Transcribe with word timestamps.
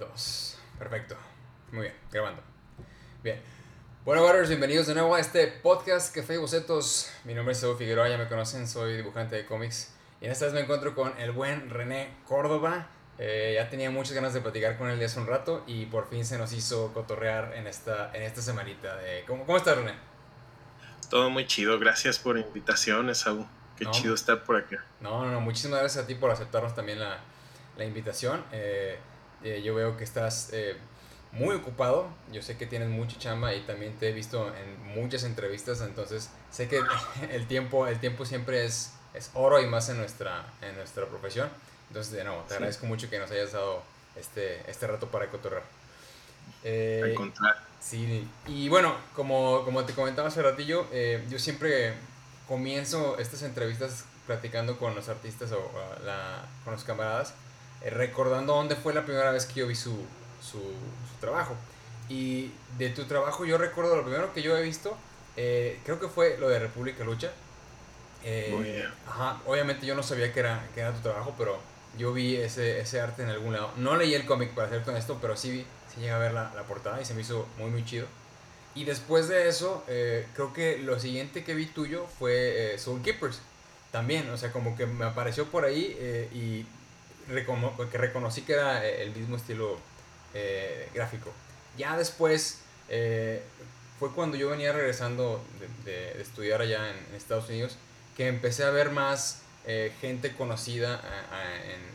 dos. 0.00 0.56
Perfecto. 0.78 1.14
Muy 1.72 1.82
bien, 1.82 1.94
grabando. 2.10 2.42
Bien. 3.22 3.38
Bueno, 4.02 4.24
Warriors, 4.24 4.48
bienvenidos 4.48 4.86
de 4.86 4.94
nuevo 4.94 5.14
a 5.14 5.20
este 5.20 5.46
podcast 5.46 6.14
Café 6.14 6.34
y 6.34 6.36
Bocetos. 6.38 7.12
Mi 7.24 7.34
nombre 7.34 7.52
es 7.52 7.62
Evo 7.62 7.76
Figueroa, 7.76 8.08
ya 8.08 8.16
me 8.16 8.26
conocen, 8.26 8.66
soy 8.66 8.96
dibujante 8.96 9.36
de 9.36 9.44
cómics. 9.44 9.92
Y 10.22 10.24
en 10.24 10.32
esta 10.32 10.46
vez 10.46 10.54
me 10.54 10.60
encuentro 10.60 10.94
con 10.94 11.12
el 11.20 11.32
buen 11.32 11.68
René 11.68 12.14
Córdoba. 12.26 12.86
Eh, 13.18 13.52
ya 13.56 13.68
tenía 13.68 13.90
muchas 13.90 14.14
ganas 14.14 14.32
de 14.32 14.40
platicar 14.40 14.78
con 14.78 14.88
él 14.88 14.98
de 14.98 15.04
hace 15.04 15.20
un 15.20 15.26
rato 15.26 15.64
y 15.66 15.84
por 15.84 16.08
fin 16.08 16.24
se 16.24 16.38
nos 16.38 16.54
hizo 16.54 16.94
cotorrear 16.94 17.52
en 17.54 17.66
esta, 17.66 18.10
en 18.14 18.22
esta 18.22 18.40
semanita. 18.40 18.96
De, 18.96 19.24
¿cómo, 19.26 19.44
¿Cómo 19.44 19.58
estás, 19.58 19.76
René? 19.76 19.92
Todo 21.10 21.28
muy 21.28 21.46
chido, 21.46 21.78
gracias 21.78 22.18
por 22.18 22.36
la 22.36 22.46
invitación, 22.46 23.10
Esaú. 23.10 23.46
Qué 23.76 23.84
chido 23.90 24.14
estar 24.14 24.44
por 24.44 24.56
acá. 24.56 24.82
No, 25.00 25.26
no, 25.26 25.30
no, 25.30 25.42
muchísimas 25.42 25.80
gracias 25.80 26.04
a 26.04 26.06
ti 26.06 26.14
por 26.14 26.30
aceptarnos 26.30 26.74
también 26.74 27.00
la, 27.00 27.18
la 27.76 27.84
invitación. 27.84 28.42
Eh, 28.52 28.98
eh, 29.44 29.62
yo 29.62 29.74
veo 29.74 29.96
que 29.96 30.04
estás 30.04 30.50
eh, 30.52 30.76
muy 31.32 31.54
ocupado, 31.54 32.08
yo 32.32 32.42
sé 32.42 32.56
que 32.56 32.66
tienes 32.66 32.88
mucha 32.88 33.18
chamba 33.18 33.54
y 33.54 33.60
también 33.60 33.94
te 33.98 34.08
he 34.08 34.12
visto 34.12 34.52
en 34.54 34.94
muchas 34.94 35.24
entrevistas, 35.24 35.80
entonces 35.80 36.30
sé 36.50 36.68
que 36.68 36.80
el 37.30 37.46
tiempo, 37.46 37.86
el 37.86 38.00
tiempo 38.00 38.24
siempre 38.24 38.64
es, 38.64 38.92
es 39.14 39.30
oro 39.34 39.60
y 39.60 39.66
más 39.66 39.88
en 39.88 39.98
nuestra, 39.98 40.44
en 40.62 40.76
nuestra 40.76 41.06
profesión. 41.06 41.48
Entonces, 41.88 42.12
de 42.12 42.22
nuevo, 42.22 42.44
te 42.46 42.54
agradezco 42.54 42.86
mucho 42.86 43.10
que 43.10 43.18
nos 43.18 43.30
hayas 43.32 43.52
dado 43.52 43.82
este, 44.14 44.70
este 44.70 44.86
rato 44.86 45.08
para 45.08 45.26
cotorrear. 45.28 45.64
Eh, 46.62 47.14
Sí, 47.80 48.28
y 48.46 48.68
bueno, 48.68 48.94
como, 49.16 49.64
como 49.64 49.84
te 49.84 49.94
comentaba 49.94 50.28
hace 50.28 50.42
ratillo, 50.42 50.86
eh, 50.92 51.24
yo 51.30 51.38
siempre 51.38 51.94
comienzo 52.46 53.18
estas 53.18 53.42
entrevistas 53.42 54.04
platicando 54.26 54.78
con 54.78 54.94
los 54.94 55.08
artistas 55.08 55.50
o, 55.52 55.72
la, 56.04 56.44
con 56.62 56.74
los 56.74 56.84
camaradas, 56.84 57.34
eh, 57.82 57.90
recordando 57.90 58.54
dónde 58.54 58.76
fue 58.76 58.94
la 58.94 59.04
primera 59.04 59.30
vez 59.30 59.46
que 59.46 59.60
yo 59.60 59.66
vi 59.66 59.74
su, 59.74 59.96
su, 60.40 60.58
su, 60.58 61.20
trabajo. 61.20 61.56
Y 62.08 62.52
de 62.78 62.90
tu 62.90 63.04
trabajo 63.04 63.44
yo 63.44 63.58
recuerdo 63.58 63.96
lo 63.96 64.02
primero 64.02 64.32
que 64.32 64.42
yo 64.42 64.56
he 64.56 64.62
visto, 64.62 64.96
eh, 65.36 65.80
creo 65.84 66.00
que 66.00 66.08
fue 66.08 66.36
lo 66.38 66.48
de 66.48 66.58
República 66.58 67.04
Lucha. 67.04 67.30
Eh, 68.22 68.86
ajá, 69.06 69.40
obviamente 69.46 69.86
yo 69.86 69.94
no 69.94 70.02
sabía 70.02 70.32
que 70.32 70.40
era, 70.40 70.68
que 70.74 70.80
era 70.80 70.92
tu 70.92 71.00
trabajo, 71.00 71.34
pero 71.38 71.58
yo 71.98 72.12
vi 72.12 72.36
ese, 72.36 72.80
ese 72.80 73.00
arte 73.00 73.22
en 73.22 73.30
algún 73.30 73.52
lado. 73.52 73.72
No 73.76 73.96
leí 73.96 74.14
el 74.14 74.26
cómic 74.26 74.50
para 74.54 74.68
hacer 74.68 74.82
con 74.82 74.96
esto, 74.96 75.18
pero 75.20 75.36
sí 75.36 75.50
vi 75.50 75.66
sí 75.92 76.00
llegué 76.00 76.12
a 76.12 76.18
ver 76.18 76.32
la, 76.32 76.52
la, 76.54 76.62
portada 76.62 77.00
y 77.00 77.04
se 77.04 77.14
me 77.14 77.22
hizo 77.22 77.46
muy, 77.58 77.70
muy 77.70 77.84
chido. 77.84 78.06
Y 78.74 78.84
después 78.84 79.28
de 79.28 79.48
eso, 79.48 79.84
eh, 79.88 80.26
creo 80.34 80.52
que 80.52 80.78
lo 80.78 80.98
siguiente 81.00 81.42
que 81.42 81.54
vi 81.54 81.66
tuyo 81.66 82.06
fue 82.18 82.74
eh, 82.74 82.78
Soul 82.78 83.02
Keepers. 83.02 83.40
También, 83.90 84.30
o 84.30 84.36
sea, 84.36 84.52
como 84.52 84.76
que 84.76 84.86
me 84.86 85.04
apareció 85.04 85.46
por 85.46 85.64
ahí 85.64 85.96
eh, 85.98 86.28
y 86.32 86.64
que 87.90 87.98
reconocí 87.98 88.42
que 88.42 88.52
era 88.52 88.84
eh, 88.84 89.02
el 89.02 89.14
mismo 89.14 89.36
estilo 89.36 89.78
eh, 90.34 90.88
gráfico. 90.94 91.32
Ya 91.76 91.96
después 91.96 92.62
fue 93.98 94.10
cuando 94.14 94.36
yo 94.36 94.50
venía 94.50 94.72
regresando 94.72 95.44
de, 95.84 96.20
estudiar 96.20 96.60
allá 96.60 96.90
en, 96.90 97.14
Estados 97.14 97.48
Unidos 97.48 97.76
que 98.16 98.26
empecé 98.26 98.64
a 98.64 98.70
ver 98.70 98.90
más 98.90 99.42
gente 100.00 100.34
conocida 100.34 101.00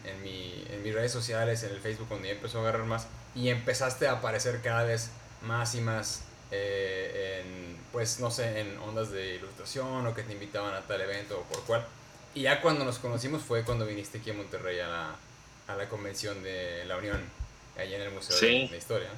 en, 0.06 0.24
mi, 0.24 0.66
mis 0.84 0.94
redes 0.94 1.12
sociales, 1.12 1.64
en 1.64 1.72
el 1.72 1.82
Facebook, 1.82 2.08
cuando 2.08 2.28
ya 2.28 2.34
empezó 2.34 2.60
a 2.60 2.62
agarrar 2.62 2.86
más 2.86 3.08
y 3.36 3.50
empezaste 3.50 4.08
a 4.08 4.14
aparecer 4.14 4.62
cada 4.62 4.84
vez 4.84 5.10
más 5.42 5.76
y 5.76 5.82
más 5.82 6.24
eh, 6.52 7.44
pues 7.92 8.20
no 8.20 8.30
sé, 8.30 8.60
en 8.60 8.78
ondas 8.80 9.12
de 9.12 9.36
ilustración 9.36 10.06
o 10.06 10.14
que 10.14 10.24
te 10.24 10.34
invitaban 10.34 10.74
a 10.74 10.82
tal 10.82 11.02
evento 11.02 11.40
o 11.40 11.44
por 11.44 11.64
cual. 11.64 11.86
Y 12.36 12.44
ya 12.44 12.62
cuando 12.62 12.86
nos 12.86 13.00
conocimos 13.00 13.42
fue 13.42 13.64
cuando 13.64 13.86
viniste 13.88 14.20
aquí 14.20 14.30
a 14.30 14.34
Monterrey 14.34 14.80
a 14.80 14.88
la, 14.88 15.16
a 15.68 15.76
la 15.76 15.90
convención 15.90 16.44
de 16.44 16.86
la 16.86 16.98
Unión, 16.98 17.20
allá 17.76 17.96
en 17.96 18.02
el 18.04 18.12
Museo 18.12 18.38
sí. 18.38 18.64
de, 18.64 18.68
de, 18.68 18.78
Historia. 18.78 19.10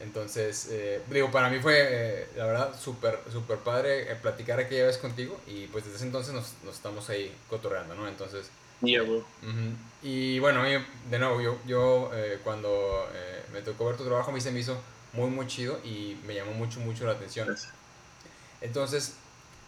Entonces, 0.00 0.68
eh, 0.70 1.02
digo, 1.10 1.30
para 1.30 1.50
mí 1.50 1.58
fue, 1.58 1.74
eh, 1.76 2.26
la 2.36 2.46
verdad, 2.46 2.80
súper, 2.80 3.18
súper 3.30 3.58
padre 3.58 4.10
eh, 4.10 4.16
platicar 4.16 4.58
aquella 4.58 4.86
vez 4.86 4.96
contigo 4.96 5.38
y 5.46 5.66
pues 5.66 5.84
desde 5.84 5.96
ese 5.96 6.06
entonces 6.06 6.32
nos, 6.32 6.54
nos 6.64 6.76
estamos 6.76 7.10
ahí 7.10 7.34
cotorreando, 7.50 7.94
¿no? 7.94 8.08
Entonces, 8.08 8.50
Yeah, 8.82 9.02
uh 9.02 9.22
-huh. 9.42 9.76
Y 10.02 10.38
bueno, 10.38 10.62
de 10.62 11.18
nuevo, 11.18 11.40
yo, 11.40 11.58
yo 11.66 12.10
eh, 12.14 12.38
cuando 12.42 13.06
eh, 13.12 13.42
me 13.52 13.60
tocó 13.60 13.86
ver 13.86 13.96
tu 13.96 14.04
trabajo, 14.04 14.30
a 14.30 14.34
mí 14.34 14.40
se 14.40 14.50
me 14.50 14.60
hizo 14.60 14.80
muy, 15.12 15.28
muy 15.28 15.46
chido 15.46 15.78
y 15.84 16.16
me 16.26 16.34
llamó 16.34 16.52
mucho, 16.52 16.80
mucho 16.80 17.04
la 17.04 17.12
atención. 17.12 17.54
Entonces, 18.62 19.14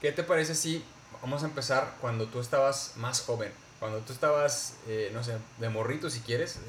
¿qué 0.01 0.13
te 0.13 0.23
parece 0.23 0.55
si 0.55 0.83
vamos 1.23 1.43
a 1.43 1.47
empezar 1.47 1.97
cuando 2.01 2.27
tú 2.27 2.41
estabas 2.41 2.95
más 2.97 3.23
joven? 3.23 3.53
Cuando 3.81 3.99
tú 4.01 4.13
estabas, 4.13 4.77
eh, 4.87 5.11
no 5.15 5.25
sé, 5.25 5.37
de 5.59 5.69
morrito 5.69 6.11
si 6.11 6.21
quieres, 6.21 6.61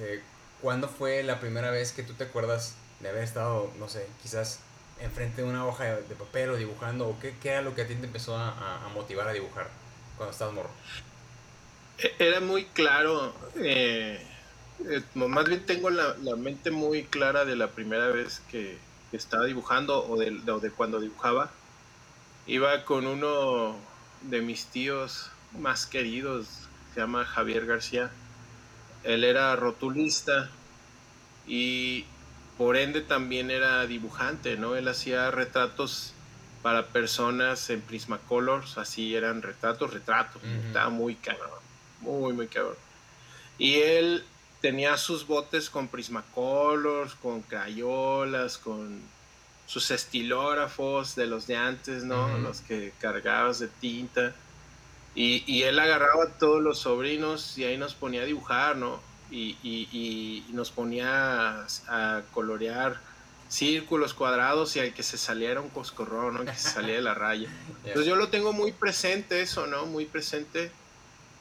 ¿cuándo 0.62 0.88
fue 0.88 1.22
la 1.24 1.40
primera 1.40 1.70
vez 1.70 1.92
que 1.92 2.04
tú 2.04 2.14
te 2.14 2.24
acuerdas 2.24 2.76
de 3.02 3.10
haber 3.10 3.24
estado, 3.24 3.72
no 3.78 3.90
sé, 3.90 4.08
quizás 4.22 4.60
enfrente 5.00 5.42
de 5.42 5.48
una 5.48 5.66
hoja 5.66 5.84
de, 5.84 6.16
papel 6.16 6.50
o 6.52 6.56
dibujando? 6.56 7.08
¿O 7.08 7.20
qué, 7.20 7.36
qué, 7.42 7.50
era 7.50 7.62
lo 7.62 7.76
que 7.76 7.82
a 7.84 7.88
ti 7.88 7.96
te 7.96 8.06
empezó 8.06 8.38
a, 8.38 8.90
motivar 8.94 9.28
a 9.28 9.34
dibujar 9.34 9.70
cuando 10.18 10.32
estabas 10.32 10.56
morro? 10.56 10.72
Era 12.18 12.40
muy 12.40 12.66
claro, 12.66 13.34
eh, 13.58 14.20
eh, 14.90 15.02
más 15.16 15.46
bien 15.46 15.66
tengo 15.66 15.90
la, 15.90 16.16
mente 16.36 16.72
muy 16.72 17.04
clara 17.04 17.46
de 17.46 17.56
la 17.56 17.68
primera 17.68 18.08
vez 18.08 18.42
que, 18.50 18.78
estaba 19.12 19.46
dibujando 19.46 20.04
o 20.10 20.18
de, 20.18 20.72
cuando 20.72 21.00
dibujaba. 21.00 21.52
Iba 22.48 22.84
con 22.84 23.06
uno 23.06 23.78
de 24.24 24.42
mis 24.42 24.66
tíos 24.66 25.30
más 25.60 25.86
queridos, 25.86 26.48
se 26.94 27.00
llama 27.00 27.26
Javier 27.26 27.66
García. 27.66 28.12
Él 29.04 29.24
era 29.24 29.56
rotulista 29.56 30.50
y 31.48 32.06
por 32.58 32.78
ende 32.78 33.02
también 33.02 33.52
era 33.52 33.86
dibujante, 33.86 34.58
¿no? 34.58 34.76
Él 34.76 34.88
hacía 34.88 35.30
retratos 35.32 36.14
para 36.62 36.88
personas 36.88 37.70
en 37.70 37.82
Prismacolors, 37.82 38.78
así 38.78 39.16
eran 39.16 39.42
retratos, 39.42 39.92
retratos, 39.94 40.42
uh 40.42 40.46
-huh. 40.46 40.68
estaba 40.68 40.90
muy 40.90 41.16
cabrón 41.16 41.64
muy, 42.04 42.34
muy 42.34 42.48
cabrón. 42.48 42.76
Y 43.58 43.76
él 43.76 44.24
tenía 44.62 44.98
sus 44.98 45.26
botes 45.26 45.70
con 45.70 45.88
Prismacolors, 45.88 47.16
con 47.16 47.42
crayolas, 47.42 48.58
con 48.58 49.02
sus 49.74 49.90
estilógrafos 49.90 51.16
de 51.16 51.26
los 51.26 51.48
de 51.48 51.56
antes, 51.56 52.04
¿no? 52.04 52.28
Uh 52.28 52.30
-huh. 52.30 52.42
Los 52.44 52.62
que 52.62 52.94
cargabas 53.00 53.58
de 53.58 53.68
tinta. 53.68 54.36
Y, 55.16 55.44
y, 55.48 55.64
él 55.64 55.80
agarraba 55.80 56.26
a 56.26 56.38
todos 56.38 56.62
los 56.62 56.78
sobrinos 56.80 57.58
y 57.58 57.64
ahí 57.64 57.78
nos 57.78 57.96
ponía 57.96 58.22
a 58.22 58.26
dibujar, 58.26 58.76
¿no? 58.76 59.00
Y, 59.32 59.58
y, 59.64 60.46
y 60.48 60.54
nos 60.54 60.70
ponía 60.70 61.62
a, 61.62 61.68
a, 61.88 62.22
colorear 62.34 63.00
círculos 63.50 64.14
cuadrados 64.14 64.76
y 64.76 64.80
al 64.80 64.94
que 64.94 65.02
se 65.02 65.18
saliera 65.18 65.60
un 65.60 65.70
coscorrón, 65.70 66.36
¿no? 66.36 66.46
Que 66.46 66.54
se 66.54 66.70
salía 66.70 66.96
de 66.96 67.02
la 67.02 67.16
raya. 67.16 67.50
Entonces 67.84 68.06
yo 68.06 68.16
lo 68.16 68.30
tengo 68.30 68.54
muy 68.54 68.74
presente 68.74 69.42
eso, 69.42 69.66
¿no? 69.66 69.88
Muy 69.88 70.06
presente 70.06 70.72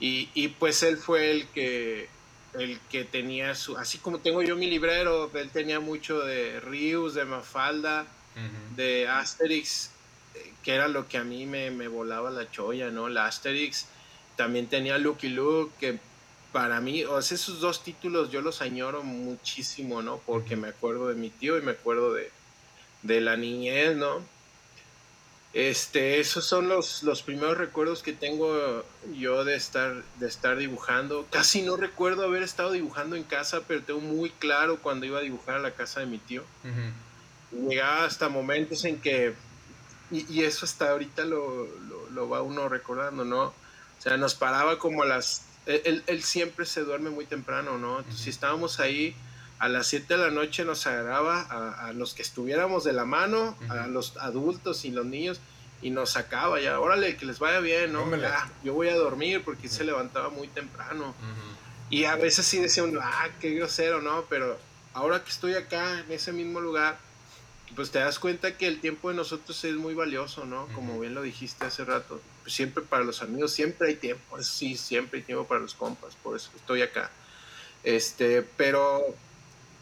y, 0.00 0.30
y, 0.32 0.48
pues 0.48 0.82
él 0.82 0.96
fue 0.96 1.30
el 1.30 1.46
que, 1.48 2.08
el 2.54 2.80
que 2.90 3.04
tenía 3.04 3.54
su, 3.54 3.76
así 3.76 3.98
como 3.98 4.18
tengo 4.18 4.42
yo 4.42 4.56
mi 4.56 4.68
librero, 4.68 5.30
él 5.34 5.50
tenía 5.50 5.80
mucho 5.80 6.20
de 6.20 6.60
Rius, 6.60 7.14
de 7.14 7.24
Mafalda, 7.26 8.06
uh 8.36 8.40
-huh. 8.40 8.76
de 8.76 9.08
Asterix, 9.08 9.90
que 10.62 10.74
era 10.74 10.88
lo 10.88 11.08
que 11.08 11.18
a 11.18 11.24
mí 11.24 11.46
me, 11.46 11.70
me, 11.70 11.88
volaba 11.88 12.30
la 12.30 12.50
cholla, 12.50 12.90
¿no? 12.90 13.08
La 13.08 13.26
Asterix, 13.26 13.86
también 14.36 14.66
tenía 14.68 14.98
Lucky 14.98 15.28
Luke, 15.28 15.72
que 15.78 15.98
para 16.52 16.80
mí, 16.80 17.04
o 17.04 17.20
sea, 17.22 17.34
esos 17.36 17.60
dos 17.60 17.82
títulos 17.82 18.30
yo 18.30 18.40
los 18.42 18.60
añoro 18.60 19.02
muchísimo, 19.02 20.02
¿no? 20.02 20.18
Porque 20.18 20.56
me 20.56 20.68
acuerdo 20.68 21.08
de 21.08 21.14
mi 21.14 21.30
tío 21.30 21.58
y 21.58 21.62
me 21.62 21.72
acuerdo 21.72 22.12
de, 22.14 22.30
de 23.02 23.20
la 23.20 23.36
niñez, 23.36 23.96
¿no? 23.96 24.22
Este, 25.54 26.18
esos 26.18 26.46
son 26.46 26.68
los, 26.68 27.02
los 27.02 27.22
primeros 27.22 27.58
recuerdos 27.58 28.02
que 28.02 28.14
tengo 28.14 28.84
yo 29.14 29.44
de 29.44 29.54
estar, 29.54 30.02
de 30.18 30.26
estar 30.26 30.56
dibujando. 30.56 31.26
Casi 31.30 31.60
no 31.60 31.76
recuerdo 31.76 32.24
haber 32.24 32.42
estado 32.42 32.72
dibujando 32.72 33.16
en 33.16 33.22
casa, 33.22 33.60
pero 33.68 33.82
tengo 33.82 34.00
muy 34.00 34.30
claro 34.30 34.78
cuando 34.78 35.04
iba 35.04 35.18
a 35.18 35.22
dibujar 35.22 35.56
a 35.56 35.60
la 35.60 35.72
casa 35.72 36.00
de 36.00 36.06
mi 36.06 36.18
tío. 36.18 36.42
Uh 36.64 36.68
-huh. 36.68 36.92
Llegaba 37.52 38.04
hasta 38.04 38.28
momentos 38.28 38.84
en 38.84 39.00
que, 39.00 39.34
y, 40.10 40.32
y 40.32 40.44
eso 40.44 40.64
hasta 40.64 40.90
ahorita 40.90 41.24
lo, 41.24 41.66
lo, 41.66 42.10
lo, 42.10 42.28
va 42.28 42.42
uno 42.42 42.68
recordando, 42.68 43.24
¿no? 43.24 43.44
O 43.44 43.54
sea, 43.98 44.16
nos 44.16 44.34
paraba 44.34 44.78
como 44.78 45.02
a 45.02 45.06
las... 45.06 45.44
Él, 45.66 46.02
él 46.06 46.22
siempre 46.22 46.66
se 46.66 46.82
duerme 46.82 47.10
muy 47.10 47.26
temprano, 47.26 47.78
¿no? 47.78 47.98
Entonces, 47.98 48.20
uh 48.20 48.20
-huh. 48.20 48.24
si 48.24 48.30
estábamos 48.30 48.80
ahí 48.80 49.14
a 49.58 49.68
las 49.68 49.86
7 49.86 50.16
de 50.16 50.24
la 50.24 50.30
noche 50.30 50.64
nos 50.64 50.86
agarraba 50.88 51.42
a, 51.42 51.86
a, 51.86 51.92
los 51.92 52.14
que 52.14 52.22
estuviéramos 52.22 52.82
de 52.82 52.92
la 52.92 53.04
mano, 53.04 53.56
uh 53.60 53.64
-huh. 53.64 53.84
a 53.84 53.86
los 53.86 54.16
adultos 54.16 54.84
y 54.84 54.90
los 54.90 55.06
niños, 55.06 55.40
y 55.82 55.90
nos 55.90 56.10
sacaba 56.10 56.60
ya, 56.60 56.80
órale, 56.80 57.16
que 57.16 57.26
les 57.26 57.38
vaya 57.38 57.60
bien, 57.60 57.92
¿no? 57.92 58.16
Ya, 58.16 58.50
yo 58.64 58.74
voy 58.74 58.88
a 58.88 58.96
dormir 58.96 59.42
porque 59.44 59.68
uh 59.68 59.70
-huh. 59.70 59.76
se 59.76 59.84
levantaba 59.84 60.30
muy 60.30 60.48
temprano. 60.48 61.08
Uh 61.08 61.10
-huh. 61.10 61.52
Y 61.90 62.06
a 62.06 62.16
veces 62.16 62.44
sí 62.46 62.58
decía 62.58 62.82
uno, 62.82 63.00
ah, 63.02 63.28
qué 63.40 63.50
grosero, 63.50 64.00
¿no? 64.00 64.24
Pero 64.28 64.58
ahora 64.94 65.22
que 65.22 65.30
estoy 65.30 65.54
acá, 65.54 66.00
en 66.00 66.10
ese 66.10 66.32
mismo 66.32 66.60
lugar, 66.60 66.98
pues 67.74 67.90
te 67.90 67.98
das 67.98 68.18
cuenta 68.18 68.56
que 68.56 68.66
el 68.66 68.80
tiempo 68.80 69.10
de 69.10 69.16
nosotros 69.16 69.64
es 69.64 69.74
muy 69.74 69.94
valioso, 69.94 70.44
¿no? 70.44 70.66
Como 70.74 70.98
bien 71.00 71.14
lo 71.14 71.22
dijiste 71.22 71.64
hace 71.64 71.84
rato. 71.84 72.20
Pues 72.42 72.54
siempre 72.54 72.82
para 72.82 73.04
los 73.04 73.22
amigos, 73.22 73.52
siempre 73.52 73.88
hay 73.88 73.96
tiempo. 73.96 74.42
Sí, 74.42 74.76
siempre 74.76 75.20
hay 75.20 75.24
tiempo 75.24 75.46
para 75.46 75.60
los 75.60 75.74
compas, 75.74 76.16
por 76.22 76.36
eso 76.36 76.50
estoy 76.56 76.82
acá. 76.82 77.10
Este, 77.84 78.42
pero 78.42 79.02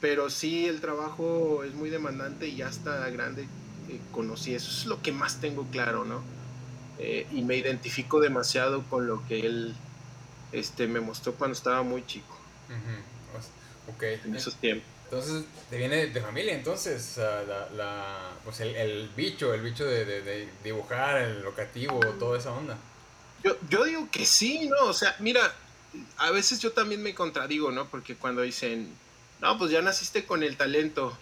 pero 0.00 0.31
sí 0.31 0.66
el 0.66 0.81
trabajo 0.81 1.62
es 1.62 1.75
muy 1.75 1.90
demandante 1.90 2.48
y 2.48 2.56
ya 2.56 2.70
está 2.70 3.10
grande 3.10 3.42
eh, 3.90 4.00
conocí 4.12 4.54
eso 4.54 4.70
es 4.70 4.86
lo 4.86 5.02
que 5.02 5.12
más 5.12 5.43
tengo 5.43 5.66
claro 5.66 6.06
no 6.06 6.22
eh, 6.98 7.26
y 7.31 7.43
me 7.43 7.56
identifico 7.56 8.19
demasiado 8.19 8.82
con 8.84 9.06
lo 9.06 9.22
que 9.28 9.40
él 9.40 9.75
este 10.52 10.86
me 10.86 11.00
mostró 11.00 11.34
cuando 11.34 11.54
estaba 11.54 11.82
muy 11.82 12.06
chico 12.06 12.34
Ok. 13.88 14.02
En 14.25 14.34
esos 14.34 14.54
tiempos. 14.56 14.88
Entonces, 15.10 15.42
te 15.68 15.76
viene 15.76 16.06
de 16.06 16.20
familia, 16.20 16.54
entonces, 16.54 17.16
la, 17.16 17.68
la, 17.76 18.30
pues 18.44 18.60
el, 18.60 18.76
el, 18.76 19.08
bicho, 19.16 19.52
el 19.52 19.60
bicho 19.60 19.84
de, 19.84 20.04
de, 20.04 20.48
dibujar, 20.62 21.20
el 21.20 21.42
locativo, 21.42 21.98
toda 22.20 22.38
esa 22.38 22.52
onda. 22.52 22.78
Yo, 23.42 23.56
yo 23.68 23.82
digo 23.84 24.08
que 24.12 24.24
sí, 24.24 24.68
¿no? 24.68 24.84
O 24.84 24.92
sea, 24.92 25.16
mira, 25.18 25.52
a 26.16 26.30
veces 26.30 26.60
yo 26.60 26.70
también 26.70 27.02
me 27.02 27.12
contradigo, 27.12 27.72
¿no? 27.72 27.88
Porque 27.88 28.14
cuando 28.14 28.42
dicen, 28.42 28.94
no, 29.40 29.58
pues 29.58 29.72
ya 29.72 29.82
naciste 29.82 30.24
con 30.24 30.44
el 30.44 30.56
talento. 30.56 31.18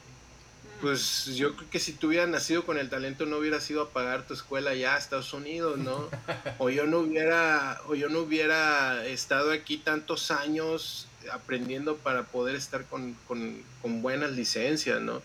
Pues 0.80 1.26
yo 1.34 1.56
creo 1.56 1.70
que 1.70 1.80
si 1.80 1.92
tú 1.92 2.08
hubieras 2.08 2.28
nacido 2.28 2.64
con 2.64 2.78
el 2.78 2.88
talento 2.88 3.26
no 3.26 3.38
hubieras 3.38 3.68
ido 3.68 3.82
a 3.82 3.90
pagar 3.90 4.26
tu 4.26 4.34
escuela 4.34 4.74
ya 4.74 4.94
a 4.94 4.98
Estados 4.98 5.32
Unidos, 5.32 5.78
¿no? 5.78 6.08
O 6.58 6.70
yo 6.70 6.86
no 6.86 7.00
hubiera, 7.00 7.80
o 7.86 7.94
yo 7.94 8.08
no 8.08 8.20
hubiera 8.20 9.04
estado 9.06 9.50
aquí 9.52 9.78
tantos 9.78 10.30
años 10.30 11.08
aprendiendo 11.32 11.96
para 11.96 12.24
poder 12.24 12.54
estar 12.54 12.84
con, 12.86 13.16
buenas 13.82 14.32
licencias, 14.32 15.00
¿no? 15.00 15.20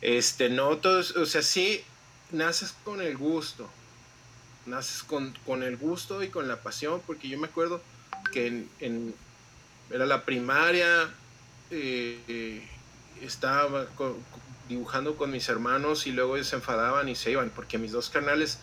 Este, 0.00 0.48
no 0.48 0.76
todos, 0.78 1.16
o 1.16 1.26
sea, 1.26 1.42
sí, 1.42 1.82
naces 2.30 2.74
con 2.84 3.00
el 3.00 3.16
gusto, 3.16 3.68
naces 4.66 5.02
con, 5.02 5.34
el 5.62 5.76
gusto 5.76 6.22
y 6.22 6.28
con 6.28 6.46
la 6.46 6.62
pasión, 6.62 7.02
porque 7.06 7.28
yo 7.28 7.38
me 7.38 7.48
acuerdo 7.48 7.82
que 8.32 8.64
en, 8.80 9.14
era 9.90 10.06
la 10.06 10.24
primaria, 10.24 11.10
eh, 11.70 12.20
eh, 12.28 12.68
estaba 13.22 13.86
dibujando 14.68 15.16
con 15.16 15.30
mis 15.30 15.48
hermanos 15.48 16.06
y 16.06 16.12
luego 16.12 16.36
ellos 16.36 16.48
se 16.48 16.56
enfadaban 16.56 17.08
y 17.08 17.14
se 17.14 17.30
iban, 17.30 17.50
porque 17.50 17.78
mis 17.78 17.92
dos 17.92 18.10
canales 18.10 18.58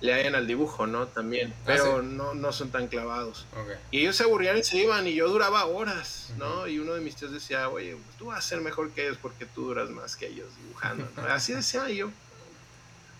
le 0.00 0.14
hayan 0.14 0.34
al 0.34 0.46
dibujo, 0.46 0.86
¿no? 0.86 1.06
También, 1.08 1.52
ah, 1.52 1.62
pero 1.66 2.02
no, 2.02 2.34
no 2.34 2.52
son 2.52 2.70
tan 2.70 2.86
clavados. 2.86 3.46
Y 3.90 4.00
ellos 4.00 4.16
se 4.16 4.24
aburrían 4.24 4.56
y 4.56 4.62
se 4.62 4.78
iban 4.78 5.06
y 5.06 5.14
yo 5.14 5.28
duraba 5.28 5.66
horas, 5.66 6.32
¿no? 6.38 6.66
Y 6.68 6.78
uno 6.78 6.94
de 6.94 7.00
mis 7.00 7.16
tíos 7.16 7.32
decía, 7.32 7.68
oye, 7.68 7.96
pues 7.96 8.16
tú 8.16 8.26
vas 8.26 8.38
a 8.38 8.42
ser 8.42 8.60
mejor 8.60 8.90
que 8.90 9.06
ellos 9.06 9.18
porque 9.20 9.46
tú 9.46 9.66
duras 9.66 9.90
más 9.90 10.16
que 10.16 10.28
ellos 10.28 10.48
dibujando, 10.62 11.08
¿no? 11.16 11.22
Así 11.28 11.52
decía 11.52 11.88
yo. 11.90 12.10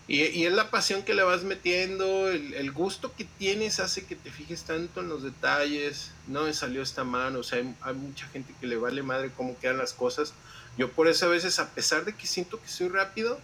Y, 0.07 0.23
y, 0.23 0.47
es 0.47 0.53
la 0.53 0.71
pasión 0.71 1.03
que 1.03 1.13
le 1.13 1.21
vas 1.21 1.43
metiendo, 1.43 2.29
el, 2.29 2.55
el, 2.55 2.71
gusto 2.71 3.13
que 3.15 3.25
tienes 3.25 3.79
hace 3.79 4.07
que 4.07 4.15
te 4.15 4.31
fijes 4.31 4.63
tanto 4.63 5.01
en 5.01 5.09
los 5.09 5.21
detalles, 5.21 6.13
no 6.25 6.45
me 6.45 6.53
salió 6.53 6.81
esta 6.81 7.03
mano, 7.03 7.37
o 7.37 7.43
sea, 7.43 7.59
hay, 7.59 7.75
hay 7.81 7.93
mucha 7.93 8.25
gente 8.29 8.55
que 8.59 8.65
le 8.65 8.77
vale 8.77 9.03
madre 9.03 9.29
cómo 9.37 9.55
quedan 9.59 9.77
las 9.77 9.93
cosas. 9.93 10.33
Yo 10.79 10.89
por 10.89 11.09
eso 11.09 11.25
a 11.25 11.29
veces, 11.29 11.59
a 11.59 11.67
pesar 11.71 12.05
de 12.05 12.15
que 12.15 12.25
siento 12.25 12.61
que 12.61 12.69
soy 12.69 12.87
rápido, 12.87 13.37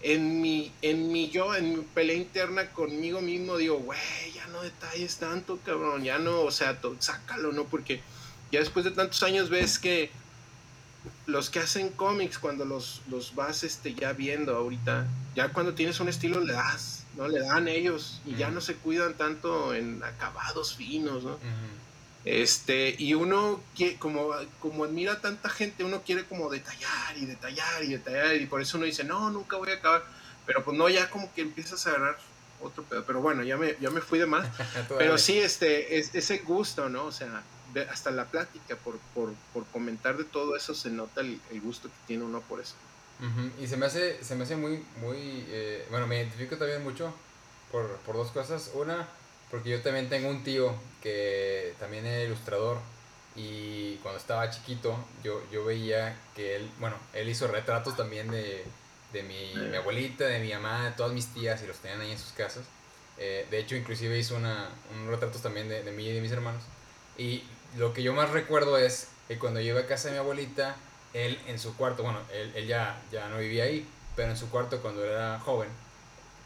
en 0.00 0.40
mi, 0.40 0.72
en 0.80 1.12
mi 1.12 1.28
yo, 1.28 1.54
en 1.54 1.76
mi 1.76 1.82
pelea 1.82 2.16
interna 2.16 2.70
conmigo 2.70 3.20
mismo, 3.20 3.58
digo, 3.58 3.76
güey, 3.80 3.98
ya 4.34 4.46
no 4.46 4.62
detalles 4.62 5.18
tanto, 5.18 5.58
cabrón, 5.62 6.04
ya 6.04 6.18
no, 6.18 6.40
o 6.40 6.50
sea, 6.50 6.78
sácalo, 7.00 7.52
¿no? 7.52 7.64
Porque 7.64 8.00
ya 8.50 8.60
después 8.60 8.86
de 8.86 8.92
tantos 8.92 9.22
años 9.22 9.50
ves 9.50 9.78
que 9.78 10.10
los 11.26 11.50
que 11.50 11.58
hacen 11.58 11.90
cómics, 11.90 12.38
cuando 12.38 12.64
los, 12.64 13.02
los 13.10 13.34
vas 13.34 13.62
este, 13.62 13.92
ya 13.92 14.14
viendo 14.14 14.56
ahorita, 14.56 15.06
ya 15.36 15.50
cuando 15.50 15.74
tienes 15.74 16.00
un 16.00 16.08
estilo 16.08 16.40
le 16.40 16.54
das, 16.54 17.04
¿no? 17.14 17.28
Le 17.28 17.40
dan 17.40 17.68
ellos 17.68 18.22
y 18.24 18.36
ya 18.36 18.50
no 18.50 18.62
se 18.62 18.74
cuidan 18.74 19.12
tanto 19.18 19.74
en 19.74 20.02
acabados 20.02 20.76
finos, 20.76 21.24
¿no? 21.24 21.38
Este, 22.24 22.96
y 22.98 23.14
uno, 23.14 23.60
como, 23.98 24.30
como 24.60 24.84
admira 24.84 25.14
a 25.14 25.20
tanta 25.20 25.50
gente, 25.50 25.84
uno 25.84 26.02
quiere 26.02 26.24
como 26.24 26.48
detallar 26.48 27.16
y 27.16 27.26
detallar 27.26 27.84
y 27.84 27.88
detallar, 27.88 28.36
y 28.36 28.46
por 28.46 28.62
eso 28.62 28.78
uno 28.78 28.86
dice, 28.86 29.04
no, 29.04 29.30
nunca 29.30 29.56
voy 29.56 29.70
a 29.70 29.74
acabar. 29.74 30.04
Pero 30.46 30.64
pues 30.64 30.76
no, 30.76 30.88
ya 30.88 31.10
como 31.10 31.32
que 31.34 31.42
empiezas 31.42 31.86
a 31.86 31.90
agarrar 31.90 32.18
otro 32.60 32.82
pedo. 32.84 33.04
Pero 33.04 33.20
bueno, 33.20 33.42
ya 33.42 33.56
me, 33.56 33.76
ya 33.80 33.90
me 33.90 34.00
fui 34.00 34.18
de 34.18 34.26
más. 34.26 34.48
Pero 34.98 35.18
sí, 35.18 35.38
este, 35.38 35.98
es, 35.98 36.14
ese 36.14 36.38
gusto, 36.38 36.88
¿no? 36.88 37.04
O 37.04 37.12
sea, 37.12 37.42
hasta 37.90 38.10
la 38.10 38.26
plática, 38.26 38.76
por, 38.76 38.98
por, 39.14 39.34
por, 39.52 39.64
comentar 39.66 40.16
de 40.16 40.24
todo 40.24 40.56
eso, 40.56 40.74
se 40.74 40.90
nota 40.90 41.20
el, 41.20 41.40
gusto 41.62 41.88
que 41.88 41.94
tiene 42.06 42.24
uno 42.24 42.40
por 42.40 42.60
eso. 42.60 42.74
Y 43.60 43.66
se 43.68 43.76
me 43.76 43.86
hace, 43.86 44.22
se 44.22 44.34
me 44.34 44.44
hace 44.44 44.56
muy, 44.56 44.84
muy, 45.00 45.46
eh, 45.48 45.86
bueno, 45.88 46.06
me 46.06 46.16
identifico 46.16 46.56
también 46.58 46.82
mucho 46.82 47.14
por, 47.72 47.96
por 47.98 48.16
dos 48.16 48.30
cosas. 48.32 48.72
Una, 48.74 49.08
porque 49.54 49.70
yo 49.70 49.80
también 49.82 50.08
tengo 50.08 50.28
un 50.30 50.42
tío 50.42 50.74
que 51.00 51.74
también 51.78 52.04
es 52.06 52.26
ilustrador 52.26 52.76
y 53.36 53.94
cuando 53.98 54.18
estaba 54.18 54.50
chiquito 54.50 54.98
yo, 55.22 55.40
yo 55.52 55.64
veía 55.64 56.18
que 56.34 56.56
él, 56.56 56.68
bueno, 56.80 56.96
él 57.12 57.28
hizo 57.28 57.46
retratos 57.46 57.96
también 57.96 58.28
de, 58.32 58.64
de 59.12 59.22
mi, 59.22 59.54
mi, 59.54 59.76
abuelita, 59.76 60.24
de 60.24 60.40
mi 60.40 60.52
mamá, 60.52 60.86
de 60.86 60.90
todas 60.90 61.12
mis 61.12 61.28
tías 61.28 61.62
y 61.62 61.68
los 61.68 61.76
tenían 61.76 62.00
ahí 62.00 62.10
en 62.10 62.18
sus 62.18 62.32
casas. 62.32 62.64
Eh, 63.16 63.46
de 63.48 63.60
hecho, 63.60 63.76
inclusive 63.76 64.18
hizo 64.18 64.34
una, 64.34 64.70
un 64.92 65.08
retratos 65.08 65.40
también 65.40 65.68
de, 65.68 65.84
de 65.84 65.92
mí 65.92 66.04
y 66.04 66.12
de 66.12 66.20
mis 66.20 66.32
hermanos. 66.32 66.64
Y 67.16 67.44
lo 67.76 67.94
que 67.94 68.02
yo 68.02 68.12
más 68.12 68.30
recuerdo 68.30 68.76
es 68.76 69.06
que 69.28 69.38
cuando 69.38 69.60
yo 69.60 69.68
iba 69.68 69.82
a 69.82 69.86
casa 69.86 70.08
de 70.08 70.14
mi 70.14 70.18
abuelita, 70.18 70.74
él 71.12 71.38
en 71.46 71.60
su 71.60 71.76
cuarto, 71.76 72.02
bueno, 72.02 72.18
él, 72.32 72.50
él 72.56 72.66
ya, 72.66 73.00
ya 73.12 73.28
no 73.28 73.38
vivía 73.38 73.62
ahí, 73.62 73.86
pero 74.16 74.30
en 74.30 74.36
su 74.36 74.50
cuarto 74.50 74.82
cuando 74.82 75.04
era 75.04 75.38
joven, 75.38 75.68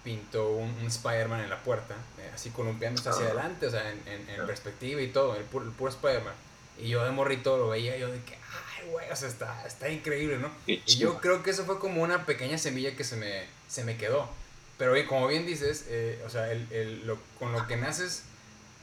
pintó 0.08 0.52
un, 0.52 0.70
un 0.81 0.87
Spider-Man 0.87 1.40
en 1.40 1.50
la 1.50 1.62
puerta, 1.62 1.94
eh, 2.16 2.31
así 2.34 2.49
columpiándose 2.49 3.10
hacia 3.10 3.26
ah. 3.26 3.28
adelante, 3.28 3.66
o 3.66 3.70
sea, 3.70 3.90
en, 3.90 4.00
en, 4.06 4.46
perspectiva 4.46 5.02
y 5.02 5.08
todo, 5.08 5.37
el 5.37 5.44
puro, 5.44 5.66
el 5.66 5.70
puro 5.72 5.90
Spider-Man. 5.90 6.32
Y 6.78 6.88
yo 6.88 7.05
de 7.05 7.10
morrito 7.10 7.58
lo 7.58 7.69
veía, 7.69 7.94
yo 7.99 8.10
de 8.10 8.19
que, 8.22 8.37
ay, 8.37 8.88
güey, 8.90 9.10
o 9.10 9.16
sea, 9.16 9.28
está, 9.28 9.66
está 9.66 9.90
increíble, 9.90 10.38
¿no? 10.38 10.50
Y 10.66 10.81
yo 10.96 11.19
creo 11.19 11.43
que 11.43 11.50
eso 11.50 11.66
fue 11.66 11.78
como 11.78 12.02
una 12.02 12.25
pequeña 12.25 12.56
semilla 12.56 12.96
que 12.96 13.05
se 13.05 13.16
me, 13.16 13.44
se 13.69 13.84
me 13.84 13.99
quedó. 13.99 14.31
Pero 14.78 14.94
como 15.06 15.26
bien 15.26 15.44
dices, 15.44 15.84
eh, 15.88 16.22
o 16.25 16.31
sea, 16.31 16.50
el, 16.50 16.66
el, 16.72 17.06
lo, 17.06 17.19
con 17.38 17.52
lo 17.52 17.66
que 17.66 17.76
naces, 17.76 18.22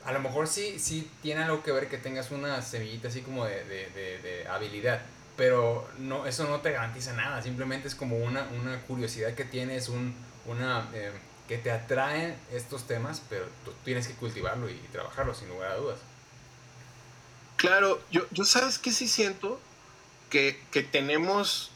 a 0.04 0.12
lo 0.12 0.20
mejor 0.20 0.48
sí, 0.48 0.78
sí 0.78 1.10
tiene 1.24 1.42
algo 1.42 1.64
que 1.64 1.72
ver 1.72 1.90
que 1.90 1.98
tengas 1.98 2.30
una 2.30 2.62
semillita 2.62 3.08
así 3.08 3.22
como 3.22 3.46
de, 3.46 3.64
de, 3.64 3.90
de, 3.90 4.20
de 4.20 4.48
habilidad 4.48 5.02
pero 5.38 5.86
no, 5.98 6.26
eso 6.26 6.48
no 6.48 6.62
te 6.62 6.72
garantiza 6.72 7.14
nada, 7.14 7.42
simplemente 7.42 7.88
es 7.88 7.96
como 7.96 8.18
una, 8.18 8.48
una 8.62 8.80
curiosidad 8.82 9.34
que 9.34 9.44
tienes, 9.44 9.90
un, 9.90 10.16
una 10.46 10.88
eh, 10.94 11.12
que 11.48 11.58
te 11.58 11.72
atraen 11.72 12.36
estos 12.52 12.88
temas, 12.88 13.22
pero 13.30 13.46
tú 13.64 13.72
tienes 13.84 14.08
que 14.08 14.14
cultivarlo 14.16 14.70
y, 14.70 14.76
trabajarlo 14.92 15.34
sin 15.34 15.50
lugar 15.50 15.72
a 15.72 15.76
dudas. 15.76 16.00
Claro, 17.58 18.02
yo, 18.12 18.26
yo 18.32 18.46
sabes 18.46 18.80
que 18.80 18.92
sí 18.92 19.08
siento 19.08 19.60
que, 20.30 20.62
que 20.72 20.84
tenemos 20.84 21.72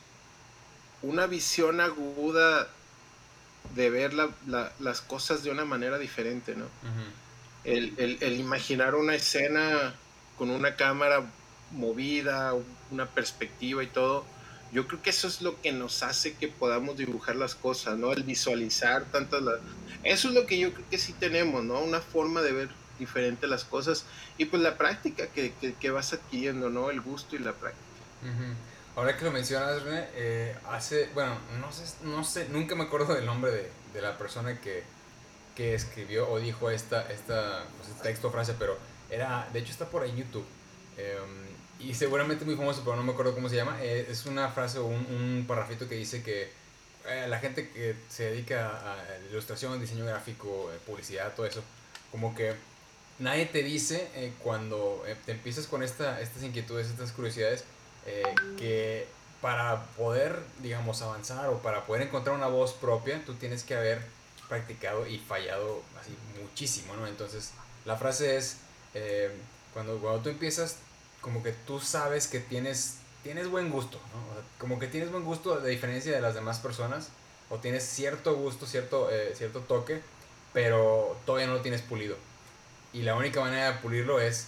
una 1.02 1.26
visión 1.28 1.80
aguda 1.80 2.68
de 3.76 3.90
ver 3.90 4.14
la, 4.14 4.30
la, 4.48 4.74
las 4.80 5.02
cosas 5.02 5.44
de 5.44 5.52
una 5.52 5.66
manera 5.66 5.98
diferente, 5.98 6.56
¿no? 6.56 6.66
el, 7.64 7.94
el, 7.98 8.18
el, 8.22 8.40
imaginar 8.40 8.96
una 8.96 9.16
escena 9.16 9.94
con 10.38 10.50
una 10.50 10.76
cámara 10.76 11.24
movida, 11.72 12.54
una 12.92 13.06
perspectiva 13.06 13.84
y 13.84 13.88
todo, 13.88 14.26
yo 14.72 14.88
creo 14.88 15.02
que 15.02 15.10
eso 15.10 15.28
es 15.28 15.42
lo 15.42 15.60
que 15.62 15.72
nos 15.72 16.04
hace 16.04 16.34
que 16.34 16.48
podamos 16.48 16.98
dibujar 16.98 17.36
las 17.36 17.56
cosas, 17.56 17.98
¿no? 17.98 18.12
El 18.12 18.24
visualizar 18.24 19.06
tantas... 19.06 19.42
Eso 20.04 20.28
es 20.30 20.34
lo 20.34 20.46
que 20.46 20.60
yo 20.60 20.74
creo 20.74 20.90
que 20.90 20.98
sí 20.98 21.14
tenemos, 21.14 21.64
¿no? 21.64 21.80
Una 21.80 22.02
forma 22.02 22.42
de 22.42 22.52
ver 22.52 22.70
diferente 23.00 23.48
las 23.48 23.64
cosas 23.64 24.06
y 24.38 24.46
pues 24.46 24.62
la 24.62 24.78
práctica 24.78 25.28
que, 25.28 25.54
que, 25.80 25.90
vas 25.90 26.14
adquiriendo, 26.14 26.70
¿no? 26.70 26.90
El 26.92 27.02
gusto 27.02 27.36
y 27.36 27.40
la 27.40 27.54
práctica. 27.54 27.86
Ahora 28.96 29.16
que 29.16 29.24
lo 29.24 29.32
mencionas, 29.32 29.82
René, 29.82 30.08
eh, 30.14 30.56
hace, 30.70 31.10
bueno, 31.14 31.38
no 31.60 31.72
sé, 31.72 31.86
no 32.04 32.24
sé, 32.24 32.50
nunca 32.50 32.76
me 32.76 32.84
acuerdo 32.84 33.16
del 33.16 33.26
nombre 33.26 33.52
de, 33.52 33.72
de 33.94 34.02
la 34.02 34.18
persona 34.18 34.60
que, 34.60 34.84
que, 35.56 35.74
escribió 35.74 36.30
o 36.30 36.40
dijo 36.40 36.70
esta, 36.70 37.10
esta 37.10 37.64
pues, 37.78 37.90
este 37.90 38.04
texto 38.04 38.28
o 38.28 38.32
frase, 38.32 38.56
pero 38.60 38.78
era, 39.10 39.48
de 39.54 39.60
hecho 39.60 39.72
está 39.72 39.90
por 39.90 40.04
ahí 40.04 40.10
en 40.10 40.18
YouTube. 40.18 40.46
Em, 40.98 41.50
y 41.80 41.94
seguramente 41.94 42.44
muy 42.44 42.56
famoso, 42.56 42.82
pero 42.84 42.98
no 42.98 43.04
me 43.04 43.14
acuerdo 43.14 43.34
cómo 43.34 43.48
se 43.48 43.56
llama. 43.56 43.78
Eh, 43.82 44.08
es 44.10 44.26
una 44.26 44.50
frase 44.50 44.80
o 44.80 44.86
un, 44.86 45.06
un 45.10 45.46
parrafito 45.48 45.88
que 45.88 45.96
dice 45.96 46.22
que 46.22 46.52
eh, 47.08 47.26
la 47.30 47.40
gente 47.40 47.70
que 47.70 47.96
se 48.10 48.32
dedica 48.32 48.70
a, 48.70 48.98
ilustración, 49.30 49.80
diseño 49.80 50.06
gráfico, 50.06 50.70
eh, 50.74 50.78
publicidad, 50.86 51.34
todo 51.36 51.46
eso, 51.46 51.64
como 52.12 52.36
que 52.36 52.54
nadie 53.18 53.46
te 53.46 53.64
dice 53.64 54.34
cuando 54.44 55.04
te 55.26 55.32
empiezas 55.32 55.68
con 55.68 55.84
esta, 55.84 56.20
estas 56.22 56.44
inquietudes, 56.44 56.88
estas 56.88 57.12
curiosidades, 57.12 57.64
que 58.58 59.06
para 59.42 59.84
poder, 59.98 60.40
digamos, 60.64 61.02
avanzar 61.02 61.48
o 61.50 61.60
para 61.60 61.86
poder 61.86 62.04
encontrar 62.04 62.36
una 62.36 62.48
voz 62.48 62.74
propia, 62.74 63.24
tú 63.26 63.36
tienes 63.36 63.64
que 63.64 63.76
haber 63.76 64.02
practicado 64.48 65.06
y 65.06 65.20
fallado 65.20 65.84
así 66.00 66.16
muchísimo, 66.42 66.96
¿no? 66.96 67.08
Entonces, 67.08 67.52
la 67.86 67.98
frase 67.98 68.38
es, 68.38 68.58
cuando, 69.74 70.00
cuando 70.00 70.22
tú 70.22 70.30
empiezas, 70.30 70.78
como 71.22 71.44
que 71.44 71.52
tú 71.52 71.80
sabes 71.80 72.28
que 72.28 72.40
tienes, 72.40 72.98
tienes 73.24 73.48
buen 73.48 73.70
gusto, 73.70 73.98
¿no? 73.98 74.40
como 74.60 74.78
que 74.80 74.88
tienes 74.88 75.12
buen 75.12 75.24
gusto 75.24 75.60
de 75.60 75.70
diferencia 75.70 76.12
de 76.12 76.22
las 76.22 76.36
demás 76.36 76.60
personas, 76.60 77.10
o 77.50 77.58
tienes 77.58 77.84
cierto 77.84 78.36
gusto, 78.36 78.66
cierto, 78.66 79.10
eh, 79.10 79.34
cierto 79.36 79.62
toque, 79.62 80.02
pero 80.54 81.18
todavía 81.26 81.48
no 81.48 81.54
lo 81.54 81.62
tienes 81.62 81.82
pulido. 81.82 82.16
Y 82.94 83.04
la 83.04 83.16
única 83.16 83.40
manera 83.40 83.72
de 83.72 83.78
pulirlo 83.80 84.20
es 84.20 84.48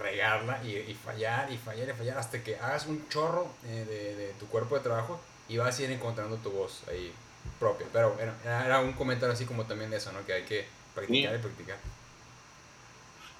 regarla 0.00 0.62
y, 0.64 0.94
fallar 0.94 1.52
y 1.52 1.58
fallar 1.58 1.88
y 1.88 1.92
fallar 1.92 2.18
hasta 2.18 2.42
que 2.42 2.56
hagas 2.56 2.86
un 2.86 3.08
chorro 3.08 3.46
eh, 3.66 3.84
de, 3.86 4.16
de, 4.16 4.32
tu 4.34 4.46
cuerpo 4.46 4.76
de 4.76 4.80
trabajo 4.80 5.20
y 5.48 5.58
vas 5.58 5.78
a 5.78 5.82
ir 5.82 5.90
encontrando 5.90 6.36
tu 6.36 6.50
voz 6.50 6.82
ahí 6.88 7.12
propia. 7.58 7.86
Pero 7.92 8.16
era, 8.18 8.64
era 8.64 8.80
un 8.80 8.92
comentario 8.92 9.34
así 9.34 9.44
como 9.44 9.66
también 9.66 9.90
de 9.90 9.98
eso, 9.98 10.12
¿no? 10.12 10.24
Que 10.24 10.32
hay 10.32 10.42
que 10.44 10.66
practicar 10.94 11.34
y 11.34 11.38
practicar. 11.38 11.76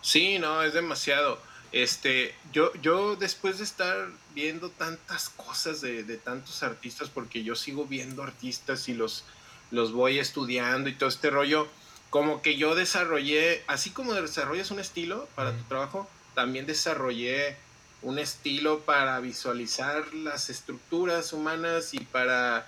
Sí, 0.02 0.38
no, 0.38 0.62
es 0.62 0.74
demasiado. 0.74 1.38
Este, 1.72 2.34
yo, 2.52 2.70
yo 2.82 3.16
después 3.16 3.58
de 3.58 3.64
estar 3.64 4.08
viendo 4.34 4.68
tantas 4.70 5.30
cosas 5.30 5.80
de, 5.80 6.04
de, 6.04 6.18
tantos 6.18 6.62
artistas, 6.62 7.08
porque 7.08 7.42
yo 7.42 7.54
sigo 7.54 7.86
viendo 7.86 8.22
artistas 8.22 8.88
y 8.88 8.94
los, 8.94 9.24
los 9.70 9.92
voy 9.92 10.18
estudiando 10.18 10.90
y 10.90 10.94
todo 10.94 11.08
este 11.08 11.30
rollo, 11.30 11.66
como 12.10 12.42
que 12.42 12.56
yo 12.56 12.74
desarrollé, 12.74 13.64
así 13.68 13.90
como 13.90 14.12
desarrollas 14.12 14.70
un 14.70 14.80
estilo 14.80 15.26
para 15.34 15.56
tu 15.56 15.62
trabajo, 15.64 16.10
también 16.34 16.66
desarrollé 16.66 17.56
un 18.02 18.18
estilo 18.18 18.80
para 18.80 19.18
visualizar 19.20 20.12
las 20.12 20.50
estructuras 20.50 21.32
humanas 21.32 21.94
y 21.94 22.00
para 22.00 22.66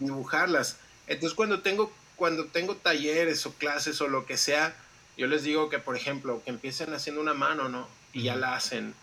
dibujarlas. 0.00 0.78
Entonces 1.06 1.34
cuando 1.34 1.60
tengo, 1.60 1.92
cuando 2.16 2.46
tengo 2.46 2.76
talleres 2.76 3.44
o 3.44 3.52
clases 3.52 4.00
o 4.00 4.08
lo 4.08 4.24
que 4.24 4.38
sea, 4.38 4.74
yo 5.18 5.26
les 5.26 5.42
digo 5.42 5.68
que, 5.68 5.78
por 5.78 5.94
ejemplo, 5.94 6.42
que 6.42 6.50
empiecen 6.50 6.94
haciendo 6.94 7.20
una 7.20 7.34
mano, 7.34 7.68
¿no? 7.68 7.86
Y 8.12 8.24
ya 8.24 8.36
la 8.36 8.54
hacen. 8.56 8.94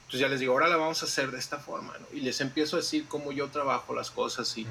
Entonces 0.00 0.20
ya 0.20 0.28
les 0.28 0.40
digo, 0.40 0.52
ahora 0.52 0.68
la 0.68 0.76
vamos 0.76 1.02
a 1.02 1.06
hacer 1.06 1.30
de 1.30 1.38
esta 1.38 1.58
forma, 1.58 1.94
¿no? 1.98 2.06
Y 2.16 2.20
les 2.20 2.40
empiezo 2.40 2.76
a 2.76 2.80
decir 2.80 3.06
cómo 3.08 3.32
yo 3.32 3.48
trabajo 3.48 3.94
las 3.94 4.10
cosas. 4.10 4.56
Y 4.56 4.66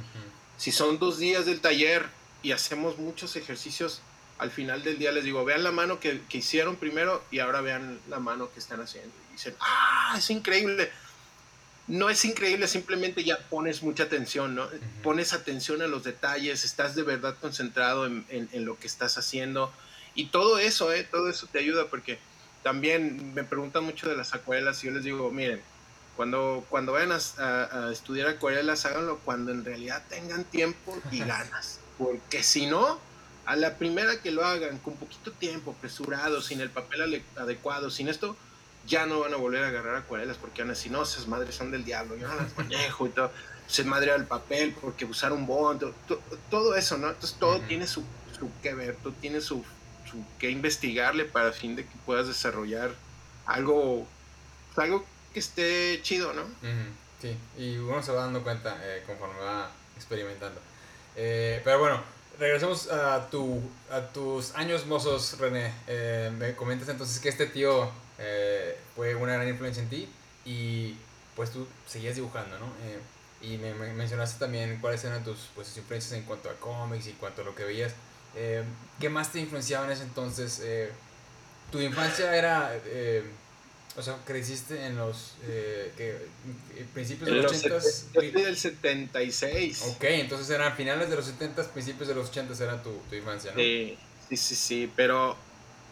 si 0.57 0.71
son 0.71 1.00
dos 1.00 1.17
días 1.17 1.45
del 1.45 1.59
taller 1.59 2.05
y 2.41 2.51
hacemos 2.51 2.97
muchos 2.97 3.35
ejercicios, 3.35 4.01
al 4.38 4.51
final 4.51 4.83
del 4.83 4.97
día 4.97 5.12
les 5.12 5.23
digo, 5.23 5.43
vean 5.45 5.63
la 5.63 5.71
mano 5.71 6.00
que, 6.00 6.21
que 6.29 6.39
hicieron 6.39 6.75
primero 6.75 7.23
y 7.31 7.39
ahora 7.39 7.62
vean 7.62 8.00
la 8.09 8.19
mano 8.19 8.51
que 8.53 8.59
están 8.59 8.81
haciendo. 8.81 9.12
Y 9.29 9.33
dicen, 9.33 9.55
ah, 9.59 10.15
es 10.17 10.29
increíble. 10.29 10.91
No 11.88 12.09
es 12.09 12.23
increíble, 12.23 12.67
simplemente 12.67 13.23
ya 13.23 13.38
pones 13.50 13.83
mucha 13.83 14.03
atención, 14.03 14.55
¿no? 14.55 14.69
Pones 15.01 15.33
atención 15.33 15.81
a 15.81 15.88
los 15.88 16.03
detalles, 16.03 16.63
estás 16.63 16.95
de 16.95 17.03
verdad 17.03 17.35
concentrado 17.41 18.05
en, 18.05 18.25
en, 18.29 18.47
en 18.53 18.65
lo 18.65 18.79
que 18.79 18.88
estás 18.88 19.17
haciendo 19.17 19.73
y 20.15 20.27
todo 20.27 20.59
eso, 20.59 20.93
¿eh? 20.93 21.03
todo 21.03 21.29
eso 21.29 21.47
te 21.51 21.59
ayuda 21.59 21.88
porque 21.88 22.19
también 22.63 23.34
me 23.34 23.43
preguntan 23.43 23.84
mucho 23.84 24.10
de 24.10 24.15
las 24.15 24.34
acuarelas 24.34 24.84
y 24.84 24.88
yo 24.88 24.93
les 24.93 25.03
digo, 25.03 25.29
miren, 25.32 25.62
cuando, 26.15 26.65
cuando 26.70 26.93
vayan 26.93 27.12
a, 27.12 27.89
estudiar 27.91 28.27
acuarelas, 28.27 28.86
háganlo 28.86 29.20
cuando 29.20 29.51
en 29.51 29.65
realidad 29.65 30.03
tengan 30.10 30.43
tiempo 30.46 30.98
y 31.12 31.20
ganas. 31.20 31.79
Porque 31.98 32.43
si 32.43 32.65
no, 32.65 33.00
a 33.46 33.55
la 33.55 33.77
primera 33.77 34.22
que 34.22 34.32
lo 34.32 34.46
hagan, 34.46 34.77
con 34.79 34.96
poquito 34.96 35.32
tiempo, 35.32 35.72
apresurado, 35.72 36.41
sin 36.41 36.62
el 36.62 36.70
papel 36.70 37.24
adecuado, 37.36 37.89
sin 37.89 38.08
esto, 38.08 38.36
ya 38.86 39.05
no 39.05 39.20
van 39.20 39.34
a 39.34 39.38
volver 39.38 39.63
a 39.63 39.67
agarrar 39.67 39.96
acuarelas 39.96 40.38
porque 40.38 40.62
van 40.62 40.70
a 40.70 40.74
decir, 40.74 40.91
no, 40.91 41.03
esas 41.03 41.27
madres 41.27 41.55
son 41.55 41.72
del 41.72 41.84
diablo, 41.84 42.15
yo 42.15 42.27
no 42.27 42.36
las 42.36 42.55
manejo 42.58 43.08
y 43.08 43.10
todo. 43.10 43.32
Se 43.67 43.84
madre 43.84 44.13
el 44.13 44.25
papel 44.25 44.75
porque 44.79 45.05
usar 45.05 45.32
un 45.32 45.48
bond, 45.48 45.84
todo, 46.50 46.75
eso, 46.75 46.98
¿no? 46.98 47.10
Entonces 47.10 47.38
todo 47.39 47.60
tiene 47.62 47.88
su, 47.88 48.03
su 48.38 48.51
que 48.62 48.74
ver, 48.74 48.98
todo 49.01 49.13
tiene 49.13 49.41
su 49.41 49.63
que 50.39 50.50
investigarle 50.50 51.25
para 51.25 51.51
fin 51.51 51.75
de 51.75 51.86
que 51.86 51.96
puedas 52.05 52.27
desarrollar 52.27 52.91
algo, 53.46 54.08
algo 54.75 55.05
que 55.34 55.39
esté 55.39 56.00
chido, 56.01 56.34
¿no? 56.34 56.43
Sí, 57.22 57.38
y 57.58 57.77
uno 57.77 58.01
se 58.03 58.12
va 58.12 58.22
dando 58.24 58.43
cuenta 58.43 58.77
eh, 58.84 59.03
conforme 59.05 59.39
va 59.39 59.72
experimentando. 59.96 60.60
Eh, 61.15 61.62
pero 61.63 61.79
bueno, 61.79 62.01
regresemos 62.39 62.91
a, 62.91 63.29
tu, 63.29 63.62
a 63.89 64.01
tus 64.01 64.53
años 64.55 64.86
mozos, 64.86 65.38
René. 65.39 65.74
Eh, 65.88 66.32
me 66.38 66.55
comentas 66.55 66.89
entonces 66.89 67.20
que 67.20 67.29
este 67.29 67.46
tío 67.48 67.89
fue 68.96 69.15
una 69.15 69.34
gran 69.34 69.50
influencia 69.50 69.84
en 69.84 69.89
ti 69.89 70.10
y 70.46 70.96
pues 71.36 71.51
tú 71.51 71.67
seguías 71.88 72.15
dibujando, 72.15 72.58
¿no? 72.60 72.67
y 73.43 73.58
me, 73.58 73.74
mencionaste 73.74 74.39
también 74.39 74.77
cuáles 74.79 75.03
eran 75.03 75.24
tus 75.24 75.50
pues, 75.53 75.75
influencias 75.77 76.13
en 76.13 76.24
cuanto 76.24 76.50
a 76.50 76.53
cómics 76.53 77.08
y 77.08 77.12
cuanto 77.13 77.41
a 77.41 77.46
lo 77.46 77.53
que 77.53 77.65
veías. 77.65 77.93
Eh, 78.35 78.63
¿Qué 78.99 79.09
más 79.09 79.31
te 79.31 79.39
influenciaba 79.39 79.85
en 79.85 79.91
ese 79.91 80.03
entonces? 80.03 80.61
Eh, 80.63 80.91
¿Tu 81.71 81.79
infancia 81.79 82.35
era... 82.35 82.71
Eh, 82.85 83.23
o 83.95 84.01
sea, 84.01 84.17
creciste 84.25 84.87
en 84.87 84.97
los 84.97 85.33
principios 86.93 87.29
de 87.29 87.35
los 87.35 87.51
80 87.51 87.79
Yo 88.13 88.21
del 88.21 88.57
76. 88.57 89.83
Ok, 89.83 90.03
entonces 90.05 90.49
eran 90.49 90.75
finales 90.75 91.11
de 91.11 91.15
los 91.15 91.25
70 91.25 91.71
principios 91.71 92.07
de 92.07 92.15
los 92.15 92.29
80 92.29 92.63
era 92.63 92.81
tu, 92.81 92.91
tu 93.07 93.15
infancia, 93.15 93.51
¿no? 93.51 93.57
Sí, 93.57 93.95
sí, 94.29 94.37
sí, 94.37 94.55
sí, 94.55 94.91
pero 94.95 95.37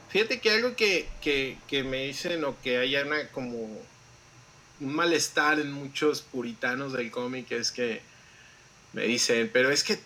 fíjate 0.09 0.39
que 0.39 0.49
algo 0.49 0.75
que, 0.75 1.07
que, 1.21 1.59
que 1.67 1.83
me 1.83 2.05
dicen 2.05 2.43
o 2.43 2.59
que 2.61 2.79
hay 2.79 2.95
una 2.95 3.27
como 3.29 3.55
un 4.81 4.95
malestar 4.95 5.59
en 5.59 5.71
muchos 5.71 6.21
puritanos 6.21 6.93
del 6.93 7.11
cómic 7.11 7.51
es 7.51 7.71
que 7.71 8.01
me 8.93 9.03
dicen, 9.03 9.49
pero 9.53 9.69
es 9.69 9.83
que 9.83 9.99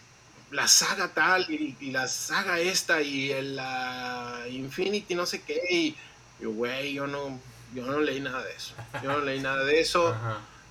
la 0.51 0.67
saga 0.67 1.09
tal 1.09 1.45
y, 1.49 1.91
la 1.91 2.07
saga 2.07 2.59
esta 2.59 3.01
y 3.01 3.33
la 3.41 4.45
Infinity 4.49 5.15
no 5.15 5.25
sé 5.25 5.41
qué 5.41 5.61
y 5.69 5.95
yo 6.39 6.51
güey 6.51 6.93
yo 6.93 7.07
no 7.07 7.39
yo 7.73 7.85
no 7.85 7.99
leí 7.99 8.19
nada 8.19 8.43
de 8.43 8.53
eso 8.53 8.73
yo 9.03 9.11
no 9.11 9.19
leí 9.19 9.39
nada 9.39 9.63
de 9.63 9.79
eso. 9.79 10.15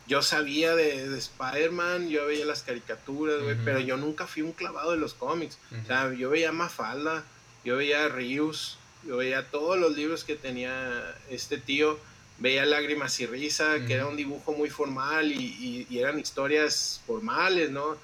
Yo 0.06 0.20
sabía 0.20 0.76
de, 0.76 1.16
Spider-Man 1.16 2.10
yo 2.10 2.26
veía 2.26 2.44
las 2.44 2.62
caricaturas 2.62 3.42
güey 3.42 3.56
pero 3.64 3.80
yo 3.80 3.96
nunca 3.96 4.26
fui 4.26 4.42
un 4.42 4.52
clavado 4.52 4.92
de 4.92 4.98
los 4.98 5.14
cómics. 5.14 5.58
O 5.82 5.86
sea 5.86 6.12
yo 6.12 6.30
veía 6.30 6.52
Mafalda 6.52 7.24
yo 7.64 7.76
veía 7.76 8.08
Rius 8.08 8.78
yo 9.06 9.16
veía 9.16 9.50
todos 9.50 9.78
los 9.78 9.96
libros 9.96 10.24
que 10.24 10.36
tenía 10.36 11.16
este 11.30 11.58
tío 11.58 11.98
veía 12.38 12.66
Lágrimas 12.66 13.18
y 13.20 13.26
Risa 13.26 13.84
que 13.86 13.94
era 13.94 14.06
un 14.06 14.16
dibujo 14.16 14.52
muy 14.52 14.70
formal 14.70 15.32
y, 15.32 15.86
y 15.88 15.98
eran 15.98 16.18
historias 16.18 17.00
formales 17.06 17.70
no 17.70 17.96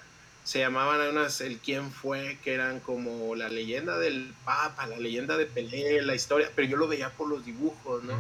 se 0.45 0.61
llamaban 0.61 1.01
unas 1.09 1.41
el 1.41 1.59
quién 1.59 1.91
fue, 1.91 2.39
que 2.43 2.55
eran 2.55 2.81
como 2.81 3.35
la 3.35 3.49
leyenda 3.49 3.99
del 3.99 4.33
Papa, 4.45 4.87
la 4.87 4.99
leyenda 4.99 5.37
de 5.37 5.47
Pelé, 5.47 6.03
la 6.03 6.15
historia, 6.15 6.51
pero 6.55 6.69
yo 6.69 6.77
lo 6.77 6.89
veía 6.89 7.11
por 7.11 7.29
los 7.29 7.45
dibujos, 7.45 8.03
¿no? 8.05 8.15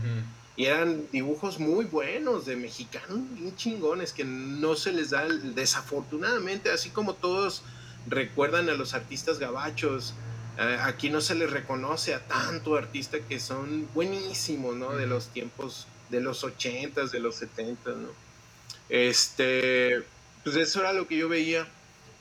Y 0.56 0.66
eran 0.66 1.06
dibujos 1.10 1.58
muy 1.58 1.86
buenos 1.86 2.44
de 2.44 2.56
mexicanos, 2.56 3.18
bien 3.32 3.56
chingones, 3.56 4.12
que 4.12 4.24
no 4.24 4.76
se 4.76 4.92
les 4.92 5.10
da, 5.10 5.24
desafortunadamente, 5.24 6.70
así 6.70 6.90
como 6.90 7.14
todos 7.14 7.62
recuerdan 8.06 8.68
a 8.68 8.74
los 8.74 8.92
artistas 8.94 9.38
gabachos, 9.38 10.14
eh, 10.58 10.78
aquí 10.82 11.08
no 11.08 11.20
se 11.20 11.34
les 11.34 11.50
reconoce 11.50 12.14
a 12.14 12.26
tanto 12.26 12.76
artista 12.76 13.18
que 13.20 13.40
son 13.40 13.88
buenísimos, 13.94 14.76
¿no? 14.76 14.92
De 14.92 15.06
los 15.06 15.28
tiempos 15.28 15.86
de 16.10 16.20
los 16.20 16.44
80 16.44 17.06
de 17.06 17.20
los 17.20 17.36
70 17.36 17.90
¿no? 17.92 18.08
Este, 18.88 20.02
pues 20.42 20.56
eso 20.56 20.80
era 20.80 20.92
lo 20.92 21.06
que 21.06 21.16
yo 21.16 21.28
veía 21.28 21.66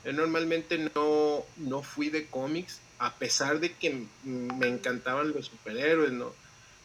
yo 0.04 0.12
normalmente 0.12 0.78
no, 0.78 1.44
no 1.56 1.82
fui 1.82 2.08
de 2.08 2.26
cómics, 2.26 2.80
a 2.98 3.14
pesar 3.16 3.60
de 3.60 3.72
que 3.72 4.06
me 4.24 4.68
encantaban 4.68 5.32
los 5.32 5.46
superhéroes, 5.46 6.12
¿no? 6.12 6.32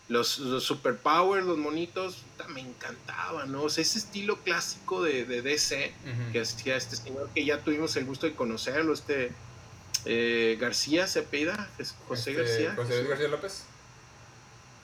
Los, 0.07 0.37
los 0.37 0.63
superpowers, 0.63 1.45
los 1.45 1.57
monitos, 1.57 2.23
me 2.49 2.61
encantaban, 2.61 3.51
¿no? 3.51 3.63
O 3.63 3.69
sea, 3.69 3.81
ese 3.81 3.97
estilo 3.97 4.37
clásico 4.43 5.01
de, 5.01 5.25
de 5.25 5.41
DC 5.41 5.93
que 6.31 6.41
hacía 6.41 6.75
este 6.75 6.95
señor 6.95 7.29
que 7.33 7.43
ya 7.43 7.59
tuvimos 7.59 7.95
el 7.95 8.05
gusto 8.05 8.27
de 8.27 8.33
conocerlo, 8.33 8.93
este 8.93 9.31
eh, 10.05 10.57
García 10.59 11.07
se 11.07 11.19
apellida, 11.19 11.69
José 12.07 12.31
este, 12.31 12.33
García. 12.33 12.73
José 12.75 13.03
García 13.05 13.27
López. 13.29 13.63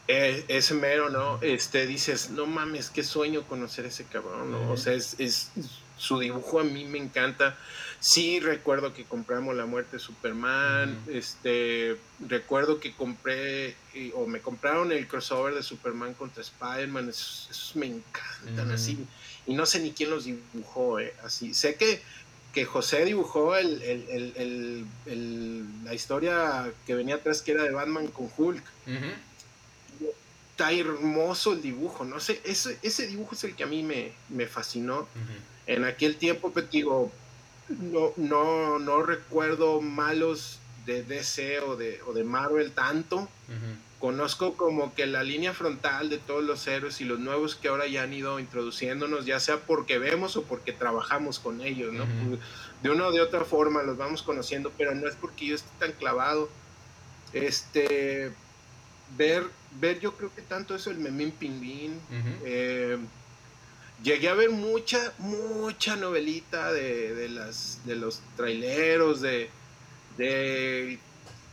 Eh, 0.08 0.44
ese 0.48 0.74
mero, 0.74 1.10
¿no? 1.10 1.40
Este, 1.42 1.86
dices, 1.86 2.32
no 2.32 2.48
mames, 2.48 2.90
qué 2.90 3.04
sueño 3.04 3.44
conocer 3.44 3.86
ese 3.86 4.06
cabrón, 4.06 4.52
¿no? 4.52 4.72
O 4.72 4.78
sea, 4.78 4.94
es, 4.94 5.16
es, 5.20 5.52
su 5.98 6.20
dibujo 6.20 6.60
a 6.60 6.64
mí 6.64 6.86
me 6.86 6.98
encanta. 6.98 7.58
Sí, 8.01 8.39
recuerdo 8.39 8.96
que 8.96 9.03
compramos 9.03 9.55
La 9.55 9.67
Muerte 9.67 9.98
de 9.98 10.00
Superman. 10.00 10.98
Este, 11.08 11.98
recuerdo 12.27 12.79
que 12.79 12.93
compré 12.93 13.75
o 14.15 14.25
me 14.25 14.39
compraron 14.39 14.91
el 14.91 15.08
crossover 15.08 15.53
de 15.53 15.62
Superman 15.62 16.15
contra 16.15 16.41
Spider-Man. 16.41 17.10
Esos, 17.10 17.75
me 17.75 17.86
encantan 17.86 18.72
así. 18.72 18.98
Y 19.46 19.53
no 19.53 19.67
sé 19.67 19.81
ni 19.81 19.91
quién 19.91 20.10
los 20.10 20.25
dibujó, 20.25 21.00
eh, 21.00 21.13
así. 21.24 21.53
Sé 21.53 21.75
que, 21.75 22.01
que 22.55 22.65
José 22.65 23.05
dibujó 23.05 23.55
el, 23.55 24.88
la 25.84 25.93
historia 25.93 26.74
que 26.88 26.96
venía 26.96 27.15
atrás, 27.15 27.43
que 27.43 27.51
era 27.51 27.62
de 27.62 27.72
Batman 27.72 28.08
con 28.08 28.31
Hulk. 28.36 28.63
Está 30.50 30.72
hermoso 30.72 31.53
el 31.53 31.62
dibujo, 31.62 32.03
no 32.03 32.20
sé, 32.20 32.41
ese, 32.46 32.79
ese 32.81 33.05
dibujo 33.05 33.36
es 33.36 33.43
el 33.43 33.55
que 33.55 33.63
a 33.63 33.67
mí 33.67 33.84
me, 33.84 34.12
me 34.29 34.48
fascinó. 34.48 35.08
En 35.67 35.86
aquel 35.86 36.15
tiempo, 36.15 36.51
pues 36.51 36.67
digo, 36.72 37.12
no, 37.80 38.13
no, 38.18 38.80
no 38.80 39.04
recuerdo 39.04 39.82
malos 39.82 40.60
de 40.86 41.04
DC 41.04 41.60
o 41.62 41.75
de, 41.75 42.01
o 42.08 42.13
de 42.13 42.24
Marvel 42.24 42.72
tanto. 42.72 43.28
Conozco 44.00 44.56
como 44.56 44.96
que 44.96 45.06
la 45.06 45.22
línea 45.22 45.54
frontal 45.54 46.10
de 46.10 46.18
todos 46.18 46.44
los 46.44 46.66
héroes 46.66 47.01
y 47.01 47.06
los 47.06 47.20
nuevos 47.20 47.56
que 47.56 47.68
ahora 47.68 47.86
ya 47.86 48.01
han 48.01 48.13
ido 48.13 48.40
introduciéndonos, 48.40 49.28
ya 49.28 49.40
sea 49.40 49.60
porque 49.60 50.00
vemos 50.00 50.36
o 50.38 50.44
porque 50.44 50.74
trabajamos 50.74 51.40
con 51.40 51.62
ellos, 51.62 51.94
¿no? 51.94 52.06
De 52.82 52.90
una 52.90 53.08
o 53.08 53.12
de 53.12 53.22
otra 53.22 53.46
forma 53.46 53.84
los 53.84 53.98
vamos 53.98 54.24
conociendo, 54.24 54.72
pero 54.75 54.96
no 54.96 55.08
es 55.08 55.16
porque 55.16 55.46
yo 55.48 55.56
esté 55.56 55.70
tan 55.78 55.92
clavado. 55.92 56.50
Este, 57.34 58.32
ver 59.16 59.46
ver 59.80 60.00
yo 60.00 60.16
creo 60.16 60.34
que 60.34 60.42
tanto 60.42 60.75
eso, 60.75 60.92
el 60.92 60.98
Memín 60.98 61.32
Pingüín. 61.32 62.00
Eh, 62.44 62.98
llegué 64.03 64.29
a 64.29 64.34
ver 64.34 64.50
mucha, 64.50 65.13
mucha 65.17 65.96
novelita 65.96 66.72
de, 66.72 67.13
de, 67.13 67.29
las, 67.29 67.79
de 67.86 67.96
los 67.96 68.22
traileros, 68.36 69.22
de, 69.22 69.50
de 70.17 71.00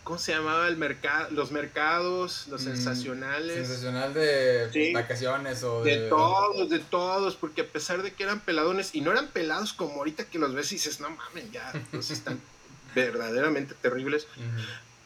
¿cómo 0.08 0.18
se 0.18 0.32
llamaba 0.32 0.68
el 0.68 0.78
mercado? 0.78 1.28
Los 1.32 1.52
mercados, 1.52 2.46
los 2.48 2.62
mm, 2.62 2.64
sensacionales. 2.64 3.66
Sensacional 3.66 4.14
de 4.14 4.90
vacaciones 4.94 5.62
o 5.62 5.84
de... 5.84 6.00
de... 6.00 6.08
todos, 6.08 6.70
de 6.70 6.78
todos, 6.78 7.36
porque 7.36 7.60
a 7.60 7.66
pesar 7.66 8.02
de 8.02 8.12
que 8.14 8.22
eran 8.22 8.40
peladones, 8.40 8.94
y 8.94 9.02
no 9.02 9.12
eran 9.12 9.28
pelados 9.28 9.74
como 9.74 9.96
ahorita 9.96 10.24
que 10.24 10.38
los 10.38 10.54
ves 10.54 10.72
y 10.72 10.76
dices, 10.76 11.00
no 11.00 11.10
mames, 11.10 11.52
ya, 11.52 11.72
los 11.92 12.10
están 12.10 12.40
verdaderamente 12.94 13.74
terribles, 13.74 14.26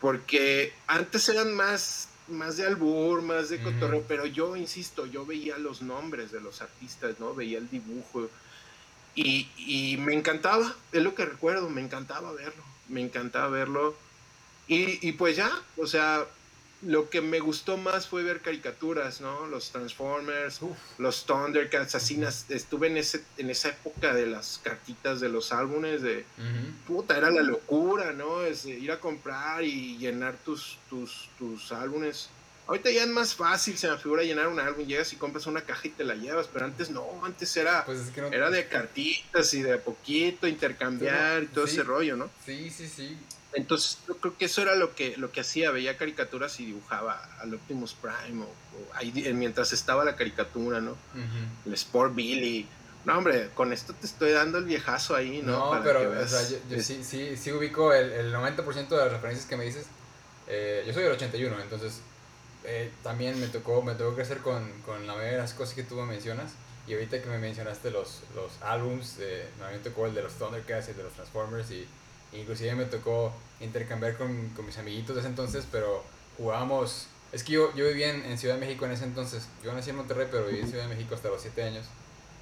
porque 0.01 0.73
antes 0.87 1.29
eran 1.29 1.53
más, 1.53 2.09
más 2.33 2.57
de 2.57 2.67
albur, 2.67 3.23
más 3.23 3.49
de 3.49 3.63
cotorreo, 3.63 4.05
pero 4.09 4.27
yo 4.27 4.57
insisto, 4.57 5.07
yo 5.07 5.25
veía 5.25 5.59
los 5.59 5.83
nombres 5.83 6.33
de 6.33 6.41
los 6.41 6.63
artistas, 6.63 7.21
¿no? 7.21 7.35
Veía 7.35 7.59
el 7.59 7.69
dibujo. 7.71 8.29
Y, 9.15 9.49
y 9.57 9.99
me 9.99 10.15
encantaba, 10.15 10.75
es 10.91 11.03
lo 11.03 11.15
que 11.15 11.27
recuerdo, 11.27 11.69
me 11.69 11.83
encantaba 11.83 12.33
verlo, 12.33 12.63
me 12.89 13.03
encantaba 13.03 13.49
verlo 13.49 13.95
y, 14.69 15.13
pues 15.13 15.37
ya, 15.37 15.51
o 15.77 15.87
sea, 15.87 16.25
lo 16.83 17.09
que 17.11 17.21
me 17.21 17.39
gustó 17.39 17.77
más 17.77 18.09
fue 18.09 18.23
ver 18.23 18.41
caricaturas, 18.41 19.21
¿no? 19.21 19.47
Los 19.47 19.71
Transformers, 19.71 20.61
los 20.99 21.25
Thundercats, 21.27 21.95
asesinas. 21.95 22.47
Estuve 22.49 22.89
en, 22.89 22.97
ese, 22.97 23.23
en 23.39 23.51
esa 23.51 23.69
época 23.69 24.13
de 24.15 24.27
las 24.27 24.61
cartitas 24.63 25.21
de 25.21 25.29
los 25.29 25.53
álbumes 25.53 26.03
de... 26.03 26.25
Puta, 26.87 27.17
era 27.17 27.31
la 27.31 27.43
locura, 27.43 28.13
¿no? 28.13 28.43
Es 28.43 28.67
ir 28.67 28.91
a 28.91 28.99
comprar 28.99 29.63
y 29.63 29.97
llenar 29.99 30.37
tus, 30.45 30.79
tus, 30.91 31.29
tus 31.39 31.71
álbumes. 31.71 32.29
Ahorita 32.67 32.91
ya 32.91 33.03
es 33.03 33.09
más 33.09 33.35
fácil, 33.35 33.77
se 33.77 33.89
me 33.89 33.99
figura 33.99 34.23
llenar 34.23 34.49
un 34.49 34.59
álbum, 34.59 34.87
llegas 34.87 35.13
y 35.13 35.17
compras 35.17 35.47
una 35.47 35.63
caja 35.63 35.89
y 35.89 35.91
te 35.91 36.05
la 36.05 36.15
llevas, 36.15 36.49
pero 36.53 36.65
antes 36.65 36.91
no, 36.91 37.05
antes 37.25 37.57
era, 37.57 37.85
pues 37.85 38.01
era 38.31 38.51
de 38.51 38.69
cartitas 38.69 39.53
y 39.55 39.63
de 39.63 39.79
poquito, 39.79 40.47
intercambiar 40.47 41.43
y 41.43 41.47
todo 41.47 41.65
ese 41.65 41.83
rollo, 41.83 42.17
¿no? 42.17 42.31
Sí, 42.47 42.71
sí, 42.71 42.89
sí. 42.89 43.19
Entonces 43.55 43.99
yo 44.09 44.17
creo 44.17 44.37
que 44.37 44.47
eso 44.47 44.63
era 44.63 44.75
lo 44.75 44.95
que, 44.95 45.17
lo 45.17 45.31
que 45.31 45.41
hacía, 45.41 45.71
veía 45.71 45.97
caricaturas 45.97 46.59
y 46.61 46.67
dibujaba 46.67 47.23
al 47.41 47.55
Optimus 47.55 47.95
Prime, 47.95 48.45
o, 48.45 48.95
ahí, 48.95 49.13
mientras 49.35 49.73
estaba 49.73 50.05
la 50.05 50.17
caricatura, 50.17 50.81
¿no? 50.81 50.97
El 51.67 51.75
Sport 51.75 52.15
Billy. 52.15 52.67
No, 53.05 53.19
hombre, 53.19 53.51
con 53.55 53.73
esto 53.73 53.95
te 53.95 54.07
estoy 54.07 54.31
dando 54.31 54.59
el 54.59 54.65
viejazo 54.65 55.17
ahí, 55.17 55.43
¿no? 55.45 55.75
No, 55.75 55.83
pero 55.83 56.09
o 56.09 56.29
sea, 56.29 56.41
yo, 56.71 56.81
sí, 56.81 57.03
sí, 57.03 57.37
sí 57.37 57.53
ubico 57.53 57.93
el, 57.93 58.13
el 58.13 58.35
90% 58.35 58.89
de 58.89 58.97
las 58.97 59.13
referencias 59.13 59.47
que 59.47 59.57
me 59.57 59.65
dices. 59.65 59.87
Eh, 60.47 60.85
yo 60.87 60.93
soy 60.93 61.03
del 61.03 61.13
81, 61.13 61.61
entonces 61.61 62.01
eh, 62.65 62.93
también 63.03 63.39
me 63.41 63.49
tocó, 63.49 63.83
me 63.83 63.95
tocó 63.95 64.15
crecer 64.15 64.39
con, 64.39 64.71
con 64.83 65.07
la 65.07 65.15
mayoría 65.15 65.33
de 65.33 65.43
las 65.43 65.55
cosas 65.55 65.75
que 65.75 65.83
tú 65.83 65.97
me 65.97 66.07
mencionas. 66.07 66.53
Y 66.87 66.95
ahorita 66.95 67.23
que 67.23 67.29
me 67.29 67.39
mencionaste 67.39 67.91
los, 67.91 68.23
los 68.35 68.61
álbums, 68.63 69.17
eh, 69.21 69.47
me 69.71 69.79
tocó 69.79 70.07
el 70.07 70.15
de 70.15 70.23
los 70.23 70.33
Thundercats 70.35 70.89
y 70.89 70.93
de 70.95 71.03
los 71.05 71.13
Transformers 71.13 71.71
y 71.71 71.87
Inclusive 72.33 72.75
me 72.75 72.85
tocó 72.87 73.33
intercambiar 73.61 74.17
con, 74.17 74.49
con, 74.51 74.67
mis 74.67 74.79
amiguitos 74.79 75.15
de 75.15 75.21
ese 75.21 75.29
entonces, 75.29 75.67
pero 75.71 76.03
jugábamos... 76.37 77.07
Es 77.33 77.45
que 77.45 77.53
yo, 77.53 77.75
yo 77.75 77.87
vivía 77.89 78.11
en, 78.11 78.37
Ciudad 78.37 78.57
de 78.57 78.61
México 78.61 78.85
en 78.85 78.93
ese 78.93 79.05
entonces. 79.05 79.47
Yo 79.65 79.73
nací 79.73 79.91
en 79.91 79.97
Monterrey, 79.97 80.29
pero 80.31 80.47
viví 80.47 80.61
en 80.61 80.69
Ciudad 80.69 80.87
de 80.87 80.95
México 80.95 81.15
hasta 81.15 81.29
los 81.29 81.41
7 81.41 81.63
años. 81.63 81.87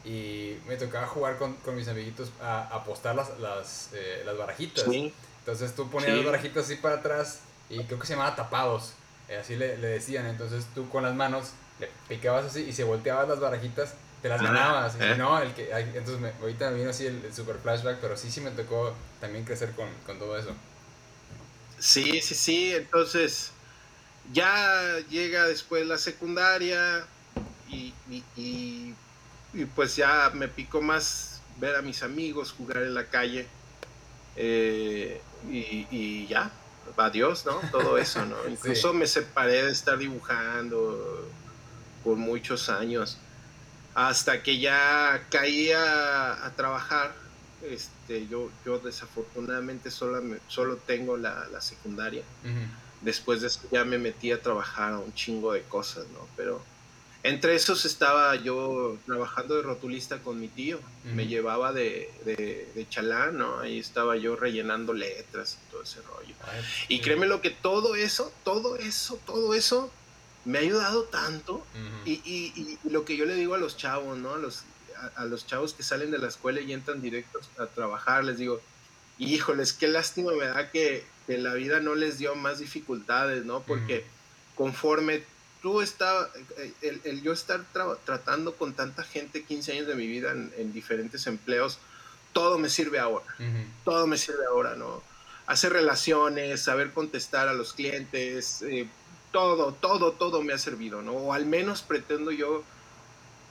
Y 0.05 0.57
me 0.67 0.77
tocaba 0.77 1.07
jugar 1.07 1.39
con, 1.39 1.55
con 1.55 1.77
mis 1.77 1.87
amiguitos 1.87 2.31
a, 2.41 2.63
apostar 2.75 3.15
las, 3.15 3.39
las, 3.39 3.91
eh, 3.93 4.23
las 4.25 4.37
barajitas. 4.37 4.85
Entonces 4.89 5.75
tú 5.75 5.89
ponías 5.89 6.17
las 6.17 6.25
barajitas 6.25 6.65
así 6.65 6.77
para 6.77 6.97
atrás 6.97 7.41
y 7.69 7.85
creo 7.85 7.99
que 8.01 8.07
se 8.07 8.15
llamaba 8.15 8.35
tapados. 8.35 8.95
Eh, 9.29 9.37
así 9.37 9.55
le, 9.55 9.77
le, 9.77 9.89
decían. 9.89 10.27
Entonces 10.27 10.67
tú 10.75 10.89
con 10.89 11.05
las 11.05 11.15
manos 11.15 11.51
le 11.79 11.89
picabas 12.09 12.47
así 12.47 12.63
y 12.63 12.73
se 12.73 12.83
volteabas 12.83 13.29
las 13.29 13.39
barajitas 13.39 13.95
te 14.23 14.29
las 14.29 14.43
ganabas. 14.43 14.97
¿eh? 15.01 15.15
No, 15.17 15.41
el 15.41 15.53
que, 15.55 15.71
entonces 15.71 16.21
me, 16.21 16.33
ahorita 16.41 16.71
me 16.71 16.79
vino 16.79 16.91
así 16.91 17.07
el, 17.07 17.33
super 17.33 17.57
flashback, 17.57 17.99
pero 18.01 18.17
sí, 18.17 18.31
sí 18.31 18.41
me 18.41 18.51
tocó 18.51 18.95
también 19.21 19.45
crecer 19.45 19.73
con, 19.73 19.89
con 20.07 20.19
todo 20.19 20.39
eso. 20.39 20.55
Sí, 21.79 22.21
sí, 22.21 22.35
sí, 22.35 22.75
entonces 22.75 23.53
ya 24.33 24.99
llega 25.09 25.47
después 25.47 25.87
la 25.87 25.97
secundaria 25.97 27.05
y, 27.69 27.95
y, 28.11 28.23
y, 28.37 28.95
pues 29.75 29.97
ya 29.97 30.31
me 30.35 30.49
picó 30.49 30.83
más 30.83 31.41
ver 31.59 31.77
a 31.77 31.83
mis 31.83 32.03
amigos 32.03 32.53
jugar 32.53 32.79
en 32.79 32.95
la 32.95 33.07
calle 33.07 33.47
eh, 34.37 35.21
y, 35.51 36.27
ya, 36.27 36.51
adiós, 36.97 37.47
¿no? 37.47 37.61
Todo 37.71 37.97
eso, 37.97 38.25
¿no? 38.27 38.37
Incluso 38.49 38.93
me 38.93 39.07
separé 39.07 39.65
de 39.65 39.73
estar 39.73 39.97
dibujando 39.97 41.27
por 42.05 42.17
muchos 42.17 42.69
años 42.69 43.19
hasta 44.09 44.43
que 44.43 44.59
ya 44.59 45.27
caía 45.31 46.45
a, 46.45 46.51
trabajar. 46.57 47.15
Este, 47.63 48.27
yo, 48.27 48.51
yo 48.65 48.79
desafortunadamente 48.79 49.91
solo, 49.91 50.23
solo 50.49 50.77
tengo 50.77 51.17
la, 51.17 51.47
la 51.53 51.61
secundaria. 51.61 52.23
Después 53.03 53.41
de 53.41 53.49
eso 53.49 53.61
ya 53.71 53.85
me 53.85 53.99
metí 53.99 54.33
a 54.33 54.41
trabajar 54.41 54.95
a 54.95 54.99
un 54.99 55.13
chingo 55.15 55.53
de 55.53 55.63
cosas, 55.63 56.07
¿no? 56.13 56.27
Pero 56.37 56.63
entre 57.23 57.55
esos 57.55 57.85
estaba 57.85 58.35
yo 58.37 58.97
trabajando 59.05 59.57
de 59.57 59.63
rotulista 59.63 60.19
con 60.19 60.41
mi 60.41 60.49
tío. 60.49 60.81
Me 61.05 61.27
llevaba 61.27 61.73
de, 61.73 62.11
de, 62.25 62.87
chalán, 62.89 63.37
¿no? 63.37 63.59
Ahí 63.59 63.79
estaba 63.79 64.17
yo 64.17 64.37
rellenando 64.37 64.95
letras 64.95 65.59
y 65.61 65.71
todo 65.71 65.83
ese 65.83 66.01
rollo. 66.03 66.35
y 66.89 67.01
créeme 67.01 67.27
lo 67.27 67.43
que 67.43 67.51
todo 67.51 67.95
eso, 67.95 68.33
todo 68.45 68.77
eso, 68.77 69.19
todo 69.27 69.55
eso 69.55 69.91
me 70.45 70.59
ha 70.59 70.61
ayudado 70.63 71.05
tanto. 71.05 71.65
y, 72.05 72.13
y, 72.25 72.79
lo 72.89 73.05
que 73.05 73.17
yo 73.17 73.25
le 73.25 73.35
digo 73.35 73.55
a 73.55 73.59
los 73.59 73.77
chavos, 73.77 74.19
¿no? 74.19 74.35
A 74.35 74.39
los, 74.39 74.65
a, 75.17 75.25
los 75.25 75.47
chavos 75.47 75.75
que 75.75 75.83
salen 75.83 76.11
de 76.11 76.19
la 76.19 76.29
escuela 76.29 76.61
y 76.61 76.73
entran 76.73 77.01
directos 77.01 77.49
a 77.59 77.67
trabajar, 77.67 78.25
les 78.25 78.39
digo, 78.39 78.61
híjoles, 79.19 79.73
qué 79.73 79.89
lástima 79.89 80.33
me 80.33 80.47
da 80.47 80.71
que, 80.71 81.05
que 81.27 81.39
la 81.39 81.55
vida 81.55 81.81
no 81.81 81.95
les 81.95 82.19
dio 82.19 82.35
más 82.35 82.59
dificultades, 82.59 83.45
¿no? 83.45 83.63
Porque 83.63 84.05
conforme 84.55 85.23
tú 85.63 85.81
estás, 85.81 86.29
el, 86.81 87.01
el, 87.05 87.23
yo 87.23 87.33
estar 87.33 87.65
tratando 88.05 88.55
con 88.55 88.73
tanta 88.73 89.03
gente 89.05 89.45
15 89.45 89.73
años 89.73 89.87
de 89.87 89.95
mi 89.95 90.07
vida 90.07 90.33
en, 90.33 90.73
diferentes 90.73 91.27
empleos, 91.27 91.79
todo 92.33 92.59
me 92.59 92.69
sirve 92.69 92.99
ahora, 92.99 93.27
todo 93.85 94.07
me 94.07 94.17
sirve 94.17 94.45
ahora, 94.47 94.77
¿no? 94.77 95.03
Hacer 95.47 95.73
relaciones, 95.73 96.63
saber 96.63 96.93
contestar 96.93 97.49
a 97.49 97.55
los 97.55 97.73
clientes, 97.73 98.63
eh, 98.63 98.87
todo, 99.33 99.73
todo, 99.73 100.13
todo 100.13 100.43
me 100.43 100.53
ha 100.53 100.59
servido, 100.59 101.03
¿no? 101.03 101.13
O 101.13 101.33
al 101.33 101.47
menos 101.47 101.83
pretendo 101.83 102.31
yo 102.31 102.65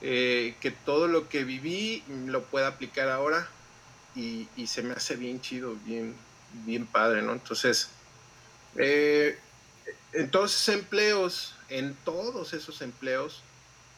eh, 0.02 0.54
que 0.60 0.70
todo 0.70 1.08
lo 1.08 1.28
que 1.28 1.44
viví 1.44 2.02
lo 2.26 2.42
pueda 2.44 2.68
aplicar 2.68 3.08
ahora 3.10 3.48
y, 4.14 4.48
se 4.66 4.82
me 4.82 4.92
hace 4.92 5.16
bien 5.16 5.40
chido, 5.40 5.76
bien, 5.84 6.14
bien 6.64 6.86
padre, 6.86 7.22
¿no? 7.22 7.32
Entonces, 7.32 7.88
eh, 8.76 9.38
en 10.12 10.30
todos 10.30 10.54
esos 10.54 10.74
empleos, 10.74 11.54
en 11.68 11.94
todos 12.04 12.52
esos 12.52 12.82
empleos, 12.82 13.42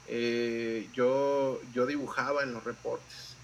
eh, 0.09 0.89
yo, 0.93 1.61
yo 1.73 1.87
dibujaba 1.87 2.43
en 2.43 2.53
los 2.53 2.65
reportes, 2.65 3.37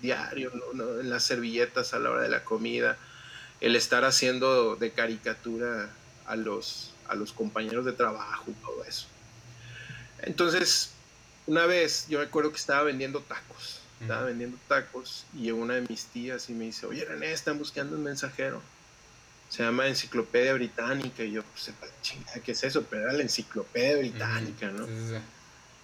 diarios, 0.00 0.52
en 0.74 1.10
las 1.10 1.24
servilletas 1.24 1.94
a 1.94 1.98
la 1.98 2.10
hora 2.10 2.22
de 2.22 2.28
la 2.28 2.44
comida, 2.44 2.98
el 3.60 3.76
estar 3.76 4.04
haciendo 4.04 4.76
de 4.76 4.90
caricatura 4.90 5.90
a 6.26 6.36
los, 6.36 6.91
a 7.12 7.14
los 7.14 7.32
compañeros 7.32 7.84
de 7.84 7.92
trabajo 7.92 8.44
y 8.48 8.52
todo 8.54 8.84
eso. 8.84 9.06
Entonces, 10.20 10.90
una 11.46 11.66
vez 11.66 12.06
yo 12.08 12.18
me 12.18 12.24
acuerdo 12.24 12.50
que 12.50 12.56
estaba 12.56 12.82
vendiendo 12.82 13.20
tacos, 13.20 13.80
estaba 14.00 14.24
vendiendo 14.24 14.58
tacos 14.68 15.24
y 15.36 15.50
una 15.50 15.74
de 15.74 15.82
mis 15.88 16.06
tías 16.06 16.48
y 16.50 16.54
me 16.54 16.64
dice, 16.64 16.86
oye 16.86 17.04
René, 17.04 17.32
están 17.32 17.58
buscando 17.58 17.96
un 17.96 18.02
mensajero. 18.02 18.60
Se 19.48 19.62
llama 19.62 19.86
Enciclopedia 19.86 20.54
Británica 20.54 21.22
y 21.22 21.32
yo, 21.32 21.42
pues, 21.42 21.64
sepa 21.64 21.86
chingada, 22.00 22.40
¿qué 22.40 22.52
es 22.52 22.64
eso? 22.64 22.84
Pero 22.88 23.02
era 23.02 23.12
la 23.12 23.22
Enciclopedia 23.22 23.98
Británica, 23.98 24.68
¿no? 24.70 24.86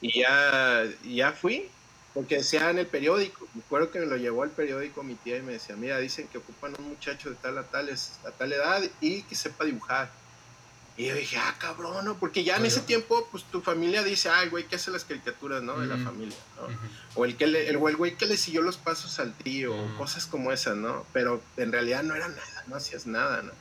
Y 0.01 0.21
ya, 0.21 0.85
ya 1.05 1.33
fui, 1.33 1.69
porque 2.15 2.37
decía 2.37 2.71
en 2.71 2.79
el 2.79 2.87
periódico, 2.87 3.47
me 3.55 3.61
acuerdo 3.61 3.91
que 3.91 4.01
me 4.01 4.07
lo 4.07 4.17
llevó 4.17 4.43
al 4.43 4.51
periódico 4.51 5.03
mi 5.03 5.17
tía 5.17 5.37
y 5.37 5.43
me 5.43 5.53
decía, 5.53 5.77
mira, 5.77 5.99
dicen 5.99 6.29
que 6.29 6.39
ocupan 6.39 6.75
un 6.79 6.89
muchacho 6.89 7.31
de 7.31 7.37
tal 7.37 7.59
a 7.59 7.65
tal, 7.65 7.91
a 7.91 8.31
tal 8.31 8.53
edad 8.53 8.83
y 9.01 9.23
que 9.23 9.35
sepa 9.35 9.65
dibujar. 9.65 10.11
Y 10.99 11.07
yo 11.07 11.15
dije, 11.15 11.37
ah, 11.37 11.55
cabrón, 11.59 12.05
¿no? 12.05 12.19
Porque 12.19 12.43
ya 12.43 12.57
en 12.57 12.67
ese 12.67 12.81
tiempo, 12.81 13.29
pues 13.31 13.45
tu 13.45 13.61
familia 13.61 14.03
dice, 14.03 14.31
ay, 14.31 14.49
güey, 14.49 14.67
¿qué 14.67 14.75
hace 14.75 14.91
las 14.91 15.05
caricaturas, 15.05 15.63
no? 15.63 15.79
De 15.79 15.87
la 15.87 15.97
familia, 15.97 16.37
¿no? 16.57 16.77
O 17.15 17.25
el 17.25 17.37
que 17.37 17.47
le, 17.47 17.69
el, 17.69 17.79
güey 17.79 18.17
que 18.17 18.27
le 18.27 18.37
siguió 18.37 18.63
los 18.63 18.79
pasos 18.79 19.21
al 19.21 19.33
tío, 19.33 19.77
o 19.77 19.97
cosas 19.97 20.27
como 20.27 20.51
esas, 20.51 20.77
¿no? 20.77 21.07
Pero 21.13 21.41
en 21.57 21.71
realidad 21.71 22.03
no 22.03 22.17
era 22.17 22.27
nada, 22.27 22.65
no 22.67 22.75
hacías 22.75 23.07
nada, 23.07 23.43
¿no? 23.43 23.53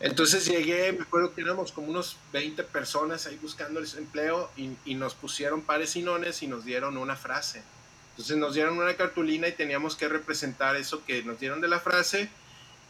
Entonces 0.00 0.44
llegué, 0.46 0.92
me 0.92 1.02
acuerdo 1.02 1.32
que 1.32 1.40
éramos 1.40 1.70
como 1.70 1.86
unos 1.86 2.16
20 2.32 2.64
personas 2.64 3.26
ahí 3.26 3.38
buscando 3.40 3.78
el 3.78 3.86
empleo 3.96 4.50
y, 4.56 4.72
y 4.84 4.96
nos 4.96 5.14
pusieron 5.14 5.62
pares 5.62 5.94
y 5.94 6.02
nones 6.02 6.42
y 6.42 6.48
nos 6.48 6.64
dieron 6.64 6.96
una 6.96 7.14
frase. 7.14 7.62
Entonces 8.10 8.36
nos 8.36 8.54
dieron 8.54 8.76
una 8.76 8.94
cartulina 8.94 9.46
y 9.46 9.52
teníamos 9.52 9.94
que 9.94 10.08
representar 10.08 10.74
eso 10.74 11.04
que 11.04 11.22
nos 11.22 11.38
dieron 11.38 11.60
de 11.60 11.68
la 11.68 11.78
frase. 11.78 12.28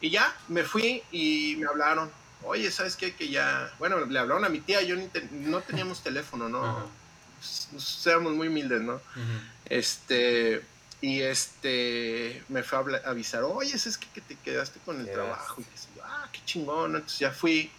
Y 0.00 0.08
ya, 0.08 0.34
me 0.48 0.64
fui 0.64 1.02
y 1.12 1.56
me 1.58 1.66
hablaron 1.66 2.10
oye, 2.46 2.70
¿sabes 2.70 2.96
qué? 2.96 3.14
Que 3.14 3.28
ya, 3.28 3.72
bueno, 3.78 4.04
le 4.04 4.18
hablaron 4.18 4.44
a 4.44 4.48
mi 4.48 4.60
tía, 4.60 4.82
yo 4.82 4.96
no 5.30 5.60
teníamos 5.60 6.02
teléfono, 6.02 6.48
¿no? 6.48 6.88
Éramos 8.06 8.32
muy 8.32 8.48
humildes, 8.48 8.80
¿no? 8.80 9.00
Este, 9.66 10.62
y 11.00 11.20
este, 11.20 12.42
me 12.48 12.62
fue 12.62 12.78
a 12.78 13.10
avisar, 13.10 13.42
oye, 13.44 13.74
es 13.74 13.98
que, 13.98 14.06
que 14.08 14.20
te 14.20 14.36
quedaste 14.36 14.80
con 14.84 15.00
el 15.00 15.10
trabajo. 15.10 15.60
Y 15.60 15.64
dije, 15.64 16.00
ah, 16.02 16.28
qué 16.32 16.40
chingón, 16.44 16.96
entonces 16.96 17.18
ya 17.18 17.30
fui, 17.30 17.70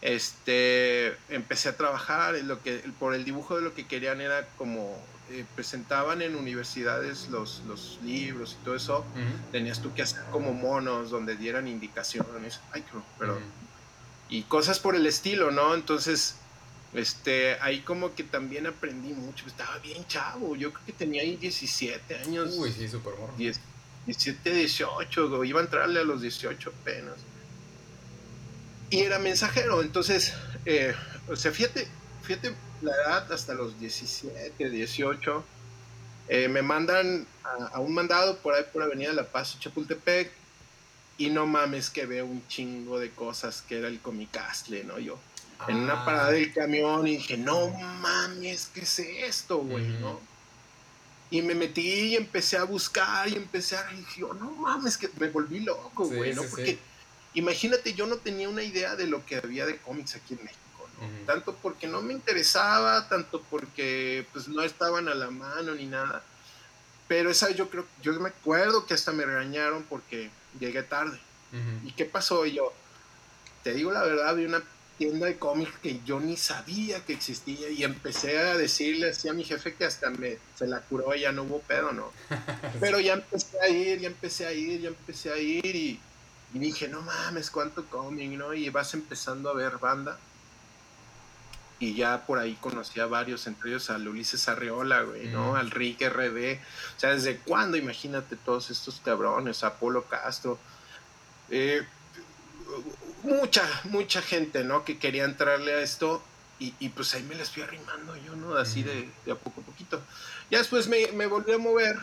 este, 0.00 1.16
empecé 1.28 1.68
a 1.68 1.76
trabajar, 1.76 2.34
lo 2.44 2.62
que, 2.62 2.78
por 2.98 3.14
el 3.14 3.24
dibujo 3.24 3.56
de 3.56 3.62
lo 3.62 3.74
que 3.74 3.86
querían 3.86 4.20
era 4.20 4.46
como 4.56 4.98
eh, 5.30 5.44
presentaban 5.54 6.22
en 6.22 6.34
universidades 6.34 7.28
los, 7.28 7.62
los, 7.68 7.98
libros 8.02 8.56
y 8.58 8.64
todo 8.64 8.74
eso, 8.74 9.04
tenías 9.52 9.80
tú 9.80 9.92
que 9.94 10.02
hacer 10.02 10.22
como 10.32 10.54
monos 10.54 11.10
donde 11.10 11.36
dieran 11.36 11.68
indicaciones, 11.68 12.60
ay, 12.72 12.82
perdón, 13.18 13.40
y 14.30 14.42
cosas 14.42 14.78
por 14.78 14.94
el 14.94 15.06
estilo, 15.06 15.50
¿no? 15.50 15.74
Entonces, 15.74 16.36
este, 16.94 17.54
ahí 17.60 17.80
como 17.80 18.14
que 18.14 18.22
también 18.22 18.66
aprendí 18.66 19.12
mucho, 19.12 19.46
estaba 19.46 19.76
bien 19.78 20.06
chavo, 20.06 20.56
yo 20.56 20.72
creo 20.72 20.86
que 20.86 20.92
tenía 20.92 21.22
ahí 21.22 21.36
17 21.36 22.14
años. 22.16 22.54
Uy, 22.56 22.72
sí, 22.72 22.88
súper 22.88 23.14
morro. 23.14 23.34
17, 23.36 24.54
18, 24.54 25.44
iba 25.44 25.60
a 25.60 25.64
entrarle 25.64 26.00
a 26.00 26.04
los 26.04 26.22
18 26.22 26.72
apenas. 26.80 27.16
Y 28.88 29.00
era 29.00 29.18
mensajero, 29.18 29.82
entonces, 29.82 30.32
eh, 30.64 30.94
o 31.28 31.36
sea, 31.36 31.52
fíjate, 31.52 31.86
fíjate 32.22 32.54
la 32.82 32.92
edad 32.92 33.32
hasta 33.32 33.54
los 33.54 33.78
17, 33.78 34.70
18. 34.70 35.44
Eh, 36.28 36.48
me 36.48 36.62
mandan 36.62 37.26
a, 37.42 37.66
a, 37.76 37.80
un 37.80 37.92
mandado 37.92 38.38
por 38.38 38.54
ahí 38.54 38.64
por 38.72 38.82
Avenida 38.82 39.12
La 39.12 39.24
Paz, 39.24 39.58
Chapultepec, 39.58 40.30
y 41.20 41.28
no 41.28 41.46
mames 41.46 41.90
que 41.90 42.06
veo 42.06 42.24
un 42.24 42.42
chingo 42.48 42.98
de 42.98 43.10
cosas 43.10 43.62
que 43.68 43.76
era 43.76 43.88
el 43.88 44.00
Comicastle, 44.00 44.84
¿no? 44.84 44.98
Yo 44.98 45.18
en 45.68 45.76
una 45.76 46.00
ah. 46.00 46.04
parada 46.06 46.30
del 46.30 46.50
camión 46.50 47.06
y 47.06 47.18
dije, 47.18 47.36
no 47.36 47.68
mames, 47.68 48.70
¿qué 48.72 48.80
es 48.80 48.98
esto, 49.00 49.58
güey? 49.58 49.86
¿no? 49.86 50.18
Y 51.30 51.42
me 51.42 51.54
metí 51.54 51.82
y 51.82 52.16
empecé 52.16 52.56
a 52.56 52.64
buscar 52.64 53.28
y 53.28 53.34
empecé 53.34 53.76
a... 53.76 53.92
Y 53.92 53.98
dije, 53.98 54.22
no 54.22 54.50
mames, 54.52 54.96
que 54.96 55.10
me 55.18 55.28
volví 55.28 55.60
loco, 55.60 56.06
güey, 56.06 56.32
¿no? 56.32 56.42
Porque 56.44 56.78
imagínate, 57.34 57.92
yo 57.92 58.06
no 58.06 58.16
tenía 58.16 58.48
una 58.48 58.62
idea 58.62 58.96
de 58.96 59.06
lo 59.06 59.26
que 59.26 59.36
había 59.36 59.66
de 59.66 59.76
cómics 59.76 60.14
aquí 60.14 60.32
en 60.32 60.44
México, 60.44 60.88
¿no? 60.98 61.26
Tanto 61.26 61.54
porque 61.56 61.86
no 61.86 62.00
me 62.00 62.14
interesaba, 62.14 63.10
tanto 63.10 63.42
porque 63.50 64.26
pues 64.32 64.48
no 64.48 64.62
estaban 64.62 65.06
a 65.06 65.14
la 65.14 65.30
mano 65.30 65.74
ni 65.74 65.84
nada. 65.84 66.24
Pero 67.08 67.30
esa 67.30 67.50
yo 67.50 67.68
creo, 67.68 67.84
yo 68.00 68.18
me 68.18 68.30
acuerdo 68.30 68.86
que 68.86 68.94
hasta 68.94 69.12
me 69.12 69.26
regañaron 69.26 69.82
porque 69.82 70.30
llegué 70.58 70.82
tarde. 70.82 71.18
¿Y 71.84 71.92
qué 71.92 72.04
pasó? 72.04 72.46
yo, 72.46 72.72
te 73.64 73.74
digo 73.74 73.90
la 73.90 74.02
verdad, 74.02 74.36
vi 74.36 74.44
una 74.44 74.62
tienda 74.98 75.26
de 75.26 75.36
cómics 75.36 75.72
que 75.82 76.00
yo 76.04 76.20
ni 76.20 76.36
sabía 76.36 77.04
que 77.04 77.14
existía 77.14 77.70
y 77.70 77.82
empecé 77.82 78.38
a 78.38 78.56
decirle 78.56 79.10
así 79.10 79.28
a 79.28 79.32
mi 79.32 79.44
jefe 79.44 79.74
que 79.74 79.84
hasta 79.84 80.10
me 80.10 80.38
se 80.56 80.66
la 80.66 80.80
curó 80.82 81.14
y 81.14 81.20
ya 81.20 81.32
no 81.32 81.42
hubo 81.42 81.60
pedo, 81.60 81.92
¿no? 81.92 82.12
Pero 82.80 83.00
ya 83.00 83.14
empecé 83.14 83.58
a 83.60 83.68
ir, 83.68 83.98
ya 84.00 84.08
empecé 84.08 84.46
a 84.46 84.52
ir, 84.52 84.80
ya 84.80 84.88
empecé 84.88 85.32
a 85.32 85.38
ir 85.38 85.74
y, 85.74 85.98
y 86.52 86.58
dije, 86.58 86.86
no 86.86 87.00
mames, 87.02 87.50
cuánto 87.50 87.86
cómic, 87.86 88.30
¿no? 88.32 88.54
Y 88.54 88.68
vas 88.68 88.94
empezando 88.94 89.50
a 89.50 89.54
ver 89.54 89.78
banda 89.78 90.18
y 91.80 91.94
ya 91.94 92.26
por 92.26 92.38
ahí 92.38 92.56
conocí 92.60 93.00
a 93.00 93.06
varios, 93.06 93.46
entre 93.46 93.70
ellos 93.70 93.88
al 93.88 94.06
Ulises 94.06 94.48
Arreola, 94.48 95.00
güey, 95.00 95.28
¿no? 95.28 95.56
Al 95.56 95.70
Rick 95.70 96.02
RD. 96.02 96.58
O 96.96 97.00
sea, 97.00 97.10
¿desde 97.14 97.38
cuándo? 97.38 97.78
Imagínate 97.78 98.36
todos 98.36 98.70
estos 98.70 99.00
cabrones, 99.02 99.64
Apolo 99.64 100.04
Castro. 100.04 100.58
Eh, 101.48 101.82
mucha, 103.22 103.66
mucha 103.84 104.20
gente, 104.20 104.62
¿no? 104.62 104.84
Que 104.84 104.98
quería 104.98 105.24
entrarle 105.24 105.72
a 105.72 105.80
esto 105.80 106.22
y, 106.58 106.90
pues 106.90 107.14
ahí 107.14 107.22
me 107.22 107.34
les 107.34 107.50
fui 107.50 107.62
arrimando 107.62 108.14
yo, 108.18 108.36
¿no? 108.36 108.54
Así 108.56 108.82
de, 108.82 109.08
a 109.32 109.34
poco 109.34 109.62
a 109.62 109.64
poquito. 109.64 110.02
Ya 110.50 110.58
después 110.58 110.86
me, 110.86 111.10
me 111.12 111.26
volví 111.26 111.52
a 111.52 111.58
mover 111.58 111.96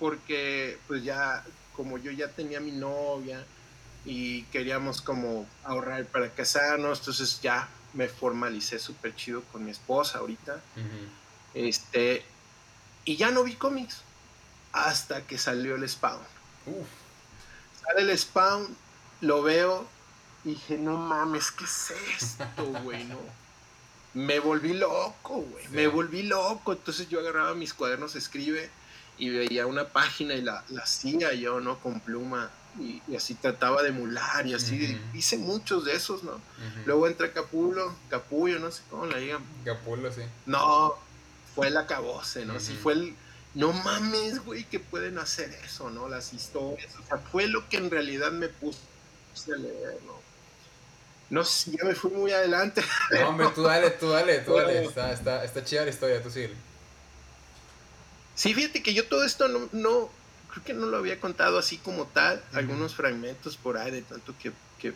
porque 0.00 0.78
pues 0.88 1.04
ya, 1.04 1.44
como 1.76 1.98
yo 1.98 2.10
ya 2.10 2.26
tenía 2.26 2.58
mi 2.58 2.72
novia 2.72 3.46
y 4.04 4.42
queríamos 4.44 5.00
como 5.00 5.46
ahorrar 5.62 6.04
para 6.06 6.28
casarnos, 6.30 6.98
entonces 6.98 7.40
ya 7.40 7.68
me 7.94 8.08
formalicé 8.08 8.78
súper 8.78 9.14
chido 9.14 9.42
con 9.52 9.64
mi 9.64 9.70
esposa 9.70 10.18
ahorita. 10.18 10.60
Este, 11.54 12.24
y 13.04 13.16
ya 13.16 13.30
no 13.30 13.44
vi 13.44 13.54
cómics 13.54 14.02
hasta 14.72 15.26
que 15.26 15.38
salió 15.38 15.76
el 15.76 15.88
Spawn. 15.88 16.20
Sale 17.84 18.02
el 18.10 18.18
Spawn, 18.18 18.76
lo 19.20 19.42
veo 19.42 19.86
y 20.44 20.50
dije, 20.50 20.78
no 20.78 20.96
mames, 20.96 21.50
¿qué 21.50 21.64
es 21.64 21.92
esto, 22.18 22.64
güey? 22.82 23.06
Me 24.14 24.40
volví 24.40 24.74
loco, 24.74 25.36
güey. 25.42 25.68
Me 25.68 25.86
volví 25.86 26.22
loco. 26.22 26.72
Entonces 26.72 27.08
yo 27.08 27.20
agarraba 27.20 27.54
mis 27.54 27.74
cuadernos, 27.74 28.14
escribe 28.14 28.70
y 29.18 29.30
veía 29.30 29.66
una 29.66 29.88
página 29.88 30.34
y 30.34 30.42
la, 30.42 30.64
la 30.68 30.82
hacía 30.82 31.32
yo, 31.34 31.60
¿no? 31.60 31.78
Con 31.78 32.00
pluma 32.00 32.50
y, 32.78 33.02
así 33.16 33.34
trataba 33.34 33.82
de 33.82 33.90
emular 33.90 34.46
y 34.46 34.54
así. 34.54 35.00
Hice 35.14 35.38
muchos 35.38 35.84
de 35.84 35.94
esos, 35.94 36.22
¿no? 36.24 36.40
Luego 36.86 37.06
entra 37.06 37.32
Capulo, 37.32 37.94
Capullo, 38.08 38.58
no 38.58 38.70
sé 38.70 38.82
cómo 38.90 39.06
la 39.06 39.18
digan. 39.18 39.42
Capulo, 39.64 40.10
sí. 40.12 40.22
No, 40.46 40.94
fue 41.54 41.68
el 41.68 41.76
acabose, 41.76 42.44
¿no? 42.46 42.58
Sí, 42.60 42.78
fue 42.80 42.94
el. 42.94 43.16
No 43.54 43.72
mames, 43.72 44.42
güey, 44.44 44.64
que 44.64 44.80
pueden 44.80 45.18
hacer 45.18 45.52
eso, 45.64 45.90
¿no? 45.90 46.08
Las 46.08 46.32
historias. 46.32 46.90
O 47.02 47.06
sea, 47.06 47.18
fue 47.18 47.46
lo 47.48 47.68
que 47.68 47.76
en 47.76 47.90
realidad 47.90 48.32
me 48.32 48.48
puse 48.48 48.78
a 49.52 49.56
leer, 49.56 49.98
¿no? 50.06 50.22
No 51.28 51.44
sé, 51.44 51.72
ya 51.72 51.84
me 51.84 51.94
fui 51.94 52.10
muy 52.10 52.32
adelante. 52.32 52.82
No, 53.10 53.28
hombre, 53.28 53.48
tú 53.54 53.62
dale, 53.62 53.90
tú 53.90 54.10
dale, 54.10 54.38
tú 54.40 54.54
dale. 54.54 54.84
Está, 54.84 55.12
está, 55.12 55.44
está 55.44 55.64
chida 55.64 55.84
la 55.84 55.90
historia, 55.90 56.22
tú 56.22 56.30
sigue. 56.30 56.54
Sí, 58.34 58.54
fíjate 58.54 58.82
que 58.82 58.94
yo 58.94 59.06
todo 59.06 59.24
esto 59.24 59.48
no, 59.48 59.68
no 59.72 60.10
creo 60.52 60.64
que 60.64 60.74
no 60.74 60.86
lo 60.86 60.98
había 60.98 61.18
contado 61.18 61.58
así 61.58 61.78
como 61.78 62.06
tal, 62.06 62.42
algunos 62.52 62.94
fragmentos 62.94 63.56
por 63.56 63.78
ahí 63.78 63.90
de 63.90 64.02
tanto 64.02 64.34
que, 64.38 64.52
que, 64.78 64.94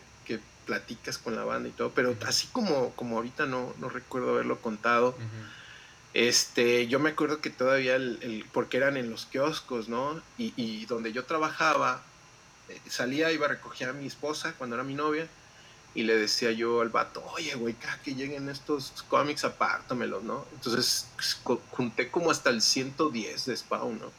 platicas 0.65 1.17
con 1.17 1.33
la 1.33 1.45
banda 1.45 1.69
y 1.69 1.71
todo, 1.71 1.91
pero 1.91 2.13
así 2.25 2.47
como, 2.51 2.91
como 2.97 3.15
ahorita 3.15 3.45
no, 3.45 3.73
no 3.79 3.87
recuerdo 3.87 4.31
haberlo 4.31 4.59
contado. 4.59 5.15
Este, 6.13 6.87
yo 6.87 6.99
me 6.99 7.11
acuerdo 7.11 7.39
que 7.39 7.49
todavía, 7.49 7.95
el, 7.95 8.45
porque 8.51 8.75
eran 8.75 8.97
en 8.97 9.09
los 9.09 9.25
kioscos, 9.27 9.87
¿no? 9.87 10.21
Y, 10.37 10.53
y 10.57 10.85
donde 10.85 11.13
yo 11.13 11.23
trabajaba, 11.23 12.03
eh, 12.67 12.81
salía, 12.89 13.31
iba 13.31 13.45
a 13.45 13.49
recoger 13.49 13.87
a 13.87 13.93
mi 13.93 14.07
esposa 14.07 14.55
cuando 14.57 14.75
era 14.75 14.83
mi 14.83 14.93
novia, 14.93 15.29
y 15.95 16.03
le 16.03 16.17
decía 16.17 16.51
yo 16.51 16.81
al 16.81 16.89
vato, 16.89 17.23
oye, 17.33 17.55
güey, 17.55 17.75
que 18.03 18.13
lleguen 18.13 18.49
estos 18.49 19.05
cómics, 19.07 19.45
apártamelos, 19.45 20.21
¿no? 20.21 20.45
Entonces 20.53 21.07
pues, 21.15 21.39
junté 21.71 22.11
como 22.11 22.29
hasta 22.29 22.49
el 22.49 22.61
110 22.61 23.45
de 23.45 23.55
Spawn, 23.55 23.99
¿no? 23.99 24.11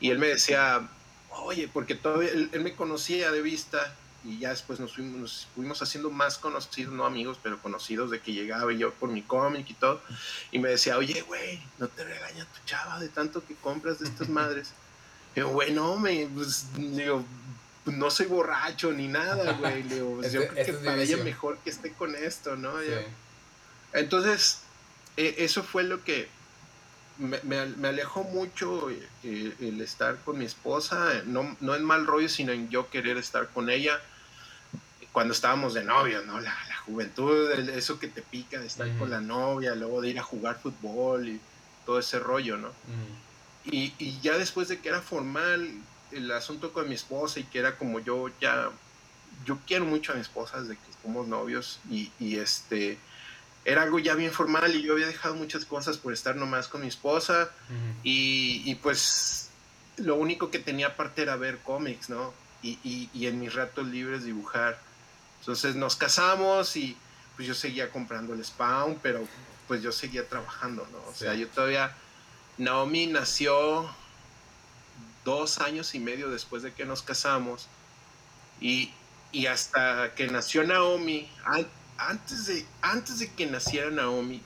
Y 0.00 0.10
él 0.10 0.18
me 0.18 0.28
decía, 0.28 0.88
oye, 1.30 1.68
porque 1.72 1.94
todavía 1.94 2.30
él, 2.30 2.50
me 2.60 2.74
conocía 2.74 3.30
de 3.30 3.42
vista 3.42 3.94
y 4.24 4.38
ya 4.38 4.50
después 4.50 4.78
nos 4.78 4.94
fuimos, 4.94 5.48
fuimos 5.54 5.82
haciendo 5.82 6.10
más 6.10 6.38
conocidos, 6.38 6.94
no 6.94 7.04
amigos, 7.04 7.38
pero 7.42 7.60
conocidos 7.60 8.10
de 8.10 8.20
que 8.20 8.32
llegaba 8.32 8.72
yo 8.72 8.92
por 8.94 9.10
mi 9.10 9.22
cómic 9.22 9.68
y 9.70 9.74
todo. 9.74 10.00
Y 10.52 10.58
me 10.58 10.68
decía, 10.68 10.96
oye, 10.96 11.22
güey, 11.22 11.60
no 11.78 11.88
te 11.88 12.04
regaña 12.04 12.44
tu 12.44 12.64
chava 12.64 13.00
de 13.00 13.08
tanto 13.08 13.44
que 13.44 13.54
compras 13.56 13.98
de 13.98 14.06
estas 14.06 14.28
madres. 14.28 14.72
Y 15.34 15.40
yo, 15.40 15.48
güey, 15.48 15.72
no, 15.72 15.98
me, 15.98 16.28
pues, 16.32 16.66
digo, 16.76 17.24
no 17.86 18.10
soy 18.10 18.26
borracho 18.26 18.92
ni 18.92 19.08
nada, 19.08 19.52
güey. 19.54 19.82
Digo, 19.82 20.16
pues, 20.20 20.32
yo 20.32 20.46
creo 20.48 20.66
que 20.66 20.72
para 20.74 21.02
ella 21.02 21.16
mejor 21.18 21.58
que 21.58 21.70
esté 21.70 21.92
con 21.92 22.14
esto, 22.14 22.56
¿no? 22.56 22.72
Entonces, 23.92 24.60
e, 25.16 25.34
eso 25.38 25.62
fue 25.62 25.82
lo 25.82 26.04
que 26.04 26.28
me, 27.18 27.66
me, 27.66 27.88
alejó 27.88 28.24
mucho 28.24 28.90
eh, 28.90 29.54
el, 29.60 29.80
estar 29.80 30.16
con 30.24 30.38
mi 30.38 30.44
esposa, 30.44 31.22
no, 31.26 31.56
no 31.60 31.74
en 31.74 31.84
mal 31.84 32.06
rollo, 32.06 32.28
sino 32.28 32.52
en 32.52 32.68
yo 32.68 32.90
querer 32.90 33.16
estar 33.16 33.48
con 33.48 33.70
ella 33.70 34.00
cuando 35.12 35.34
estábamos 35.34 35.74
de 35.74 35.84
novia, 35.84 36.22
¿no? 36.26 36.40
La, 36.40 36.56
la 36.68 36.76
juventud, 36.78 37.50
eso 37.50 37.98
que 37.98 38.08
te 38.08 38.22
pica 38.22 38.58
de 38.58 38.66
estar 38.66 38.88
con 38.98 39.10
la 39.10 39.20
novia, 39.20 39.74
luego 39.74 40.00
de 40.00 40.08
ir 40.08 40.18
a 40.18 40.22
jugar 40.22 40.58
fútbol 40.60 41.28
y 41.28 41.40
todo 41.84 41.98
ese 41.98 42.18
rollo, 42.18 42.56
¿no? 42.56 42.70
y, 43.64 43.92
y, 43.98 44.18
ya 44.20 44.36
después 44.38 44.68
de 44.68 44.80
que 44.80 44.88
era 44.88 45.00
formal 45.00 45.70
el 46.10 46.30
asunto 46.32 46.72
con 46.72 46.88
mi 46.88 46.94
esposa 46.94 47.40
y 47.40 47.44
que 47.44 47.58
era 47.58 47.76
como 47.76 48.00
yo 48.00 48.28
ya, 48.40 48.70
yo 49.44 49.58
quiero 49.66 49.84
mucho 49.84 50.12
a 50.12 50.14
mi 50.16 50.20
esposa 50.20 50.60
desde 50.60 50.74
que 50.74 51.02
somos 51.02 51.28
novios 51.28 51.78
y, 51.90 52.10
y 52.18 52.38
este 52.38 52.98
era 53.64 53.82
algo 53.82 53.98
ya 53.98 54.14
bien 54.14 54.32
formal 54.32 54.74
y 54.74 54.82
yo 54.82 54.94
había 54.94 55.06
dejado 55.06 55.34
muchas 55.34 55.64
cosas 55.64 55.96
por 55.96 56.12
estar 56.12 56.36
nomás 56.36 56.68
con 56.68 56.80
mi 56.80 56.88
esposa 56.88 57.50
y, 58.02 58.62
y, 58.64 58.74
pues 58.76 59.50
lo 59.96 60.16
único 60.16 60.50
que 60.50 60.58
tenía 60.58 60.88
aparte 60.88 61.22
era 61.22 61.36
ver 61.36 61.58
cómics, 61.58 62.10
¿no? 62.10 62.32
Y, 62.62 62.78
y, 62.82 63.10
y, 63.14 63.26
en 63.26 63.38
mis 63.38 63.54
ratos 63.54 63.86
libres 63.86 64.24
dibujar. 64.24 64.80
Entonces 65.40 65.76
nos 65.76 65.96
casamos 65.96 66.76
y 66.76 66.96
pues 67.36 67.46
yo 67.46 67.54
seguía 67.54 67.90
comprando 67.90 68.34
el 68.34 68.44
Spawn, 68.44 68.98
pero 69.02 69.26
pues 69.68 69.82
yo 69.82 69.92
seguía 69.92 70.28
trabajando, 70.28 70.86
¿no? 70.92 70.98
O 71.10 71.14
sea, 71.14 71.34
yo 71.34 71.48
todavía... 71.48 71.94
Naomi 72.58 73.06
nació 73.06 73.90
dos 75.24 75.58
años 75.58 75.94
y 75.94 76.00
medio 76.00 76.30
después 76.30 76.62
de 76.62 76.72
que 76.72 76.84
nos 76.84 77.02
casamos 77.02 77.66
y 78.60 78.92
y 79.32 79.46
hasta 79.46 80.14
que 80.14 80.28
nació 80.28 80.62
Naomi, 80.62 81.28
antes 82.08 82.46
de, 82.46 82.66
antes 82.80 83.18
de 83.18 83.30
que 83.32 83.46
naciera 83.46 83.90
Naomi, 83.90 84.42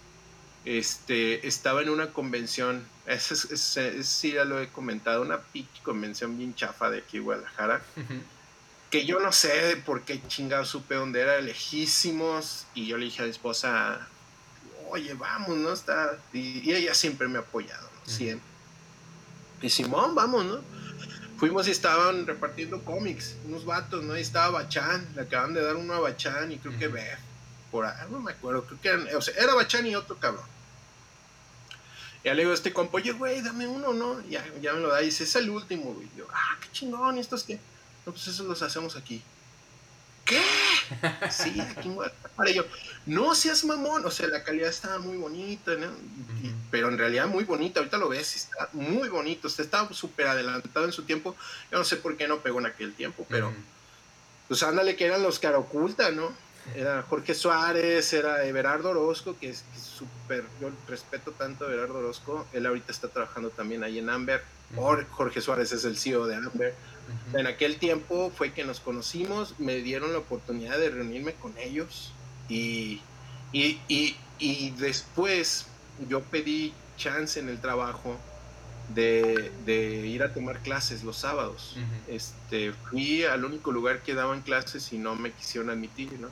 este, 0.65 1.47
estaba 1.47 1.83
en 1.83 1.91
una 1.91 2.13
convención, 2.13 2.85
ese, 3.07 4.03
sí 4.03 4.33
ya 4.33 4.45
lo 4.45 4.61
he 4.61 4.69
comentado, 4.69 5.23
una 5.23 5.41
convención 5.83 6.37
bien 6.37 6.55
chafa 6.55 6.91
de 6.91 6.99
aquí 6.99 7.19
Guadalajara, 7.19 7.83
que 8.91 9.07
yo 9.07 9.21
no 9.21 9.33
sé 9.33 9.77
por 9.85 10.03
qué 10.03 10.21
chingado 10.27 10.65
supe 10.65 10.97
dónde 10.97 11.21
era, 11.21 11.41
lejísimos, 11.41 12.67
y 12.75 12.87
yo 12.87 12.99
le 12.99 13.07
dije 13.07 13.23
a 13.23 13.25
mi 13.25 13.31
esposa, 13.31 14.09
oye, 14.91 15.15
vamos, 15.15 15.57
¿no? 15.57 15.73
Está, 15.73 16.19
y, 16.33 16.73
ella 16.73 16.95
siempre 16.95 17.29
me 17.29 17.39
ha 17.39 17.43
apoyado, 17.43 17.89
¿no? 17.89 18.13
Siempre. 18.13 18.49
Y 19.63 19.71
Simón, 19.71 20.15
vamos, 20.15 20.45
¿no? 20.45 20.61
Fuimos 21.39 21.69
y 21.69 21.71
estaban 21.71 22.27
repartiendo 22.27 22.83
cómics, 22.83 23.37
unos 23.45 23.65
vatos, 23.65 24.03
¿no? 24.03 24.17
Y 24.17 24.21
estaba 24.21 24.63
Bachán, 24.63 25.07
le 25.15 25.23
acaban 25.23 25.55
de 25.55 25.63
dar 25.63 25.77
uno 25.77 25.95
a 25.95 26.01
Bachán 26.01 26.51
y 26.51 26.59
creo 26.59 26.79
que 26.79 26.89
Beth, 26.89 27.19
por 27.71 27.85
ahí, 27.85 27.95
no 28.11 28.21
me 28.21 28.33
acuerdo, 28.33 28.65
creo 28.65 28.81
que 28.81 28.89
eran, 28.89 29.17
o 29.17 29.21
sea, 29.21 29.35
era 29.35 29.55
Bachán 29.55 29.87
y 29.87 29.95
otro 29.95 30.17
cabrón. 30.17 30.45
Y 32.25 32.29
le 32.29 32.37
digo 32.37 32.51
a 32.51 32.55
este 32.55 32.73
compa, 32.73 32.97
oye, 32.97 33.13
güey, 33.13 33.41
dame 33.41 33.69
uno, 33.69 33.93
¿no? 33.93 34.21
Ya, 34.29 34.45
ya 34.61 34.73
me 34.73 34.81
lo 34.81 34.89
da 34.89 35.01
y 35.03 35.07
dice, 35.07 35.25
es 35.25 35.37
el 35.37 35.49
último, 35.49 35.95
güey. 35.95 36.09
yo, 36.17 36.27
ah, 36.33 36.57
qué 36.61 36.69
chingón, 36.73 37.19
¿y 37.19 37.21
estos 37.21 37.45
qué? 37.45 37.61
No, 38.05 38.13
pues 38.13 38.27
eso 38.27 38.43
los 38.45 38.63
hacemos 38.63 38.97
aquí. 38.97 39.23
¿Qué? 40.25 40.43
Sí, 41.31 41.61
aquí 41.61 41.91
para 42.37 42.51
yo, 42.51 42.65
no 43.07 43.35
seas 43.35 43.65
mamón, 43.65 44.05
o 44.05 44.11
sea, 44.11 44.29
la 44.29 44.45
calidad 44.45 44.69
estaba 44.69 44.99
muy 44.99 45.17
bonita, 45.17 45.75
¿no? 45.75 45.89
pero 46.71 46.89
en 46.89 46.99
realidad 46.99 47.27
muy 47.27 47.45
bonita, 47.45 47.81
ahorita 47.81 47.97
lo 47.97 48.09
ves, 48.09 48.37
está 48.37 48.69
muy 48.73 49.09
bonito, 49.09 49.49
usted 49.49 49.65
estaba 49.65 49.93
súper 49.93 50.27
adelantado 50.27 50.85
en 50.85 50.93
su 50.93 51.05
tiempo, 51.05 51.37
yo 51.71 51.79
no 51.79 51.85
sé 51.85 51.97
por 51.97 52.17
qué 52.17 52.29
no 52.29 52.41
pegó 52.41 52.59
en 52.59 52.67
aquel 52.67 52.93
tiempo, 52.95 53.27
pero 53.29 53.53
pues 54.49 54.63
ándale 54.63 54.97
que 54.97 55.07
eran 55.07 55.23
los 55.23 55.39
que 55.39 55.49
oculta, 55.49 56.11
¿no? 56.11 56.33
Era 56.75 57.03
Jorge 57.03 57.35
Suárez, 57.35 58.13
era 58.13 58.45
Everardo 58.45 58.91
Orozco, 58.91 59.37
que 59.39 59.51
es 59.51 59.65
súper, 59.77 60.45
yo 60.61 60.71
respeto 60.89 61.33
tanto 61.33 61.67
a 61.67 61.73
Everardo 61.73 61.99
Orozco, 61.99 62.47
él 62.53 62.67
ahorita 62.67 62.93
está 62.93 63.09
trabajando 63.09 63.51
también 63.51 63.85
ahí 63.85 63.99
en 63.99 64.11
Amber, 64.11 64.43
Jorge 64.75 65.41
Suárez 65.41 65.73
es 65.73 65.85
el 65.85 65.97
CEO 65.97 66.27
de 66.27 66.37
Amber, 66.37 66.75
en 67.35 67.47
aquel 67.47 67.77
tiempo 67.79 68.33
fue 68.37 68.53
que 68.53 68.65
nos 68.65 68.81
conocimos, 68.81 69.59
me 69.59 69.77
dieron 69.77 70.13
la 70.13 70.19
oportunidad 70.19 70.79
de 70.79 70.91
reunirme 70.91 71.35
con 71.35 71.57
ellos 71.59 72.13
y, 72.49 73.01
y, 73.53 74.71
después 74.79 75.67
yo 76.09 76.23
pedí 76.23 76.75
chance 76.97 77.39
en 77.39 77.49
el 77.49 77.61
trabajo 77.61 78.17
de, 78.89 79.53
ir 80.07 80.23
a 80.23 80.33
tomar 80.33 80.61
clases 80.61 81.05
los 81.05 81.17
sábados. 81.17 81.77
este, 82.09 82.73
fui 82.91 83.25
al 83.25 83.45
único 83.45 83.71
lugar 83.71 84.03
que 84.03 84.15
daban 84.15 84.43
clases 84.43 84.93
y 84.93 84.99
no 84.99 85.15
me 85.15 85.33
quisieron 85.33 85.71
admitir, 85.71 86.13
¿no? 86.19 86.29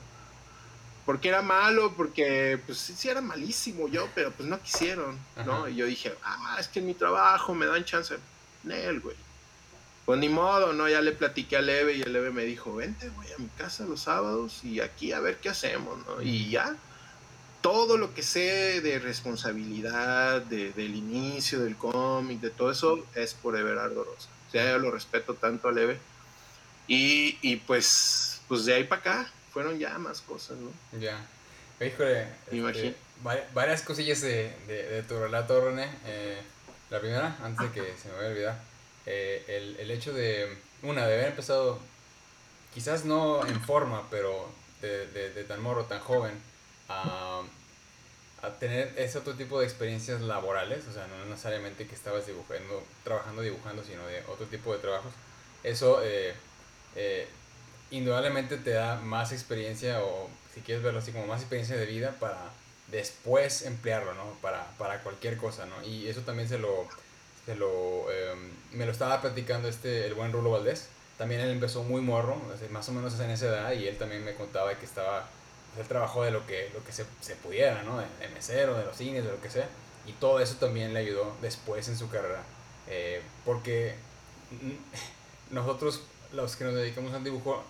Porque 1.04 1.28
era 1.28 1.42
malo, 1.42 1.92
porque 1.96 2.58
pues 2.64 2.78
sí, 2.78 3.08
era 3.08 3.20
malísimo 3.20 3.88
yo, 3.88 4.08
pero 4.14 4.30
pues 4.32 4.48
no 4.48 4.60
quisieron, 4.60 5.18
¿no? 5.44 5.68
Y 5.68 5.76
yo 5.76 5.86
dije, 5.86 6.14
ah, 6.22 6.56
es 6.58 6.68
que 6.68 6.78
en 6.78 6.86
mi 6.86 6.94
trabajo 6.94 7.54
me 7.54 7.66
dan 7.66 7.84
chance. 7.84 8.16
Nel, 8.62 9.00
güey. 9.00 9.16
Pues 10.06 10.18
ni 10.18 10.30
modo, 10.30 10.72
¿no? 10.72 10.88
Ya 10.88 11.02
le 11.02 11.12
platiqué 11.12 11.58
a 11.58 11.62
Leve 11.62 11.94
y 11.94 12.02
el 12.02 12.12
Leve 12.12 12.30
me 12.30 12.44
dijo, 12.44 12.74
vente, 12.74 13.10
güey, 13.10 13.32
a 13.32 13.38
mi 13.38 13.48
casa 13.48 13.84
los 13.84 14.00
sábados 14.00 14.64
y 14.64 14.80
aquí 14.80 15.12
a 15.12 15.20
ver 15.20 15.38
qué 15.38 15.50
hacemos, 15.50 15.98
¿no? 16.06 16.22
Y 16.22 16.50
ya, 16.50 16.74
todo 17.60 17.96
lo 17.98 18.14
que 18.14 18.22
sé 18.22 18.80
de 18.80 18.98
responsabilidad, 18.98 20.42
de, 20.42 20.72
del 20.72 20.94
inicio 20.94 21.60
del 21.60 21.76
cómic, 21.76 22.40
de 22.40 22.50
todo 22.50 22.70
eso, 22.70 23.06
es 23.14 23.34
por 23.34 23.56
Everardo 23.56 24.04
Rosa. 24.04 24.28
O 24.48 24.50
sea, 24.50 24.70
yo 24.70 24.78
lo 24.78 24.90
respeto 24.90 25.34
tanto 25.34 25.68
a 25.68 25.72
Leve. 25.72 25.98
Y, 26.86 27.38
y 27.40 27.56
pues, 27.56 28.42
pues 28.48 28.66
de 28.66 28.74
ahí 28.74 28.84
para 28.84 29.00
acá 29.00 29.32
fueron 29.54 29.78
ya 29.78 29.96
más 29.98 30.20
cosas, 30.20 30.58
¿no? 30.58 30.70
Ya. 30.98 31.16
Híjole, 31.80 32.26
este, 32.50 32.96
varias 33.54 33.82
cosillas 33.82 34.20
de, 34.20 34.52
de, 34.66 35.02
tu 35.04 35.18
relato, 35.18 35.60
René. 35.64 35.88
Eh, 36.06 36.40
la 36.90 36.98
primera, 37.00 37.38
antes 37.42 37.72
de 37.72 37.72
que 37.72 37.96
se 37.96 38.08
me 38.08 38.14
vaya 38.14 38.26
a 38.26 38.30
olvidar 38.32 38.60
eh, 39.06 39.44
el, 39.48 39.76
el, 39.78 39.90
hecho 39.92 40.12
de, 40.12 40.58
una, 40.82 41.06
de 41.06 41.14
haber 41.14 41.28
empezado, 41.28 41.78
quizás 42.74 43.04
no 43.04 43.46
en 43.46 43.60
forma, 43.60 44.02
pero 44.10 44.48
de, 44.80 45.06
de, 45.06 45.44
tan 45.44 45.62
morro, 45.62 45.84
tan 45.84 46.00
joven, 46.00 46.32
a, 46.88 47.42
a, 48.42 48.50
tener 48.58 48.92
ese 48.96 49.18
otro 49.18 49.34
tipo 49.34 49.60
de 49.60 49.66
experiencias 49.66 50.20
laborales, 50.20 50.84
o 50.88 50.92
sea, 50.92 51.06
no 51.06 51.24
necesariamente 51.26 51.86
que 51.86 51.94
estabas 51.94 52.26
dibujando, 52.26 52.82
trabajando 53.04 53.40
dibujando, 53.42 53.84
sino 53.84 54.04
de 54.06 54.22
otro 54.28 54.46
tipo 54.46 54.72
de 54.72 54.80
trabajos, 54.80 55.12
eso 55.62 56.00
eh, 56.02 56.34
eh, 56.96 57.28
indudablemente 57.90 58.56
te 58.56 58.70
da 58.70 58.96
más 58.96 59.32
experiencia 59.32 60.02
o 60.02 60.28
si 60.54 60.60
quieres 60.60 60.82
verlo 60.82 61.00
así 61.00 61.12
como 61.12 61.26
más 61.26 61.40
experiencia 61.40 61.76
de 61.76 61.86
vida 61.86 62.14
para 62.20 62.38
después 62.90 63.62
emplearlo, 63.62 64.14
¿no? 64.14 64.24
Para, 64.40 64.66
para 64.78 65.02
cualquier 65.02 65.36
cosa, 65.36 65.66
¿no? 65.66 65.86
Y 65.86 66.08
eso 66.08 66.20
también 66.22 66.48
se 66.48 66.58
lo 66.58 66.88
lo, 67.52 68.10
em, 68.10 68.50
me 68.72 68.86
lo 68.86 68.92
estaba 68.92 69.20
platicando 69.20 69.68
este, 69.68 70.06
el 70.06 70.14
buen 70.14 70.32
Rulo 70.32 70.52
Valdés. 70.52 70.88
También 71.18 71.42
él 71.42 71.50
empezó 71.50 71.82
muy 71.82 72.00
morro, 72.00 72.40
más 72.70 72.88
o 72.88 72.92
menos 72.92 73.18
en 73.20 73.30
esa 73.30 73.46
edad, 73.46 73.72
y 73.72 73.86
él 73.86 73.98
también 73.98 74.24
me 74.24 74.34
contaba 74.34 74.74
que 74.76 74.84
estaba, 74.84 75.28
pues, 75.72 75.82
él 75.82 75.88
trabajó 75.88 76.24
de 76.24 76.30
lo 76.30 76.46
que, 76.46 76.70
lo 76.74 76.82
que 76.82 76.92
se, 76.92 77.04
se 77.20 77.36
pudiera, 77.36 77.82
¿no? 77.82 77.98
De, 77.98 78.28
mesero, 78.28 78.76
de 78.76 78.84
los 78.84 78.96
cines, 78.96 79.24
de 79.24 79.30
lo 79.30 79.40
que 79.40 79.50
sea. 79.50 79.68
Y 80.06 80.12
todo 80.12 80.40
eso 80.40 80.56
también 80.56 80.92
le 80.94 81.00
ayudó 81.00 81.36
después 81.40 81.88
en 81.88 81.96
su 81.96 82.08
carrera. 82.08 82.42
Eh, 82.88 83.22
porque 83.44 83.94
nosotros, 85.50 86.02
los 86.32 86.56
que 86.56 86.64
nos 86.64 86.74
dedicamos 86.74 87.12
al 87.12 87.22
dibujo, 87.22 87.62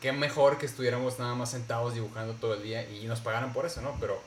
qué 0.00 0.12
mejor 0.12 0.58
que 0.58 0.66
estuviéramos 0.66 1.18
nada 1.18 1.34
más 1.34 1.50
sentados 1.50 1.94
dibujando 1.94 2.34
todo 2.34 2.54
el 2.54 2.62
día 2.62 2.88
y 2.88 3.06
nos 3.06 3.20
pagaran 3.20 3.52
por 3.52 3.66
eso, 3.66 3.80
¿no? 3.80 3.96
Pero 4.00 4.20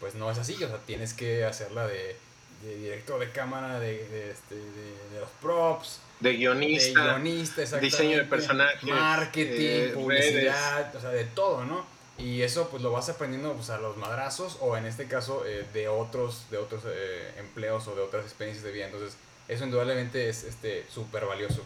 pues 0.00 0.14
no 0.14 0.30
es 0.30 0.38
así, 0.38 0.54
o 0.62 0.68
sea, 0.68 0.78
tienes 0.78 1.14
que 1.14 1.44
hacerla 1.44 1.86
de 1.86 2.16
de 2.62 2.76
director 2.76 3.18
de 3.18 3.30
cámara, 3.30 3.80
de, 3.80 4.06
de, 4.08 4.30
este, 4.30 4.54
de, 4.54 5.20
los 5.20 5.28
props, 5.40 6.00
de 6.20 6.34
guionista, 6.34 7.18
de 7.18 7.80
diseño 7.80 8.18
de 8.18 8.24
personajes, 8.24 8.82
marketing, 8.84 9.54
eh, 9.58 9.90
publicidad, 9.94 10.94
o 10.94 11.00
sea, 11.00 11.10
de 11.10 11.24
todo, 11.24 11.64
¿no? 11.64 11.84
Y 12.18 12.42
eso 12.42 12.68
pues 12.68 12.82
lo 12.82 12.92
vas 12.92 13.08
aprendiendo 13.08 13.52
pues, 13.54 13.70
a 13.70 13.78
los 13.78 13.96
madrazos 13.96 14.58
o 14.60 14.76
en 14.76 14.86
este 14.86 15.06
caso 15.06 15.44
eh, 15.44 15.66
de 15.72 15.88
otros, 15.88 16.46
de 16.50 16.58
otros 16.58 16.82
eh, 16.86 17.34
empleos 17.38 17.88
o 17.88 17.96
de 17.96 18.02
otras 18.02 18.24
experiencias 18.24 18.64
de 18.64 18.70
vida. 18.70 18.86
Entonces 18.86 19.16
eso 19.48 19.64
indudablemente 19.64 20.28
es 20.28 20.44
este 20.44 20.86
súper 20.88 21.26
valioso, 21.26 21.64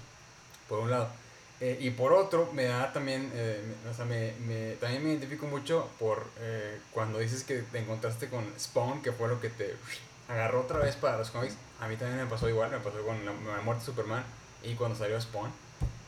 por 0.68 0.78
un 0.78 0.90
lado. 0.90 1.10
Y 1.60 1.90
por 1.90 2.12
otro, 2.12 2.50
me 2.52 2.64
da 2.64 2.92
también, 2.92 3.32
o 3.90 3.94
sea, 3.94 4.04
me, 4.04 4.32
me, 4.46 4.72
también 4.72 5.02
me 5.02 5.10
identifico 5.10 5.46
mucho 5.46 5.88
por 5.98 6.26
cuando 6.92 7.18
dices 7.18 7.44
que 7.44 7.62
te 7.62 7.78
encontraste 7.78 8.28
con 8.28 8.44
Spawn, 8.58 9.02
que 9.02 9.12
fue 9.12 9.28
lo 9.28 9.40
que 9.40 9.48
te 9.48 9.74
agarró 10.28 10.62
otra 10.62 10.78
vez 10.78 10.96
para 10.96 11.18
los 11.18 11.30
cómics. 11.30 11.54
A 11.80 11.88
mí 11.88 11.96
también 11.96 12.24
me 12.24 12.30
pasó 12.30 12.48
igual, 12.48 12.70
me 12.70 12.78
pasó 12.78 13.02
con 13.04 13.24
la, 13.24 13.32
muerte 13.62 13.80
de 13.80 13.86
Superman 13.86 14.24
y 14.62 14.74
cuando 14.74 14.96
salió 14.96 15.20
Spawn. 15.20 15.50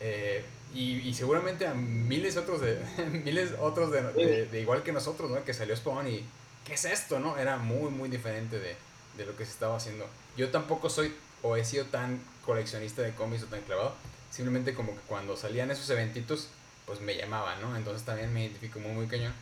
Eh, 0.01 0.45
y, 0.75 0.99
y, 0.99 1.15
seguramente 1.15 1.67
a 1.67 1.73
miles 1.73 2.37
otros 2.37 2.61
de 2.61 2.79
miles 3.25 3.53
otros 3.59 3.91
de, 3.91 4.47
de, 4.47 4.61
igual 4.61 4.83
que 4.83 4.93
nosotros, 4.93 5.31
¿no? 5.31 5.43
Que 5.45 5.55
salió 5.55 5.75
Spawn 5.75 6.09
y 6.09 6.25
¿qué 6.67 6.75
es 6.75 6.85
esto, 6.85 7.19
no? 7.21 7.39
Era 7.39 7.57
muy 7.57 7.91
muy 7.91 8.09
diferente 8.09 8.59
de, 8.59 8.77
de 9.17 9.27
lo 9.27 9.35
que 9.37 9.45
se 9.45 9.53
estaba 9.53 9.77
haciendo. 9.77 10.07
Yo 10.37 10.51
tampoco 10.51 10.91
soy 10.91 11.15
o 11.43 11.57
he 11.57 11.65
sido 11.65 11.87
tan 11.87 12.21
coleccionista 12.45 13.03
de 13.03 13.15
cómics 13.15 13.45
o 13.45 13.47
tan 13.47 13.61
clavado. 13.63 13.95
Simplemente 14.39 14.73
como 14.73 14.95
que 14.95 15.01
cuando 15.09 15.37
salían 15.37 15.69
esos 15.73 15.91
eventitos, 15.91 16.47
pues 16.87 17.01
me 17.01 17.17
llamaban, 17.17 17.61
¿no? 17.61 17.77
Entonces 17.77 18.05
también 18.05 18.33
me 18.33 18.43
identifico 18.45 18.79
muy 18.79 18.93
muy 18.93 19.09
cañón. 19.09 19.33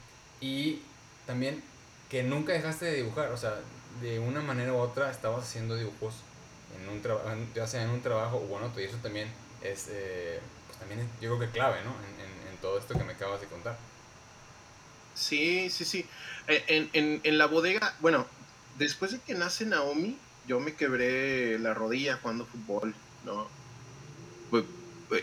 Y 0.40 0.80
también 1.26 1.62
que 2.08 2.22
nunca 2.22 2.54
dejaste 2.54 2.86
de 2.86 2.94
dibujar, 2.94 3.30
o 3.30 3.36
sea, 3.36 3.56
de 4.00 4.18
una 4.18 4.40
manera 4.40 4.72
u 4.72 4.78
otra 4.78 5.10
estabas 5.10 5.44
haciendo 5.44 5.76
dibujos 5.76 6.14
en 6.80 6.88
un 6.88 7.02
trabajo, 7.02 7.28
ya 7.54 7.66
sea 7.66 7.82
en 7.82 7.90
un 7.90 8.00
trabajo 8.00 8.38
o 8.38 8.46
bueno, 8.46 8.72
y 8.74 8.84
eso 8.84 8.96
también 9.02 9.28
es, 9.60 9.88
eh, 9.90 10.40
pues 10.66 10.78
también 10.78 11.06
yo 11.20 11.36
creo 11.36 11.40
que 11.40 11.50
clave, 11.50 11.84
¿no? 11.84 11.90
En, 11.90 12.50
en, 12.50 12.56
todo 12.62 12.78
esto 12.78 12.96
que 12.96 13.04
me 13.04 13.12
acabas 13.12 13.42
de 13.42 13.48
contar. 13.48 13.76
Sí, 15.14 15.68
sí, 15.68 15.84
sí. 15.84 16.06
Eh, 16.48 16.64
en, 16.68 16.88
en, 16.94 17.20
en, 17.22 17.36
la 17.36 17.44
bodega, 17.44 17.94
bueno, 18.00 18.26
después 18.78 19.12
de 19.12 19.18
que 19.18 19.34
nace 19.34 19.66
Naomi, 19.66 20.16
yo 20.46 20.58
me 20.58 20.74
quebré 20.74 21.58
la 21.58 21.74
rodilla 21.74 22.16
jugando 22.16 22.46
fútbol, 22.46 22.94
¿no? 23.26 23.46
Pues, 24.48 24.64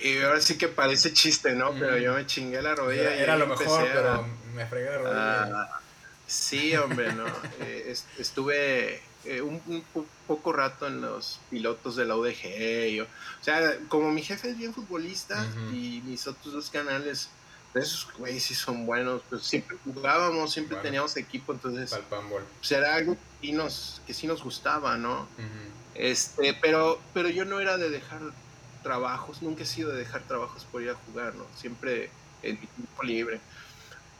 y 0.03 0.21
ahora 0.21 0.41
sí 0.41 0.57
que 0.57 0.67
parece 0.67 1.13
chiste, 1.13 1.53
¿no? 1.53 1.73
Pero 1.73 1.97
yo 1.97 2.13
me 2.13 2.25
chingué 2.25 2.61
la 2.61 2.75
rodilla. 2.75 3.15
Era, 3.15 3.37
lo 3.37 3.47
mejor, 3.47 3.87
pero 3.91 4.25
me 4.53 4.65
fregué 4.65 4.89
la 4.89 4.97
rodilla. 4.97 5.69
Sí, 6.27 6.75
hombre, 6.75 7.13
¿no? 7.13 7.25
Eh, 7.59 7.95
estuve 8.17 9.01
eh, 9.25 9.41
un, 9.41 9.83
poco 10.27 10.51
rato 10.51 10.87
en 10.87 11.01
los 11.01 11.39
pilotos 11.49 11.95
de 11.95 12.05
la 12.05 12.15
UDG. 12.15 13.03
o 13.03 13.07
sea, 13.43 13.77
como 13.87 14.11
mi 14.11 14.21
jefe 14.21 14.49
es 14.49 14.57
bien 14.57 14.73
futbolista 14.73 15.45
y 15.71 16.01
mis 16.05 16.27
otros 16.27 16.53
dos 16.53 16.69
canales, 16.69 17.29
esos 17.73 18.07
güeyes 18.17 18.43
sí 18.43 18.53
son 18.53 18.85
buenos, 18.85 19.21
pues 19.29 19.43
siempre 19.43 19.77
jugábamos, 19.83 20.51
siempre 20.51 20.77
teníamos 20.77 21.15
equipo, 21.17 21.53
entonces 21.53 21.97
pues 22.59 22.71
era 22.71 22.95
algo 22.95 23.17
que, 23.41 23.51
nos, 23.51 24.01
que 24.05 24.13
sí 24.13 24.27
nos 24.27 24.43
gustaba, 24.43 24.97
¿no? 24.97 25.27
este, 25.95 26.53
pero, 26.61 26.99
pero 27.13 27.29
yo 27.29 27.45
no 27.45 27.59
era 27.59 27.77
de 27.77 27.89
dejar 27.89 28.21
trabajos, 28.83 29.41
nunca 29.41 29.63
he 29.63 29.65
sido 29.65 29.91
de 29.91 29.99
dejar 29.99 30.21
trabajos 30.23 30.65
por 30.65 30.81
ir 30.81 30.91
a 30.91 30.95
jugar, 30.95 31.33
¿no? 31.35 31.45
Siempre 31.55 32.11
en 32.43 32.59
mi 32.59 32.67
tiempo 32.67 33.03
libre. 33.03 33.39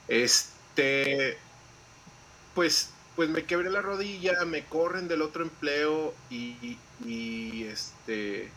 Este, 0.07 1.37
pues, 2.55 2.89
pues 3.15 3.29
me 3.29 3.43
quebré 3.43 3.69
la 3.69 3.81
rodilla, 3.81 4.43
me 4.45 4.65
corren 4.65 5.07
del 5.07 5.21
otro 5.21 5.43
empleo 5.43 6.13
y, 6.29 6.79
este 7.65 8.49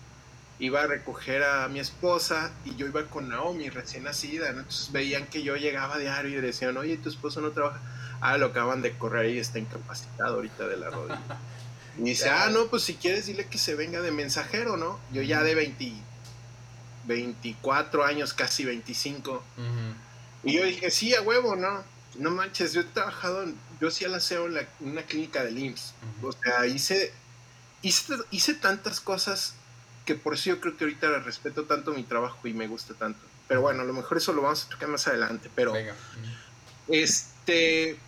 iba 0.58 0.82
a 0.82 0.86
recoger 0.86 1.42
a 1.42 1.68
mi 1.68 1.80
esposa 1.80 2.50
y 2.64 2.76
yo 2.76 2.86
iba 2.86 3.04
con 3.08 3.28
Naomi 3.28 3.68
recién 3.68 4.04
nacida, 4.04 4.48
entonces 4.48 4.90
veían 4.90 5.26
que 5.26 5.42
yo 5.42 5.56
llegaba 5.56 5.98
diario 5.98 6.38
y 6.38 6.40
decían, 6.40 6.76
oye, 6.78 6.96
tu 6.96 7.10
esposo 7.10 7.42
no 7.42 7.50
trabaja, 7.50 7.80
ah, 8.22 8.38
lo 8.38 8.46
acaban 8.46 8.80
de 8.80 8.96
correr 8.96 9.34
y 9.34 9.38
está 9.38 9.58
incapacitado 9.58 10.36
ahorita 10.36 10.66
de 10.66 10.76
la 10.78 10.88
rodilla. 10.88 11.18
Y 11.98 12.02
dice, 12.02 12.28
ah, 12.28 12.50
no, 12.50 12.66
pues 12.66 12.82
si 12.82 12.94
quieres 12.94 13.26
dile 13.26 13.46
que 13.46 13.58
se 13.58 13.74
venga 13.74 14.02
de 14.02 14.10
mensajero, 14.10 14.76
¿no? 14.76 15.00
Yo 15.12 15.22
ya 15.22 15.42
de 15.42 15.54
20, 15.54 15.92
24 17.06 18.04
años, 18.04 18.34
casi 18.34 18.64
25. 18.64 19.42
Y 20.44 20.52
yo 20.52 20.64
dije, 20.64 20.90
sí, 20.90 21.14
a 21.14 21.22
huevo, 21.22 21.56
¿no? 21.56 21.82
No 22.18 22.30
manches, 22.30 22.72
yo 22.72 22.82
he 22.82 22.84
trabajado, 22.84 23.46
yo 23.80 23.90
sí 23.90 24.06
la 24.06 24.18
aseo 24.18 24.46
en, 24.46 24.66
una 24.80 25.02
clínica 25.02 25.42
de 25.44 25.50
IMSS. 25.52 25.94
O 26.22 26.32
sea, 26.32 26.66
hice, 26.66 27.12
hice, 27.82 28.14
hice 28.30 28.54
tantas 28.54 29.00
cosas 29.00 29.54
que 30.04 30.14
por 30.14 30.34
eso 30.34 30.50
yo 30.50 30.60
creo 30.60 30.76
que 30.76 30.84
ahorita 30.84 31.18
respeto 31.18 31.64
tanto 31.64 31.92
mi 31.92 32.04
trabajo 32.04 32.46
y 32.46 32.54
me 32.54 32.68
gusta 32.68 32.94
tanto. 32.94 33.20
Pero 33.48 33.60
bueno, 33.60 33.82
a 33.82 33.84
lo 33.84 33.92
mejor 33.92 34.18
eso 34.18 34.32
lo 34.32 34.42
vamos 34.42 34.64
a 34.64 34.68
tocar 34.68 34.88
más 34.88 35.06
adelante. 35.06 35.50
Pero, 35.54 35.74
este, 36.88 37.98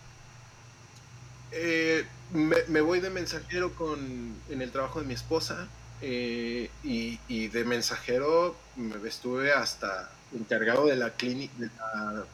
eh, 1.53 2.07
me, 2.33 2.81
voy 2.81 3.01
de 3.01 3.11
mensajero 3.11 3.75
con, 3.75 4.35
en 4.49 4.63
el 4.63 4.71
trabajo 4.71 5.01
de 5.01 5.07
mi 5.07 5.15
esposa 5.15 5.69
eh, 6.01 6.71
y, 6.83 7.49
de 7.49 7.65
mensajero 7.65 8.57
me 8.77 9.09
estuve 9.09 9.53
hasta 9.53 10.11
encargado 10.35 10.87
de 10.87 10.97
la 10.97 11.11
clínica, 11.11 11.55
de 11.59 11.67
la 11.79 12.25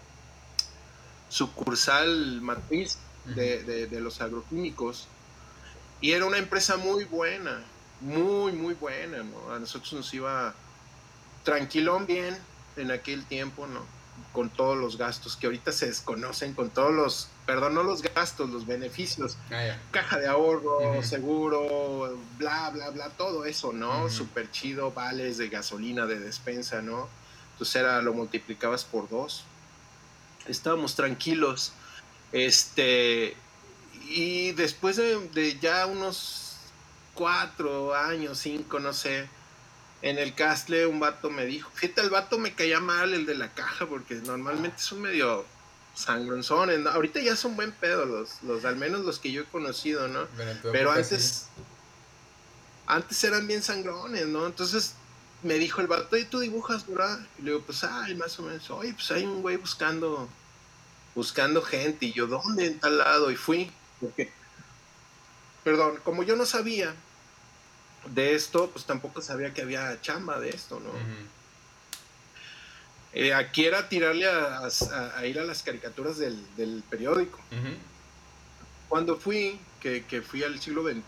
sucursal 1.28 2.40
matriz 2.40 2.98
de, 3.24 3.86
de 3.86 4.00
los 4.00 4.20
agroquímicos 4.20 5.08
y 6.04 6.12
era 6.12 6.26
una 6.26 6.36
empresa 6.36 6.76
muy 6.76 7.04
buena, 7.04 7.62
muy, 8.02 8.52
muy 8.52 8.74
buena, 8.74 9.22
¿no? 9.22 9.54
A 9.54 9.58
nosotros 9.58 9.90
nos 9.94 10.12
iba 10.12 10.54
tranquilón 11.44 12.06
bien 12.06 12.36
en 12.76 12.90
aquel 12.90 13.24
tiempo, 13.24 13.66
¿no? 13.66 13.80
Con 14.34 14.50
todos 14.50 14.76
los 14.76 14.98
gastos 14.98 15.36
que 15.36 15.46
ahorita 15.46 15.72
se 15.72 15.86
desconocen, 15.86 16.52
con 16.52 16.68
todos 16.68 16.92
los, 16.92 17.28
perdón, 17.46 17.72
no 17.74 17.82
los 17.82 18.02
gastos, 18.02 18.50
los 18.50 18.66
beneficios, 18.66 19.38
ah, 19.50 19.78
caja 19.90 20.18
de 20.18 20.26
ahorro, 20.26 21.02
seguro, 21.02 22.18
bla, 22.36 22.68
bla, 22.70 22.90
bla, 22.90 23.08
todo 23.10 23.46
eso, 23.46 23.72
¿no? 23.72 24.10
Súper 24.10 24.50
chido, 24.50 24.90
vales 24.90 25.38
de 25.38 25.48
gasolina, 25.48 26.04
de 26.04 26.20
despensa, 26.20 26.82
¿no? 26.82 27.08
Entonces 27.52 27.76
era, 27.76 28.02
lo 28.02 28.12
multiplicabas 28.12 28.84
por 28.84 29.08
dos. 29.08 29.44
Estábamos 30.46 30.94
tranquilos. 30.94 31.72
Este, 32.32 33.36
y 34.08 34.52
después 34.52 34.96
de 34.96 35.58
ya 35.62 35.86
unos 35.86 36.44
cuatro 37.14 37.94
años, 37.94 38.38
cinco, 38.38 38.80
no 38.80 38.92
sé, 38.92 39.28
en 40.04 40.18
el 40.18 40.34
castle 40.34 40.86
un 40.86 41.00
vato 41.00 41.30
me 41.30 41.46
dijo, 41.46 41.70
fíjate, 41.72 42.02
el 42.02 42.10
vato 42.10 42.36
me 42.36 42.52
caía 42.52 42.78
mal, 42.78 43.14
el 43.14 43.24
de 43.24 43.34
la 43.34 43.54
caja, 43.54 43.86
porque 43.86 44.16
normalmente 44.16 44.78
son 44.78 45.00
medio 45.00 45.46
sangronzones, 45.94 46.86
ahorita 46.86 47.20
ya 47.20 47.34
son 47.36 47.56
buen 47.56 47.72
pedo 47.72 48.04
los, 48.04 48.42
los, 48.42 48.66
al 48.66 48.76
menos 48.76 49.00
los 49.00 49.18
que 49.18 49.32
yo 49.32 49.40
he 49.40 49.44
conocido, 49.46 50.06
¿no? 50.08 50.26
Pero 50.72 50.92
antes, 50.92 51.46
antes 52.84 53.24
eran 53.24 53.46
bien 53.46 53.62
sangrones, 53.62 54.26
¿no? 54.26 54.44
Entonces 54.44 54.92
me 55.42 55.54
dijo 55.54 55.80
el 55.80 55.86
vato, 55.86 56.18
¿y 56.18 56.26
tú 56.26 56.38
dibujas, 56.38 56.86
verdad? 56.86 57.20
Y 57.38 57.42
le 57.42 57.52
digo, 57.52 57.62
pues, 57.64 57.82
ay, 57.82 58.14
más 58.14 58.38
o 58.38 58.42
menos, 58.42 58.68
oye, 58.68 58.92
pues 58.92 59.10
hay 59.10 59.24
un 59.24 59.40
güey 59.40 59.56
buscando, 59.56 60.28
buscando 61.14 61.62
gente, 61.62 62.04
y 62.04 62.12
yo, 62.12 62.26
¿dónde? 62.26 62.66
En 62.66 62.78
tal 62.78 62.98
lado, 62.98 63.30
y 63.30 63.36
fui, 63.36 63.72
porque 64.00 64.30
perdón, 65.62 65.98
como 66.04 66.24
yo 66.24 66.36
no 66.36 66.44
sabía 66.44 66.94
de 68.08 68.34
esto, 68.34 68.70
pues 68.70 68.84
tampoco 68.84 69.20
sabía 69.20 69.52
que 69.52 69.62
había 69.62 70.00
chamba 70.00 70.38
de 70.40 70.50
esto, 70.50 70.80
¿no? 70.80 70.90
Eh, 73.12 73.32
aquí 73.32 73.64
era 73.64 73.88
tirarle 73.88 74.26
a, 74.26 74.68
ir 75.24 75.38
a 75.38 75.44
las 75.44 75.62
caricaturas 75.62 76.18
del, 76.18 76.82
periódico. 76.90 77.38
Cuando 78.88 79.16
fui, 79.16 79.58
que, 79.80 80.22
fui 80.26 80.42
al 80.42 80.60
siglo 80.60 80.82
XXI, 80.82 81.02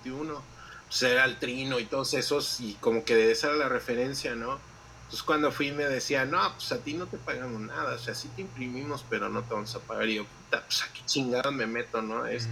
pues 0.87 1.03
era 1.03 1.25
el 1.25 1.39
trino 1.39 1.81
y 1.81 1.85
todos 1.85 2.15
esos, 2.15 2.61
y 2.61 2.75
como 2.75 3.05
que 3.05 3.33
esa 3.33 3.49
era 3.49 3.57
la 3.57 3.69
referencia, 3.69 4.35
¿no? 4.35 4.59
Entonces 5.05 5.23
cuando 5.23 5.53
fui 5.53 5.71
me 5.71 5.85
decía, 5.85 6.25
no, 6.25 6.53
pues 6.55 6.73
a 6.73 6.79
ti 6.79 6.95
no 6.95 7.07
te 7.07 7.17
pagamos 7.17 7.61
nada, 7.61 7.95
o 7.95 7.99
sea, 7.99 8.15
sí 8.15 8.29
te 8.35 8.43
imprimimos, 8.43 9.05
pero 9.09 9.29
no 9.29 9.43
te 9.43 9.55
vamos 9.55 9.75
a 9.75 9.79
pagar. 9.81 10.09
Y 10.09 10.17
yo, 10.17 10.25
puta, 10.25 10.65
pues 10.65 10.83
a 10.83 10.93
qué 10.93 11.01
chingada 11.07 11.51
me 11.51 11.67
meto, 11.67 12.03
¿no? 12.03 12.27
Esto 12.27 12.51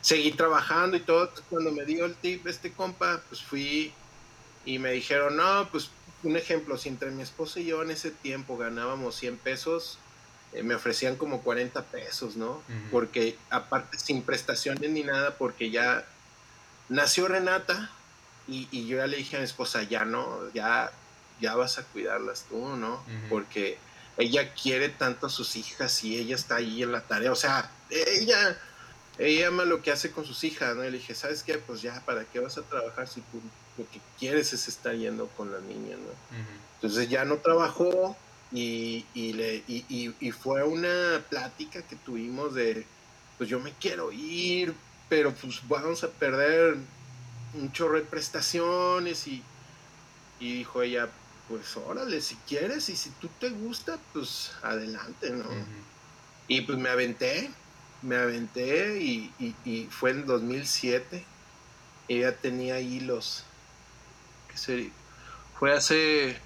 seguí 0.00 0.32
trabajando 0.32 0.96
y 0.96 1.00
todo. 1.00 1.30
Cuando 1.48 1.72
me 1.72 1.84
dio 1.84 2.04
el 2.04 2.14
tip 2.14 2.46
este 2.46 2.72
compa, 2.72 3.20
pues 3.28 3.42
fui 3.42 3.92
y 4.64 4.78
me 4.78 4.92
dijeron, 4.92 5.36
no, 5.36 5.68
pues 5.70 5.90
un 6.22 6.36
ejemplo, 6.36 6.76
si 6.76 6.88
entre 6.88 7.10
mi 7.10 7.22
esposo 7.22 7.60
y 7.60 7.66
yo 7.66 7.82
en 7.82 7.90
ese 7.90 8.10
tiempo 8.10 8.56
ganábamos 8.56 9.16
100 9.16 9.38
pesos, 9.38 9.98
eh, 10.52 10.62
me 10.62 10.74
ofrecían 10.74 11.16
como 11.16 11.42
40 11.42 11.82
pesos, 11.84 12.36
¿no? 12.36 12.62
Porque 12.90 13.36
aparte 13.48 13.98
sin 13.98 14.22
prestaciones 14.22 14.90
ni 14.90 15.02
nada, 15.02 15.36
porque 15.36 15.70
ya 15.70 16.04
nació 16.88 17.28
Renata 17.28 17.90
y, 18.48 18.86
yo 18.86 18.98
ya 18.98 19.06
le 19.06 19.16
dije 19.16 19.36
a 19.36 19.38
mi 19.38 19.44
esposa, 19.44 19.82
ya 19.84 20.04
no, 20.04 20.52
ya, 20.52 20.90
ya 21.40 21.54
vas 21.54 21.78
a 21.78 21.84
cuidarlas 21.84 22.44
tú, 22.48 22.76
¿no? 22.76 23.02
Porque 23.28 23.78
ella 24.18 24.52
quiere 24.52 24.88
tanto 24.88 25.28
a 25.28 25.30
sus 25.30 25.56
hijas 25.56 26.04
y 26.04 26.18
ella 26.18 26.34
está 26.34 26.56
ahí 26.56 26.82
en 26.82 26.92
la 26.92 27.02
tarea, 27.02 27.32
o 27.32 27.36
sea, 27.36 27.70
ella 27.88 28.58
ella 29.18 29.48
ama 29.48 29.64
lo 29.64 29.82
que 29.82 29.90
hace 29.90 30.10
con 30.10 30.24
sus 30.24 30.44
hijas, 30.44 30.74
¿no? 30.76 30.84
Y 30.84 30.90
le 30.90 30.98
dije, 30.98 31.14
¿sabes 31.14 31.42
qué? 31.42 31.58
Pues 31.58 31.82
ya, 31.82 32.02
¿para 32.04 32.24
qué 32.24 32.40
vas 32.40 32.56
a 32.58 32.62
trabajar 32.62 33.08
si 33.08 33.20
tú 33.20 33.40
lo 33.78 33.88
que 33.90 34.00
quieres 34.18 34.52
es 34.52 34.68
estar 34.68 34.94
yendo 34.94 35.28
con 35.28 35.50
la 35.52 35.60
niña, 35.60 35.96
¿no? 35.96 36.36
Entonces 36.74 37.08
ya 37.08 37.24
no 37.24 37.36
trabajó 37.38 38.16
y, 38.52 39.04
le, 39.14 39.62
y, 39.66 40.30
fue 40.32 40.62
una 40.64 41.22
plática 41.28 41.82
que 41.82 41.96
tuvimos 41.96 42.54
de, 42.54 42.86
pues 43.38 43.48
yo 43.48 43.60
me 43.60 43.72
quiero 43.72 44.12
ir, 44.12 44.74
pero 45.08 45.32
pues 45.34 45.60
vamos 45.68 46.02
a 46.04 46.08
perder 46.08 46.76
un 47.54 47.72
chorro 47.72 47.96
de 47.96 48.02
prestaciones 48.02 49.26
y, 49.26 49.42
y 50.40 50.58
dijo 50.58 50.82
ella, 50.82 51.08
pues 51.48 51.76
órale, 51.76 52.20
si 52.20 52.36
quieres 52.48 52.88
y 52.88 52.96
si 52.96 53.10
tú 53.10 53.28
te 53.40 53.50
gusta, 53.50 53.98
pues 54.12 54.52
adelante, 54.62 55.30
¿no? 55.30 55.46
Y 56.48 56.62
pues 56.62 56.78
me 56.78 56.88
aventé, 56.88 57.50
me 58.02 58.16
aventé 58.16 59.00
y, 59.00 59.88
fue 59.90 60.10
en 60.10 60.26
2007. 60.26 61.24
Ella 62.08 62.36
tenía 62.36 62.74
ahí 62.74 63.00
los... 63.00 63.44
¿Qué 64.48 64.56
sería? 64.56 64.90
Fue 65.58 65.72
hace 65.72 66.38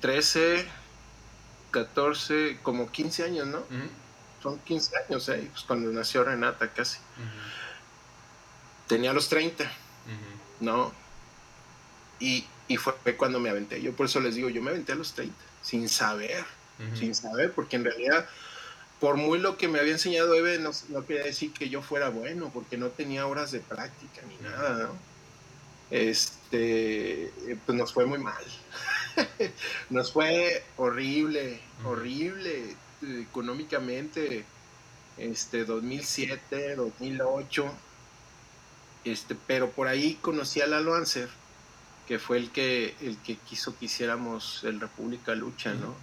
13, 0.00 0.66
14, 1.70 2.58
como 2.62 2.90
15 2.90 3.24
años, 3.24 3.46
¿no? 3.46 3.62
Son 4.42 4.58
15 4.58 4.92
años, 5.08 5.28
¿eh? 5.28 5.48
Pues 5.52 5.64
cuando 5.64 5.90
nació 5.90 6.24
Renata 6.24 6.72
casi. 6.72 6.98
Tenía 8.88 9.12
los 9.12 9.28
30, 9.28 9.70
¿no? 10.60 10.92
Y, 12.20 12.46
fue 12.78 13.16
cuando 13.16 13.40
me 13.40 13.50
aventé. 13.50 13.80
Yo 13.82 13.92
por 13.92 14.06
eso 14.06 14.20
les 14.20 14.34
digo, 14.34 14.48
yo 14.48 14.62
me 14.62 14.70
aventé 14.70 14.92
a 14.92 14.96
los 14.96 15.12
30, 15.12 15.34
sin 15.62 15.88
saber, 15.88 16.44
sin 16.98 17.14
saber, 17.14 17.52
porque 17.52 17.76
en 17.76 17.84
realidad 17.84 18.26
por 19.04 19.18
muy 19.18 19.38
lo 19.38 19.58
que 19.58 19.68
me 19.68 19.80
había 19.80 19.92
enseñado 19.92 20.34
Eve, 20.34 20.58
no, 20.58 20.70
no, 20.88 21.04
quería 21.04 21.24
decir 21.24 21.52
que 21.52 21.68
yo 21.68 21.82
fuera 21.82 22.08
bueno, 22.08 22.50
porque 22.54 22.78
no 22.78 22.88
tenía 22.88 23.26
horas 23.26 23.52
de 23.52 23.60
práctica 23.60 24.22
ni 24.26 24.36
nada, 24.48 24.84
¿no? 24.84 24.96
Este, 25.90 27.30
pues 27.66 27.76
nos 27.76 27.92
fue 27.92 28.06
muy 28.06 28.18
mal. 28.18 28.42
nos 29.90 30.10
fue 30.10 30.64
horrible, 30.78 31.60
horrible 31.84 32.76
económicamente. 33.02 34.46
Este, 35.18 35.66
2007, 35.66 36.74
2008. 36.74 37.74
Este, 39.04 39.36
pero 39.46 39.70
por 39.70 39.86
ahí 39.86 40.14
conocí 40.22 40.62
a 40.62 40.66
Lalo 40.66 40.94
Anser, 40.94 41.28
que 42.08 42.18
fue 42.18 42.38
el 42.38 42.50
que, 42.52 42.94
el 43.02 43.18
que 43.18 43.36
quiso 43.36 43.78
que 43.78 43.84
hiciéramos 43.84 44.64
el 44.64 44.80
República 44.80 45.34
Lucha, 45.34 45.74
¿no? 45.74 45.94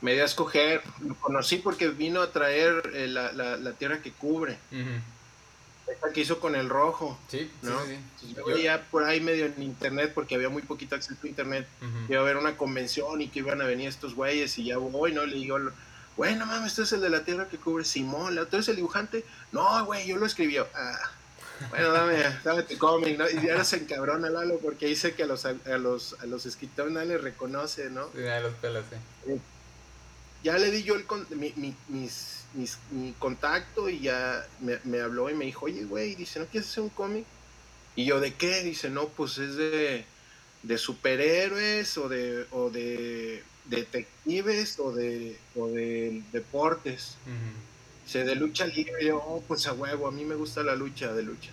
Me 0.00 0.14
dio 0.14 0.22
a 0.22 0.26
escoger, 0.26 0.82
lo 1.00 1.14
conocí 1.16 1.56
porque 1.56 1.88
vino 1.88 2.22
a 2.22 2.30
traer 2.30 2.90
eh, 2.94 3.06
la, 3.08 3.32
la, 3.32 3.72
tierra 3.72 4.00
que 4.00 4.12
cubre. 4.12 4.58
Esta 5.86 6.12
que 6.12 6.20
hizo 6.20 6.40
con 6.40 6.56
el 6.56 6.68
rojo. 6.68 7.18
Sí, 7.28 7.50
¿no? 7.62 7.78
yo 8.48 8.56
ya 8.56 8.82
por 8.90 9.04
ahí 9.04 9.20
medio 9.20 9.46
en 9.46 9.62
internet, 9.62 10.12
porque 10.14 10.34
había 10.34 10.48
muy 10.48 10.62
poquito 10.62 10.96
acceso 10.96 11.20
a 11.22 11.26
internet, 11.28 11.66
iba 12.08 12.18
a 12.18 12.22
haber 12.22 12.36
una 12.36 12.56
convención 12.56 13.20
y 13.20 13.28
que 13.28 13.40
iban 13.40 13.60
a 13.60 13.64
venir 13.64 13.88
estos 13.88 14.14
güeyes 14.14 14.58
y 14.58 14.64
ya 14.64 14.78
voy, 14.78 15.12
¿no? 15.12 15.24
Le 15.24 15.36
digo, 15.36 15.58
güey, 16.16 16.34
no 16.34 16.46
mames, 16.46 16.72
este 16.72 16.82
es 16.82 16.92
el 16.92 17.02
de 17.02 17.10
la 17.10 17.24
tierra 17.24 17.48
que 17.48 17.58
cubre 17.58 17.84
Simón, 17.84 18.36
¿tú 18.50 18.56
eres 18.56 18.68
el 18.68 18.76
dibujante? 18.76 19.24
No, 19.52 19.84
güey, 19.84 20.06
yo 20.08 20.16
lo 20.16 20.26
escribí. 20.26 20.56
Ah, 20.58 21.10
Bueno, 21.70 21.92
dame, 21.92 22.16
dame 22.44 22.62
tu 22.64 22.76
cómic, 22.78 23.18
¿no? 23.18 23.30
Y 23.30 23.48
ahora 23.48 23.64
se 23.64 23.76
encabrona 23.76 24.28
Lalo 24.28 24.58
porque 24.58 24.86
dice 24.86 25.14
que 25.14 25.22
a 25.22 25.26
los, 25.26 25.44
a 25.44 25.54
los, 25.78 26.16
a 26.20 26.26
los 26.26 26.46
escritores 26.46 26.92
nadie 26.92 27.08
les 27.08 27.22
reconoce, 27.22 27.90
¿no? 27.90 28.06
Sí, 28.12 28.18
nadie 28.18 28.42
los 28.42 28.54
pelas, 28.54 28.84
sí. 28.90 29.40
Ya 30.42 30.58
le 30.58 30.70
di 30.70 30.82
yo 30.82 30.94
el, 30.94 31.04
mi, 31.36 31.52
mis, 31.88 32.44
mi 32.90 33.12
contacto 33.18 33.88
y 33.88 34.00
ya 34.00 34.46
me, 34.60 34.78
me, 34.84 35.00
habló 35.00 35.28
y 35.30 35.34
me 35.34 35.44
dijo, 35.44 35.66
oye, 35.66 35.84
güey, 35.84 36.14
dice, 36.14 36.38
¿no 36.38 36.46
quieres 36.46 36.70
hacer 36.70 36.84
un 36.84 36.90
cómic? 36.90 37.24
Y 37.96 38.04
yo, 38.04 38.20
¿de 38.20 38.34
qué? 38.34 38.62
Dice, 38.62 38.90
no, 38.90 39.08
pues 39.08 39.38
es 39.38 39.56
de, 39.56 40.04
de 40.62 40.78
superhéroes 40.78 41.96
o 41.98 42.08
de, 42.08 42.46
o 42.50 42.70
de 42.70 43.42
detectives 43.64 44.78
o 44.78 44.92
de, 44.92 45.36
o 45.54 45.68
de 45.68 46.22
deportes. 46.32 47.16
Se 48.06 48.24
de 48.24 48.36
lucha 48.36 48.66
libre, 48.66 49.04
yo, 49.04 49.16
oh, 49.16 49.42
pues 49.48 49.66
a 49.66 49.72
huevo, 49.72 50.06
a 50.06 50.12
mí 50.12 50.24
me 50.24 50.36
gusta 50.36 50.62
la 50.62 50.76
lucha 50.76 51.12
de 51.12 51.22
lucha. 51.22 51.50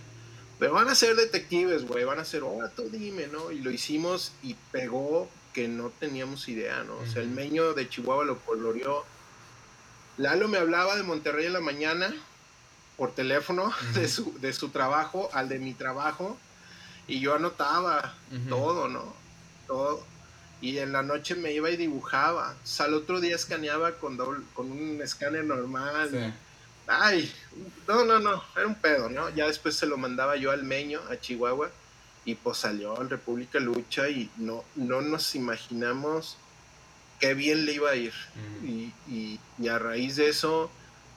Pero 0.58 0.74
van 0.74 0.88
a 0.88 0.94
ser 0.94 1.16
detectives, 1.16 1.84
güey, 1.84 2.04
van 2.04 2.20
a 2.20 2.24
ser, 2.24 2.42
oh, 2.44 2.60
tú 2.76 2.88
dime, 2.90 3.26
¿no? 3.26 3.50
Y 3.50 3.58
lo 3.58 3.70
hicimos 3.70 4.32
y 4.42 4.54
pegó 4.70 5.28
que 5.54 5.68
no 5.68 5.88
teníamos 5.88 6.48
idea, 6.48 6.82
¿no? 6.84 6.98
O 6.98 7.06
sea, 7.06 7.22
el 7.22 7.30
meño 7.30 7.72
de 7.72 7.88
Chihuahua 7.88 8.24
lo 8.24 8.38
coloreó. 8.40 9.04
Lalo 10.18 10.48
me 10.48 10.58
hablaba 10.58 10.96
de 10.96 11.02
Monterrey 11.02 11.46
en 11.46 11.54
la 11.54 11.60
mañana 11.60 12.14
por 12.98 13.14
teléfono 13.14 13.72
de, 13.94 14.08
su, 14.08 14.38
de 14.40 14.52
su 14.52 14.68
trabajo 14.68 15.30
al 15.32 15.48
de 15.48 15.58
mi 15.58 15.72
trabajo 15.72 16.36
y 17.06 17.20
yo 17.20 17.34
anotaba 17.34 18.14
todo, 18.48 18.88
¿no? 18.88 19.14
Todo 19.66 20.04
y 20.64 20.78
en 20.78 20.92
la 20.92 21.02
noche 21.02 21.34
me 21.34 21.52
iba 21.52 21.70
y 21.70 21.76
dibujaba. 21.76 22.56
O 22.62 22.66
sea, 22.66 22.86
al 22.86 22.94
otro 22.94 23.20
día 23.20 23.36
escaneaba 23.36 23.96
con, 23.96 24.16
con 24.54 24.72
un 24.72 25.00
escáner 25.02 25.44
normal. 25.44 26.34
Ay, 26.86 27.30
no, 27.86 28.04
no, 28.06 28.18
no, 28.18 28.42
era 28.56 28.66
un 28.66 28.74
pedo, 28.74 29.10
¿no? 29.10 29.28
Ya 29.30 29.46
después 29.46 29.76
se 29.76 29.84
lo 29.84 29.98
mandaba 29.98 30.36
yo 30.36 30.50
al 30.50 30.62
Meño, 30.62 31.00
a 31.10 31.20
Chihuahua, 31.20 31.70
y 32.24 32.34
pues 32.34 32.58
salió 32.58 33.00
en 33.00 33.10
República 33.10 33.60
Lucha 33.60 34.08
y 34.08 34.30
no, 34.36 34.64
no 34.76 35.02
nos 35.02 35.34
imaginamos 35.34 36.38
qué 37.20 37.34
bien 37.34 37.66
le 37.66 37.74
iba 37.74 37.90
a 37.90 37.96
ir. 37.96 38.12
y, 38.62 38.92
y, 39.08 39.68
a 39.68 39.78
raíz 39.78 40.16
de 40.16 40.28
eso 40.28 40.70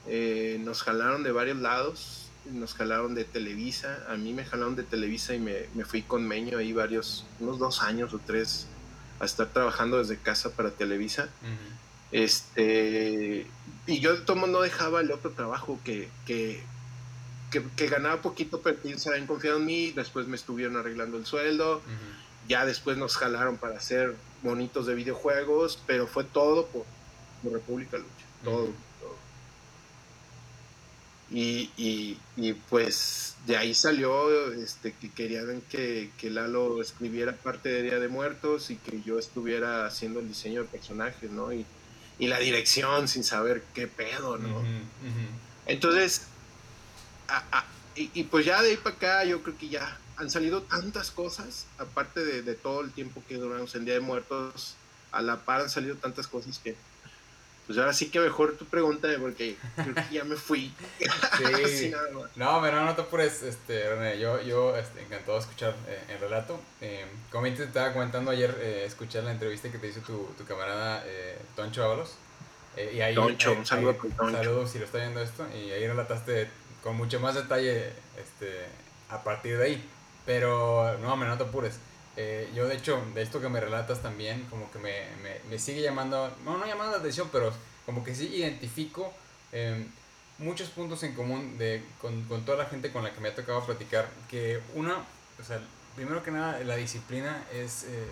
eh, 0.07 0.59
nos 0.63 0.83
jalaron 0.83 1.23
de 1.23 1.31
varios 1.31 1.57
lados, 1.57 2.29
nos 2.51 2.73
jalaron 2.73 3.13
de 3.13 3.25
Televisa, 3.25 4.05
a 4.09 4.15
mí 4.15 4.33
me 4.33 4.45
jalaron 4.45 4.75
de 4.75 4.83
Televisa 4.83 5.33
y 5.33 5.39
me, 5.39 5.65
me 5.73 5.83
fui 5.83 6.01
con 6.01 6.25
Meño 6.27 6.57
ahí 6.57 6.71
varios, 6.71 7.25
unos 7.39 7.59
dos 7.59 7.81
años 7.81 8.13
o 8.13 8.19
tres 8.19 8.67
a 9.19 9.25
estar 9.25 9.47
trabajando 9.47 9.97
desde 9.97 10.17
casa 10.17 10.51
para 10.51 10.71
Televisa. 10.71 11.29
Este, 12.11 13.45
y 13.85 13.99
yo 13.99 14.15
de 14.15 14.21
todo 14.21 14.47
no 14.47 14.61
dejaba 14.61 15.01
el 15.01 15.11
otro 15.11 15.31
trabajo 15.31 15.79
que, 15.83 16.09
que, 16.25 16.63
que, 17.75 17.87
ganaba 17.87 18.21
poquito, 18.21 18.61
pero 18.61 18.77
se 18.97 19.09
habían 19.09 19.27
confiado 19.27 19.57
en 19.57 19.65
mí, 19.65 19.91
después 19.91 20.27
me 20.27 20.35
estuvieron 20.35 20.77
arreglando 20.77 21.17
el 21.17 21.25
sueldo, 21.25 21.81
ya 22.47 22.65
después 22.65 22.97
nos 22.97 23.17
jalaron 23.17 23.57
para 23.57 23.77
hacer 23.77 24.15
monitos 24.43 24.85
de 24.85 24.95
videojuegos, 24.95 25.81
pero 25.85 26.07
fue 26.07 26.23
todo 26.23 26.67
por, 26.67 26.85
República 27.43 27.97
Lucha, 27.97 28.25
todo. 28.43 28.69
Y, 31.29 31.71
y, 31.75 32.17
y, 32.37 32.53
pues 32.53 33.35
de 33.45 33.57
ahí 33.57 33.73
salió 33.73 34.53
este, 34.53 34.93
que 34.93 35.11
querían 35.11 35.61
que, 35.69 36.09
que, 36.17 36.29
Lalo 36.29 36.81
escribiera 36.81 37.33
parte 37.33 37.67
de 37.67 37.83
Día 37.83 37.99
de 37.99 38.07
Muertos 38.07 38.69
y 38.69 38.77
que 38.77 39.01
yo 39.01 39.19
estuviera 39.19 39.85
haciendo 39.85 40.21
el 40.21 40.29
diseño 40.29 40.63
de 40.63 40.69
personajes, 40.69 41.29
¿no? 41.29 41.51
Y, 41.51 41.65
y 42.19 42.27
la 42.27 42.39
dirección 42.39 43.07
sin 43.07 43.23
saber 43.23 43.63
qué 43.73 43.87
pedo, 43.87 44.37
¿no? 44.37 44.63
Entonces, 45.65 46.27
y, 47.95 48.23
pues 48.23 48.45
ya 48.45 48.61
de 48.61 48.69
ahí 48.69 48.77
para 48.77 48.95
acá 48.95 49.23
yo 49.23 49.41
creo 49.41 49.57
que 49.57 49.69
ya 49.69 49.97
han 50.17 50.29
salido 50.29 50.63
tantas 50.63 51.11
cosas, 51.11 51.65
aparte 51.77 52.23
de, 52.23 52.41
de 52.41 52.55
todo 52.55 52.81
el 52.81 52.91
tiempo 52.91 53.23
que 53.27 53.35
duramos 53.35 53.73
en 53.75 53.85
Día 53.85 53.95
de 53.95 53.99
Muertos, 53.99 54.75
a 55.11 55.21
la 55.21 55.37
par 55.37 55.61
han 55.61 55.69
salido 55.69 55.95
tantas 55.95 56.27
cosas 56.27 56.59
que 56.59 56.75
pues 57.67 57.77
ahora 57.77 57.91
sí 57.91 58.09
que 58.09 58.21
mejor 58.21 58.55
tu 58.55 58.65
pregunta 58.65 59.09
porque 59.19 59.57
creo 59.75 59.93
que 59.93 60.15
ya 60.15 60.23
me 60.23 60.37
fui. 60.37 60.73
Sí. 61.67 61.91
no, 62.35 62.61
pero 62.61 62.85
no 62.85 62.95
te 62.95 63.01
apures, 63.01 63.43
este, 63.43 63.89
René. 63.89 64.17
Yo, 64.19 64.41
yo 64.41 64.75
este, 64.77 65.01
encantado 65.03 65.33
de 65.33 65.39
escuchar 65.39 65.75
eh, 65.87 66.01
el 66.07 66.19
relato. 66.19 66.59
Eh, 66.79 67.05
como 67.29 67.43
te 67.43 67.65
estaba 67.65 67.91
comentando 67.91 68.31
ayer, 68.31 68.57
eh, 68.61 68.85
escuchar 68.85 69.25
la 69.25 69.33
entrevista 69.33 69.69
que 69.69 69.77
te 69.77 69.87
hizo 69.89 69.99
tu, 69.99 70.29
tu 70.37 70.45
camarada 70.45 71.03
eh, 71.05 71.37
Toncho 71.55 71.83
Ábalos. 71.83 72.15
Eh, 72.77 72.93
y 72.95 73.01
ahí, 73.01 73.13
Toncho, 73.13 73.51
un 73.51 73.65
saludo 73.65 73.95
Toncho. 73.95 74.31
Saludos 74.31 74.71
si 74.71 74.79
lo 74.79 74.85
está 74.85 74.99
viendo 74.99 75.19
esto. 75.21 75.45
Y 75.53 75.71
ahí 75.71 75.85
relataste 75.85 76.49
con 76.83 76.95
mucho 76.95 77.19
más 77.19 77.35
detalle 77.35 77.93
este, 78.17 78.65
a 79.09 79.23
partir 79.23 79.57
de 79.57 79.65
ahí. 79.65 79.89
Pero 80.25 80.97
no, 80.99 81.15
no 81.15 81.37
te 81.37 81.43
apures. 81.43 81.79
Eh, 82.17 82.51
yo 82.55 82.67
de 82.67 82.75
hecho, 82.75 83.01
de 83.13 83.21
esto 83.21 83.39
que 83.39 83.47
me 83.47 83.59
relatas 83.59 84.01
también, 84.01 84.43
como 84.49 84.71
que 84.71 84.79
me, 84.79 85.05
me, 85.21 85.39
me 85.49 85.59
sigue 85.59 85.81
llamando, 85.81 86.35
no, 86.43 86.57
no 86.57 86.65
llamando 86.65 86.93
la 86.93 86.97
atención, 86.97 87.29
pero 87.31 87.53
como 87.85 88.03
que 88.03 88.15
sí 88.15 88.27
identifico 88.35 89.13
em, 89.51 89.87
muchos 90.39 90.69
puntos 90.69 91.03
en 91.03 91.13
común 91.13 91.59
de, 91.59 91.83
con, 92.01 92.23
con, 92.23 92.43
toda 92.43 92.57
la 92.57 92.65
gente 92.65 92.91
con 92.91 93.03
la 93.03 93.13
que 93.13 93.21
me 93.21 93.29
ha 93.29 93.35
tocado 93.35 93.63
platicar, 93.65 94.09
que 94.29 94.59
una, 94.73 94.97
o 95.39 95.43
sea, 95.43 95.61
primero 95.95 96.23
que 96.23 96.31
nada, 96.31 96.59
la 96.59 96.75
disciplina 96.75 97.45
es 97.53 97.83
eh, 97.83 98.07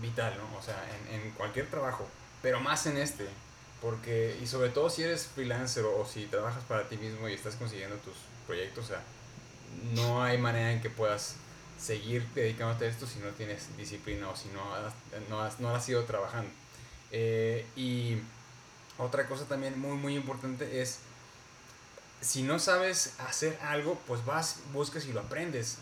vital, 0.00 0.36
¿no? 0.38 0.58
O 0.58 0.62
sea, 0.62 0.82
en, 1.10 1.20
en, 1.20 1.30
cualquier 1.32 1.66
trabajo, 1.68 2.08
pero 2.40 2.60
más 2.60 2.86
en 2.86 2.96
este, 2.96 3.28
porque, 3.80 4.38
y 4.42 4.46
sobre 4.46 4.68
todo 4.70 4.90
si 4.90 5.02
eres 5.02 5.26
freelancer 5.26 5.84
o, 5.84 6.06
si 6.06 6.26
trabajas 6.26 6.62
para 6.64 6.88
ti 6.88 6.96
mismo 6.96 7.28
y 7.28 7.34
estás 7.34 7.56
consiguiendo 7.56 7.96
tus 7.96 8.14
proyectos, 8.46 8.84
o 8.84 8.88
sea, 8.88 9.02
no 9.94 10.22
hay 10.22 10.38
manera 10.38 10.72
en 10.72 10.80
que 10.80 10.90
puedas 10.90 11.36
seguir 11.78 12.26
dedicándote 12.34 12.84
a 12.84 12.88
esto 12.88 13.06
si 13.06 13.20
no 13.20 13.28
tienes 13.30 13.74
disciplina 13.76 14.28
o 14.28 14.36
si 14.36 14.48
no 14.48 14.74
has, 14.74 14.92
no 15.28 15.40
has, 15.40 15.60
no 15.60 15.74
has 15.74 15.88
ido 15.88 16.04
trabajando. 16.04 16.50
Eh, 17.10 17.66
y 17.74 18.18
otra 18.98 19.26
cosa 19.26 19.46
también 19.46 19.78
muy, 19.80 19.96
muy 19.96 20.14
importante 20.14 20.82
es, 20.82 20.98
si 22.20 22.42
no 22.42 22.58
sabes 22.58 23.14
hacer 23.18 23.58
algo, 23.62 23.98
pues 24.06 24.24
vas, 24.26 24.58
buscas 24.72 25.06
y 25.06 25.12
lo 25.12 25.20
aprendes. 25.20 25.78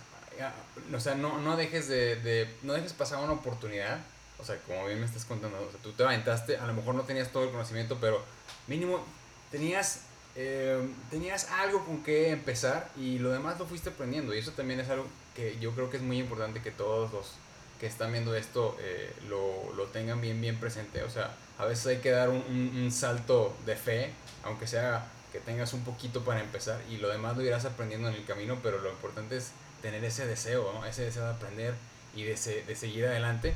O 0.94 1.00
sea, 1.00 1.16
no, 1.16 1.40
no, 1.40 1.56
dejes 1.56 1.88
de, 1.88 2.14
de, 2.16 2.54
no 2.62 2.74
dejes 2.74 2.92
pasar 2.92 3.18
una 3.18 3.32
oportunidad. 3.32 3.98
O 4.38 4.44
sea, 4.44 4.56
como 4.66 4.86
bien 4.86 5.00
me 5.00 5.06
estás 5.06 5.24
contando, 5.24 5.56
o 5.60 5.70
sea, 5.70 5.80
tú 5.82 5.92
te 5.92 6.04
aventaste, 6.04 6.56
a 6.56 6.66
lo 6.66 6.74
mejor 6.74 6.94
no 6.94 7.02
tenías 7.02 7.32
todo 7.32 7.44
el 7.44 7.50
conocimiento, 7.50 7.98
pero 8.00 8.22
mínimo 8.66 9.04
tenías 9.50 10.02
eh, 10.40 10.88
tenías 11.10 11.50
algo 11.50 11.84
con 11.84 12.04
que 12.04 12.30
empezar 12.30 12.88
y 12.96 13.18
lo 13.18 13.30
demás 13.30 13.58
lo 13.58 13.66
fuiste 13.66 13.90
aprendiendo. 13.90 14.32
Y 14.32 14.38
eso 14.38 14.52
también 14.52 14.78
es 14.78 14.88
algo 14.88 15.04
que 15.34 15.58
yo 15.60 15.72
creo 15.72 15.90
que 15.90 15.96
es 15.96 16.02
muy 16.02 16.18
importante 16.18 16.62
que 16.62 16.70
todos 16.70 17.12
los 17.12 17.32
que 17.80 17.86
están 17.86 18.12
viendo 18.12 18.34
esto 18.36 18.76
eh, 18.80 19.12
lo, 19.28 19.72
lo, 19.74 19.86
tengan 19.86 20.20
bien, 20.20 20.40
bien 20.40 20.56
presente. 20.58 21.02
O 21.02 21.10
sea, 21.10 21.34
a 21.58 21.64
veces 21.64 21.86
hay 21.86 21.96
que 21.98 22.10
dar 22.10 22.28
un, 22.28 22.42
un, 22.48 22.92
salto 22.92 23.56
de 23.66 23.74
fe, 23.74 24.12
aunque 24.44 24.68
sea 24.68 25.08
que 25.32 25.40
tengas 25.40 25.72
un 25.72 25.82
poquito 25.82 26.24
para 26.24 26.40
empezar 26.40 26.80
y 26.88 26.98
lo 26.98 27.08
demás 27.08 27.36
lo 27.36 27.42
irás 27.42 27.64
aprendiendo 27.64 28.08
en 28.08 28.14
el 28.14 28.24
camino, 28.24 28.58
pero 28.62 28.78
lo 28.78 28.90
importante 28.90 29.36
es 29.36 29.50
tener 29.82 30.04
ese 30.04 30.26
deseo, 30.26 30.72
¿no? 30.72 30.86
ese 30.86 31.02
deseo 31.02 31.24
de 31.24 31.30
aprender 31.30 31.74
y 32.14 32.22
de, 32.22 32.34
de 32.34 32.76
seguir 32.76 33.06
adelante, 33.06 33.54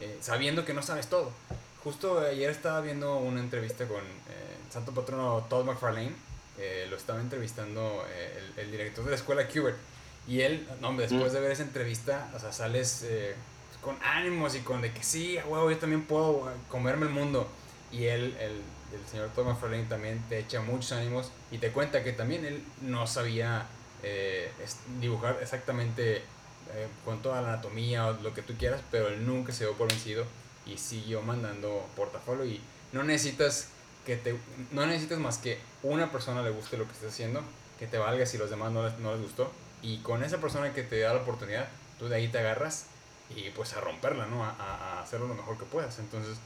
eh, 0.00 0.18
sabiendo 0.20 0.64
que 0.64 0.74
no 0.74 0.82
sabes 0.82 1.08
todo. 1.08 1.30
Justo 1.84 2.20
ayer 2.20 2.50
estaba 2.50 2.80
viendo 2.80 3.16
una 3.16 3.40
entrevista 3.40 3.86
con 3.86 4.02
santo 4.70 4.92
patrono 4.92 5.44
Todd 5.48 5.64
McFarlane, 5.64 6.12
eh, 6.58 6.86
lo 6.88 6.96
estaba 6.96 7.20
entrevistando 7.20 8.04
eh, 8.10 8.38
el, 8.56 8.70
director 8.70 9.04
de 9.04 9.10
la 9.10 9.16
escuela 9.16 9.46
Kubert. 9.48 9.76
Y 10.28 10.42
él, 10.42 10.68
no, 10.80 10.88
hombre, 10.88 11.06
después 11.08 11.32
mm. 11.32 11.34
de 11.34 11.40
ver 11.40 11.50
esa 11.52 11.62
entrevista, 11.62 12.30
o 12.34 12.38
sea, 12.38 12.52
sales 12.52 13.02
eh, 13.04 13.34
con 13.80 13.96
ánimos 14.02 14.54
y 14.54 14.60
con 14.60 14.82
de 14.82 14.92
que 14.92 15.02
sí, 15.02 15.38
huevo, 15.46 15.70
yo 15.70 15.78
también 15.78 16.02
puedo 16.02 16.50
comerme 16.68 17.06
el 17.06 17.12
mundo. 17.12 17.48
Y 17.90 18.04
él, 18.04 18.36
el, 18.38 18.60
el 18.96 19.06
señor 19.10 19.30
Todd 19.30 19.46
McFarlane, 19.46 19.84
también 19.84 20.22
te 20.28 20.38
echa 20.38 20.60
muchos 20.60 20.92
ánimos 20.92 21.32
y 21.50 21.58
te 21.58 21.72
cuenta 21.72 22.04
que 22.04 22.12
también 22.12 22.44
él 22.44 22.62
no 22.82 23.06
sabía 23.06 23.66
dibujar 24.98 25.38
exactamente 25.42 26.22
con 27.04 27.22
toda 27.22 27.42
la 27.42 27.54
anatomía 27.54 28.06
o 28.06 28.12
lo 28.14 28.34
que 28.34 28.42
tú 28.42 28.54
quieras, 28.58 28.80
pero 28.90 29.08
él 29.08 29.26
nunca 29.26 29.52
se 29.52 29.64
dio 29.64 29.74
por 29.74 29.88
vencido 29.88 30.24
y 30.66 30.76
siguió 30.76 31.22
mandando 31.22 31.86
portafolio 31.96 32.44
y 32.44 32.60
no 32.92 33.02
necesitas 33.02 33.68
que 34.06 34.16
te, 34.16 34.36
no 34.72 34.86
necesitas 34.86 35.18
más 35.18 35.38
que 35.38 35.58
una 35.82 36.10
persona 36.10 36.42
le 36.42 36.50
guste 36.50 36.76
lo 36.76 36.86
que 36.86 36.92
estás 36.92 37.12
haciendo, 37.12 37.42
que 37.78 37.86
te 37.86 37.98
valga 37.98 38.26
si 38.26 38.38
los 38.38 38.50
demás 38.50 38.72
no 38.72 38.84
les, 38.84 38.98
no 38.98 39.12
les 39.12 39.22
gustó. 39.22 39.50
Y 39.82 39.98
con 39.98 40.22
esa 40.22 40.38
persona 40.38 40.72
que 40.72 40.82
te 40.82 40.98
da 41.00 41.14
la 41.14 41.20
oportunidad, 41.20 41.68
tú 41.98 42.08
de 42.08 42.16
ahí 42.16 42.28
te 42.28 42.38
agarras 42.38 42.86
y 43.34 43.50
pues 43.50 43.74
a 43.74 43.80
romperla, 43.80 44.26
¿no? 44.26 44.44
A, 44.44 44.50
a 44.50 45.02
hacerlo 45.02 45.28
lo 45.28 45.34
mejor 45.34 45.56
que 45.58 45.64
puedas. 45.64 45.98
Entonces, 45.98 46.38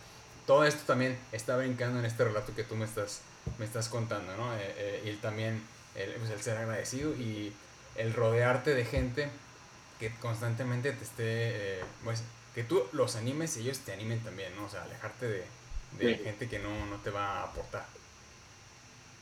todo 0.46 0.64
esto 0.64 0.82
también 0.86 1.18
está 1.32 1.56
brincando 1.56 1.98
en 1.98 2.04
este 2.04 2.24
relato 2.24 2.54
que 2.54 2.64
tú 2.64 2.76
me 2.76 2.84
estás, 2.84 3.22
me 3.58 3.64
estás 3.64 3.88
contando, 3.88 4.36
¿no? 4.36 4.54
Eh, 4.54 4.74
eh, 4.76 5.12
y 5.12 5.16
también 5.16 5.62
el, 5.94 6.12
pues 6.12 6.30
el 6.30 6.40
ser 6.40 6.58
agradecido 6.58 7.14
y 7.14 7.52
el 7.96 8.12
rodearte 8.12 8.74
de 8.74 8.84
gente 8.84 9.30
que 10.08 10.16
constantemente 10.20 10.92
te 10.92 11.04
esté, 11.04 11.24
eh, 11.78 11.84
pues, 12.04 12.22
que 12.54 12.64
tú 12.64 12.82
los 12.92 13.16
animes 13.16 13.56
y 13.56 13.60
ellos 13.60 13.78
te 13.78 13.92
animen 13.92 14.20
también, 14.20 14.54
¿no? 14.56 14.66
O 14.66 14.68
sea, 14.68 14.82
alejarte 14.82 15.26
de, 15.26 15.44
de 15.98 16.16
gente 16.18 16.48
que 16.48 16.58
no, 16.58 16.86
no 16.86 16.96
te 16.96 17.10
va 17.10 17.40
a 17.40 17.44
aportar. 17.44 17.86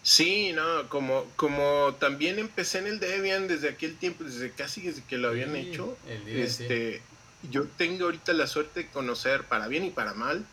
Sí, 0.02 0.52
no, 0.52 0.88
como, 0.88 1.24
como 1.36 1.94
también 2.00 2.40
empecé 2.40 2.78
en 2.78 2.88
el 2.88 2.98
Debian 2.98 3.46
desde 3.46 3.68
aquel 3.68 3.96
tiempo, 3.96 4.24
desde 4.24 4.50
casi 4.50 4.82
desde 4.82 5.04
que 5.04 5.16
lo 5.16 5.28
habían 5.28 5.54
hecho, 5.54 5.96
este, 6.26 7.00
yo 7.48 7.66
tengo 7.68 8.06
ahorita 8.06 8.32
la 8.32 8.48
suerte 8.48 8.80
de 8.80 8.86
conocer, 8.88 9.44
para 9.44 9.68
bien 9.68 9.84
y 9.84 9.90
para 9.90 10.12
mal, 10.14 10.44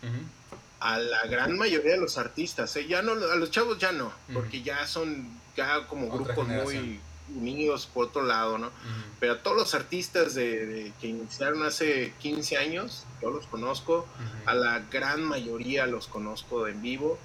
a 0.80 1.00
la 1.00 1.26
gran 1.26 1.58
mayoría 1.58 1.94
de 1.94 2.00
los 2.00 2.20
artistas. 2.20 2.76
¿eh? 2.76 2.86
Ya 2.88 3.02
no, 3.02 3.14
a 3.14 3.36
los 3.36 3.50
chavos 3.50 3.80
ya 3.80 3.92
no, 3.92 4.14
porque 4.32 4.62
ya 4.62 4.86
son 4.86 5.28
ya 5.58 5.88
como 5.88 6.10
grupos 6.12 6.48
muy 6.48 7.00
unidos 7.36 7.88
por 7.94 8.08
otro 8.08 8.24
lado, 8.24 8.58
¿no? 8.58 8.72
Pero 9.20 9.34
a 9.34 9.44
todos 9.44 9.58
los 9.58 9.76
artistas 9.76 10.34
de, 10.36 10.92
que 11.00 11.08
iniciaron 11.08 11.64
hace 11.64 12.14
15 12.20 12.58
años, 12.58 13.06
yo 13.22 13.32
los 13.32 13.48
conozco, 13.48 14.08
a 14.46 14.54
la 14.54 14.80
gran 14.92 15.24
mayoría 15.24 15.86
los 15.86 16.08
conozco 16.08 16.68
en 16.68 16.82
vivo 16.82 17.20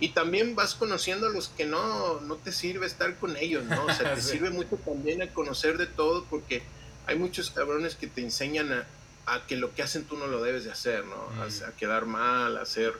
y 0.00 0.10
también 0.10 0.54
vas 0.54 0.74
conociendo 0.74 1.26
a 1.26 1.30
los 1.30 1.48
que 1.48 1.66
no, 1.66 2.20
no 2.20 2.36
te 2.36 2.52
sirve 2.52 2.86
estar 2.86 3.16
con 3.16 3.36
ellos, 3.36 3.64
¿no? 3.64 3.84
O 3.84 3.92
sea, 3.92 4.14
te 4.14 4.22
sirve 4.22 4.50
mucho 4.50 4.76
también 4.76 5.22
a 5.22 5.28
conocer 5.28 5.76
de 5.76 5.86
todo 5.86 6.24
porque 6.30 6.62
hay 7.06 7.16
muchos 7.16 7.50
cabrones 7.50 7.96
que 7.96 8.06
te 8.06 8.20
enseñan 8.20 8.72
a, 8.72 8.86
que 9.46 9.56
lo 9.56 9.74
que 9.74 9.82
hacen 9.82 10.04
tú 10.04 10.16
no 10.16 10.26
lo 10.26 10.42
debes 10.42 10.64
de 10.64 10.70
hacer, 10.70 11.04
¿no? 11.04 11.16
A, 11.42 11.72
quedar 11.72 12.06
mal, 12.06 12.56
a 12.56 12.64
ser 12.64 12.94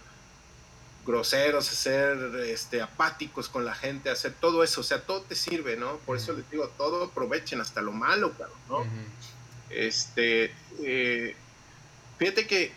groseros, 1.06 1.70
a 1.70 1.74
ser 1.74 2.18
este, 2.46 2.82
apáticos 2.82 3.48
con 3.48 3.64
la 3.64 3.74
gente, 3.74 4.10
a 4.10 4.12
hacer 4.12 4.34
todo 4.34 4.62
eso, 4.62 4.82
o 4.82 4.84
sea, 4.84 5.02
todo 5.02 5.22
te 5.22 5.34
sirve, 5.34 5.76
¿no? 5.76 5.96
Por 5.98 6.16
eso 6.16 6.32
les 6.32 6.48
digo, 6.50 6.68
todo 6.76 7.04
aprovechen, 7.04 7.60
hasta 7.60 7.80
lo 7.80 7.92
malo, 7.92 8.32
claro, 8.32 8.52
¿no? 8.68 8.84
Este, 9.70 10.52
eh, 10.82 11.34
fíjate 12.18 12.46
que 12.46 12.72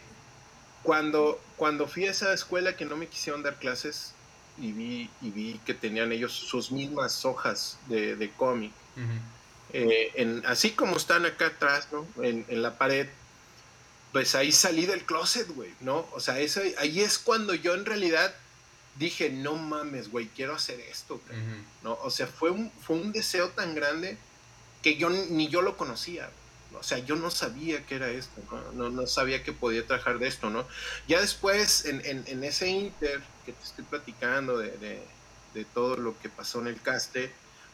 cuando, 0.83 1.39
cuando 1.57 1.87
fui 1.87 2.05
a 2.05 2.11
esa 2.11 2.33
escuela 2.33 2.75
que 2.75 2.85
no 2.85 2.97
me 2.97 3.07
quisieron 3.07 3.43
dar 3.43 3.57
clases 3.57 4.13
y 4.57 4.71
vi, 4.71 5.09
y 5.21 5.29
vi 5.29 5.59
que 5.65 5.73
tenían 5.73 6.11
ellos 6.11 6.31
sus 6.31 6.71
mismas 6.71 7.25
hojas 7.25 7.77
de, 7.87 8.31
cómic, 8.37 8.71
eh, 9.73 10.11
en, 10.15 10.43
así 10.45 10.71
como 10.71 10.97
están 10.97 11.25
acá 11.25 11.47
atrás, 11.47 11.87
¿no? 11.91 12.05
En, 12.23 12.61
la 12.61 12.77
pared, 12.77 13.07
pues 14.11 14.35
ahí 14.35 14.51
salí 14.51 14.85
del 14.85 15.05
closet, 15.05 15.47
güey, 15.49 15.73
¿no? 15.79 16.07
O 16.13 16.19
sea, 16.19 16.39
eso, 16.39 16.61
ahí 16.77 17.01
es 17.01 17.17
cuando 17.17 17.53
yo 17.53 17.73
en 17.73 17.85
realidad 17.85 18.33
dije, 18.97 19.29
no 19.29 19.55
mames, 19.55 20.09
güey, 20.09 20.27
quiero 20.27 20.55
hacer 20.55 20.79
esto, 20.81 21.21
¿no? 21.83 21.97
O 22.03 22.09
sea, 22.09 22.27
fue 22.27 22.51
un, 22.51 22.71
fue 22.85 22.97
un 22.97 23.11
deseo 23.11 23.49
tan 23.49 23.73
grande 23.73 24.17
que 24.81 24.97
yo 24.97 25.09
ni 25.09 25.47
yo 25.47 25.61
lo 25.61 25.77
conocía 25.77 26.29
o 26.79 26.83
sea, 26.83 26.99
yo 26.99 27.15
no 27.15 27.29
sabía 27.29 27.85
que 27.85 27.95
era 27.95 28.09
esto, 28.09 28.41
¿no? 28.73 28.89
No, 28.89 29.07
sabía 29.07 29.43
que 29.43 29.51
podía 29.51 29.85
trabajar 29.85 30.19
de 30.19 30.27
esto, 30.27 30.49
¿no? 30.49 30.65
Ya 31.07 31.19
después, 31.19 31.85
en, 31.85 32.01
en, 32.05 32.43
ese 32.43 32.69
inter 32.69 33.21
que 33.45 33.53
te 33.53 33.63
estoy 33.63 33.83
platicando 33.85 34.57
de, 34.57 34.77
de, 35.53 35.65
todo 35.73 35.97
lo 35.97 36.17
que 36.19 36.29
pasó 36.29 36.61
en 36.61 36.67
el 36.67 36.81
caste, 36.81 37.31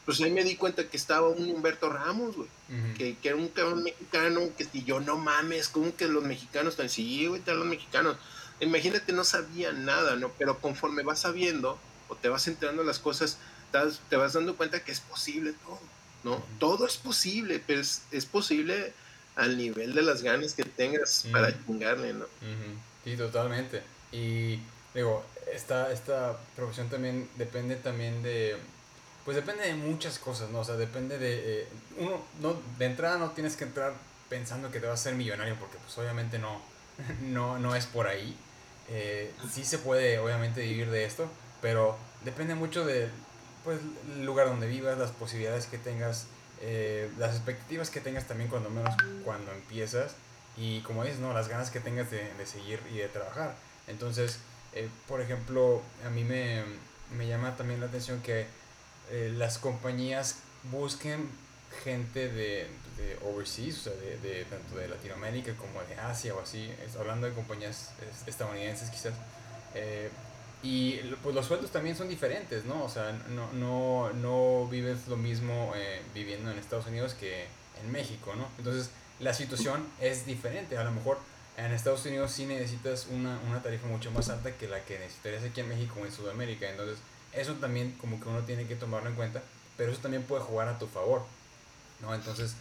pues 0.08 0.22
ahí 0.22 0.30
me 0.30 0.42
di 0.42 0.56
cuenta 0.56 0.88
que 0.88 0.96
estaba 0.96 1.28
un 1.28 1.50
Humberto 1.50 1.90
Ramos, 1.90 2.34
güey, 2.34 2.48
que, 2.96 3.18
que, 3.18 3.28
era 3.28 3.36
un 3.36 3.48
cabrón 3.48 3.82
mexicano, 3.82 4.40
que 4.56 4.64
si 4.64 4.82
yo 4.82 5.00
no 5.00 5.18
mames, 5.18 5.68
como 5.68 5.94
que 5.94 6.08
los 6.08 6.24
mexicanos 6.24 6.72
están, 6.72 6.88
sí, 6.88 7.26
güey, 7.26 7.40
están 7.40 7.58
los 7.58 7.66
mexicanos. 7.66 8.16
Imagínate, 8.60 9.12
no 9.12 9.22
sabía 9.22 9.70
nada, 9.72 10.16
¿no? 10.16 10.32
Pero 10.38 10.62
conforme 10.62 11.02
vas 11.02 11.18
sabiendo 11.18 11.78
o 12.08 12.16
te 12.16 12.30
vas 12.30 12.48
enterando 12.48 12.84
las 12.84 12.98
cosas, 12.98 13.36
te 14.08 14.16
vas 14.16 14.32
dando 14.32 14.56
cuenta 14.56 14.82
que 14.82 14.92
es 14.92 15.00
posible 15.00 15.52
todo. 15.52 15.78
¿no? 16.24 16.42
Todo 16.58 16.86
es 16.86 16.96
posible, 16.96 17.62
pero 17.66 17.82
es, 17.82 18.24
posible 18.32 18.94
al 19.36 19.58
nivel 19.58 19.94
de 19.94 20.00
las 20.00 20.22
ganas 20.22 20.54
que 20.54 20.64
tengas 20.64 21.26
para 21.30 21.54
chingarle, 21.66 22.14
¿no? 22.14 22.24
Sí, 23.04 23.14
totalmente. 23.14 23.82
Y 24.10 24.58
digo, 24.94 25.22
esta, 25.52 25.92
esta 25.92 26.38
profesión 26.56 26.88
también 26.88 27.28
depende 27.36 27.76
también 27.76 28.22
de, 28.22 28.56
pues 29.28 29.36
depende 29.36 29.64
de 29.64 29.74
muchas 29.74 30.18
cosas, 30.18 30.48
¿no? 30.48 30.60
O 30.60 30.64
sea, 30.64 30.76
depende 30.76 31.18
de, 31.18 31.60
eh, 31.60 31.68
uno, 31.98 32.24
no, 32.40 32.56
de 32.78 32.86
entrada 32.86 33.18
no 33.18 33.32
tienes 33.32 33.56
que 33.56 33.64
entrar 33.64 33.92
pensando 34.30 34.70
que 34.70 34.80
te 34.80 34.86
vas 34.86 35.00
a 35.00 35.02
ser 35.02 35.16
millonario, 35.16 35.54
porque 35.56 35.76
pues 35.76 35.98
obviamente 35.98 36.38
no, 36.38 36.62
no, 37.20 37.58
no 37.58 37.76
es 37.76 37.84
por 37.84 38.06
ahí. 38.06 38.34
Eh, 38.88 39.30
sí 39.52 39.66
se 39.66 39.76
puede 39.76 40.18
obviamente 40.18 40.62
vivir 40.62 40.88
de 40.88 41.04
esto, 41.04 41.28
pero 41.60 41.98
depende 42.24 42.54
mucho 42.54 42.86
de, 42.86 43.10
pues 43.64 43.80
el 44.14 44.24
lugar 44.24 44.46
donde 44.46 44.66
vivas, 44.66 44.96
las 44.96 45.10
posibilidades 45.10 45.66
que 45.66 45.76
tengas, 45.76 46.28
eh, 46.62 47.10
las 47.18 47.34
expectativas 47.34 47.90
que 47.90 48.00
tengas 48.00 48.26
también 48.26 48.48
cuando 48.48 48.70
menos 48.70 48.94
cuando 49.26 49.52
empiezas 49.52 50.14
y 50.56 50.80
como 50.80 51.04
dices, 51.04 51.20
¿no? 51.20 51.34
las 51.34 51.48
ganas 51.48 51.70
que 51.70 51.80
tengas 51.80 52.10
de, 52.10 52.32
de 52.32 52.46
seguir 52.46 52.80
y 52.90 52.96
de 52.96 53.08
trabajar. 53.08 53.56
Entonces, 53.88 54.38
eh, 54.72 54.88
por 55.06 55.20
ejemplo, 55.20 55.82
a 56.06 56.08
mí 56.08 56.24
me, 56.24 56.62
me, 57.14 57.26
llama 57.26 57.56
también 57.56 57.80
la 57.80 57.88
atención 57.88 58.22
que 58.22 58.46
eh, 59.10 59.32
las 59.36 59.58
compañías 59.58 60.36
busquen 60.70 61.28
gente 61.84 62.28
de, 62.28 62.66
de 62.96 63.18
overseas, 63.24 63.78
o 63.78 63.80
sea, 63.90 63.92
de, 63.94 64.18
de, 64.18 64.44
tanto 64.44 64.76
de 64.76 64.88
Latinoamérica 64.88 65.54
como 65.54 65.82
de 65.82 65.94
Asia 65.94 66.34
o 66.34 66.40
así, 66.40 66.70
hablando 66.98 67.26
de 67.26 67.34
compañías 67.34 67.90
estadounidenses 68.26 68.90
quizás, 68.90 69.14
y 70.62 70.96
pues 71.22 71.34
los 71.34 71.46
sueldos 71.46 71.70
también 71.70 71.96
son 71.96 72.08
diferentes, 72.08 72.64
¿no? 72.64 72.82
O 72.84 72.88
sea, 72.88 73.12
no, 73.28 73.52
no, 73.52 74.12
no 74.12 74.66
vives 74.68 75.06
lo 75.06 75.16
mismo 75.16 75.72
eh, 75.76 76.02
viviendo 76.14 76.50
en 76.50 76.58
Estados 76.58 76.86
Unidos 76.86 77.14
que 77.14 77.46
en 77.80 77.92
México, 77.92 78.34
¿no? 78.34 78.48
Entonces 78.58 78.90
la 79.20 79.34
situación 79.34 79.86
es 80.00 80.26
diferente. 80.26 80.76
A 80.76 80.82
lo 80.82 80.90
mejor 80.90 81.18
en 81.56 81.72
Estados 81.72 82.04
Unidos 82.06 82.32
sí 82.32 82.44
necesitas 82.46 83.06
una, 83.10 83.38
una 83.48 83.62
tarifa 83.62 83.86
mucho 83.86 84.10
más 84.10 84.30
alta 84.30 84.50
que 84.52 84.66
la 84.66 84.84
que 84.84 84.98
necesitarías 84.98 85.44
aquí 85.44 85.60
en 85.60 85.68
México 85.68 86.00
o 86.00 86.06
en 86.06 86.12
Sudamérica. 86.12 86.68
Entonces 86.68 86.98
eso 87.32 87.54
también 87.54 87.92
como 88.00 88.20
que 88.20 88.28
uno 88.28 88.40
tiene 88.40 88.66
que 88.66 88.76
tomarlo 88.76 89.08
en 89.08 89.16
cuenta, 89.16 89.42
pero 89.76 89.92
eso 89.92 90.00
también 90.00 90.22
puede 90.22 90.42
jugar 90.42 90.68
a 90.68 90.78
tu 90.78 90.86
favor, 90.86 91.22
¿no? 92.00 92.14
Entonces 92.14 92.54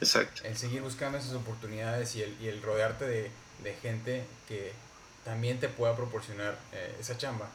el 0.44 0.58
seguir 0.58 0.82
buscando 0.82 1.18
esas 1.18 1.34
oportunidades 1.34 2.16
y 2.16 2.24
el, 2.24 2.38
y 2.42 2.48
el 2.48 2.62
rodearte 2.62 3.06
de, 3.06 3.32
de 3.64 3.74
gente 3.76 4.24
que 4.48 4.74
también 5.24 5.60
te 5.60 5.68
pueda 5.68 5.96
proporcionar 5.96 6.58
eh, 6.74 6.96
esa 7.00 7.18
chamba 7.18 7.50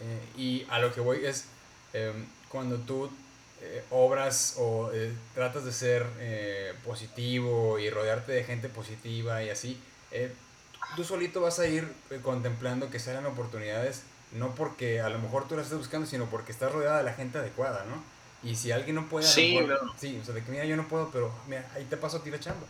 eh, 0.00 0.20
y 0.36 0.66
a 0.70 0.78
lo 0.78 0.92
que 0.92 1.00
voy 1.00 1.24
es 1.24 1.46
em, 1.92 2.26
cuando 2.48 2.76
tú 2.78 3.10
eh, 3.60 3.82
obras 3.90 4.54
o 4.58 4.90
eh, 4.92 5.12
tratas 5.34 5.64
de 5.64 5.72
ser 5.72 6.06
positivo 6.84 7.78
y 7.78 7.90
rodearte 7.90 8.32
de 8.32 8.44
gente 8.44 8.68
positiva 8.68 9.42
y 9.42 9.50
así, 9.50 9.80
tú 10.96 11.04
solito 11.04 11.40
vas 11.40 11.58
a 11.58 11.66
ir 11.66 11.86
contemplando 12.22 12.90
que 12.90 12.98
salen 12.98 13.26
oportunidades, 13.26 14.02
no 14.32 14.54
porque 14.54 15.00
a 15.00 15.08
lo 15.08 15.18
mejor 15.18 15.48
tú 15.48 15.56
las 15.56 15.64
estés 15.64 15.78
buscando, 15.78 16.06
sino 16.06 16.26
porque 16.26 16.52
estás 16.52 16.72
rodeada 16.72 16.98
de 16.98 17.04
la 17.04 17.14
gente 17.14 17.38
adecuada, 17.38 17.84
¿no? 17.84 18.02
Y 18.48 18.54
si 18.54 18.70
alguien 18.70 18.94
no 18.94 19.08
puede, 19.08 19.26
sí, 19.26 19.58
sí, 19.98 20.18
o 20.20 20.24
sea, 20.24 20.34
de 20.34 20.44
que 20.44 20.52
mira, 20.52 20.64
yo 20.64 20.76
no 20.76 20.86
puedo, 20.86 21.10
pero 21.10 21.34
mira, 21.48 21.68
ahí 21.74 21.84
te 21.84 21.96
paso 21.96 22.18
a 22.18 22.22
ti 22.22 22.30
la 22.30 22.38
chamba. 22.38 22.66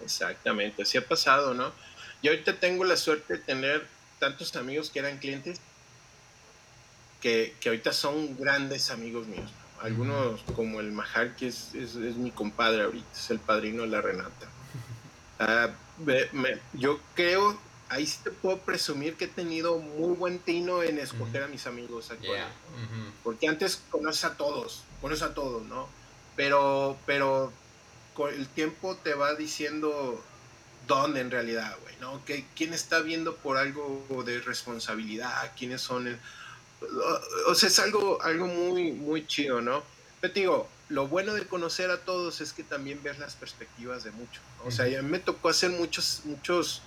Exactamente, 0.00 0.82
así 0.82 0.98
ha 0.98 1.06
pasado, 1.06 1.54
¿no? 1.54 1.72
Yo 2.22 2.32
ahorita 2.32 2.58
tengo 2.58 2.84
la 2.84 2.96
suerte 2.96 3.34
de 3.34 3.38
tener 3.38 3.86
tantos 4.18 4.56
amigos 4.56 4.90
que 4.90 4.98
eran 4.98 5.18
clientes 5.18 5.60
que, 7.24 7.54
ahorita 7.64 7.92
son 7.92 8.36
grandes 8.36 8.90
amigos 8.90 9.26
míos. 9.26 9.50
Algunos 9.80 10.42
como 10.54 10.80
el 10.80 10.92
Majar, 10.92 11.34
que 11.36 11.48
es, 11.48 11.74
es, 11.74 11.94
mi 11.96 12.30
compadre 12.30 12.82
ahorita, 12.82 13.06
es 13.14 13.30
el 13.30 13.38
padrino 13.38 13.82
de 13.82 13.88
la 13.88 14.00
Renata. 14.00 14.30
Ah, 15.40 15.68
yo 16.74 17.00
creo, 17.16 17.58
ahí 17.88 18.06
sí 18.06 18.18
te 18.24 18.30
puedo 18.30 18.58
presumir 18.58 19.16
que 19.16 19.26
he 19.26 19.28
tenido 19.28 19.78
muy 19.78 20.14
buen 20.16 20.38
tino 20.38 20.82
en 20.82 20.98
escoger 20.98 21.42
a 21.42 21.48
mis 21.48 21.66
amigos 21.66 22.10
actuales. 22.10 22.46
Porque 23.22 23.48
antes 23.48 23.82
conoces 23.90 24.24
a 24.24 24.36
todos, 24.36 24.84
conoces 25.00 25.22
a 25.22 25.34
todos, 25.34 25.62
¿no? 25.64 25.88
Pero, 26.36 26.96
pero 27.06 27.52
con 28.14 28.32
el 28.32 28.48
tiempo 28.48 28.96
te 28.96 29.14
va 29.14 29.34
diciendo 29.34 30.22
dónde 30.86 31.20
en 31.20 31.30
realidad, 31.30 31.76
güey, 31.82 31.96
¿no? 32.00 32.24
Que, 32.24 32.44
¿Quién 32.56 32.74
está 32.74 33.00
viendo 33.00 33.36
por 33.36 33.56
algo 33.56 34.04
de 34.26 34.40
responsabilidad? 34.40 35.52
¿Quiénes 35.56 35.80
son 35.80 36.08
el 36.08 36.18
o 37.46 37.54
sea, 37.54 37.68
es 37.68 37.78
algo, 37.78 38.20
algo 38.22 38.46
muy, 38.46 38.92
muy 38.92 39.26
chido, 39.26 39.60
¿no? 39.60 39.82
Pero 40.20 40.32
te 40.32 40.40
digo, 40.40 40.68
lo 40.88 41.08
bueno 41.08 41.34
de 41.34 41.46
conocer 41.46 41.90
a 41.90 41.98
todos 41.98 42.40
es 42.40 42.52
que 42.52 42.62
también 42.62 43.02
ves 43.02 43.18
las 43.18 43.34
perspectivas 43.34 44.04
de 44.04 44.10
muchos. 44.12 44.42
O 44.64 44.70
sea, 44.70 44.88
ya 44.88 45.02
me 45.02 45.18
tocó 45.18 45.48
hacer 45.48 45.70
muchos, 45.70 46.22
muchos 46.24 46.82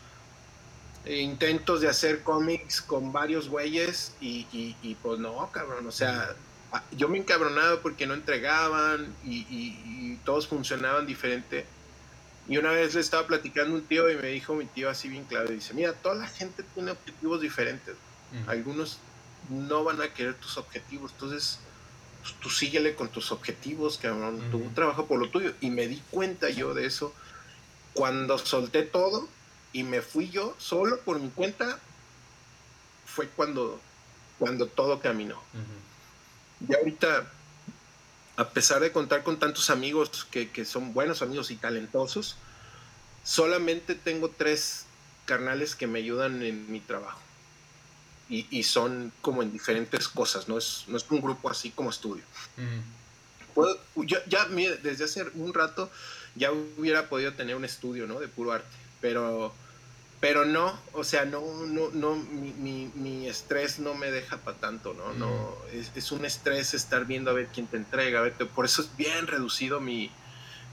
intentos 1.09 1.81
de 1.81 1.89
hacer 1.89 2.23
cómics 2.23 2.81
con 2.81 3.11
varios 3.11 3.49
güeyes 3.49 4.13
y, 4.19 4.45
y, 4.51 4.95
pues 4.95 5.19
no, 5.19 5.49
cabrón, 5.51 5.87
o 5.87 5.91
sea, 5.91 6.35
yo 6.91 7.07
me 7.07 7.17
encabronaba 7.17 7.81
porque 7.81 8.07
no 8.07 8.13
entregaban 8.13 9.13
y, 9.23 9.45
y, 9.49 10.19
todos 10.25 10.47
funcionaban 10.47 11.05
diferente. 11.05 11.65
Y 12.49 12.57
una 12.57 12.71
vez 12.71 12.95
le 12.95 13.01
estaba 13.01 13.27
platicando 13.27 13.75
un 13.75 13.83
tío 13.83 14.09
y 14.09 14.15
me 14.17 14.27
dijo 14.27 14.55
mi 14.55 14.65
tío 14.65 14.89
así 14.89 15.07
bien 15.07 15.23
claro, 15.23 15.49
dice, 15.49 15.73
mira, 15.73 15.93
toda 15.93 16.15
la 16.15 16.27
gente 16.27 16.63
tiene 16.73 16.91
objetivos 16.91 17.41
diferentes. 17.41 17.95
Algunos 18.47 18.99
no 19.49 19.85
van 19.85 20.01
a 20.01 20.13
querer 20.13 20.33
tus 20.35 20.57
objetivos. 20.57 21.11
Entonces, 21.13 21.59
pues, 22.21 22.33
tú 22.41 22.49
síguele 22.49 22.95
con 22.95 23.07
tus 23.09 23.31
objetivos, 23.31 23.97
cabrón. 23.97 24.41
Tú 24.51 24.61
trabaja 24.75 25.05
por 25.05 25.19
lo 25.19 25.29
tuyo. 25.29 25.53
Y 25.61 25.69
me 25.69 25.87
di 25.87 26.01
cuenta 26.09 26.49
yo 26.49 26.73
de 26.73 26.85
eso 26.85 27.13
cuando 27.93 28.37
solté 28.37 28.83
todo 28.83 29.27
y 29.73 29.83
me 29.83 30.01
fui 30.01 30.29
yo 30.29 30.55
solo 30.57 30.99
por 31.01 31.19
mi 31.19 31.29
cuenta. 31.29 31.79
Fue 33.05 33.27
cuando, 33.29 33.79
cuando 34.39 34.67
todo 34.67 34.99
caminó. 34.99 35.41
ya 36.61 36.77
ahorita, 36.77 37.27
a 38.37 38.49
pesar 38.49 38.81
de 38.81 38.91
contar 38.91 39.23
con 39.23 39.39
tantos 39.39 39.69
amigos 39.69 40.27
que, 40.29 40.49
que 40.49 40.65
son 40.65 40.93
buenos 40.93 41.21
amigos 41.21 41.51
y 41.51 41.55
talentosos, 41.55 42.37
solamente 43.23 43.95
tengo 43.95 44.29
tres 44.29 44.85
carnales 45.25 45.75
que 45.75 45.87
me 45.87 45.99
ayudan 45.99 46.41
en 46.41 46.71
mi 46.71 46.79
trabajo. 46.79 47.19
Y, 48.29 48.45
y, 48.49 48.63
son 48.63 49.13
como 49.21 49.41
en 49.41 49.53
diferentes 49.53 50.09
cosas, 50.09 50.49
no 50.49 50.57
es, 50.57 50.83
no 50.87 50.97
es 50.97 51.05
un 51.09 51.21
grupo 51.21 51.49
así 51.49 51.71
como 51.71 51.91
estudio. 51.91 52.23
Puedo, 53.53 53.79
yo, 53.95 54.17
ya 54.27 54.45
desde 54.45 55.05
hace 55.05 55.23
un 55.35 55.53
rato 55.53 55.89
ya 56.35 56.51
hubiera 56.51 57.07
podido 57.07 57.33
tener 57.33 57.55
un 57.55 57.63
estudio, 57.63 58.05
¿no? 58.05 58.19
De 58.19 58.27
puro 58.27 58.51
arte, 58.51 58.67
pero, 59.01 59.53
pero 60.19 60.45
no, 60.45 60.77
o 60.93 61.03
sea, 61.03 61.25
no, 61.25 61.41
no, 61.65 61.89
no, 61.91 62.15
mi, 62.15 62.51
mi, 62.53 62.91
mi 62.95 63.27
estrés 63.27 63.79
no 63.79 63.93
me 63.93 64.11
deja 64.11 64.37
para 64.37 64.57
tanto, 64.57 64.93
¿no? 64.93 65.13
no 65.13 65.55
es, 65.71 65.91
es, 65.95 66.11
un 66.11 66.25
estrés 66.25 66.73
estar 66.73 67.05
viendo 67.05 67.31
a 67.31 67.33
ver 67.33 67.47
quién 67.47 67.67
te 67.67 67.77
entrega, 67.77 68.19
a 68.19 68.23
ver, 68.23 68.33
por 68.33 68.65
eso 68.65 68.81
es 68.81 68.95
bien 68.95 69.27
reducido 69.27 69.79
mi, 69.79 70.11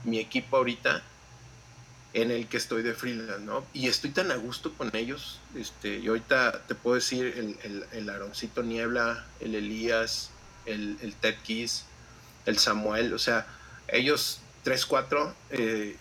mi 0.03 0.19
equipo 0.19 0.57
ahorita 0.57 1.03
en 2.13 2.31
el 2.31 2.47
que 2.47 2.55
estoy 2.55 2.81
de 2.81 2.93
freelance, 2.93 3.41
¿no? 3.41 3.65
Y 3.73 3.87
estoy 3.87 4.09
tan 4.11 4.31
a 4.31 4.37
gusto 4.37 4.73
con 4.73 4.89
ellos. 4.95 5.41
Este, 5.53 5.97
y 5.97 6.07
ahorita 6.07 6.61
te 6.65 6.73
puedo 6.73 6.95
decir 6.95 7.25
el, 7.25 7.57
el, 7.63 7.85
el 7.91 8.09
Aroncito 8.09 8.63
Niebla, 8.63 9.25
el 9.41 9.53
Elías, 9.53 10.31
el, 10.65 10.97
el 11.01 11.13
Ted 11.15 11.35
Kiss, 11.43 11.83
el 12.45 12.57
Samuel, 12.57 13.13
o 13.13 13.19
sea, 13.19 13.45
ellos 13.87 14.39
tres, 14.63 14.85
cuatro 14.85 15.33
eh, 15.49 15.97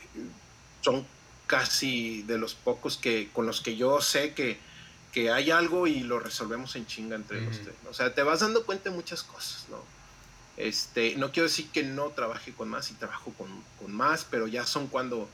son 0.80 1.06
casi 1.46 2.22
de 2.22 2.38
los 2.38 2.54
pocos 2.54 2.96
que 2.96 3.28
con 3.32 3.46
los 3.46 3.60
que 3.60 3.76
yo 3.76 4.00
sé 4.00 4.32
que, 4.34 4.58
que 5.12 5.30
hay 5.30 5.50
algo 5.50 5.86
y 5.86 6.00
lo 6.00 6.18
resolvemos 6.18 6.74
en 6.76 6.86
chinga 6.86 7.16
entre 7.16 7.40
los 7.40 7.60
tres. 7.60 7.74
O 7.88 7.94
sea, 7.94 8.14
te 8.14 8.22
vas 8.22 8.40
dando 8.40 8.64
cuenta 8.64 8.90
de 8.90 8.96
muchas 8.96 9.22
cosas, 9.22 9.66
¿no? 9.68 9.82
Este, 10.56 11.16
no 11.16 11.32
quiero 11.32 11.48
decir 11.48 11.68
que 11.70 11.82
no 11.82 12.10
trabaje 12.10 12.52
con 12.52 12.68
más 12.68 12.90
y 12.90 12.94
trabajo 12.94 13.32
con, 13.36 13.48
con 13.78 13.92
más, 13.92 14.24
pero 14.28 14.46
ya 14.46 14.64
son 14.64 14.86
cuando 14.86 15.28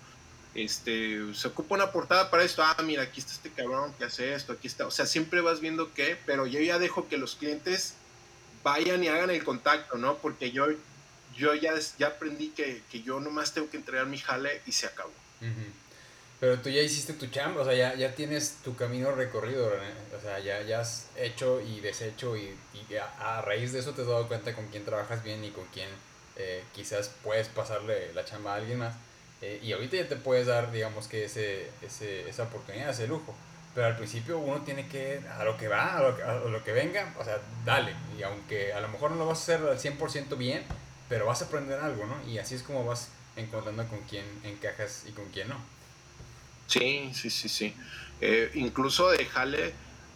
este, 0.54 1.34
se 1.34 1.48
ocupa 1.48 1.74
una 1.74 1.92
portada 1.92 2.30
para 2.30 2.42
esto, 2.42 2.62
ah, 2.62 2.76
mira, 2.82 3.02
aquí 3.02 3.20
está 3.20 3.32
este 3.32 3.50
cabrón 3.50 3.92
que 3.98 4.04
hace 4.04 4.34
esto, 4.34 4.52
aquí 4.52 4.66
está, 4.66 4.86
o 4.86 4.90
sea, 4.90 5.06
siempre 5.06 5.40
vas 5.40 5.60
viendo 5.60 5.92
que, 5.92 6.18
pero 6.26 6.46
yo 6.46 6.60
ya 6.60 6.78
dejo 6.78 7.06
que 7.08 7.18
los 7.18 7.36
clientes 7.36 7.94
vayan 8.64 9.04
y 9.04 9.08
hagan 9.08 9.30
el 9.30 9.44
contacto, 9.44 9.96
¿no? 9.98 10.16
Porque 10.18 10.50
yo, 10.52 10.66
yo 11.36 11.54
ya, 11.54 11.74
ya 11.98 12.08
aprendí 12.08 12.48
que, 12.48 12.82
que 12.90 13.02
yo 13.02 13.20
nomás 13.20 13.54
tengo 13.54 13.70
que 13.70 13.76
entregar 13.76 14.06
mi 14.06 14.18
jale 14.18 14.62
y 14.66 14.72
se 14.72 14.86
acabó. 14.86 15.12
Pero 16.40 16.58
tú 16.58 16.70
ya 16.70 16.80
hiciste 16.80 17.12
tu 17.12 17.26
chamba, 17.26 17.60
o 17.60 17.64
sea, 17.66 17.74
ya, 17.74 17.94
ya 17.94 18.14
tienes 18.14 18.56
tu 18.64 18.74
camino 18.74 19.12
recorrido, 19.12 19.70
o 20.16 20.20
sea, 20.22 20.38
ya, 20.38 20.62
ya 20.62 20.80
has 20.80 21.10
hecho 21.14 21.60
y 21.60 21.80
deshecho 21.80 22.34
y, 22.34 22.56
y 22.72 22.94
a, 22.96 23.42
raíz 23.42 23.72
de 23.72 23.80
eso 23.80 23.92
te 23.92 24.00
has 24.00 24.08
dado 24.08 24.26
cuenta 24.26 24.54
con 24.54 24.66
quién 24.68 24.86
trabajas 24.86 25.22
bien 25.22 25.44
y 25.44 25.50
con 25.50 25.66
quién 25.66 25.90
eh, 26.36 26.64
quizás 26.74 27.10
puedes 27.22 27.48
pasarle 27.48 28.14
la 28.14 28.24
chamba 28.24 28.54
a 28.54 28.56
alguien 28.56 28.78
más. 28.78 28.94
Eh, 29.42 29.60
y 29.62 29.72
ahorita 29.72 29.96
ya 29.96 30.08
te 30.08 30.16
puedes 30.16 30.46
dar, 30.46 30.72
digamos 30.72 31.08
que 31.08 31.26
ese, 31.26 31.68
ese, 31.82 32.26
esa 32.26 32.44
oportunidad, 32.44 32.88
ese 32.88 33.06
lujo. 33.06 33.34
Pero 33.74 33.86
al 33.86 33.96
principio 33.96 34.38
uno 34.38 34.62
tiene 34.62 34.88
que, 34.88 35.20
a 35.38 35.44
lo 35.44 35.58
que 35.58 35.68
va, 35.68 35.98
a 35.98 36.02
lo 36.02 36.16
que, 36.16 36.22
a 36.22 36.34
lo 36.36 36.64
que 36.64 36.72
venga, 36.72 37.14
o 37.18 37.24
sea, 37.24 37.38
dale. 37.66 37.94
Y 38.18 38.22
aunque 38.22 38.72
a 38.72 38.80
lo 38.80 38.88
mejor 38.88 39.10
no 39.10 39.18
lo 39.18 39.26
vas 39.26 39.40
a 39.40 39.42
hacer 39.42 39.68
al 39.68 39.78
100% 39.78 40.38
bien, 40.38 40.64
pero 41.08 41.26
vas 41.26 41.42
a 41.42 41.44
aprender 41.44 41.78
algo, 41.78 42.06
¿no? 42.06 42.16
Y 42.26 42.38
así 42.38 42.54
es 42.54 42.62
como 42.62 42.86
vas 42.86 43.08
encontrando 43.36 43.86
con 43.88 44.00
quién 44.08 44.24
encajas 44.42 45.04
y 45.06 45.12
con 45.12 45.26
quién 45.26 45.48
no. 45.48 45.79
Sí, 46.70 47.10
sí, 47.14 47.30
sí, 47.30 47.48
sí. 47.48 47.74
Eh, 48.20 48.50
incluso 48.54 49.08
de 49.10 49.24
jale, 49.24 49.72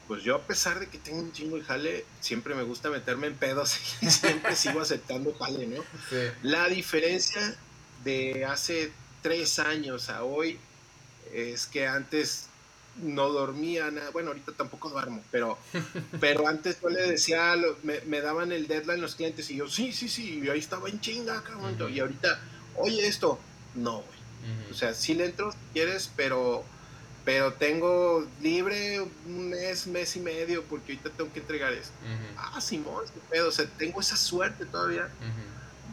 pues 0.07 0.23
yo 0.23 0.37
a 0.37 0.43
pesar 0.43 0.79
de 0.79 0.87
que 0.87 0.99
tengo 0.99 1.19
un 1.19 1.33
chingo 1.33 1.57
de 1.57 1.65
jale, 1.65 2.05
siempre 2.21 2.55
me 2.55 2.63
gusta 2.63 2.91
meterme 2.91 3.27
en 3.27 3.35
pedos 3.35 3.77
y 4.01 4.11
siempre 4.11 4.55
sigo 4.55 4.81
aceptando 4.81 5.35
jale, 5.35 5.67
¿no? 5.67 5.83
Sí. 6.09 6.17
La 6.43 6.69
diferencia 6.69 7.57
de 8.05 8.45
hace 8.45 8.93
tres 9.23 9.59
años 9.59 10.11
a 10.11 10.23
hoy 10.23 10.59
es 11.33 11.67
que 11.67 11.89
antes 11.89 12.47
no 13.03 13.31
dormía 13.31 13.91
nada. 13.91 14.11
Bueno, 14.11 14.29
ahorita 14.29 14.53
tampoco 14.53 14.91
duermo, 14.91 15.25
pero, 15.33 15.59
pero 16.21 16.47
antes 16.47 16.81
yo 16.81 16.89
le 16.89 17.11
decía, 17.11 17.55
me, 17.83 18.01
me, 18.03 18.21
daban 18.21 18.53
el 18.53 18.69
deadline 18.69 19.01
los 19.01 19.17
clientes 19.17 19.51
y 19.51 19.57
yo, 19.57 19.69
sí, 19.69 19.93
sí, 19.93 20.09
sí, 20.09 20.41
y 20.45 20.49
ahí 20.49 20.61
estaba 20.61 20.89
en 20.89 21.01
chinga, 21.01 21.43
cabrón. 21.43 21.77
Y 21.93 21.99
ahorita, 21.99 22.41
oye, 22.77 23.09
esto, 23.09 23.41
no, 23.75 24.05
O 24.71 24.75
sea, 24.75 24.95
sí 24.95 25.15
le 25.15 25.27
entro 25.27 25.53
si 25.53 25.59
quieres, 25.73 26.11
pero, 26.17 26.65
pero 27.25 27.55
tengo 27.55 28.27
libre 28.43 29.01
un 29.01 29.51
mes, 29.51 29.87
mes 29.87 30.17
y 30.17 30.21
medio, 30.21 30.63
porque 30.65 30.93
ahorita 30.93 31.11
tengo 31.11 31.33
que 31.33 31.41
entregar 31.41 31.73
esto. 31.73 31.95
Ah, 32.37 32.61
Simón, 32.61 33.05
qué 33.13 33.21
pedo. 33.31 33.49
O 33.49 33.53
sea, 33.53 33.67
tengo 33.79 34.01
esa 34.01 34.17
suerte 34.17 34.67
todavía 34.67 35.09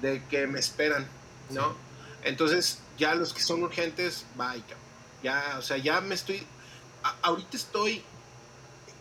de 0.02 0.24
que 0.30 0.48
me 0.48 0.60
esperan, 0.60 1.08
¿no? 1.50 1.76
Entonces, 2.24 2.80
ya 2.98 3.16
los 3.16 3.34
que 3.34 3.42
son 3.42 3.64
urgentes, 3.64 4.26
vaya, 4.36 4.64
ya, 5.24 5.56
o 5.58 5.62
sea, 5.62 5.78
ya 5.78 6.02
me 6.02 6.16
estoy, 6.16 6.46
ahorita 7.22 7.58
estoy, 7.58 8.04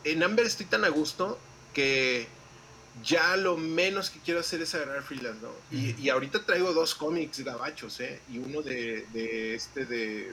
en 0.04 0.22
Amber 0.22 0.46
estoy 0.46 0.66
tan 0.66 0.84
a 0.84 0.88
gusto 0.88 1.38
que 1.74 2.28
ya 3.02 3.36
lo 3.36 3.56
menos 3.56 4.10
que 4.10 4.20
quiero 4.20 4.40
hacer 4.40 4.60
es 4.62 4.74
agarrar 4.74 5.02
freelance, 5.02 5.40
¿no? 5.42 5.52
y, 5.70 5.94
y, 6.00 6.10
ahorita 6.10 6.44
traigo 6.44 6.72
dos 6.72 6.94
cómics 6.94 7.40
gabachos, 7.40 8.00
¿eh? 8.00 8.20
Y 8.30 8.38
uno 8.38 8.62
de, 8.62 9.06
de 9.12 9.54
este 9.54 9.86
de, 9.86 10.32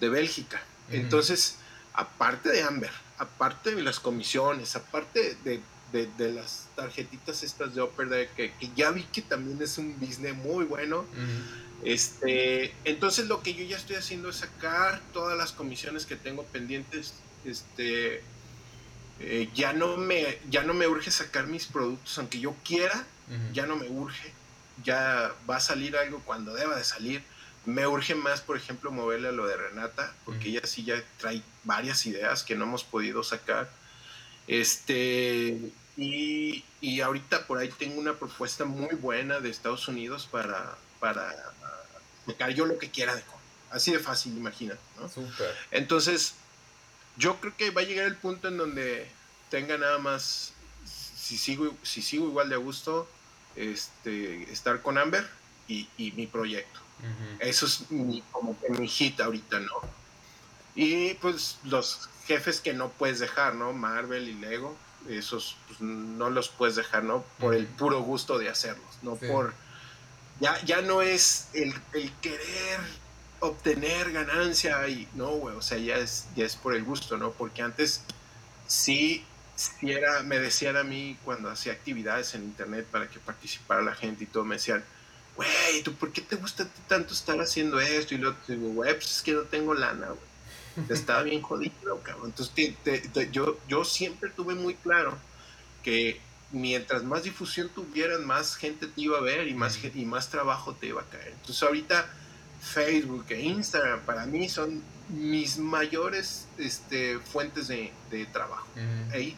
de 0.00 0.08
Bélgica. 0.08 0.62
Entonces, 0.90 1.56
aparte 1.92 2.50
de 2.50 2.62
Amber, 2.62 2.90
aparte 3.18 3.74
de 3.74 3.82
las 3.82 4.00
comisiones, 4.00 4.74
aparte 4.74 5.36
de, 5.44 5.60
de, 5.92 6.08
de 6.18 6.32
las 6.32 6.66
tarjetitas 6.74 7.42
estas 7.42 7.74
de 7.74 7.80
Opera, 7.80 8.26
que, 8.34 8.52
que, 8.58 8.70
ya 8.74 8.90
vi 8.90 9.04
que 9.04 9.22
también 9.22 9.60
es 9.62 9.78
un 9.78 9.98
business 10.00 10.34
muy 10.34 10.64
bueno. 10.64 11.04
Este, 11.84 12.74
entonces 12.84 13.26
lo 13.28 13.42
que 13.42 13.54
yo 13.54 13.64
ya 13.64 13.76
estoy 13.76 13.96
haciendo 13.96 14.28
es 14.28 14.36
sacar 14.36 15.00
todas 15.12 15.36
las 15.38 15.52
comisiones 15.52 16.06
que 16.06 16.16
tengo 16.16 16.44
pendientes. 16.44 17.14
Este, 17.44 18.22
eh, 19.20 19.50
ya 19.54 19.72
no 19.72 19.96
me, 19.96 20.38
ya 20.48 20.62
no 20.62 20.72
me 20.72 20.86
urge 20.86 21.10
sacar 21.10 21.46
mis 21.46 21.66
productos, 21.66 22.18
aunque 22.18 22.40
yo 22.40 22.54
quiera, 22.64 23.04
ya 23.52 23.66
no 23.66 23.76
me 23.76 23.88
urge. 23.88 24.32
Ya 24.82 25.32
va 25.48 25.56
a 25.56 25.60
salir 25.60 25.96
algo 25.96 26.20
cuando 26.24 26.54
deba 26.54 26.76
de 26.76 26.84
salir. 26.84 27.22
Me 27.66 27.86
urge 27.86 28.14
más, 28.14 28.40
por 28.40 28.56
ejemplo, 28.56 28.90
moverle 28.90 29.28
a 29.28 29.32
lo 29.32 29.46
de 29.46 29.56
Renata, 29.56 30.12
porque 30.24 30.48
ella 30.48 30.62
sí 30.64 30.84
ya 30.84 31.02
trae 31.18 31.42
varias 31.64 32.06
ideas 32.06 32.42
que 32.42 32.56
no 32.56 32.64
hemos 32.64 32.82
podido 32.82 33.22
sacar. 33.22 33.70
Este, 34.48 35.70
y, 35.96 36.64
y 36.80 37.00
ahorita 37.02 37.46
por 37.46 37.58
ahí 37.58 37.68
tengo 37.68 38.00
una 38.00 38.14
propuesta 38.14 38.64
muy 38.64 38.96
buena 38.96 39.38
de 39.38 39.50
Estados 39.50 39.86
Unidos 39.86 40.26
para, 40.30 40.76
para 40.98 41.52
sacar 42.26 42.50
yo 42.54 42.64
lo 42.64 42.78
que 42.78 42.90
quiera 42.90 43.14
de 43.14 43.22
Así 43.70 43.92
de 43.92 44.00
fácil, 44.00 44.36
imagínate, 44.36 44.80
¿no? 44.98 45.08
Entonces, 45.70 46.34
yo 47.16 47.40
creo 47.40 47.56
que 47.56 47.70
va 47.70 47.82
a 47.82 47.84
llegar 47.84 48.06
el 48.06 48.16
punto 48.16 48.48
en 48.48 48.56
donde 48.56 49.06
tenga 49.50 49.76
nada 49.78 49.98
más, 49.98 50.52
si 50.84 51.36
sigo, 51.36 51.74
si 51.82 52.02
sigo 52.02 52.26
igual 52.26 52.48
de 52.48 52.54
a 52.54 52.58
gusto, 52.58 53.08
este, 53.56 54.50
estar 54.52 54.82
con 54.82 54.98
Amber 54.98 55.28
y, 55.68 55.88
y 55.96 56.12
mi 56.12 56.26
proyecto. 56.26 56.80
Eso 57.38 57.64
es 57.64 57.90
mi, 57.90 58.22
como 58.30 58.58
que 58.60 58.68
mi 58.70 58.86
hit 58.86 59.20
ahorita, 59.20 59.58
¿no? 59.60 59.72
Y 60.74 61.14
pues 61.14 61.58
los 61.64 62.10
jefes 62.26 62.60
que 62.60 62.74
no 62.74 62.90
puedes 62.90 63.18
dejar, 63.18 63.54
¿no? 63.54 63.72
Marvel 63.72 64.28
y 64.28 64.34
Lego, 64.34 64.76
esos 65.08 65.56
pues, 65.66 65.80
no 65.80 66.28
los 66.28 66.50
puedes 66.50 66.76
dejar, 66.76 67.04
¿no? 67.04 67.24
Por 67.38 67.54
el 67.54 67.66
puro 67.66 68.02
gusto 68.02 68.38
de 68.38 68.50
hacerlos, 68.50 68.98
no 69.02 69.16
por 69.16 69.54
ya, 70.40 70.62
ya 70.64 70.80
no 70.80 71.02
es 71.02 71.48
el, 71.52 71.74
el 71.92 72.12
querer 72.20 72.80
obtener 73.40 74.12
ganancia 74.12 74.86
y 74.88 75.08
no, 75.14 75.30
güey, 75.30 75.56
o 75.56 75.62
sea, 75.62 75.78
ya 75.78 75.96
es, 75.96 76.26
ya 76.36 76.44
es 76.44 76.56
por 76.56 76.74
el 76.74 76.84
gusto, 76.84 77.16
¿no? 77.16 77.32
Porque 77.32 77.62
antes 77.62 78.02
sí, 78.66 79.24
sí 79.56 79.90
era, 79.90 80.22
me 80.22 80.38
decían 80.38 80.76
a 80.76 80.84
mí 80.84 81.16
cuando 81.24 81.50
hacía 81.50 81.72
actividades 81.72 82.34
en 82.34 82.44
internet 82.44 82.86
para 82.90 83.08
que 83.08 83.18
participara 83.18 83.82
la 83.82 83.94
gente 83.94 84.24
y 84.24 84.26
todo, 84.26 84.44
me 84.44 84.56
decían, 84.56 84.84
güey, 85.36 85.82
¿tú 85.82 85.94
por 85.94 86.12
qué 86.12 86.20
te 86.20 86.36
gusta 86.36 86.68
tanto 86.86 87.14
estar 87.14 87.40
haciendo 87.40 87.80
esto? 87.80 88.14
Y 88.14 88.18
luego 88.18 88.36
digo, 88.46 88.68
güey, 88.68 88.94
pues 88.94 89.10
es 89.10 89.22
que 89.22 89.32
no 89.32 89.42
tengo 89.42 89.74
lana, 89.74 90.08
güey. 90.08 90.30
Estaba 90.88 91.22
bien 91.22 91.42
jodido, 91.42 92.00
cabrón. 92.02 92.32
Entonces, 92.36 92.74
yo, 93.32 93.58
yo 93.68 93.84
siempre 93.84 94.30
tuve 94.30 94.54
muy 94.54 94.74
claro 94.74 95.18
que 95.82 96.20
mientras 96.52 97.02
más 97.04 97.24
difusión 97.24 97.68
tuvieran, 97.68 98.26
más 98.26 98.56
gente 98.56 98.86
te 98.86 99.00
iba 99.00 99.18
a 99.18 99.20
ver 99.20 99.48
y 99.48 99.54
más, 99.54 99.78
y 99.82 100.04
más 100.04 100.30
trabajo 100.30 100.74
te 100.74 100.86
iba 100.86 101.02
a 101.02 101.06
caer. 101.06 101.32
Entonces 101.32 101.62
ahorita 101.62 102.08
Facebook 102.60 103.26
e 103.30 103.40
Instagram 103.40 104.00
para 104.00 104.26
mí 104.26 104.48
son 104.48 104.82
mis 105.08 105.58
mayores 105.58 106.46
este, 106.58 107.18
fuentes 107.18 107.68
de, 107.68 107.92
de 108.10 108.26
trabajo. 108.26 108.66
Ahí 109.12 109.36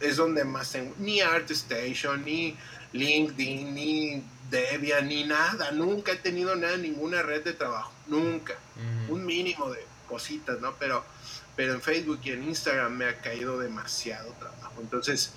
es 0.00 0.16
donde 0.16 0.44
más 0.44 0.72
tengo, 0.72 0.94
ni 0.98 1.20
ArtStation, 1.20 2.24
ni 2.24 2.56
LinkedIn, 2.92 3.74
ni 3.74 4.22
Debian, 4.50 5.08
ni 5.08 5.24
nada. 5.24 5.70
Nunca 5.70 6.12
he 6.12 6.16
tenido 6.16 6.54
nada, 6.56 6.76
ninguna 6.76 7.22
red 7.22 7.42
de 7.44 7.52
trabajo. 7.52 7.92
Nunca. 8.06 8.54
Un 9.08 9.24
mínimo 9.24 9.70
de 9.70 9.84
cositas, 10.08 10.60
¿no? 10.60 10.74
Pero, 10.78 11.04
pero 11.56 11.74
en 11.74 11.80
Facebook 11.80 12.20
y 12.24 12.32
en 12.32 12.42
Instagram 12.44 12.92
me 12.92 13.06
ha 13.06 13.18
caído 13.20 13.58
demasiado 13.58 14.32
trabajo. 14.34 14.74
Entonces, 14.80 15.32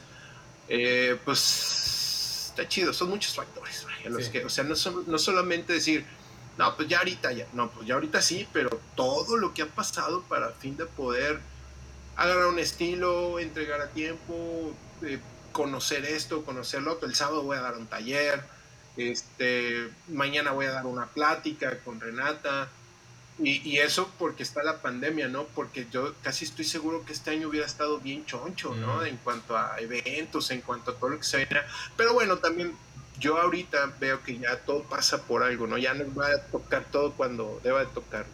eh, 0.68 1.18
pues 1.24 2.48
está 2.50 2.68
chido, 2.68 2.94
son 2.94 3.10
muchos 3.10 3.36
factores, 3.36 3.86
los 4.06 4.30
que, 4.30 4.46
o 4.46 4.50
sea, 4.50 4.64
no, 4.64 4.76
no 5.08 5.18
solamente 5.18 5.74
decir, 5.74 6.06
no, 6.58 6.76
pues 6.76 6.88
ya 6.88 7.00
ahorita, 7.00 7.34
ya, 7.34 7.48
no, 7.54 7.70
pues 7.70 7.86
ya 7.86 7.96
ahorita 7.96 8.22
sí, 8.22 8.48
pero 8.54 8.80
todo 8.96 9.38
lo 9.38 9.54
que 9.54 9.64
ha 9.64 9.68
pasado 9.68 10.24
para 10.24 10.52
fin 10.52 10.78
de 10.78 10.86
poder 10.86 11.40
agarrar 12.16 12.48
un 12.48 12.60
estilo, 12.60 13.40
entregar 13.40 13.82
a 13.82 13.90
tiempo, 13.90 14.74
eh, 15.02 15.20
conocer 15.52 16.06
esto, 16.06 16.44
conocer 16.46 16.82
lo 16.82 16.94
otro. 16.94 17.08
El 17.08 17.16
sábado 17.16 17.44
voy 17.44 17.58
a 17.58 17.62
dar 17.62 17.78
un 17.78 17.88
taller, 17.88 18.42
este, 18.96 19.90
mañana 20.08 20.52
voy 20.52 20.68
a 20.68 20.72
dar 20.72 20.86
una 20.86 21.08
plática 21.08 21.78
con 21.80 22.00
Renata. 22.00 22.70
Y, 23.38 23.80
eso 23.80 24.10
porque 24.18 24.44
está 24.44 24.64
la 24.64 24.82
pandemia, 24.82 25.28
¿no? 25.28 25.44
Porque 25.44 25.88
yo 25.92 26.14
casi 26.24 26.46
estoy 26.46 26.64
seguro 26.64 27.04
que 27.04 27.12
este 27.12 27.32
año 27.32 27.50
hubiera 27.50 27.66
estado 27.66 28.00
bien 28.00 28.26
choncho, 28.26 28.74
¿no? 28.76 29.04
En 29.04 29.18
cuanto 29.18 29.58
a 29.58 29.76
eventos, 29.82 30.52
en 30.52 30.62
cuanto 30.62 30.92
a 30.92 30.96
todo 30.96 31.10
lo 31.10 31.18
que 31.18 31.26
se 31.26 31.38
viene. 31.40 31.60
Pero 31.98 32.14
bueno, 32.14 32.38
también 32.38 32.78
yo 33.20 33.38
ahorita 33.40 33.94
veo 34.00 34.22
que 34.24 34.38
ya 34.38 34.58
todo 34.60 34.84
pasa 34.84 35.24
por 35.24 35.44
algo, 35.44 35.68
¿no? 35.68 35.78
Ya 35.78 35.94
nos 35.94 36.18
va 36.18 36.28
a 36.28 36.42
tocar 36.48 36.86
todo 36.92 37.14
cuando 37.14 37.60
deba 37.64 37.80
de 37.82 37.88
tocar. 37.88 38.26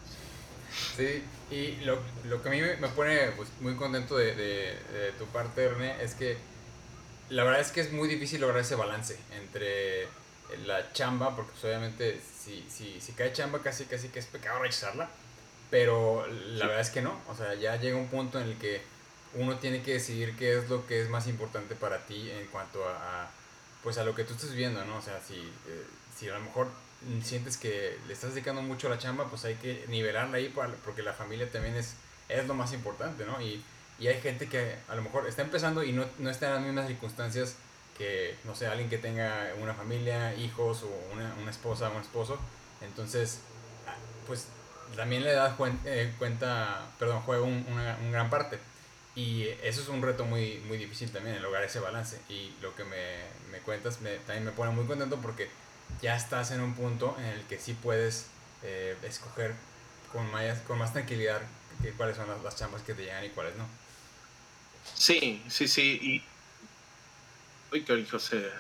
Sí, 0.96 1.24
y 1.50 1.76
lo, 1.84 2.00
lo 2.26 2.42
que 2.42 2.50
a 2.50 2.52
mí 2.52 2.62
me 2.62 2.88
pone 2.90 3.32
pues, 3.36 3.50
muy 3.60 3.76
contento 3.76 4.18
de, 4.18 4.36
de, 4.36 5.12
tu 5.18 5.26
parte, 5.26 5.68
René, 5.68 6.02
es 6.02 6.16
que 6.16 6.38
la 7.30 7.44
verdad 7.44 7.62
es 7.62 7.72
que 7.72 7.82
es 7.82 7.92
muy 7.92 8.08
difícil 8.08 8.42
lograr 8.42 8.62
ese 8.62 8.76
balance 8.76 9.18
entre 9.34 10.08
la 10.66 10.92
chamba, 10.94 11.36
porque 11.36 11.52
pues, 11.52 11.66
obviamente 11.66 12.20
si, 12.22 12.66
si, 12.70 13.00
si 13.02 13.12
cae 13.14 13.34
chamba 13.34 13.62
casi 13.62 13.86
casi 13.86 14.10
que 14.10 14.20
es 14.20 14.26
pecado 14.26 14.60
rechazarla, 14.60 15.10
pero 15.70 16.26
la 16.28 16.68
verdad 16.68 16.82
es 16.82 16.90
que 16.90 17.02
no, 17.02 17.20
o 17.28 17.36
sea, 17.36 17.54
ya 17.56 17.76
llega 17.78 17.98
un 17.98 18.08
punto 18.08 18.40
en 18.40 18.48
el 18.48 18.58
que 18.58 18.82
uno 19.34 19.58
tiene 19.58 19.82
que 19.82 19.94
decidir 19.94 20.36
qué 20.36 20.58
es 20.58 20.70
lo 20.70 20.86
que 20.88 21.02
es 21.02 21.10
más 21.10 21.28
importante 21.28 21.76
para 21.76 22.00
ti 22.06 22.30
en 22.32 22.48
cuanto 22.48 22.84
a 22.86 23.30
pues 23.84 23.98
a 23.98 24.04
lo 24.04 24.16
que 24.16 24.24
tú 24.24 24.34
estés 24.34 24.54
viendo, 24.54 24.84
¿no? 24.86 24.98
O 24.98 25.02
sea, 25.02 25.20
si, 25.22 25.36
eh, 25.36 25.86
si 26.18 26.30
a 26.30 26.34
lo 26.34 26.42
mejor 26.42 26.68
sientes 27.24 27.58
que 27.58 27.98
le 28.08 28.14
estás 28.14 28.34
dedicando 28.34 28.62
mucho 28.62 28.88
a 28.88 28.92
la 28.92 29.00
chamba, 29.00 29.26
pues 29.26 29.44
hay 29.46 29.56
que 29.56 29.86
nivelarla 29.88 30.38
ahí 30.38 30.54
porque 30.86 31.02
la 31.02 31.14
familia 31.14 31.52
también 31.52 31.76
es, 31.76 31.96
es 32.30 32.46
lo 32.48 32.54
más 32.54 32.74
importante, 32.74 33.26
¿no? 33.26 33.42
Y, 33.42 33.64
y 34.00 34.08
hay 34.08 34.20
gente 34.22 34.48
que 34.48 34.76
a 34.88 34.96
lo 34.96 35.02
mejor 35.02 35.28
está 35.28 35.42
empezando 35.42 35.84
y 35.84 35.94
no, 35.94 36.06
no 36.20 36.30
está 36.30 36.48
en 36.48 36.54
las 36.54 36.64
mismas 36.64 36.88
circunstancias 36.88 37.56
que, 37.98 38.36
no 38.46 38.56
sé, 38.56 38.68
alguien 38.68 38.90
que 38.90 38.98
tenga 38.98 39.52
una 39.62 39.74
familia, 39.74 40.34
hijos 40.36 40.84
o 40.84 41.14
una, 41.14 41.34
una 41.42 41.52
esposa 41.52 41.90
o 41.90 41.96
un 41.96 42.02
esposo. 42.02 42.40
Entonces, 42.82 43.40
pues 44.28 44.48
también 44.96 45.24
le 45.24 45.34
das 45.34 45.54
eh, 45.86 46.14
cuenta, 46.18 46.82
perdón, 47.00 47.22
juega 47.22 47.44
un, 47.44 47.66
una, 47.70 47.98
gran 48.12 48.30
parte. 48.30 48.60
Y 49.14 49.44
eso 49.64 49.82
es 49.82 49.90
un 49.90 50.02
reto 50.02 50.26
muy, 50.26 50.60
muy 50.68 50.78
difícil 50.78 51.12
también, 51.12 51.36
el 51.36 51.42
lograr 51.42 51.64
ese 51.64 51.80
balance. 51.80 52.20
Y 52.30 52.54
lo 52.62 52.76
que 52.76 52.84
me, 52.86 53.18
me 53.52 53.60
cuentas 53.60 54.02
me, 54.02 54.16
también 54.18 54.46
me 54.46 54.52
pone 54.52 54.72
muy 54.72 54.86
contento 54.86 55.18
porque 55.22 55.50
ya 56.02 56.16
estás 56.16 56.52
en 56.52 56.62
un 56.62 56.74
punto 56.76 57.16
en 57.20 57.26
el 57.26 57.42
que 57.44 57.60
sí 57.60 57.74
puedes 57.74 58.28
eh, 58.64 58.96
escoger 59.04 59.54
con 60.12 60.30
más, 60.32 60.60
con 60.60 60.78
más 60.78 60.94
tranquilidad 60.94 61.42
cuáles 61.98 62.16
son 62.16 62.28
las, 62.28 62.42
las, 62.44 62.56
chambas 62.56 62.84
que 62.84 62.94
te 62.94 63.04
llegan 63.04 63.26
y 63.26 63.30
cuáles 63.30 63.56
no. 63.56 63.66
Sí, 64.94 65.44
sí, 65.48 65.68
sí. 65.68 66.00
Y... 66.02 66.24
Uy, 67.74 67.84
que 67.84 67.98
hijo 67.98 68.20
se 68.20 68.52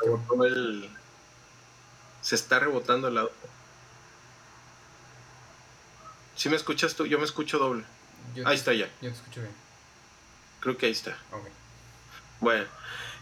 rebotó 0.00 0.44
el... 0.44 0.90
Se 2.22 2.34
está 2.34 2.58
rebotando 2.58 3.08
el 3.08 3.18
auto. 3.18 3.34
¿Sí 6.34 6.48
me 6.48 6.56
escuchas 6.56 6.94
tú? 6.96 7.06
Yo 7.06 7.18
me 7.18 7.24
escucho 7.24 7.58
doble. 7.58 7.84
ahí 8.44 8.56
está 8.56 8.72
ya. 8.72 8.86
Yo 9.00 9.10
te 9.10 9.16
escucho 9.16 9.40
bien. 9.40 9.65
Creo 10.66 10.76
que 10.76 10.86
ahí 10.86 10.92
está. 10.92 11.16
Bueno, 12.40 12.64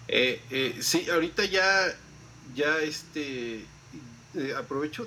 eh, 0.09 0.40
eh, 0.51 0.78
sí, 0.80 1.11
ahorita 1.11 1.45
ya, 1.45 1.95
ya 2.55 2.78
este, 2.78 3.66
eh, 4.34 4.55
aprovecho 4.57 5.07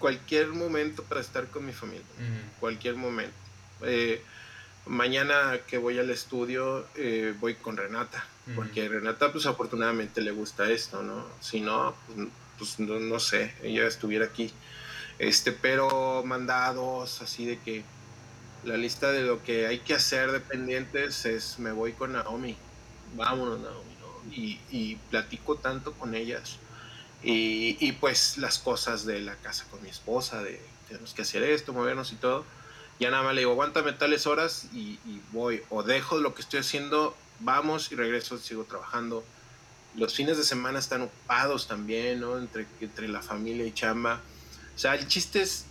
cualquier 0.00 0.48
momento 0.48 1.04
para 1.04 1.20
estar 1.20 1.46
con 1.46 1.64
mi 1.64 1.72
familia. 1.72 2.04
Cualquier 2.58 2.96
momento. 2.96 3.32
mañana 4.86 5.60
que 5.68 5.78
voy 5.78 6.00
al 6.00 6.10
estudio 6.10 6.84
voy 7.38 7.54
con 7.54 7.76
Renata, 7.76 8.26
porque 8.56 8.88
Renata 8.88 9.30
pues 9.30 9.46
afortunadamente 9.46 10.22
le 10.22 10.32
gusta 10.32 10.68
esto, 10.68 11.04
¿no? 11.04 11.28
Si 11.38 11.60
no, 11.60 11.94
pues, 12.08 12.28
pues 12.58 12.80
no, 12.80 12.98
no, 12.98 13.20
sé, 13.20 13.54
ella 13.62 13.86
estuviera 13.86 14.24
aquí. 14.24 14.52
Este, 15.20 15.52
pero 15.52 16.24
mandados 16.24 17.22
así 17.22 17.46
de 17.46 17.60
que 17.60 17.84
la 18.66 18.76
lista 18.76 19.12
de 19.12 19.22
lo 19.22 19.42
que 19.44 19.66
hay 19.66 19.78
que 19.78 19.94
hacer 19.94 20.32
de 20.32 20.40
pendientes 20.40 21.24
es 21.24 21.58
me 21.60 21.70
voy 21.70 21.92
con 21.92 22.12
Naomi. 22.12 22.56
Vámonos, 23.14 23.60
Naomi. 23.60 23.86
Y, 24.70 24.96
platico 25.08 25.54
tanto 25.56 25.92
con 25.92 26.14
ellas. 26.14 26.56
Y, 27.22 27.92
pues 27.92 28.38
las 28.38 28.58
cosas 28.58 29.06
de 29.06 29.20
la 29.20 29.36
casa 29.36 29.64
con 29.70 29.82
mi 29.82 29.88
esposa, 29.88 30.42
de 30.42 30.60
tenemos 30.88 31.14
que 31.14 31.22
hacer 31.22 31.42
esto, 31.44 31.72
movernos 31.72 32.12
y 32.12 32.16
todo. 32.16 32.44
Ya 32.98 33.10
nada 33.10 33.22
más 33.22 33.34
le 33.34 33.42
digo, 33.42 33.52
aguántame 33.52 33.92
tales 33.92 34.26
horas 34.26 34.66
y, 34.72 34.98
voy. 35.30 35.62
O 35.70 35.84
dejo 35.84 36.18
lo 36.18 36.34
que 36.34 36.42
estoy 36.42 36.60
haciendo, 36.60 37.16
vamos 37.38 37.92
y 37.92 37.94
regreso, 37.94 38.36
sigo 38.36 38.64
trabajando. 38.64 39.24
Los 39.94 40.14
fines 40.14 40.36
de 40.36 40.44
semana 40.44 40.80
están 40.80 41.02
ocupados 41.02 41.68
también, 41.68 42.20
¿no? 42.20 42.36
Entre, 42.36 42.66
entre 42.80 43.06
la 43.06 43.22
familia 43.22 43.64
y 43.64 43.72
chamba. 43.72 44.20
O 44.74 44.78
sea, 44.78 44.96
el 44.96 45.06
chiste 45.06 45.40
es, 45.40 45.66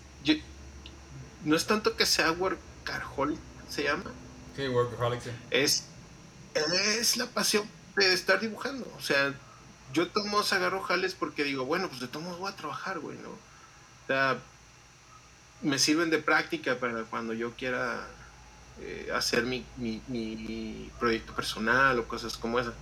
no 1.44 1.56
es 1.58 1.68
tanto 1.68 1.96
que 1.98 2.06
sea 2.06 2.32
work 2.32 2.58
Workaholic 2.86 3.40
se 3.70 3.84
llama. 3.84 4.12
Sí, 4.56 4.68
Workaholic, 4.68 5.22
sí. 5.22 5.32
Es, 5.52 5.86
es 6.54 7.18
la 7.18 7.26
pasión 7.28 7.68
de 7.96 8.14
estar 8.14 8.40
dibujando. 8.40 8.92
O 8.98 9.02
sea, 9.02 9.34
yo 9.94 10.10
tomo 10.10 10.40
agarro 10.40 10.82
jales 10.82 11.16
porque 11.16 11.44
digo, 11.44 11.66
bueno, 11.66 11.88
pues 11.88 12.02
de 12.02 12.08
todos 12.08 12.38
voy 12.38 12.52
a 12.52 12.56
trabajar, 12.56 13.00
güey, 13.00 13.18
¿no? 13.18 13.30
O 13.30 14.08
sea, 14.08 14.38
me 15.62 15.80
sirven 15.80 16.10
de 16.10 16.20
práctica 16.20 16.78
para 16.78 17.04
cuando 17.04 17.34
yo 17.34 17.54
quiera 17.54 18.08
eh, 18.82 19.10
hacer 19.14 19.44
mi, 19.44 19.66
mi, 19.78 20.02
mi, 20.08 20.92
proyecto 21.00 21.34
personal 21.34 21.98
o 22.00 22.08
cosas 22.08 22.38
como 22.38 22.60
esas. 22.60 22.74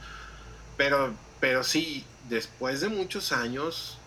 Pero, 0.75 1.13
pero 1.39 1.63
sí, 1.63 2.05
después 2.29 2.81
de 2.81 2.89
muchos 2.89 3.31
años 3.31 3.99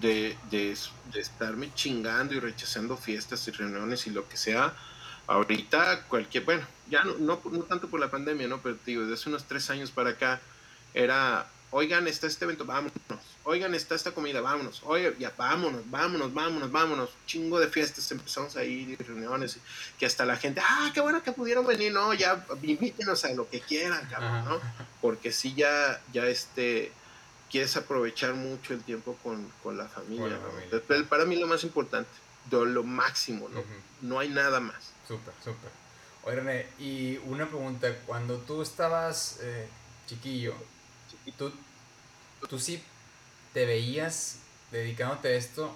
de, 0.00 0.36
de, 0.50 0.76
de 1.12 1.20
estarme 1.20 1.72
chingando 1.74 2.34
y 2.34 2.40
rechazando 2.40 2.96
fiestas 2.96 3.46
y 3.48 3.50
reuniones 3.52 4.06
y 4.06 4.10
lo 4.10 4.28
que 4.28 4.36
sea, 4.36 4.74
ahorita 5.30 6.02
cualquier, 6.08 6.44
bueno, 6.44 6.66
ya 6.88 7.04
no, 7.04 7.40
no, 7.44 7.62
tanto 7.62 7.88
por 7.88 8.00
la 8.00 8.10
pandemia, 8.10 8.48
¿no? 8.48 8.60
Pero 8.60 8.76
digo, 8.84 9.02
desde 9.02 9.14
hace 9.14 9.28
unos 9.28 9.44
tres 9.44 9.70
años 9.70 9.92
para 9.92 10.10
acá 10.10 10.40
era, 10.92 11.46
oigan, 11.70 12.08
está 12.08 12.26
este 12.26 12.44
evento, 12.46 12.64
vámonos, 12.64 12.92
oigan, 13.44 13.72
está 13.76 13.94
esta 13.94 14.10
comida, 14.10 14.40
vámonos, 14.40 14.82
oye, 14.84 15.14
ya 15.20 15.32
vámonos, 15.36 15.88
vámonos, 15.88 16.34
vámonos, 16.34 16.72
vámonos, 16.72 17.10
chingo 17.26 17.60
de 17.60 17.68
fiestas, 17.68 18.10
empezamos 18.10 18.56
a 18.56 18.64
ir, 18.64 18.98
reuniones, 19.06 19.58
que 20.00 20.04
hasta 20.04 20.26
la 20.26 20.36
gente, 20.36 20.60
ah, 20.64 20.90
qué 20.92 21.00
bueno 21.00 21.22
que 21.22 21.30
pudieron 21.30 21.64
venir, 21.64 21.92
no, 21.92 22.12
ya 22.12 22.44
invítenos 22.62 23.24
a 23.24 23.32
lo 23.32 23.48
que 23.48 23.60
quieran, 23.60 24.04
cabrón, 24.10 24.44
¿no? 24.44 24.60
Porque 25.00 25.30
si 25.30 25.54
ya, 25.54 26.02
ya 26.12 26.26
este, 26.26 26.90
quieres 27.52 27.76
aprovechar 27.76 28.34
mucho 28.34 28.74
el 28.74 28.82
tiempo 28.82 29.16
con, 29.22 29.48
con 29.62 29.78
la 29.78 29.86
familia, 29.86 30.40
¿no? 30.72 31.04
para 31.04 31.24
mí 31.24 31.36
lo 31.36 31.46
más 31.46 31.62
importante, 31.62 32.10
lo, 32.50 32.82
máximo, 32.82 33.48
¿no? 33.48 33.62
No 34.00 34.18
hay 34.18 34.28
nada 34.28 34.58
más. 34.58 34.89
Súper, 35.10 35.34
súper. 35.42 35.70
Oye, 36.22 36.36
René, 36.36 36.66
y 36.78 37.16
una 37.26 37.44
pregunta. 37.48 37.92
Cuando 38.06 38.36
tú 38.36 38.62
estabas 38.62 39.40
eh, 39.42 39.66
chiquillo, 40.06 40.54
¿tú, 41.36 41.52
¿tú 42.48 42.60
sí 42.60 42.80
te 43.52 43.66
veías 43.66 44.38
dedicándote 44.70 45.26
a 45.26 45.32
esto? 45.32 45.74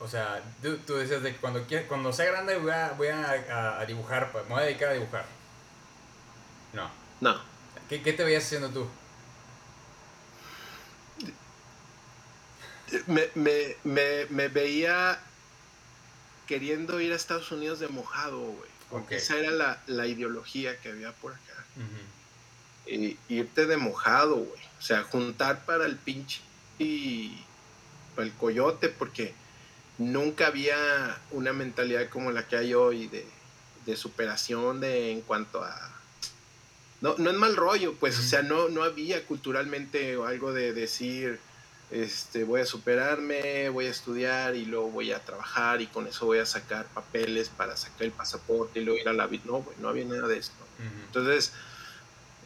O 0.00 0.08
sea, 0.08 0.42
tú, 0.60 0.94
decías 0.94 1.22
de 1.22 1.34
que 1.34 1.38
cuando, 1.38 1.64
cuando 1.86 2.12
sea 2.12 2.32
grande 2.32 2.56
voy 2.56 2.72
a, 2.72 2.94
voy 2.98 3.06
a, 3.06 3.84
dibujar, 3.86 4.32
pues, 4.32 4.42
me 4.46 4.54
voy 4.54 4.62
a 4.64 4.66
dedicar 4.66 4.88
a 4.88 4.94
dibujar. 4.94 5.24
No. 6.72 6.90
No. 7.20 7.40
¿Qué, 7.88 8.02
¿Qué, 8.02 8.12
te 8.12 8.24
veías 8.24 8.42
haciendo 8.42 8.70
tú? 8.70 8.88
Me, 13.06 13.28
me, 13.36 13.76
me, 13.84 14.26
me 14.30 14.48
veía 14.48 15.20
queriendo 16.52 17.00
ir 17.00 17.14
a 17.14 17.16
Estados 17.16 17.50
Unidos 17.50 17.80
de 17.80 17.88
mojado, 17.88 18.38
güey. 18.38 19.08
Esa 19.08 19.38
era 19.38 19.50
la, 19.52 19.82
la, 19.86 20.06
ideología 20.06 20.78
que 20.78 20.90
había 20.90 21.12
por 21.12 21.32
acá. 21.32 21.64
y, 22.86 23.16
irte 23.30 23.64
de 23.64 23.78
mojado, 23.78 24.34
güey. 24.36 24.60
O 24.78 24.82
sea, 24.82 25.02
juntar 25.02 25.64
para 25.64 25.86
el 25.86 25.96
pinche 25.96 26.42
y 26.78 27.38
para 28.14 28.26
el 28.26 28.34
coyote, 28.34 28.90
porque 28.90 29.32
nunca 29.96 30.48
había 30.48 31.18
una 31.30 31.54
mentalidad 31.54 32.10
como 32.10 32.30
la 32.32 32.46
que 32.46 32.56
hay 32.56 32.74
hoy 32.74 33.06
de, 33.06 33.24
de 33.86 33.96
superación 33.96 34.80
de 34.80 35.10
en 35.10 35.22
cuanto 35.22 35.64
a 35.64 35.90
no, 37.00 37.14
no 37.16 37.30
es 37.30 37.36
mal 37.36 37.56
rollo, 37.56 37.94
pues, 37.98 38.18
o 38.18 38.22
sea, 38.22 38.42
no, 38.42 38.68
no 38.68 38.84
había 38.84 39.24
culturalmente 39.24 40.18
algo 40.22 40.52
de 40.52 40.74
decir, 40.74 41.40
este, 41.92 42.44
voy 42.44 42.62
a 42.62 42.66
superarme, 42.66 43.68
voy 43.68 43.86
a 43.86 43.90
estudiar 43.90 44.56
y 44.56 44.64
luego 44.64 44.90
voy 44.90 45.12
a 45.12 45.18
trabajar 45.18 45.82
y 45.82 45.86
con 45.86 46.06
eso 46.06 46.24
voy 46.24 46.38
a 46.38 46.46
sacar 46.46 46.86
papeles 46.86 47.50
para 47.50 47.76
sacar 47.76 48.04
el 48.04 48.12
pasaporte 48.12 48.80
y 48.80 48.84
luego 48.84 49.00
ir 49.00 49.08
a 49.08 49.12
la 49.12 49.26
vida. 49.26 49.42
No, 49.44 49.64
no 49.78 49.88
había 49.88 50.06
nada 50.06 50.26
de 50.26 50.38
esto. 50.38 50.54
Entonces, 51.06 51.52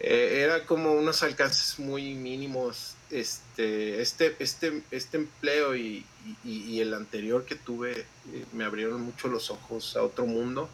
eh, 0.00 0.40
era 0.42 0.66
como 0.66 0.92
unos 0.92 1.22
alcances 1.22 1.78
muy 1.78 2.14
mínimos 2.14 2.96
este, 3.10 4.02
este, 4.02 4.36
este, 4.40 4.82
este 4.90 5.16
empleo 5.16 5.76
y, 5.76 6.04
el 6.44 6.92
anterior 6.92 7.44
que 7.44 7.54
tuve 7.54 8.00
eh, 8.00 8.44
me 8.52 8.64
abrieron 8.64 9.00
mucho 9.00 9.28
los 9.28 9.50
ojos 9.50 9.96
a 9.96 10.02
otro 10.02 10.26
mundo, 10.26 10.68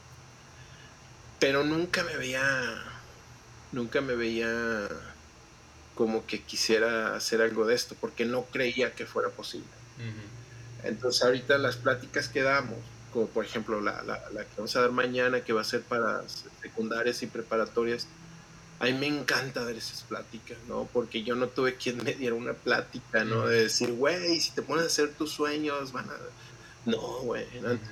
pero 1.38 1.62
nunca 1.62 2.02
me 2.04 2.16
veía, 2.16 2.82
nunca 3.70 4.00
me 4.00 4.14
veía 4.14 4.88
como 5.94 6.26
que 6.26 6.42
quisiera 6.42 7.14
hacer 7.14 7.42
algo 7.42 7.66
de 7.66 7.74
esto, 7.74 7.94
porque 8.00 8.24
no 8.24 8.44
creía 8.44 8.94
que 8.94 9.06
fuera 9.06 9.28
posible. 9.28 9.68
Entonces 10.84 11.22
ahorita 11.22 11.58
las 11.58 11.76
pláticas 11.76 12.28
que 12.28 12.42
damos, 12.42 12.78
como 13.12 13.26
por 13.28 13.44
ejemplo 13.44 13.80
la, 13.80 14.02
la, 14.02 14.20
la, 14.30 14.44
que 14.44 14.50
vamos 14.56 14.74
a 14.74 14.80
dar 14.80 14.90
mañana, 14.90 15.42
que 15.42 15.52
va 15.52 15.60
a 15.60 15.64
ser 15.64 15.82
para 15.82 16.22
secundarias 16.60 17.22
y 17.22 17.26
preparatorias, 17.26 18.08
a 18.80 18.86
mí 18.86 18.94
me 18.94 19.06
encanta 19.06 19.64
dar 19.64 19.74
esas 19.74 20.02
pláticas, 20.02 20.58
¿no? 20.66 20.88
Porque 20.92 21.22
yo 21.22 21.36
no 21.36 21.46
tuve 21.46 21.76
quien 21.76 22.02
me 22.02 22.14
diera 22.14 22.34
una 22.34 22.54
plática, 22.54 23.22
¿no? 23.24 23.46
De 23.46 23.62
decir, 23.62 23.92
güey, 23.92 24.40
si 24.40 24.50
te 24.52 24.62
pones 24.62 24.84
a 24.84 24.86
hacer 24.86 25.12
tus 25.12 25.30
sueños, 25.30 25.92
van 25.92 26.08
a... 26.10 26.14
No, 26.84 26.98
güey, 27.20 27.46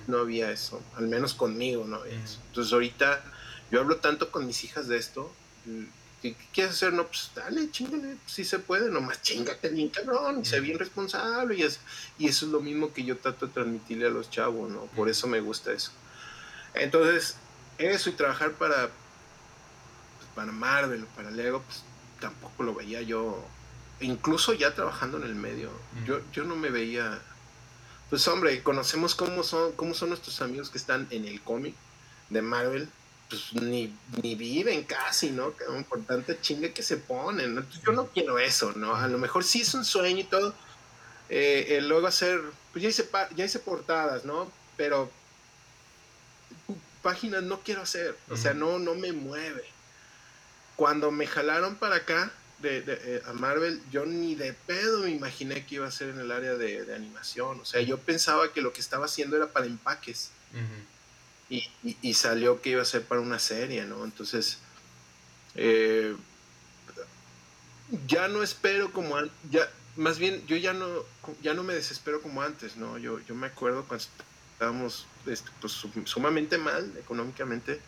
no 0.09 0.19
había 0.19 0.51
eso, 0.51 0.83
al 0.97 1.07
menos 1.07 1.35
conmigo 1.35 1.85
no 1.87 1.99
había 1.99 2.21
eso. 2.21 2.41
Entonces 2.49 2.73
ahorita 2.73 3.23
yo 3.71 3.79
hablo 3.79 3.99
tanto 3.99 4.33
con 4.33 4.49
mis 4.49 4.65
hijas 4.65 4.89
de 4.89 4.97
esto, 4.97 5.33
¿qué, 6.21 6.37
quieres 6.53 6.75
hacer? 6.75 6.93
No, 6.93 7.07
pues 7.07 7.31
dale, 7.35 7.71
chingale, 7.71 8.17
si 8.27 8.45
se 8.45 8.59
puede, 8.59 8.91
nomás 8.91 9.23
chingate 9.23 9.69
bien 9.69 9.89
cabrón 9.89 10.41
y 10.41 10.45
sé 10.45 10.61
bien 10.61 10.79
responsable. 10.79 11.57
Y, 11.57 11.63
es, 11.63 11.81
y 12.19 12.29
eso 12.29 12.47
es 12.47 12.53
lo 12.53 12.61
mismo 12.61 12.93
que 12.93 13.05
yo 13.05 13.19
trato 13.19 13.47
de 13.47 13.53
transmitirle 13.53 14.07
a 14.07 14.11
los 14.11 14.31
chavos, 14.31 14.71
¿no? 14.71 14.83
Por 14.87 15.09
eso 15.09 15.27
me 15.27 15.41
gusta 15.41 15.73
eso. 15.73 15.93
Entonces, 16.75 17.37
eso 17.79 18.11
y 18.11 18.13
trabajar 18.13 18.53
para, 18.53 18.91
para 20.35 20.53
Marvel 20.53 21.05
para 21.17 21.31
Lego, 21.31 21.63
pues 21.63 21.83
tampoco 22.21 22.63
lo 22.63 22.75
veía 22.75 23.03
yo. 23.03 23.45
Incluso 24.01 24.55
ya 24.55 24.75
trabajando 24.75 25.19
en 25.19 25.25
el 25.25 25.35
medio, 25.35 25.71
yo, 26.07 26.21
yo 26.33 26.45
no 26.45 26.57
me 26.57 26.71
veía. 26.71 27.21
Pues 28.09 28.27
hombre, 28.29 28.63
conocemos 28.63 29.15
cómo 29.15 29.43
son, 29.43 29.73
cómo 29.73 29.95
son 29.95 30.09
nuestros 30.09 30.41
amigos 30.41 30.71
que 30.71 30.79
están 30.79 31.07
en 31.11 31.25
el 31.25 31.41
cómic 31.43 31.75
de 32.29 32.43
Marvel. 32.43 32.89
Pues 33.31 33.53
ni, 33.55 33.97
ni 34.23 34.35
viven 34.35 34.85
casi, 34.85 35.31
¿no? 35.31 35.57
Que 35.57 35.65
por 35.89 36.05
tanta 36.05 36.39
chinga 36.41 36.69
que 36.75 36.83
se 36.83 36.99
ponen. 36.99 37.67
Yo 37.87 37.93
no 37.93 38.09
quiero 38.09 38.39
eso, 38.39 38.73
¿no? 38.77 38.95
A 38.95 39.09
lo 39.09 39.17
mejor 39.17 39.45
sí 39.45 39.63
es 39.63 39.73
un 39.73 39.85
sueño 39.85 40.21
y 40.21 40.25
todo. 40.25 40.55
Eh, 41.31 41.79
luego 41.83 42.07
hacer, 42.09 42.43
pues 42.73 42.83
ya 42.83 42.89
hice, 42.89 43.09
ya 43.37 43.45
hice 43.45 43.61
portadas, 43.61 44.25
¿no? 44.25 44.51
Pero 44.77 45.11
páginas 47.03 47.43
no 47.43 47.61
quiero 47.61 47.81
hacer, 47.81 48.15
o 48.29 48.37
sea, 48.37 48.53
no, 48.53 48.79
no 48.79 48.95
me 48.95 49.13
mueve 49.13 49.65
cuando 50.81 51.11
me 51.11 51.27
jalaron 51.27 51.77
para 51.77 51.97
acá 51.97 52.33
de, 52.61 52.83
eh, 52.87 53.23
a 53.27 53.35
Marvel, 53.35 53.83
yo 53.93 54.07
ni 54.07 54.35
de 54.35 54.55
pedo 54.55 55.01
me 55.01 55.11
imaginé 55.11 55.67
que 55.67 55.75
iba 55.75 55.87
a 55.87 55.91
ser 55.91 56.09
en 56.09 56.19
el 56.19 56.33
área 56.33 56.55
de, 56.55 56.95
animación. 56.95 57.61
O 57.61 57.67
sea, 57.67 57.83
yo 57.83 57.99
pensaba 57.99 58.51
que 58.55 58.63
lo 58.63 58.73
que 58.73 58.81
estaba 58.81 59.05
haciendo 59.05 59.37
era 59.37 59.49
para 59.49 59.67
empaques. 59.67 60.31
Y, 61.51 62.15
salió 62.15 62.63
que 62.63 62.71
iba 62.71 62.83
a 62.83 62.85
ser 62.85 63.05
para 63.05 63.21
una 63.21 63.41
serie, 63.41 63.85
¿no? 63.85 64.05
Entonces, 64.05 64.59
eh, 65.57 66.15
ya 68.07 68.29
no 68.29 68.43
espero 68.45 68.93
como 68.93 69.17
ya 69.51 69.69
más 69.97 70.19
bien 70.21 70.47
yo 70.47 70.57
ya 70.57 70.73
no 70.73 70.87
ya 71.43 71.55
no 71.55 71.65
me 71.65 71.75
desespero 71.75 72.23
como 72.23 72.41
antes 72.41 72.77
no 72.77 72.99
yo 72.99 73.19
yo 73.27 73.35
me 73.35 73.49
acuerdo 73.49 73.85
cuando 73.85 74.07
estábamos 74.53 75.09
este, 75.27 75.51
pues, 75.61 75.73
sumamente 76.05 76.57
mal 76.57 76.93
económicamente 76.97 77.81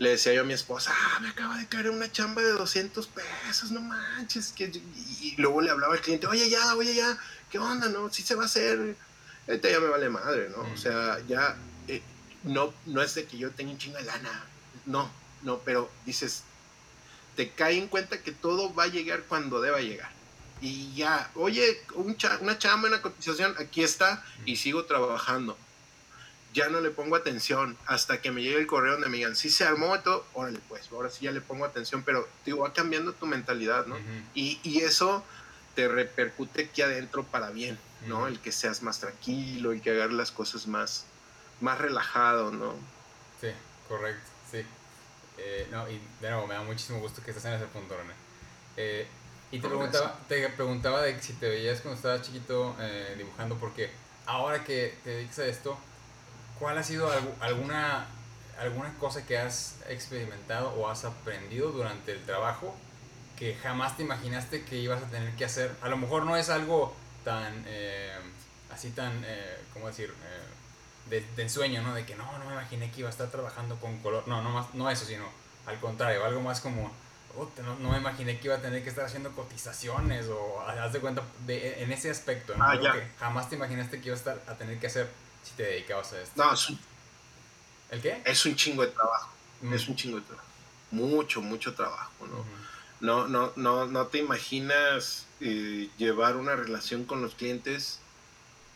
le 0.00 0.10
decía 0.10 0.32
yo 0.32 0.40
a 0.40 0.44
mi 0.44 0.54
esposa, 0.54 0.92
ah, 0.96 1.20
me 1.20 1.28
acaba 1.28 1.58
de 1.58 1.66
caer 1.66 1.90
una 1.90 2.10
chamba 2.10 2.40
de 2.40 2.52
200 2.52 3.06
pesos, 3.06 3.70
no 3.70 3.82
manches. 3.82 4.50
Que... 4.52 4.72
Y, 5.20 5.34
luego 5.36 5.60
le 5.60 5.68
hablaba 5.68 5.92
al 5.92 6.00
cliente, 6.00 6.26
oye, 6.26 6.48
ya, 6.48 6.74
oye, 6.74 6.94
ya, 6.94 7.18
¿qué 7.50 7.58
onda, 7.58 7.86
no? 7.90 8.10
Sí 8.10 8.22
se 8.22 8.34
va 8.34 8.44
a 8.44 8.46
hacer. 8.46 8.96
Este 9.46 9.70
ya 9.70 9.78
me 9.78 9.88
vale 9.88 10.08
madre, 10.08 10.48
¿no? 10.48 10.62
O 10.72 10.76
sea, 10.78 11.18
ya, 11.28 11.54
no, 12.42 12.72
no 12.86 13.02
es 13.02 13.14
de 13.14 13.26
que 13.26 13.38
yo 13.38 13.50
tenga 13.50 13.72
un 13.72 13.78
chingo 13.78 13.98
de 13.98 14.04
lana, 14.04 14.44
no, 14.86 15.10
no, 15.42 15.58
pero 15.60 15.90
dices, 16.06 16.44
te 17.36 17.50
cae 17.50 17.78
en 17.78 17.88
cuenta 17.88 18.22
que 18.22 18.32
todo 18.32 18.74
va 18.74 18.84
a 18.84 18.88
llegar 18.88 19.22
cuando 19.24 19.60
deba 19.60 19.80
llegar. 19.80 20.10
Y 20.60 20.94
ya, 20.94 21.30
oye, 21.34 21.80
una 21.94 22.58
chamba, 22.58 22.88
una 22.88 23.00
cotización, 23.00 23.54
aquí 23.58 23.82
está, 23.82 24.22
y 24.44 24.56
sigo 24.56 24.84
trabajando 24.84 25.56
ya 26.52 26.68
no 26.68 26.80
le 26.80 26.90
pongo 26.90 27.16
atención 27.16 27.76
hasta 27.86 28.20
que 28.20 28.30
me 28.30 28.42
llegue 28.42 28.58
el 28.58 28.66
correo 28.66 28.92
donde 28.92 29.08
me 29.08 29.18
digan, 29.18 29.36
sí 29.36 29.50
se 29.50 29.64
armó 29.64 29.94
y 29.94 30.00
todo, 30.00 30.26
órale, 30.32 30.58
pues, 30.68 30.90
ahora 30.90 31.10
sí 31.10 31.24
ya 31.24 31.32
le 31.32 31.40
pongo 31.40 31.64
atención, 31.64 32.02
pero 32.02 32.28
digo, 32.44 32.60
va 32.60 32.72
cambiando 32.72 33.12
tu 33.12 33.26
mentalidad, 33.26 33.86
¿no? 33.86 33.96
y, 34.34 34.58
y, 34.62 34.80
eso 34.80 35.24
te 35.74 35.86
repercute 35.86 36.64
aquí 36.64 36.82
adentro 36.82 37.24
para 37.24 37.50
bien, 37.50 37.78
¿no? 38.06 38.26
El 38.26 38.40
que 38.40 38.50
seas 38.50 38.82
más 38.82 38.98
tranquilo, 38.98 39.72
el 39.72 39.80
que 39.80 39.90
hagas 39.90 40.12
las 40.12 40.32
cosas 40.32 40.66
más, 40.66 41.04
más 41.60 41.78
relajado, 41.78 42.50
¿no? 42.50 42.74
Sí, 43.40 43.48
correcto, 43.88 44.28
sí. 44.50 44.64
Eh, 45.38 45.68
no, 45.70 45.88
y 45.88 46.00
de 46.20 46.30
nuevo, 46.30 46.46
me 46.46 46.54
da 46.54 46.62
muchísimo 46.62 47.00
gusto 47.00 47.22
que 47.22 47.30
estés 47.30 47.44
en 47.46 47.54
ese 47.54 47.66
punto, 47.66 47.96
René. 47.96 48.14
Eh, 48.76 49.06
y 49.50 49.58
te 49.58 49.68
preguntaba, 49.68 50.18
te 50.28 50.48
preguntaba 50.50 51.02
de 51.02 51.20
si 51.20 51.32
te 51.34 51.48
veías 51.48 51.80
cuando 51.80 51.96
estabas 51.96 52.22
chiquito 52.22 52.76
eh, 52.78 53.14
dibujando, 53.16 53.56
porque 53.56 53.90
ahora 54.26 54.62
que 54.64 54.96
te 55.02 55.10
dedicas 55.10 55.40
a 55.40 55.46
esto, 55.46 55.78
¿Cuál 56.60 56.76
ha 56.76 56.82
sido 56.82 57.10
alguna, 57.40 58.04
alguna 58.58 58.92
cosa 58.98 59.24
que 59.24 59.38
has 59.38 59.76
experimentado 59.88 60.74
o 60.74 60.90
has 60.90 61.06
aprendido 61.06 61.72
durante 61.72 62.12
el 62.12 62.22
trabajo 62.26 62.76
que 63.38 63.54
jamás 63.54 63.96
te 63.96 64.02
imaginaste 64.02 64.62
que 64.66 64.76
ibas 64.76 65.02
a 65.02 65.06
tener 65.06 65.34
que 65.36 65.46
hacer? 65.46 65.74
A 65.80 65.88
lo 65.88 65.96
mejor 65.96 66.26
no 66.26 66.36
es 66.36 66.50
algo 66.50 66.94
tan, 67.24 67.64
eh, 67.66 68.12
así 68.70 68.90
tan, 68.90 69.22
eh, 69.24 69.56
¿cómo 69.72 69.86
decir? 69.86 70.12
Eh, 71.10 71.24
de, 71.36 71.42
ensueño, 71.42 71.82
¿no? 71.82 71.94
De 71.94 72.04
que 72.04 72.14
no, 72.14 72.38
no 72.38 72.44
me 72.46 72.52
imaginé 72.52 72.90
que 72.90 73.00
iba 73.00 73.08
a 73.08 73.12
estar 73.12 73.28
trabajando 73.28 73.76
con 73.76 73.98
color. 73.98 74.26
No, 74.26 74.42
no, 74.42 74.50
más, 74.50 74.74
no 74.74 74.90
eso, 74.90 75.04
sino 75.04 75.24
al 75.66 75.78
contrario, 75.78 76.24
algo 76.24 76.40
más 76.40 76.60
como, 76.60 76.90
no, 77.80 77.90
me 77.90 77.98
imaginé 77.98 78.38
que 78.38 78.48
iba 78.48 78.56
a 78.56 78.62
tener 78.62 78.82
que 78.82 78.88
estar 78.88 79.04
haciendo 79.04 79.30
cotizaciones 79.32 80.26
o 80.26 80.60
haz 80.60 80.92
de 80.92 81.00
cuenta 81.00 81.22
de, 81.46 81.82
en 81.82 81.92
ese 81.92 82.10
aspecto, 82.10 82.56
¿no? 82.56 82.64
Ah, 82.64 82.78
que 82.78 83.06
jamás 83.18 83.48
te 83.48 83.56
imaginaste 83.56 84.00
que 84.00 84.06
iba 84.06 84.14
a 84.14 84.18
estar 84.18 84.42
a 84.48 84.54
tener 84.54 84.78
que 84.78 84.86
hacer 84.86 85.08
si 85.44 85.52
te 85.52 85.64
dedicabas 85.64 86.12
a 86.12 86.22
esto. 86.22 86.42
No, 86.42 86.52
es 86.52 86.70
un, 86.70 86.78
¿El 87.90 88.00
qué? 88.00 88.22
Es 88.24 88.44
un 88.46 88.56
chingo 88.56 88.82
de 88.82 88.88
trabajo. 88.88 89.30
Mm. 89.62 89.74
Es 89.74 89.88
un 89.88 89.96
chingo 89.96 90.18
de 90.18 90.26
trabajo. 90.26 90.48
Mucho, 90.92 91.40
mucho 91.40 91.74
trabajo, 91.74 92.26
¿no? 92.26 92.44
No, 93.00 93.28
no, 93.28 93.52
no, 93.56 93.86
no 93.86 94.06
te 94.08 94.18
imaginas 94.18 95.26
eh, 95.40 95.88
llevar 95.96 96.36
una 96.36 96.54
relación 96.54 97.04
con 97.04 97.22
los 97.22 97.34
clientes 97.34 98.00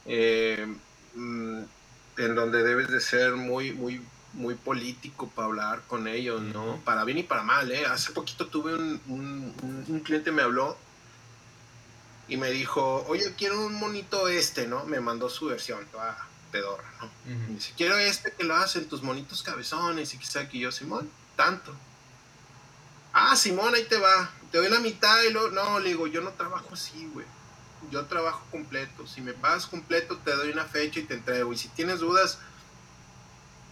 eh, 0.06 0.66
mm, 1.14 1.62
en 2.16 2.34
donde 2.34 2.62
debes 2.62 2.88
de 2.88 3.00
ser 3.00 3.32
muy, 3.32 3.72
muy, 3.72 4.00
muy 4.32 4.54
político 4.54 5.28
para 5.28 5.46
hablar 5.46 5.82
con 5.88 6.06
ellos, 6.08 6.40
¿no? 6.40 6.80
Para 6.84 7.04
bien 7.04 7.18
y 7.18 7.22
para 7.22 7.42
mal, 7.42 7.70
¿eh? 7.70 7.86
Hace 7.86 8.12
poquito 8.12 8.46
tuve 8.46 8.74
un, 8.74 9.00
un, 9.08 9.84
un, 9.88 10.00
cliente 10.00 10.32
me 10.32 10.42
habló 10.42 10.76
y 12.28 12.36
me 12.36 12.50
dijo, 12.50 13.04
oye, 13.08 13.34
quiero 13.36 13.66
un 13.66 13.74
monito 13.74 14.28
este, 14.28 14.66
¿no? 14.66 14.84
Me 14.84 15.00
mandó 15.00 15.28
su 15.28 15.46
versión, 15.46 15.84
toda 15.90 16.16
pedorra, 16.50 16.88
¿no? 17.00 17.10
Y 17.50 17.54
dice, 17.54 17.72
quiero 17.76 17.96
este 17.96 18.32
que 18.32 18.44
lo 18.44 18.54
hacen 18.56 18.88
tus 18.88 19.02
monitos 19.02 19.42
cabezones 19.42 20.14
y 20.14 20.18
quizá 20.18 20.48
que 20.48 20.58
yo, 20.58 20.70
Simón, 20.70 21.10
tanto. 21.36 21.74
Ah, 23.12 23.36
Simón, 23.36 23.74
ahí 23.74 23.84
te 23.84 23.98
va, 23.98 24.30
te 24.50 24.58
doy 24.58 24.68
la 24.68 24.80
mitad 24.80 25.22
y 25.22 25.32
luego, 25.32 25.50
no, 25.50 25.78
le 25.78 25.90
digo, 25.90 26.06
yo 26.06 26.20
no 26.20 26.30
trabajo 26.30 26.68
así, 26.72 27.08
güey. 27.12 27.26
Yo 27.90 28.06
trabajo 28.06 28.44
completo. 28.50 29.06
Si 29.06 29.20
me 29.20 29.32
pagas 29.32 29.66
completo, 29.66 30.18
te 30.18 30.34
doy 30.34 30.50
una 30.50 30.64
fecha 30.64 31.00
y 31.00 31.04
te 31.04 31.14
entrego. 31.14 31.52
Y 31.52 31.56
si 31.56 31.68
tienes 31.68 32.00
dudas, 32.00 32.38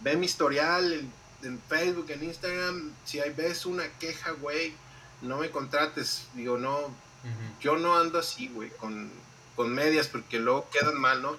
ve 0.01 0.15
mi 0.15 0.25
historial 0.25 1.09
en, 1.43 1.61
Facebook, 1.67 2.09
en 2.09 2.23
Instagram. 2.23 2.91
Si 3.05 3.19
hay 3.19 3.31
ves 3.31 3.65
una 3.65 3.87
queja, 3.99 4.31
güey, 4.31 4.73
no 5.21 5.37
me 5.37 5.49
contrates. 5.49 6.27
Digo, 6.33 6.57
no, 6.57 6.93
yo 7.59 7.77
no 7.77 7.97
ando 7.97 8.19
así, 8.19 8.47
güey, 8.49 8.69
con, 8.71 9.11
con 9.55 9.73
medias, 9.73 10.07
porque 10.07 10.39
luego 10.39 10.69
quedan 10.69 10.99
mal, 10.99 11.21
¿no? 11.21 11.37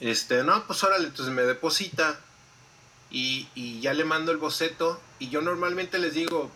Este, 0.00 0.42
no, 0.42 0.66
pues 0.66 0.82
órale, 0.82 1.06
entonces 1.06 1.32
me 1.32 1.42
deposita 1.42 2.20
y, 3.10 3.80
ya 3.80 3.94
le 3.94 4.04
mando 4.04 4.32
el 4.32 4.38
boceto. 4.38 5.00
Y 5.18 5.28
yo 5.30 5.40
normalmente 5.40 5.98
les 5.98 6.14
digo, 6.14 6.50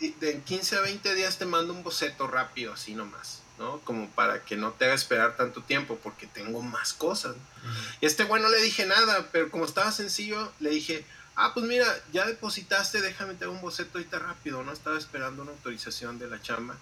de 0.00 0.40
15 0.40 0.76
a 0.76 0.80
20 0.80 1.14
días 1.14 1.38
te 1.38 1.46
mando 1.46 1.72
un 1.72 1.82
boceto 1.82 2.26
rápido, 2.26 2.72
así 2.72 2.94
nomás, 2.94 3.39
¿no? 3.60 3.78
Como 3.80 4.08
para 4.10 4.42
que 4.42 4.56
no 4.56 4.72
te 4.72 4.86
haga 4.86 4.94
esperar 4.94 5.36
tanto 5.36 5.62
tiempo, 5.62 5.98
porque 6.02 6.26
tengo 6.26 6.62
más 6.62 6.94
cosas. 6.94 7.36
Y 8.00 8.06
este 8.06 8.24
güey 8.24 8.42
no 8.42 8.48
le 8.48 8.60
dije 8.62 8.86
nada, 8.86 9.28
pero 9.30 9.50
como 9.50 9.66
estaba 9.66 9.92
sencillo, 9.92 10.50
le 10.60 10.70
dije, 10.70 11.04
ah, 11.36 11.52
pues 11.52 11.66
mira, 11.66 11.86
ya 12.10 12.26
depositaste, 12.26 13.02
déjame 13.02 13.34
te 13.34 13.44
hago 13.44 13.52
un 13.52 13.60
boceto 13.60 13.98
ahorita 13.98 14.18
rápido, 14.18 14.64
¿no? 14.64 14.72
Estaba 14.72 14.98
esperando 14.98 15.42
una 15.42 15.52
autorización 15.52 16.18
de 16.18 16.28
la 16.28 16.40
chamba. 16.40 16.74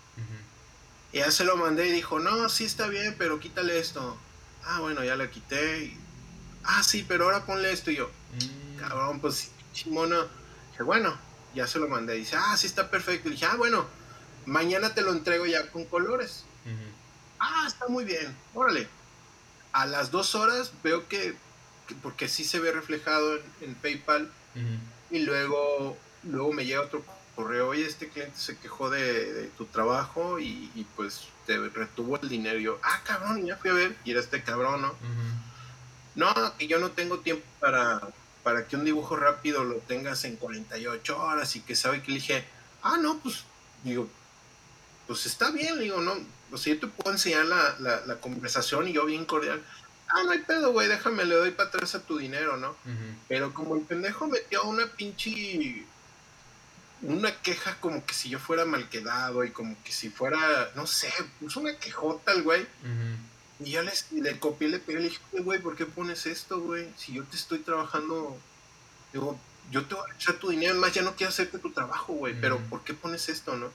Y 1.12 1.18
ya 1.18 1.30
se 1.32 1.44
lo 1.44 1.56
mandé 1.56 1.88
y 1.88 1.92
dijo, 1.92 2.20
no, 2.20 2.48
sí 2.48 2.64
está 2.64 2.86
bien, 2.86 3.16
pero 3.18 3.40
quítale 3.40 3.78
esto. 3.80 4.16
Ah, 4.64 4.78
bueno, 4.80 5.02
ya 5.02 5.16
la 5.16 5.28
quité. 5.28 5.96
ah, 6.62 6.82
sí, 6.84 7.04
pero 7.08 7.24
ahora 7.24 7.44
ponle 7.44 7.72
esto. 7.72 7.90
Y 7.90 7.96
yo, 7.96 8.08
mm. 8.08 8.76
cabrón, 8.78 9.20
pues 9.20 9.50
chimono. 9.72 10.28
Dije, 10.70 10.84
bueno, 10.84 11.18
ya 11.54 11.66
se 11.66 11.80
lo 11.80 11.88
mandé. 11.88 12.14
Dice, 12.14 12.36
ah, 12.36 12.56
sí 12.56 12.68
está 12.68 12.88
perfecto. 12.88 13.28
Y 13.28 13.32
dije, 13.32 13.46
ah, 13.46 13.56
bueno, 13.56 13.86
mañana 14.46 14.94
te 14.94 15.02
lo 15.02 15.12
entrego 15.12 15.44
ya 15.46 15.70
con 15.72 15.84
colores. 15.86 16.44
Ah, 17.38 17.64
está 17.66 17.88
muy 17.88 18.04
bien, 18.04 18.36
órale. 18.54 18.88
A 19.72 19.86
las 19.86 20.10
dos 20.10 20.34
horas 20.34 20.72
veo 20.82 21.08
que, 21.08 21.34
porque 22.02 22.28
sí 22.28 22.44
se 22.44 22.58
ve 22.58 22.72
reflejado 22.72 23.38
en, 23.60 23.74
PayPal, 23.74 24.30
y 25.10 25.20
luego, 25.20 25.96
luego 26.24 26.52
me 26.52 26.66
llega 26.66 26.80
otro 26.80 27.04
correo, 27.36 27.68
oye, 27.68 27.86
este 27.86 28.08
cliente 28.08 28.36
se 28.36 28.56
quejó 28.58 28.90
de, 28.90 29.50
tu 29.56 29.66
trabajo 29.66 30.40
y, 30.40 30.86
pues 30.96 31.28
te 31.46 31.56
retuvo 31.56 32.18
el 32.20 32.28
dinero. 32.28 32.58
Y 32.58 32.64
yo, 32.64 32.80
ah, 32.82 33.00
cabrón, 33.04 33.46
ya 33.46 33.56
fui 33.56 33.70
a 33.70 33.74
ver, 33.74 33.96
y 34.04 34.10
era 34.10 34.20
este 34.20 34.42
cabrón, 34.42 34.82
¿no? 34.82 34.94
No, 36.14 36.34
que 36.58 36.66
yo 36.66 36.80
no 36.80 36.90
tengo 36.90 37.20
tiempo 37.20 37.44
para, 37.60 38.00
para 38.42 38.66
que 38.66 38.74
un 38.74 38.84
dibujo 38.84 39.14
rápido 39.14 39.62
lo 39.62 39.76
tengas 39.76 40.24
en 40.24 40.36
48 40.36 41.22
horas 41.22 41.54
y 41.54 41.60
que 41.60 41.76
sabe 41.76 42.02
que 42.02 42.10
le 42.10 42.18
dije, 42.18 42.44
ah, 42.82 42.96
no, 43.00 43.18
pues, 43.20 43.44
digo, 43.84 44.08
pues 45.06 45.26
está 45.26 45.50
bien, 45.52 45.78
digo, 45.78 46.00
no, 46.00 46.14
o 46.52 46.56
sea, 46.56 46.74
yo 46.74 46.80
te 46.80 46.86
puedo 46.86 47.12
enseñar 47.12 47.46
la, 47.46 47.76
la, 48.06 48.20
conversación 48.20 48.88
y 48.88 48.92
yo 48.92 49.04
bien 49.04 49.24
cordial, 49.24 49.62
ah, 50.08 50.22
no 50.24 50.30
hay 50.30 50.40
pedo, 50.40 50.72
güey, 50.72 50.88
déjame, 50.88 51.24
le 51.24 51.34
doy 51.34 51.50
para 51.50 51.68
atrás 51.68 51.94
a 51.94 52.02
tu 52.02 52.18
dinero, 52.18 52.56
¿no? 52.56 52.76
Pero 53.28 53.52
como 53.52 53.76
el 53.76 53.82
pendejo 53.82 54.26
metió 54.26 54.62
una 54.64 54.86
pinche 54.86 55.84
una 57.02 57.32
queja 57.42 57.78
como 57.80 58.04
que 58.04 58.12
si 58.12 58.28
yo 58.28 58.38
fuera 58.38 58.64
mal 58.64 58.88
quedado 58.88 59.44
y 59.44 59.50
como 59.50 59.76
que 59.84 59.92
si 59.92 60.10
fuera, 60.10 60.70
no 60.74 60.86
sé, 60.86 61.12
puso 61.38 61.60
una 61.60 61.76
quejota 61.76 62.32
el 62.32 62.42
güey. 62.42 62.66
Y 63.60 63.72
yo 63.72 63.82
les, 63.82 64.10
le 64.12 64.38
copié, 64.38 64.68
le 64.68 64.78
pegué, 64.78 65.00
le 65.00 65.08
dije, 65.08 65.20
güey, 65.40 65.60
¿por 65.60 65.76
qué 65.76 65.84
pones 65.84 66.26
esto, 66.26 66.60
güey? 66.60 66.88
Si 66.96 67.14
yo 67.14 67.24
te 67.24 67.36
estoy 67.36 67.58
trabajando, 67.58 68.38
digo, 69.12 69.38
yo 69.70 69.84
te 69.86 69.94
voy 69.94 70.10
a 70.10 70.14
echar 70.14 70.36
tu 70.36 70.48
dinero, 70.48 70.74
más 70.76 70.94
ya 70.94 71.02
no 71.02 71.14
quiero 71.14 71.30
hacerte 71.30 71.58
tu 71.58 71.70
trabajo, 71.72 72.12
güey, 72.12 72.40
pero 72.40 72.58
¿por 72.70 72.82
qué 72.84 72.94
pones 72.94 73.28
esto, 73.28 73.56
no? 73.56 73.70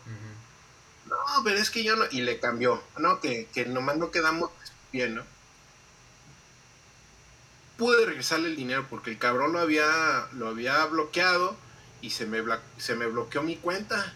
No, 1.14 1.44
pero 1.44 1.58
es 1.58 1.70
que 1.70 1.84
yo 1.84 1.96
no, 1.96 2.06
y 2.12 2.22
le 2.22 2.40
cambió, 2.40 2.82
¿no? 2.98 3.20
Que, 3.20 3.48
que 3.54 3.66
nomás 3.66 3.98
no 3.98 4.12
quedamos 4.12 4.50
bien, 4.92 5.16
¿no? 5.16 5.24
Pude 7.78 8.06
regresarle 8.06 8.50
el 8.50 8.56
dinero 8.56 8.88
porque 8.90 9.12
el 9.12 9.18
cabrón 9.18 9.54
lo 9.54 9.60
había, 9.60 10.28
lo 10.34 10.48
había 10.48 10.86
bloqueado 10.86 11.56
y 12.02 12.10
se 12.10 12.26
me, 12.26 12.44
se 12.78 12.96
me 12.96 13.08
bloqueó 13.08 13.44
mi 13.44 13.56
cuenta. 13.58 14.14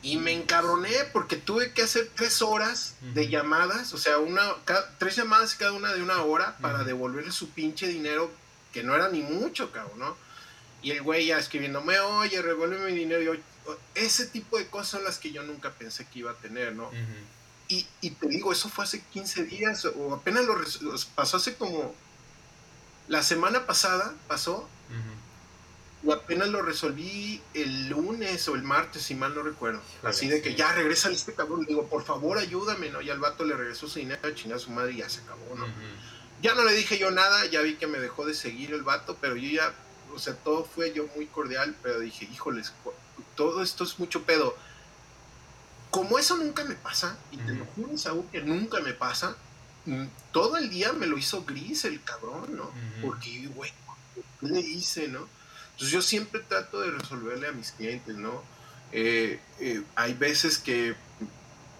Y 0.00 0.16
me 0.16 0.32
encabroné 0.32 0.92
porque 1.12 1.36
tuve 1.36 1.72
que 1.72 1.82
hacer 1.82 2.08
tres 2.14 2.40
horas 2.40 2.94
de 3.00 3.28
llamadas, 3.28 3.92
o 3.92 3.98
sea, 3.98 4.18
una, 4.18 4.54
tres 4.98 5.16
llamadas 5.16 5.56
cada 5.56 5.72
una 5.72 5.92
de 5.92 6.02
una 6.02 6.22
hora 6.22 6.56
para 6.58 6.84
devolverle 6.84 7.32
su 7.32 7.50
pinche 7.50 7.88
dinero, 7.88 8.30
que 8.72 8.84
no 8.84 8.94
era 8.94 9.08
ni 9.08 9.22
mucho, 9.22 9.72
cabrón, 9.72 9.98
¿no? 9.98 10.16
Y 10.82 10.92
el 10.92 11.02
güey 11.02 11.26
ya 11.26 11.38
escribiéndome, 11.38 11.98
oye, 11.98 12.40
revuélveme 12.40 12.92
mi 12.92 12.98
dinero. 12.98 13.34
Y 13.34 13.42
ese 13.94 14.26
tipo 14.26 14.58
de 14.58 14.66
cosas 14.68 14.88
son 14.88 15.04
las 15.04 15.18
que 15.18 15.32
yo 15.32 15.42
nunca 15.42 15.72
pensé 15.72 16.06
que 16.06 16.20
iba 16.20 16.30
a 16.30 16.34
tener, 16.34 16.74
¿no? 16.74 16.90
y, 17.68 17.86
y, 18.00 18.10
te 18.10 18.28
digo, 18.28 18.52
eso 18.52 18.68
fue 18.68 18.84
hace 18.84 19.02
15 19.02 19.44
días, 19.44 19.84
o 19.84 20.14
apenas 20.14 20.44
lo 20.46 20.56
pasó 21.14 21.36
hace 21.36 21.54
como. 21.56 21.94
La 23.08 23.22
semana 23.22 23.66
pasada 23.66 24.14
pasó, 24.26 24.68
y 26.02 26.12
apenas 26.12 26.48
lo 26.48 26.62
resolví 26.62 27.42
el 27.54 27.88
lunes 27.88 28.46
o 28.48 28.54
el 28.54 28.62
martes, 28.62 29.02
si 29.02 29.14
mal 29.14 29.34
no 29.34 29.42
recuerdo. 29.42 29.80
Así 30.02 30.28
de 30.28 30.40
que 30.40 30.54
ya 30.54 30.72
regresa 30.72 31.10
este 31.10 31.34
cabrón. 31.34 31.62
Le 31.62 31.68
digo, 31.68 31.88
por 31.88 32.04
favor, 32.04 32.38
ayúdame, 32.38 32.90
¿no? 32.90 33.00
Y 33.00 33.10
al 33.10 33.18
vato 33.18 33.44
le 33.44 33.56
regresó 33.56 33.88
su 33.88 33.98
dinero, 33.98 34.30
chingó 34.34 34.54
a 34.54 34.58
su 34.58 34.70
madre 34.70 34.92
y 34.92 34.96
ya 34.98 35.08
se 35.08 35.20
acabó, 35.20 35.54
¿no? 35.56 35.66
Ya 36.40 36.54
no 36.54 36.64
le 36.64 36.72
dije 36.72 36.98
yo 36.98 37.10
nada, 37.10 37.46
ya 37.46 37.62
vi 37.62 37.74
que 37.74 37.88
me 37.88 37.98
dejó 37.98 38.24
de 38.24 38.34
seguir 38.34 38.72
el 38.72 38.82
vato, 38.82 39.16
pero 39.20 39.34
yo 39.34 39.50
ya, 39.50 39.74
o 40.14 40.18
sea, 40.18 40.34
todo 40.34 40.64
fue 40.64 40.92
yo 40.92 41.08
muy 41.16 41.26
cordial, 41.26 41.74
pero 41.82 41.98
dije, 41.98 42.28
híjoles, 42.32 42.72
todo 43.38 43.62
esto 43.62 43.84
es 43.84 44.00
mucho 44.00 44.24
pedo. 44.24 44.56
Como 45.92 46.18
eso 46.18 46.36
nunca 46.36 46.64
me 46.64 46.74
pasa, 46.74 47.16
y 47.30 47.36
te 47.36 47.52
lo 47.52 47.64
juro, 47.66 47.96
Saúl, 47.96 48.26
que 48.32 48.40
nunca 48.40 48.80
me 48.80 48.92
pasa, 48.92 49.36
mm, 49.86 50.06
todo 50.32 50.56
el 50.56 50.68
día 50.68 50.92
me 50.92 51.06
lo 51.06 51.16
hizo 51.16 51.44
gris 51.44 51.84
el 51.84 52.02
cabrón, 52.02 52.56
¿no? 52.56 52.72
Porque, 53.00 53.46
güey, 53.54 53.72
¿qué 54.40 54.46
le 54.48 54.60
hice, 54.60 55.06
no? 55.06 55.28
Entonces 55.70 55.90
yo 55.90 56.02
siempre 56.02 56.40
trato 56.40 56.80
de 56.80 56.90
resolverle 56.90 57.46
a 57.46 57.52
mis 57.52 57.70
clientes, 57.70 58.16
¿no? 58.16 58.42
Eh, 58.90 59.40
eh, 59.60 59.82
hay 59.94 60.14
veces 60.14 60.58
que, 60.58 60.96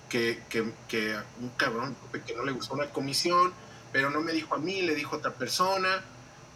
que, 0.08 0.40
que, 0.48 0.62
un 0.62 1.48
cabrón 1.56 1.96
que 2.24 2.34
no 2.36 2.44
le 2.44 2.52
gustó 2.52 2.74
una 2.74 2.88
comisión, 2.90 3.52
pero 3.92 4.10
no 4.10 4.20
me 4.20 4.32
dijo 4.32 4.54
a 4.54 4.58
mí, 4.58 4.82
le 4.82 4.94
dijo 4.94 5.16
a 5.16 5.18
otra 5.18 5.34
persona. 5.34 6.04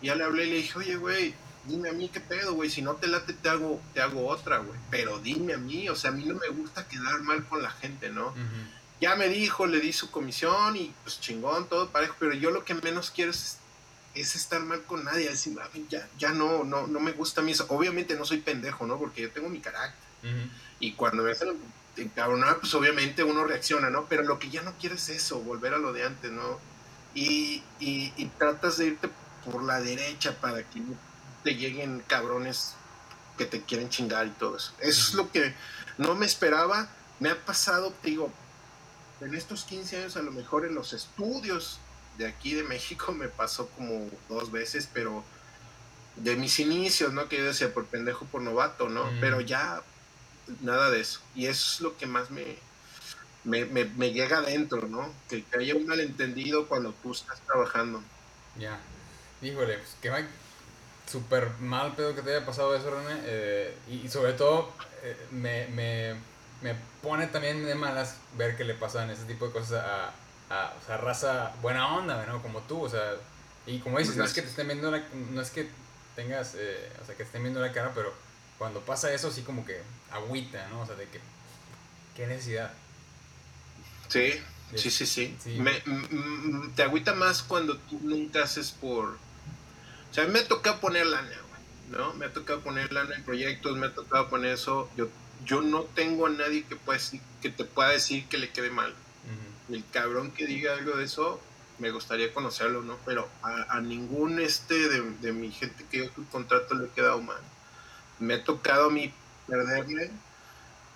Y 0.00 0.06
ya 0.06 0.14
le 0.14 0.22
hablé 0.22 0.46
y 0.46 0.50
le 0.50 0.56
dije, 0.58 0.78
oye, 0.78 0.94
güey, 0.94 1.34
dime 1.64 1.90
a 1.90 1.92
mí 1.92 2.08
qué 2.08 2.20
pedo, 2.20 2.54
güey. 2.54 2.70
Si 2.70 2.82
no 2.82 2.94
te 2.94 3.06
late, 3.06 3.32
te 3.32 3.48
hago, 3.48 3.80
te 3.94 4.00
hago 4.00 4.26
otra, 4.28 4.58
güey. 4.58 4.78
Pero 4.90 5.18
dime 5.18 5.54
a 5.54 5.58
mí, 5.58 5.88
o 5.88 5.96
sea, 5.96 6.10
a 6.10 6.14
mí 6.14 6.24
no 6.24 6.34
me 6.34 6.48
gusta 6.48 6.86
quedar 6.88 7.20
mal 7.22 7.46
con 7.48 7.62
la 7.62 7.70
gente, 7.70 8.10
¿no? 8.10 8.34
Ya 9.00 9.16
me 9.16 9.28
dijo, 9.28 9.66
le 9.66 9.80
di 9.80 9.92
su 9.92 10.10
comisión 10.10 10.76
y 10.76 10.94
pues 11.02 11.20
chingón, 11.20 11.68
todo 11.68 11.90
parejo. 11.90 12.14
Pero 12.18 12.34
yo 12.34 12.50
lo 12.50 12.64
que 12.64 12.74
menos 12.74 13.10
quiero 13.10 13.30
es 13.30 13.58
es 14.14 14.36
estar 14.36 14.60
mal 14.60 14.82
con 14.82 15.04
nadie, 15.04 15.28
decir, 15.28 15.56
ya, 15.88 16.06
ya 16.18 16.32
no, 16.32 16.64
no, 16.64 16.86
no 16.86 17.00
me 17.00 17.12
gusta 17.12 17.40
a 17.40 17.44
mí 17.44 17.52
eso. 17.52 17.66
Obviamente 17.68 18.14
no 18.14 18.24
soy 18.24 18.38
pendejo, 18.38 18.86
¿no? 18.86 18.98
Porque 18.98 19.22
yo 19.22 19.30
tengo 19.30 19.48
mi 19.48 19.60
carácter. 19.60 20.00
Y 20.78 20.92
cuando 20.92 21.22
me 21.22 21.32
hacen 21.32 21.56
encabronar, 21.96 22.58
pues 22.60 22.74
obviamente 22.74 23.24
uno 23.24 23.44
reacciona, 23.44 23.90
¿no? 23.90 24.06
Pero 24.06 24.22
lo 24.22 24.38
que 24.38 24.50
ya 24.50 24.62
no 24.62 24.74
quiero 24.78 24.94
es 24.96 25.08
eso, 25.08 25.40
volver 25.40 25.74
a 25.74 25.78
lo 25.78 25.92
de 25.92 26.04
antes, 26.04 26.30
¿no? 26.30 26.60
Y, 27.14 27.62
y, 27.80 28.12
y 28.16 28.26
tratas 28.38 28.78
de 28.78 28.88
irte 28.88 29.08
por 29.44 29.62
la 29.62 29.80
derecha 29.80 30.36
para 30.40 30.62
que 30.62 30.82
te 31.42 31.54
lleguen 31.54 32.02
cabrones 32.06 32.74
que 33.36 33.46
te 33.46 33.62
quieren 33.62 33.88
chingar 33.88 34.26
y 34.26 34.30
todo 34.30 34.56
eso. 34.56 34.72
Eso 34.80 35.08
es 35.08 35.14
lo 35.14 35.30
que 35.30 35.54
no 35.98 36.14
me 36.14 36.26
esperaba. 36.26 36.88
Me 37.20 37.30
ha 37.30 37.44
pasado, 37.44 37.94
digo, 38.02 38.32
en 39.20 39.34
estos 39.34 39.64
15 39.64 39.98
años 39.98 40.16
a 40.16 40.22
lo 40.22 40.32
mejor 40.32 40.64
en 40.64 40.74
los 40.74 40.92
estudios 40.92 41.78
de 42.18 42.26
aquí 42.26 42.54
de 42.54 42.62
México 42.64 43.12
me 43.12 43.28
pasó 43.28 43.68
como 43.70 44.08
dos 44.28 44.50
veces, 44.50 44.88
pero 44.92 45.24
de 46.16 46.36
mis 46.36 46.58
inicios, 46.60 47.12
¿no? 47.12 47.28
Que 47.28 47.38
yo 47.38 47.44
decía 47.44 47.72
por 47.72 47.86
pendejo, 47.86 48.26
por 48.26 48.42
novato, 48.42 48.88
¿no? 48.88 49.10
Pero 49.20 49.40
ya 49.40 49.82
nada 50.60 50.90
de 50.90 51.00
eso. 51.00 51.20
Y 51.34 51.46
eso 51.46 51.74
es 51.74 51.80
lo 51.80 51.96
que 51.96 52.06
más 52.06 52.30
me, 52.30 52.58
me, 53.44 54.12
llega 54.12 54.38
adentro, 54.38 54.88
¿no? 54.88 55.12
Que, 55.28 55.44
haya 55.58 55.74
un 55.74 55.86
malentendido 55.86 56.68
cuando 56.68 56.92
tú 57.02 57.12
estás 57.12 57.40
trabajando. 57.40 58.02
Ya. 58.58 58.78
Híjole, 59.40 59.78
pues 59.78 59.96
que 60.00 60.10
va 60.10 60.20
súper 61.06 61.50
mal 61.60 61.94
pedo 61.94 62.14
que 62.14 62.22
te 62.22 62.34
haya 62.34 62.46
pasado 62.46 62.74
eso, 62.74 62.90
René. 62.90 63.20
Eh, 63.24 63.76
y, 63.88 64.08
sobre 64.08 64.32
todo, 64.32 64.72
eh, 65.02 65.16
me, 65.30 65.66
me, 65.68 66.14
me 66.62 66.74
pone 67.02 67.26
también 67.26 67.64
de 67.64 67.74
malas 67.74 68.16
ver 68.36 68.56
que 68.56 68.64
le 68.64 68.74
pasan 68.74 69.10
ese 69.10 69.24
tipo 69.24 69.46
de 69.46 69.52
cosas 69.52 69.84
a, 69.84 70.12
o 70.80 70.86
sea, 70.86 70.96
raza 70.98 71.52
buena 71.62 71.96
onda, 71.96 72.24
¿no? 72.26 72.42
Como 72.42 72.60
tú, 72.60 72.82
o 72.82 72.88
sea, 72.88 73.14
y 73.66 73.78
como 73.78 73.98
dices, 73.98 74.16
no 74.16 74.24
es 74.24 74.32
que 74.32 74.42
te 74.42 74.48
estén 74.48 74.66
viendo 74.66 74.90
la, 74.90 75.02
no 75.30 75.40
es 75.40 75.50
que 75.50 75.68
tengas, 76.14 76.54
eh, 76.56 76.92
o 77.02 77.06
sea, 77.06 77.16
que 77.16 77.22
estén 77.22 77.42
viendo 77.42 77.60
la 77.60 77.72
cara, 77.72 77.92
pero 77.94 78.12
cuando 78.58 78.80
pasa 78.80 79.12
eso 79.12 79.30
sí 79.30 79.42
como 79.42 79.64
que 79.64 79.80
agüita, 80.10 80.68
¿no? 80.68 80.82
O 80.82 80.86
sea, 80.86 80.94
de 80.94 81.06
que, 81.08 81.20
¿qué 82.14 82.26
necesidad? 82.26 82.72
Sí, 84.08 84.34
sí, 84.76 84.90
sí, 84.90 85.06
sí. 85.06 85.36
Me, 85.58 85.82
te 86.76 86.82
agüita 86.82 87.14
más 87.14 87.42
cuando 87.42 87.78
tú 87.78 87.98
nunca 88.02 88.42
haces 88.44 88.70
por... 88.72 89.18
O 90.12 90.14
sea, 90.14 90.26
me 90.28 90.38
ha 90.38 90.46
tocado 90.46 90.78
poner 90.78 91.06
lana, 91.06 91.36
¿no? 91.90 92.14
Me 92.14 92.26
ha 92.26 92.32
tocado 92.32 92.60
poner 92.60 92.92
lana 92.92 93.16
en 93.16 93.24
proyectos, 93.24 93.76
me 93.76 93.86
ha 93.86 93.94
tocado 93.94 94.30
poner 94.30 94.52
eso. 94.52 94.88
Yo, 94.96 95.08
yo 95.44 95.60
no 95.62 95.82
tengo 95.82 96.26
a 96.26 96.30
nadie 96.30 96.64
que, 96.64 96.76
pueda, 96.76 97.00
que 97.40 97.50
te 97.50 97.64
pueda 97.64 97.88
decir 97.88 98.28
que 98.28 98.38
le 98.38 98.50
quede 98.50 98.70
mal 98.70 98.94
el 99.74 99.84
cabrón 99.90 100.30
que 100.32 100.46
diga 100.46 100.74
algo 100.74 100.96
de 100.96 101.04
eso, 101.04 101.40
me 101.78 101.90
gustaría 101.90 102.32
conocerlo, 102.32 102.82
¿no? 102.82 102.98
Pero 103.04 103.28
a, 103.42 103.80
ningún 103.80 104.40
este 104.40 104.88
de, 104.88 105.32
mi 105.32 105.50
gente 105.50 105.84
que 105.90 105.98
yo 105.98 106.10
contrato 106.30 106.74
le 106.74 106.86
he 106.86 106.90
quedado 106.90 107.20
mal. 107.20 107.40
Me 108.18 108.34
ha 108.34 108.44
tocado 108.44 108.86
a 108.86 108.90
mí 108.90 109.12
perderle 109.46 110.10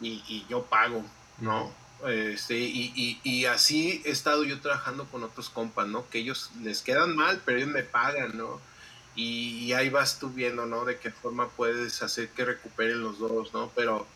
y, 0.01 0.47
yo 0.49 0.65
pago, 0.65 1.05
¿no? 1.39 1.75
Este, 2.07 2.59
y, 2.59 3.21
y, 3.23 3.47
así 3.47 4.03
he 4.05 4.11
estado 4.11 4.45
yo 4.45 4.61
trabajando 4.61 5.07
con 5.07 5.25
otros 5.25 5.49
compas, 5.49 5.89
¿no? 5.89 6.09
Que 6.11 6.19
ellos 6.19 6.51
les 6.63 6.83
quedan 6.83 7.17
mal, 7.17 7.41
pero 7.45 7.59
ellos 7.59 7.71
me 7.71 7.83
pagan, 7.83 8.37
¿no? 8.37 8.61
Y, 9.17 9.73
ahí 9.73 9.89
vas 9.89 10.19
tú 10.19 10.31
viendo, 10.31 10.67
¿no? 10.67 10.85
De 10.85 10.99
qué 10.99 11.11
forma 11.11 11.49
puedes 11.49 12.03
hacer 12.03 12.29
que 12.29 12.45
recuperen 12.45 13.03
los 13.03 13.19
dos, 13.19 13.53
¿no? 13.55 13.73
Pero 13.75 14.07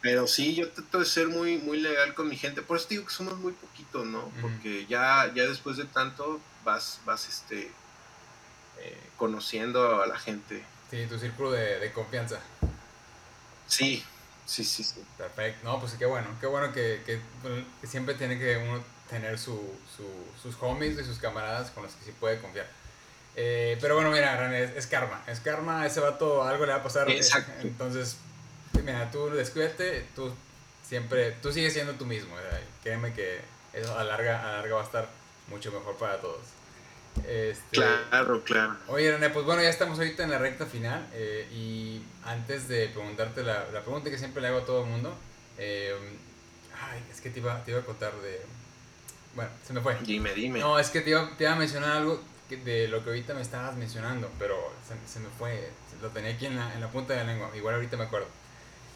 pero 0.00 0.28
sí, 0.28 0.54
yo 0.54 0.70
trato 0.70 1.00
de 1.00 1.04
ser 1.04 1.26
muy, 1.26 1.58
muy 1.58 1.80
legal 1.80 2.14
con 2.14 2.28
mi 2.28 2.36
gente. 2.36 2.62
Por 2.62 2.76
eso 2.76 2.86
digo 2.88 3.04
que 3.04 3.12
somos 3.12 3.36
muy 3.38 3.52
poquitos, 3.52 4.06
¿no? 4.06 4.30
Porque 4.40 4.86
ya, 4.86 5.32
ya 5.34 5.44
después 5.44 5.76
de 5.76 5.86
tanto 5.86 6.40
vas, 6.64 7.00
vas 7.04 7.28
este, 7.28 7.72
eh, 8.78 9.00
conociendo 9.16 10.00
a 10.00 10.06
la 10.06 10.16
gente. 10.16 10.64
Sí, 10.90 11.04
tu 11.08 11.18
círculo 11.18 11.50
de, 11.50 11.90
confianza. 11.92 12.38
Sí, 13.66 14.04
sí, 14.46 14.62
sí, 14.62 14.84
sí. 14.84 15.04
Perfecto. 15.16 15.64
No, 15.64 15.80
pues 15.80 15.94
qué 15.94 16.06
bueno. 16.06 16.28
Qué 16.40 16.46
bueno 16.46 16.72
que, 16.72 17.02
que, 17.04 17.86
siempre 17.86 18.14
tiene 18.14 18.38
que 18.38 18.56
uno 18.56 18.80
tener 19.10 19.36
su, 19.36 19.60
sus 20.40 20.54
homies 20.60 20.96
y 20.96 21.04
sus 21.04 21.18
camaradas 21.18 21.72
con 21.72 21.82
los 21.82 21.92
que 21.94 22.04
sí 22.04 22.12
puede 22.20 22.40
confiar. 22.40 22.70
Eh, 23.40 23.78
pero 23.80 23.94
bueno, 23.94 24.10
mira, 24.10 24.52
es, 24.58 24.88
karma. 24.88 25.22
Es 25.28 25.38
karma, 25.38 25.86
ese 25.86 26.00
vato 26.00 26.42
algo 26.42 26.66
le 26.66 26.72
va 26.72 26.78
a 26.78 26.82
pasar. 26.82 27.08
Exacto. 27.08 27.52
Entonces, 27.68 28.16
mira, 28.82 29.08
tú 29.12 29.30
descuídate, 29.30 30.06
tú 30.16 30.34
siempre, 30.82 31.30
tú 31.40 31.52
sigues 31.52 31.72
siendo 31.72 31.92
tú 31.92 32.04
mismo, 32.04 32.34
créeme 32.82 33.12
que 33.12 33.40
eso 33.72 33.96
a 33.96 34.02
larga, 34.02 34.42
a 34.42 34.52
larga 34.54 34.74
va 34.74 34.80
a 34.80 34.84
estar 34.84 35.08
mucho 35.46 35.70
mejor 35.70 35.96
para 35.98 36.20
todos. 36.20 36.40
Este, 37.28 37.76
claro, 37.76 38.42
claro. 38.42 38.76
Oye, 38.88 39.12
René, 39.12 39.30
pues 39.30 39.46
bueno, 39.46 39.62
ya 39.62 39.70
estamos 39.70 39.98
ahorita 39.98 40.24
en 40.24 40.30
la 40.30 40.38
recta 40.38 40.66
final 40.66 41.06
eh, 41.12 41.48
y 41.52 42.02
antes 42.24 42.66
de 42.66 42.88
preguntarte 42.88 43.44
la, 43.44 43.70
la, 43.72 43.82
pregunta 43.82 44.10
que 44.10 44.18
siempre 44.18 44.42
le 44.42 44.48
hago 44.48 44.58
a 44.58 44.64
todo 44.64 44.82
el 44.82 44.90
mundo, 44.90 45.16
eh, 45.58 45.94
ay, 46.74 47.04
es 47.08 47.20
que 47.20 47.30
te 47.30 47.38
iba, 47.38 47.62
te 47.64 47.70
iba 47.70 47.80
a 47.80 47.84
contar 47.84 48.12
de... 48.16 48.40
Bueno, 49.36 49.50
se 49.64 49.72
me 49.72 49.80
fue. 49.80 49.96
Dime, 50.02 50.34
dime. 50.34 50.58
No, 50.58 50.76
es 50.76 50.90
que 50.90 51.02
te 51.02 51.10
iba, 51.10 51.30
te 51.36 51.44
iba 51.44 51.52
a 51.52 51.56
mencionar 51.56 51.98
algo 51.98 52.20
de 52.56 52.88
lo 52.88 53.02
que 53.02 53.10
ahorita 53.10 53.34
me 53.34 53.42
estabas 53.42 53.76
mencionando, 53.76 54.30
pero 54.38 54.56
se, 54.86 55.12
se 55.12 55.20
me 55.20 55.28
fue, 55.28 55.70
lo 56.00 56.08
tenía 56.08 56.32
aquí 56.32 56.46
en 56.46 56.56
la, 56.56 56.72
en 56.74 56.80
la, 56.80 56.90
punta 56.90 57.12
de 57.12 57.24
la 57.24 57.32
lengua, 57.32 57.50
igual 57.54 57.74
ahorita 57.74 57.96
me 57.96 58.04
acuerdo. 58.04 58.28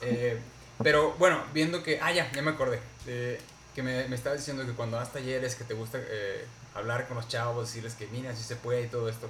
Eh, 0.01 0.39
pero 0.83 1.13
bueno, 1.13 1.43
viendo 1.53 1.83
que, 1.83 2.01
ah, 2.01 2.13
ya, 2.13 2.31
ya 2.33 2.43
me 2.43 2.53
acordé, 2.53 2.81
que 3.05 3.83
me, 3.83 4.09
me 4.09 4.17
estabas 4.17 4.39
diciendo 4.39 4.67
que 4.67 4.73
cuando 4.73 4.97
vas 4.97 5.13
talleres, 5.13 5.55
que 5.55 5.65
te 5.65 5.75
gusta 5.75 5.99
eh, 6.01 6.45
hablar 6.75 7.07
con 7.07 7.17
los 7.17 7.29
chavos, 7.29 7.69
decirles 7.69 7.95
que 7.95 8.07
mira, 8.09 8.35
si 8.35 8.43
se 8.43 8.57
puede 8.57 8.83
y 8.83 8.89
todo 8.89 9.09
esto, 9.09 9.29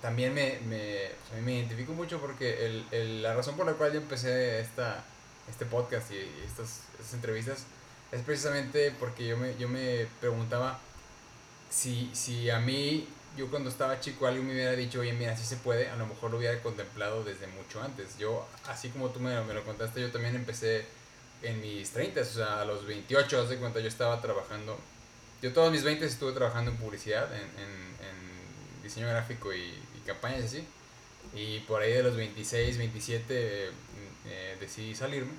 también 0.00 0.34
me, 0.34 0.58
me, 0.66 1.10
me 1.42 1.54
identifico 1.54 1.92
mucho 1.92 2.20
porque 2.20 2.66
el, 2.66 2.84
el, 2.90 3.22
la 3.22 3.34
razón 3.34 3.56
por 3.56 3.66
la 3.66 3.72
cual 3.74 3.92
yo 3.92 4.00
empecé 4.00 4.60
esta, 4.60 5.04
este 5.48 5.64
podcast 5.64 6.10
y, 6.10 6.16
estas, 6.44 6.80
estas, 6.98 7.14
entrevistas 7.14 7.64
es 8.10 8.20
precisamente 8.22 8.92
porque 8.98 9.26
yo 9.26 9.36
me, 9.36 9.56
yo 9.56 9.68
me 9.68 10.06
preguntaba 10.20 10.78
si, 11.70 12.10
si 12.14 12.50
a 12.50 12.58
mí 12.58 13.08
yo 13.36 13.48
cuando 13.50 13.70
estaba 13.70 13.98
chico 14.00 14.26
alguien 14.26 14.46
me 14.46 14.52
hubiera 14.52 14.72
dicho, 14.72 15.00
oye, 15.00 15.12
mira, 15.12 15.36
si 15.36 15.44
se 15.44 15.56
puede, 15.56 15.88
a 15.88 15.96
lo 15.96 16.06
mejor 16.06 16.30
lo 16.30 16.38
hubiera 16.38 16.60
contemplado 16.62 17.24
desde 17.24 17.46
mucho 17.46 17.82
antes. 17.82 18.18
Yo, 18.18 18.46
así 18.68 18.90
como 18.90 19.08
tú 19.10 19.20
me, 19.20 19.40
me 19.44 19.54
lo 19.54 19.64
contaste, 19.64 20.00
yo 20.00 20.10
también 20.10 20.34
empecé 20.34 20.84
en 21.42 21.60
mis 21.60 21.90
30, 21.90 22.20
o 22.20 22.24
sea, 22.24 22.60
a 22.60 22.64
los 22.64 22.86
28, 22.86 23.40
hace 23.40 23.56
cuenta, 23.56 23.80
yo 23.80 23.88
estaba 23.88 24.20
trabajando. 24.20 24.78
Yo 25.40 25.52
todos 25.52 25.72
mis 25.72 25.82
20 25.82 26.04
estuve 26.04 26.32
trabajando 26.32 26.70
en 26.70 26.76
publicidad, 26.76 27.28
en, 27.34 27.40
en, 27.42 27.82
diseño 28.82 29.08
gráfico 29.08 29.52
y, 29.52 29.60
y, 29.60 30.02
campañas 30.04 30.44
así. 30.44 30.66
Y 31.34 31.60
por 31.60 31.82
ahí 31.82 31.92
de 31.92 32.02
los 32.02 32.16
26, 32.16 32.78
27 32.78 33.70
eh, 34.26 34.56
decidí 34.60 34.94
salirme. 34.94 35.32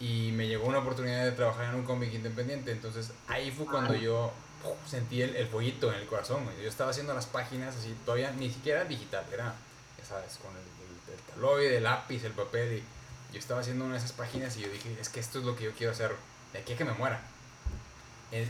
Y 0.00 0.32
me 0.32 0.48
llegó 0.48 0.66
una 0.66 0.78
oportunidad 0.78 1.24
de 1.24 1.32
trabajar 1.32 1.66
en 1.66 1.76
un 1.76 1.84
cómic 1.84 2.12
independiente. 2.12 2.72
Entonces 2.72 3.12
ahí 3.28 3.50
fue 3.50 3.66
cuando 3.66 3.94
yo 3.94 4.32
sentí 4.86 5.22
el, 5.22 5.36
el 5.36 5.48
en 5.48 5.94
el 5.94 6.06
corazón. 6.06 6.48
Yo 6.62 6.68
estaba 6.68 6.90
haciendo 6.90 7.14
las 7.14 7.26
páginas 7.26 7.76
así, 7.76 7.94
todavía 8.04 8.30
ni 8.32 8.50
siquiera 8.50 8.84
digital, 8.84 9.24
era, 9.32 9.54
ya 9.98 10.04
sabes, 10.04 10.38
con 10.42 10.50
el, 10.52 11.14
el, 11.14 11.20
taloide, 11.22 11.76
el 11.78 11.82
lápiz, 11.84 12.24
el 12.24 12.32
papel. 12.32 12.82
Y 13.30 13.32
yo 13.32 13.38
estaba 13.38 13.60
haciendo 13.60 13.84
una 13.84 13.94
de 13.94 13.98
esas 13.98 14.12
páginas 14.12 14.56
y 14.56 14.62
yo 14.62 14.68
dije, 14.68 14.96
es 15.00 15.08
que 15.08 15.20
esto 15.20 15.38
es 15.38 15.44
lo 15.44 15.56
que 15.56 15.64
yo 15.64 15.72
quiero 15.72 15.92
hacer 15.92 16.14
de 16.52 16.58
aquí 16.58 16.74
a 16.74 16.76
que 16.76 16.84
me 16.84 16.92
muera. 16.92 17.20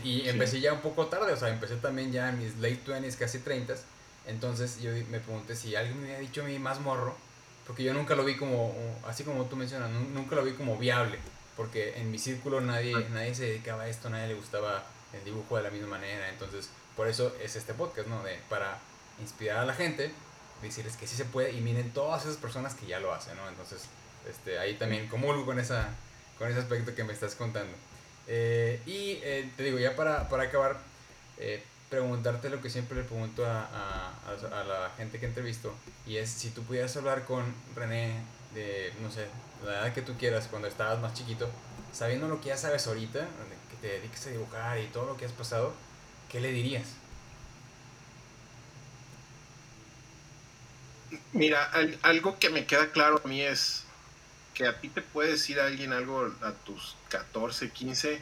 Y 0.03 0.29
empecé 0.29 0.61
ya 0.61 0.71
un 0.71 0.79
poco 0.79 1.07
tarde, 1.07 1.33
o 1.33 1.37
sea, 1.37 1.49
empecé 1.49 1.75
también 1.75 2.11
ya 2.11 2.29
en 2.29 2.39
mis 2.39 2.55
late 2.55 2.85
20s, 2.85 3.17
casi 3.17 3.39
30s. 3.39 3.79
Entonces 4.25 4.79
yo 4.81 4.91
me 5.09 5.19
pregunté 5.19 5.55
si 5.57 5.75
alguien 5.75 6.01
me 6.01 6.05
había 6.05 6.19
dicho 6.19 6.41
a 6.41 6.45
mí 6.45 6.57
más 6.57 6.79
morro, 6.79 7.17
porque 7.67 7.83
yo 7.83 7.93
nunca 7.93 8.15
lo 8.15 8.23
vi 8.23 8.37
como, 8.37 8.73
así 9.05 9.25
como 9.25 9.43
tú 9.45 9.57
mencionas, 9.57 9.89
nunca 9.91 10.35
lo 10.35 10.43
vi 10.43 10.53
como 10.53 10.77
viable, 10.77 11.19
porque 11.57 11.97
en 11.97 12.11
mi 12.11 12.17
círculo 12.17 12.61
nadie, 12.61 12.93
nadie 13.09 13.35
se 13.35 13.43
dedicaba 13.43 13.83
a 13.83 13.89
esto, 13.89 14.09
nadie 14.09 14.29
le 14.29 14.35
gustaba 14.35 14.85
el 15.13 15.23
dibujo 15.23 15.57
de 15.57 15.63
la 15.63 15.69
misma 15.69 15.87
manera. 15.87 16.29
Entonces, 16.29 16.69
por 16.95 17.07
eso 17.07 17.33
es 17.41 17.55
este 17.55 17.73
podcast, 17.73 18.07
¿no? 18.07 18.23
De, 18.23 18.39
para 18.49 18.79
inspirar 19.19 19.57
a 19.57 19.65
la 19.65 19.73
gente, 19.73 20.11
decirles 20.61 20.97
que 20.97 21.07
sí 21.07 21.15
se 21.15 21.25
puede 21.25 21.51
y 21.51 21.61
miren 21.61 21.91
todas 21.91 22.23
esas 22.23 22.37
personas 22.37 22.75
que 22.75 22.85
ya 22.85 22.99
lo 22.99 23.13
hacen, 23.13 23.35
¿no? 23.37 23.47
Entonces, 23.47 23.83
este, 24.29 24.59
ahí 24.59 24.75
también 24.75 25.07
comulgo 25.07 25.45
con, 25.45 25.59
esa, 25.59 25.89
con 26.37 26.49
ese 26.49 26.59
aspecto 26.59 26.95
que 26.95 27.03
me 27.03 27.13
estás 27.13 27.35
contando. 27.35 27.73
Eh, 28.27 28.81
y 28.85 29.19
eh, 29.23 29.49
te 29.57 29.63
digo, 29.63 29.79
ya 29.79 29.95
para, 29.95 30.29
para 30.29 30.43
acabar, 30.43 30.77
eh, 31.37 31.61
preguntarte 31.89 32.49
lo 32.49 32.61
que 32.61 32.69
siempre 32.69 32.97
le 32.97 33.03
pregunto 33.03 33.45
a, 33.45 33.65
a, 33.65 34.59
a, 34.59 34.63
la 34.63 34.91
gente 34.97 35.19
que 35.19 35.25
entrevisto, 35.25 35.73
y 36.07 36.17
es 36.17 36.29
si 36.29 36.49
tú 36.49 36.63
pudieras 36.63 36.95
hablar 36.95 37.25
con 37.25 37.53
René 37.75 38.15
de, 38.55 38.93
no 39.01 39.11
sé, 39.11 39.27
la 39.65 39.79
edad 39.79 39.93
que 39.93 40.01
tú 40.01 40.13
quieras, 40.17 40.47
cuando 40.49 40.67
estabas 40.67 40.99
más 40.99 41.13
chiquito, 41.13 41.49
sabiendo 41.91 42.27
lo 42.27 42.41
que 42.41 42.47
ya 42.47 42.57
sabes 42.57 42.87
ahorita, 42.87 43.27
te 43.83 43.89
dediques 43.89 44.27
a 44.27 44.29
dibujar 44.29 44.79
y 44.79 44.87
todo 44.87 45.07
lo 45.07 45.17
que 45.17 45.25
has 45.25 45.33
pasado, 45.33 45.73
¿qué 46.31 46.39
le 46.39 46.53
dirías? 46.53 46.87
Mira, 51.33 51.69
algo 52.01 52.39
que 52.39 52.49
me 52.49 52.65
queda 52.65 52.93
claro 52.93 53.21
a 53.21 53.27
mí 53.27 53.41
es 53.41 53.83
que 54.53 54.67
a 54.67 54.79
ti 54.79 54.87
te 54.87 55.01
puede 55.01 55.31
decir 55.31 55.59
alguien 55.59 55.91
algo 55.91 56.31
a 56.41 56.53
tus 56.53 56.95
14, 57.09 57.71
15 57.71 58.21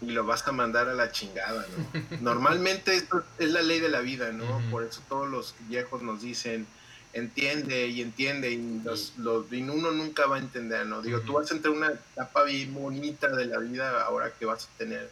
y 0.00 0.06
lo 0.06 0.24
vas 0.24 0.48
a 0.48 0.52
mandar 0.52 0.88
a 0.88 0.94
la 0.94 1.12
chingada, 1.12 1.66
¿no? 1.76 2.02
Normalmente 2.22 2.96
esto 2.96 3.22
es 3.38 3.50
la 3.50 3.60
ley 3.60 3.80
de 3.80 3.90
la 3.90 4.00
vida, 4.00 4.32
¿no? 4.32 4.62
Por 4.70 4.82
eso 4.82 5.02
todos 5.10 5.28
los 5.28 5.54
viejos 5.68 6.00
nos 6.00 6.22
dicen, 6.22 6.66
entiende 7.12 7.88
y 7.88 8.00
entiende 8.00 8.50
y, 8.50 8.80
los, 8.84 9.14
los, 9.18 9.46
uno 9.50 9.90
nunca 9.90 10.26
va 10.26 10.36
a 10.36 10.38
entender, 10.38 10.86
¿no? 10.86 11.02
Digo, 11.02 11.20
tú 11.20 11.34
vas 11.34 11.50
a 11.50 11.54
entrar 11.54 11.74
una 11.74 11.90
etapa 11.90 12.44
bien 12.44 12.72
bonita 12.74 13.28
de 13.28 13.46
la 13.46 13.58
vida 13.58 14.02
ahora 14.02 14.32
que 14.32 14.46
vas 14.46 14.64
a 14.64 14.78
tener 14.78 15.10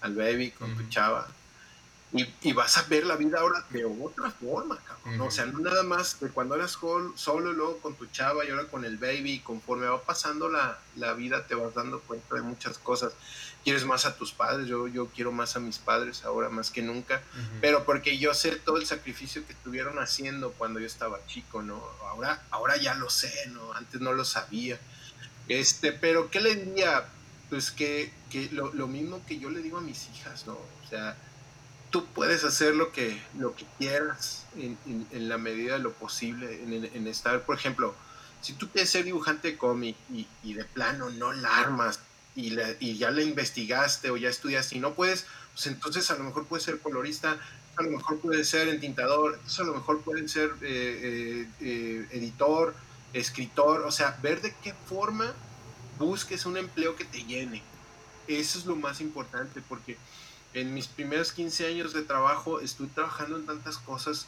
al 0.00 0.14
baby 0.14 0.50
con 0.50 0.76
tu 0.76 0.88
chava 0.88 1.28
y, 2.14 2.26
y, 2.42 2.52
vas 2.52 2.76
a 2.76 2.82
ver 2.82 3.06
la 3.06 3.16
vida 3.16 3.40
ahora 3.40 3.64
de 3.70 3.86
otra 3.86 4.30
forma, 4.30 4.76
cabrón. 4.76 5.20
O 5.22 5.30
sea, 5.30 5.46
no 5.46 5.60
nada 5.60 5.82
más 5.82 6.20
de 6.20 6.28
cuando 6.28 6.54
eras 6.54 6.72
solo, 6.72 7.52
luego 7.54 7.78
con 7.78 7.94
tu 7.94 8.04
chava 8.06 8.44
y 8.44 8.50
ahora 8.50 8.66
con 8.66 8.84
el 8.84 8.98
baby, 8.98 9.40
conforme 9.40 9.86
va 9.86 10.02
pasando 10.02 10.50
la, 10.50 10.78
la, 10.96 11.14
vida 11.14 11.46
te 11.46 11.54
vas 11.54 11.74
dando 11.74 12.00
cuenta 12.00 12.34
de 12.34 12.42
muchas 12.42 12.76
cosas. 12.76 13.14
Quieres 13.64 13.86
más 13.86 14.04
a 14.04 14.16
tus 14.16 14.32
padres, 14.32 14.66
yo, 14.66 14.88
yo 14.88 15.06
quiero 15.06 15.32
más 15.32 15.56
a 15.56 15.60
mis 15.60 15.78
padres 15.78 16.24
ahora 16.24 16.50
más 16.50 16.70
que 16.70 16.82
nunca, 16.82 17.22
pero 17.60 17.84
porque 17.84 18.18
yo 18.18 18.34
sé 18.34 18.56
todo 18.56 18.76
el 18.76 18.84
sacrificio 18.84 19.46
que 19.46 19.52
estuvieron 19.52 19.98
haciendo 19.98 20.52
cuando 20.52 20.80
yo 20.80 20.86
estaba 20.86 21.24
chico, 21.26 21.62
¿no? 21.62 21.82
Ahora, 22.10 22.42
ahora 22.50 22.76
ya 22.76 22.94
lo 22.94 23.08
sé, 23.08 23.32
¿no? 23.52 23.72
Antes 23.72 24.00
no 24.02 24.12
lo 24.12 24.24
sabía. 24.26 24.78
Este, 25.48 25.92
pero 25.92 26.30
¿qué 26.30 26.40
le 26.40 26.56
diría? 26.56 27.06
Pues 27.48 27.70
que, 27.70 28.12
que 28.30 28.50
lo, 28.52 28.72
lo 28.74 28.86
mismo 28.86 29.24
que 29.26 29.38
yo 29.38 29.48
le 29.48 29.62
digo 29.62 29.78
a 29.78 29.82
mis 29.82 30.08
hijas, 30.08 30.46
¿no? 30.46 30.54
O 30.54 30.88
sea, 30.90 31.16
tú 31.92 32.06
puedes 32.06 32.42
hacer 32.42 32.74
lo 32.74 32.90
que, 32.90 33.22
lo 33.38 33.54
que 33.54 33.66
quieras 33.78 34.46
en, 34.56 34.76
en, 34.86 35.28
la 35.28 35.38
medida 35.38 35.74
de 35.74 35.78
lo 35.78 35.92
posible, 35.92 36.62
en, 36.62 36.72
en, 36.72 37.06
estar, 37.06 37.42
por 37.42 37.54
ejemplo, 37.54 37.94
si 38.40 38.54
tú 38.54 38.68
quieres 38.70 38.90
ser 38.90 39.04
dibujante 39.04 39.52
de 39.52 39.58
cómic 39.58 39.94
y, 40.10 40.54
de 40.54 40.64
plano 40.64 41.10
no 41.10 41.32
la 41.32 41.58
armas 41.58 42.00
y, 42.34 42.56
ya 42.96 43.10
la 43.10 43.22
investigaste 43.22 44.10
o 44.10 44.16
ya 44.16 44.30
estudiaste 44.30 44.76
y 44.76 44.80
no 44.80 44.94
puedes, 44.94 45.26
pues 45.52 45.66
entonces 45.66 46.10
a 46.10 46.16
lo 46.16 46.24
mejor 46.24 46.46
puedes 46.46 46.64
ser 46.64 46.80
colorista, 46.80 47.38
a 47.76 47.82
lo 47.82 47.90
mejor 47.90 48.18
puedes 48.20 48.48
ser 48.48 48.68
entintador, 48.68 49.38
a 49.58 49.62
lo 49.62 49.74
mejor 49.74 50.00
pueden 50.00 50.28
ser 50.28 50.50
eh, 50.62 51.46
eh, 51.46 51.48
eh, 51.60 52.08
editor, 52.12 52.74
escritor, 53.12 53.82
o 53.82 53.92
sea, 53.92 54.18
ver 54.22 54.40
de 54.40 54.54
qué 54.62 54.74
forma 54.86 55.32
busques 55.98 56.46
un 56.46 56.56
empleo 56.56 56.96
que 56.96 57.04
te 57.04 57.22
llene. 57.24 57.62
Eso 58.26 58.58
es 58.58 58.64
lo 58.64 58.76
más 58.76 59.00
importante 59.02 59.60
porque 59.68 59.98
en 60.54 60.74
mis 60.74 60.86
primeros 60.86 61.32
15 61.32 61.66
años 61.66 61.92
de 61.92 62.02
trabajo 62.02 62.60
estuve 62.60 62.88
trabajando 62.94 63.36
en 63.36 63.46
tantas 63.46 63.78
cosas 63.78 64.26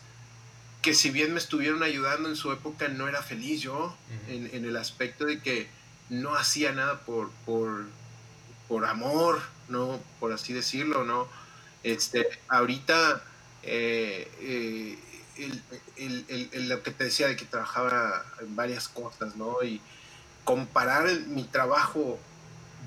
que 0.85 0.95
si 0.95 1.11
bien 1.11 1.33
me 1.33 1.39
estuvieron 1.39 1.83
ayudando 1.83 2.29
en 2.29 2.37
su 2.37 2.53
época, 2.53 2.89
no 2.89 3.09
era 3.09 3.23
feliz 3.23 3.63
yo, 3.63 3.97
en, 4.29 4.51
en, 4.53 4.67
el 4.67 4.77
aspecto 4.77 5.25
de 5.25 5.41
que 5.41 5.67
no 6.11 6.35
hacía 6.35 6.73
nada 6.73 7.01
por, 7.01 7.31
por, 7.47 7.87
por 8.69 8.85
amor, 8.85 9.41
¿no? 9.69 9.99
Por 10.21 10.35
así 10.35 10.53
decirlo, 10.53 11.05
¿no? 11.05 11.27
Este, 11.83 12.29
ahorita, 12.49 13.23
eh, 13.63 14.31
eh, 14.41 14.99
el, 15.39 15.63
el, 16.29 16.49
el, 16.53 16.69
lo 16.69 16.83
que 16.83 16.91
te 16.91 17.05
decía 17.05 17.29
de 17.29 17.37
que 17.37 17.47
trabajaba 17.47 18.23
en 18.41 18.55
varias 18.55 18.87
cosas, 18.87 19.37
¿no? 19.37 19.63
Y 19.63 19.81
comparar 20.45 21.11
mi 21.29 21.45
trabajo 21.45 22.19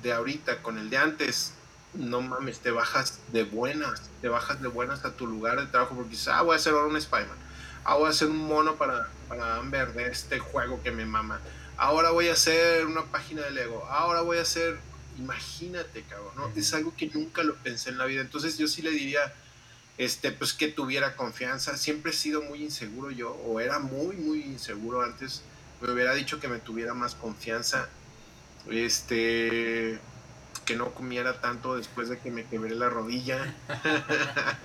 de 0.03 0.13
ahorita 0.13 0.61
con 0.61 0.77
el 0.77 0.91
de 0.91 0.97
antes, 0.97 1.53
no 1.97 2.21
mames, 2.21 2.59
te 2.59 2.71
bajas 2.71 3.19
de 3.31 3.43
buenas, 3.43 4.01
te 4.21 4.29
bajas 4.29 4.61
de 4.61 4.67
buenas 4.67 5.03
a 5.03 5.11
tu 5.11 5.27
lugar 5.27 5.59
de 5.59 5.65
trabajo 5.67 5.95
porque 5.95 6.11
dices, 6.11 6.27
ah, 6.29 6.41
voy 6.43 6.53
a 6.53 6.57
hacer 6.57 6.73
ahora 6.73 6.87
un 6.87 6.97
Spider-Man, 6.97 7.37
ah, 7.83 7.95
voy 7.95 8.07
a 8.07 8.09
hacer 8.09 8.29
un 8.29 8.37
mono 8.37 8.75
para, 8.75 9.09
para 9.27 9.57
Amber 9.57 9.93
de 9.93 10.07
este 10.07 10.39
juego 10.39 10.81
que 10.83 10.91
me 10.91 11.05
mama, 11.05 11.41
ahora 11.75 12.11
voy 12.11 12.29
a 12.29 12.33
hacer 12.33 12.85
una 12.85 13.03
página 13.05 13.41
de 13.43 13.51
Lego, 13.51 13.85
ahora 13.89 14.21
voy 14.21 14.37
a 14.37 14.43
hacer, 14.43 14.79
imagínate, 15.17 16.03
cabrón, 16.03 16.33
¿no? 16.35 16.51
Es 16.55 16.73
algo 16.73 16.93
que 16.95 17.07
nunca 17.07 17.43
lo 17.43 17.55
pensé 17.55 17.89
en 17.89 17.97
la 17.97 18.05
vida, 18.05 18.21
entonces 18.21 18.57
yo 18.57 18.67
sí 18.67 18.81
le 18.81 18.91
diría, 18.91 19.33
este, 19.97 20.31
pues 20.31 20.53
que 20.53 20.67
tuviera 20.67 21.15
confianza, 21.15 21.77
siempre 21.77 22.11
he 22.11 22.15
sido 22.15 22.41
muy 22.43 22.63
inseguro 22.63 23.09
yo, 23.11 23.31
o 23.31 23.59
era 23.59 23.79
muy, 23.79 24.15
muy 24.17 24.41
inseguro 24.41 25.01
antes, 25.01 25.41
me 25.81 25.91
hubiera 25.91 26.13
dicho 26.13 26.39
que 26.39 26.47
me 26.47 26.59
tuviera 26.59 26.93
más 26.93 27.15
confianza, 27.15 27.89
este 28.69 29.99
que 30.67 30.75
no 30.75 30.93
comiera 30.93 31.39
tanto 31.39 31.77
después 31.77 32.09
de 32.09 32.19
que 32.19 32.29
me 32.29 32.45
quebré 32.45 32.75
la 32.75 32.89
rodilla. 32.89 33.55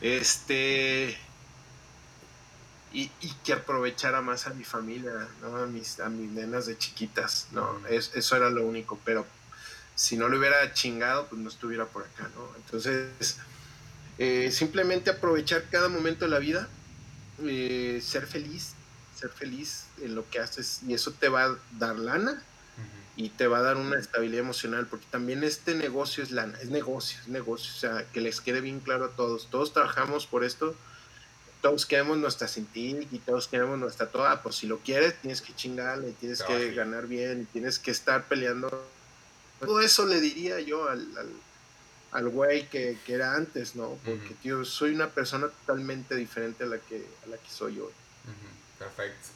este. 0.00 1.18
Y, 2.92 3.08
que 3.44 3.52
aprovechara 3.52 4.20
más 4.20 4.46
a 4.46 4.50
mi 4.50 4.64
familia, 4.64 5.12
¿no? 5.42 5.56
a, 5.56 5.66
mis, 5.66 6.00
a 6.00 6.08
mis 6.08 6.30
nenas 6.30 6.66
de 6.66 6.78
chiquitas. 6.78 7.48
¿no? 7.50 7.86
Es, 7.88 8.12
eso 8.14 8.36
era 8.36 8.50
lo 8.50 8.64
único. 8.64 8.98
Pero 9.04 9.26
si 9.96 10.16
no 10.16 10.28
lo 10.28 10.38
hubiera 10.38 10.72
chingado, 10.72 11.26
pues 11.26 11.40
no 11.40 11.48
estuviera 11.48 11.86
por 11.86 12.04
acá, 12.04 12.30
¿no? 12.36 12.48
Entonces, 12.56 13.38
eh, 14.18 14.50
simplemente 14.52 15.10
aprovechar 15.10 15.64
cada 15.70 15.88
momento 15.88 16.24
de 16.24 16.30
la 16.30 16.38
vida, 16.38 16.68
eh, 17.42 18.00
ser 18.02 18.26
feliz, 18.26 18.74
ser 19.18 19.30
feliz 19.30 19.86
en 20.00 20.14
lo 20.14 20.28
que 20.30 20.38
haces 20.38 20.80
y 20.86 20.94
eso 20.94 21.12
te 21.12 21.28
va 21.28 21.44
a 21.44 21.56
dar 21.78 21.98
lana 21.98 22.42
y 23.20 23.28
te 23.28 23.46
va 23.46 23.58
a 23.58 23.62
dar 23.62 23.76
una 23.76 23.98
estabilidad 23.98 24.40
emocional, 24.40 24.86
porque 24.86 25.04
también 25.10 25.44
este 25.44 25.74
negocio 25.74 26.24
es 26.24 26.30
lana, 26.30 26.58
es 26.62 26.70
negocio, 26.70 27.18
es 27.20 27.28
negocio, 27.28 27.70
o 27.74 27.78
sea, 27.78 28.06
que 28.14 28.22
les 28.22 28.40
quede 28.40 28.62
bien 28.62 28.80
claro 28.80 29.04
a 29.04 29.10
todos, 29.10 29.48
todos 29.50 29.74
trabajamos 29.74 30.26
por 30.26 30.42
esto, 30.42 30.74
todos 31.60 31.84
queremos 31.84 32.16
nuestra 32.16 32.48
sentir 32.48 33.06
y 33.12 33.18
todos 33.18 33.46
queremos 33.46 33.78
nuestra 33.78 34.06
toda, 34.06 34.42
pues 34.42 34.56
si 34.56 34.66
lo 34.66 34.78
quieres 34.78 35.20
tienes 35.20 35.42
que 35.42 35.54
chingarle, 35.54 36.12
tienes 36.12 36.42
que 36.42 36.72
ganar 36.72 37.08
bien, 37.08 37.46
tienes 37.52 37.78
que 37.78 37.90
estar 37.90 38.26
peleando. 38.26 38.88
Todo 39.60 39.82
eso 39.82 40.06
le 40.06 40.18
diría 40.22 40.58
yo 40.60 40.88
al, 40.88 41.06
al, 42.12 42.28
güey 42.30 42.70
que, 42.70 42.96
que, 43.04 43.12
era 43.12 43.34
antes, 43.34 43.76
¿no? 43.76 43.98
Porque, 44.02 44.34
tío, 44.40 44.64
soy 44.64 44.94
una 44.94 45.10
persona 45.10 45.48
totalmente 45.48 46.16
diferente 46.16 46.64
a 46.64 46.68
la 46.68 46.78
que, 46.78 47.04
a 47.26 47.28
la 47.28 47.36
que 47.36 47.50
soy 47.50 47.78
hoy. 47.80 47.92
Perfecto, 48.78 49.28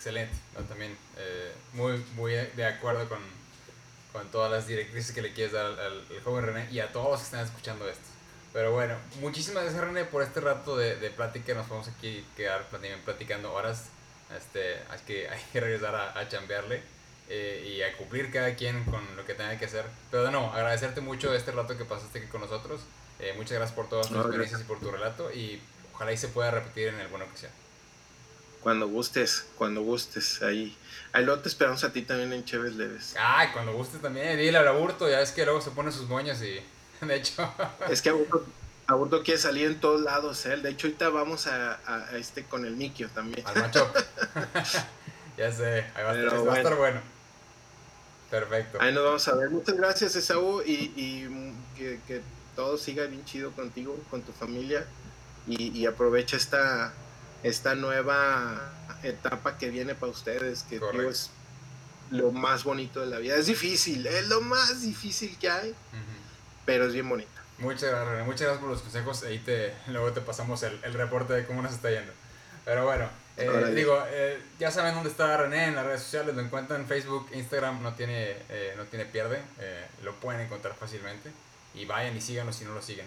excelente. 0.00 0.34
también 0.66 0.96
eh, 1.18 1.52
muy, 1.74 2.02
muy 2.16 2.32
de 2.32 2.64
acuerdo 2.64 3.06
con, 3.06 3.18
con, 4.14 4.26
todas 4.30 4.50
las 4.50 4.66
directrices 4.66 5.14
que 5.14 5.20
le 5.20 5.34
quieres 5.34 5.52
dar 5.52 5.66
al, 5.66 5.78
al, 5.78 6.04
joven 6.24 6.46
René 6.46 6.68
y 6.72 6.80
a 6.80 6.90
todos 6.90 7.10
los 7.10 7.20
que 7.20 7.24
están 7.26 7.44
escuchando 7.44 7.86
esto. 7.86 8.08
Pero 8.54 8.72
bueno, 8.72 8.96
muchísimas 9.20 9.64
gracias 9.64 9.84
René 9.84 10.06
por 10.06 10.22
este 10.22 10.40
rato 10.40 10.74
de, 10.78 10.96
de 10.96 11.10
plática. 11.10 11.52
Nos 11.52 11.68
vamos 11.68 11.88
aquí 11.88 12.24
quedar 12.34 12.66
platicando 13.04 13.52
horas. 13.52 13.90
Este, 14.34 14.78
hay, 14.88 15.00
que, 15.06 15.28
hay 15.30 15.40
que 15.52 15.60
regresar 15.60 15.94
a, 15.94 16.18
a 16.18 16.28
chambearle 16.28 16.80
eh, 17.28 17.76
y 17.76 17.82
a 17.82 17.94
cumplir 17.98 18.32
cada 18.32 18.54
quien 18.54 18.82
con 18.84 19.04
lo 19.16 19.26
que 19.26 19.34
tenga 19.34 19.58
que 19.58 19.66
hacer. 19.66 19.84
Pero 20.10 20.30
no, 20.30 20.50
agradecerte 20.54 21.02
mucho 21.02 21.34
este 21.34 21.52
rato 21.52 21.76
que 21.76 21.84
pasaste 21.84 22.20
aquí 22.20 22.28
con 22.28 22.40
nosotros. 22.40 22.80
Eh, 23.18 23.34
muchas 23.36 23.58
gracias 23.58 23.76
por 23.76 23.90
todas 23.90 24.08
tus 24.08 24.16
experiencias 24.16 24.62
y 24.62 24.64
por 24.64 24.80
tu 24.80 24.90
relato. 24.90 25.30
Y 25.30 25.60
ojalá 25.92 26.10
y 26.10 26.16
se 26.16 26.28
pueda 26.28 26.50
repetir 26.50 26.88
en 26.88 27.00
alguna 27.00 27.26
ocasión. 27.26 27.52
Cuando 28.62 28.88
gustes, 28.88 29.46
cuando 29.56 29.82
gustes, 29.82 30.42
ahí. 30.42 30.76
Ahí 31.12 31.24
luego 31.24 31.40
te 31.40 31.48
esperamos 31.48 31.82
a 31.82 31.92
ti 31.92 32.02
también 32.02 32.32
en 32.32 32.44
Chévez 32.44 32.74
Leves. 32.74 33.14
Ay, 33.18 33.48
cuando 33.52 33.72
gustes 33.72 34.00
también, 34.00 34.38
dile 34.38 34.58
al 34.58 34.68
aburto, 34.68 35.08
ya 35.08 35.20
es 35.20 35.32
que 35.32 35.44
luego 35.44 35.60
se 35.60 35.70
pone 35.70 35.90
sus 35.90 36.08
moños 36.08 36.40
y 36.42 36.60
de 37.06 37.16
hecho. 37.16 37.52
Es 37.88 38.02
que 38.02 38.14
Aburto, 38.90 39.22
quiere 39.22 39.38
salir 39.38 39.66
en 39.66 39.80
todos 39.80 40.00
lados, 40.00 40.44
¿eh? 40.46 40.56
De 40.56 40.70
hecho, 40.70 40.88
ahorita 40.88 41.10
vamos 41.10 41.46
a, 41.46 41.78
a, 41.86 42.16
este 42.16 42.44
con 42.44 42.64
el 42.64 42.76
Nikio 42.76 43.08
también. 43.10 43.46
Al 43.46 43.54
macho. 43.54 43.88
ya 45.36 45.52
sé, 45.52 45.84
ahí 45.94 46.02
va, 46.02 46.10
a, 46.10 46.18
estar, 46.20 46.48
va 46.48 46.54
a 46.54 46.56
estar 46.56 46.76
bueno. 46.76 47.00
Perfecto. 48.30 48.78
Ahí 48.80 48.92
nos 48.92 49.04
vamos 49.04 49.28
a 49.28 49.34
ver. 49.36 49.50
Muchas 49.50 49.76
gracias, 49.76 50.16
Esaú, 50.16 50.62
y, 50.66 50.92
y 50.96 51.54
que, 51.76 52.00
que, 52.06 52.20
todo 52.56 52.76
siga 52.78 53.06
bien 53.06 53.24
chido 53.24 53.52
contigo, 53.52 53.96
con 54.10 54.22
tu 54.22 54.32
familia, 54.32 54.84
y, 55.46 55.78
y 55.78 55.86
aprovecha 55.86 56.36
esta, 56.36 56.92
esta 57.42 57.74
nueva 57.74 58.72
etapa 59.02 59.58
que 59.58 59.70
viene 59.70 59.94
para 59.94 60.12
ustedes, 60.12 60.64
que 60.64 60.80
es 61.08 61.30
lo 62.10 62.32
más 62.32 62.64
bonito 62.64 63.00
de 63.00 63.06
la 63.06 63.18
vida. 63.18 63.36
Es 63.36 63.46
difícil, 63.46 64.06
es 64.06 64.28
lo 64.28 64.40
más 64.40 64.82
difícil 64.82 65.36
que 65.38 65.50
hay, 65.50 65.74
pero 66.64 66.86
es 66.86 66.92
bien 66.92 67.08
bonito. 67.08 67.30
Muchas 67.58 67.90
gracias, 67.90 68.08
René. 68.08 68.24
Muchas 68.24 68.40
gracias 68.40 68.60
por 68.60 68.70
los 68.70 68.82
consejos. 68.82 69.22
Ahí 69.24 69.38
te, 69.38 69.74
luego 69.88 70.12
te 70.12 70.20
pasamos 70.20 70.62
el, 70.62 70.78
el 70.82 70.94
reporte 70.94 71.34
de 71.34 71.46
cómo 71.46 71.62
nos 71.62 71.72
está 71.72 71.90
yendo. 71.90 72.12
Pero 72.64 72.84
bueno, 72.84 73.08
eh, 73.36 73.72
digo, 73.74 74.02
eh, 74.10 74.38
ya 74.58 74.70
saben 74.70 74.94
dónde 74.94 75.10
está 75.10 75.36
René 75.36 75.66
en 75.66 75.74
las 75.74 75.86
redes 75.86 76.02
sociales, 76.02 76.34
lo 76.34 76.42
encuentran 76.42 76.82
en 76.82 76.86
Facebook, 76.86 77.28
Instagram, 77.32 77.82
no 77.82 77.94
tiene, 77.94 78.36
eh, 78.48 78.74
no 78.76 78.84
tiene 78.84 79.06
pierde, 79.06 79.40
lo 80.02 80.14
pueden 80.16 80.42
encontrar 80.42 80.74
fácilmente. 80.74 81.30
Y 81.74 81.84
vayan 81.84 82.16
y 82.16 82.20
síganos 82.20 82.56
si 82.56 82.64
no 82.64 82.74
lo 82.74 82.82
siguen. 82.82 83.06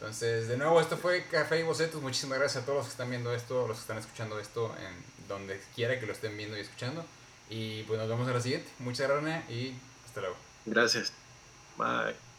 Entonces, 0.00 0.48
de 0.48 0.56
nuevo, 0.56 0.80
esto 0.80 0.96
fue 0.96 1.26
Café 1.26 1.60
y 1.60 1.62
Bocetos. 1.62 2.00
Muchísimas 2.00 2.38
gracias 2.38 2.62
a 2.62 2.66
todos 2.66 2.78
los 2.78 2.86
que 2.86 2.92
están 2.92 3.10
viendo 3.10 3.34
esto, 3.34 3.68
los 3.68 3.76
que 3.76 3.82
están 3.82 3.98
escuchando 3.98 4.40
esto, 4.40 4.74
en 4.78 5.28
donde 5.28 5.60
quiera 5.74 6.00
que 6.00 6.06
lo 6.06 6.14
estén 6.14 6.38
viendo 6.38 6.56
y 6.56 6.60
escuchando. 6.60 7.04
Y 7.50 7.82
pues 7.82 8.00
nos 8.00 8.08
vemos 8.08 8.26
en 8.26 8.32
la 8.32 8.40
siguiente. 8.40 8.70
Muchas 8.78 9.10
gracias, 9.10 9.44
y 9.50 9.74
hasta 10.06 10.22
luego. 10.22 10.36
Gracias. 10.64 11.12
Bye. 11.76 12.29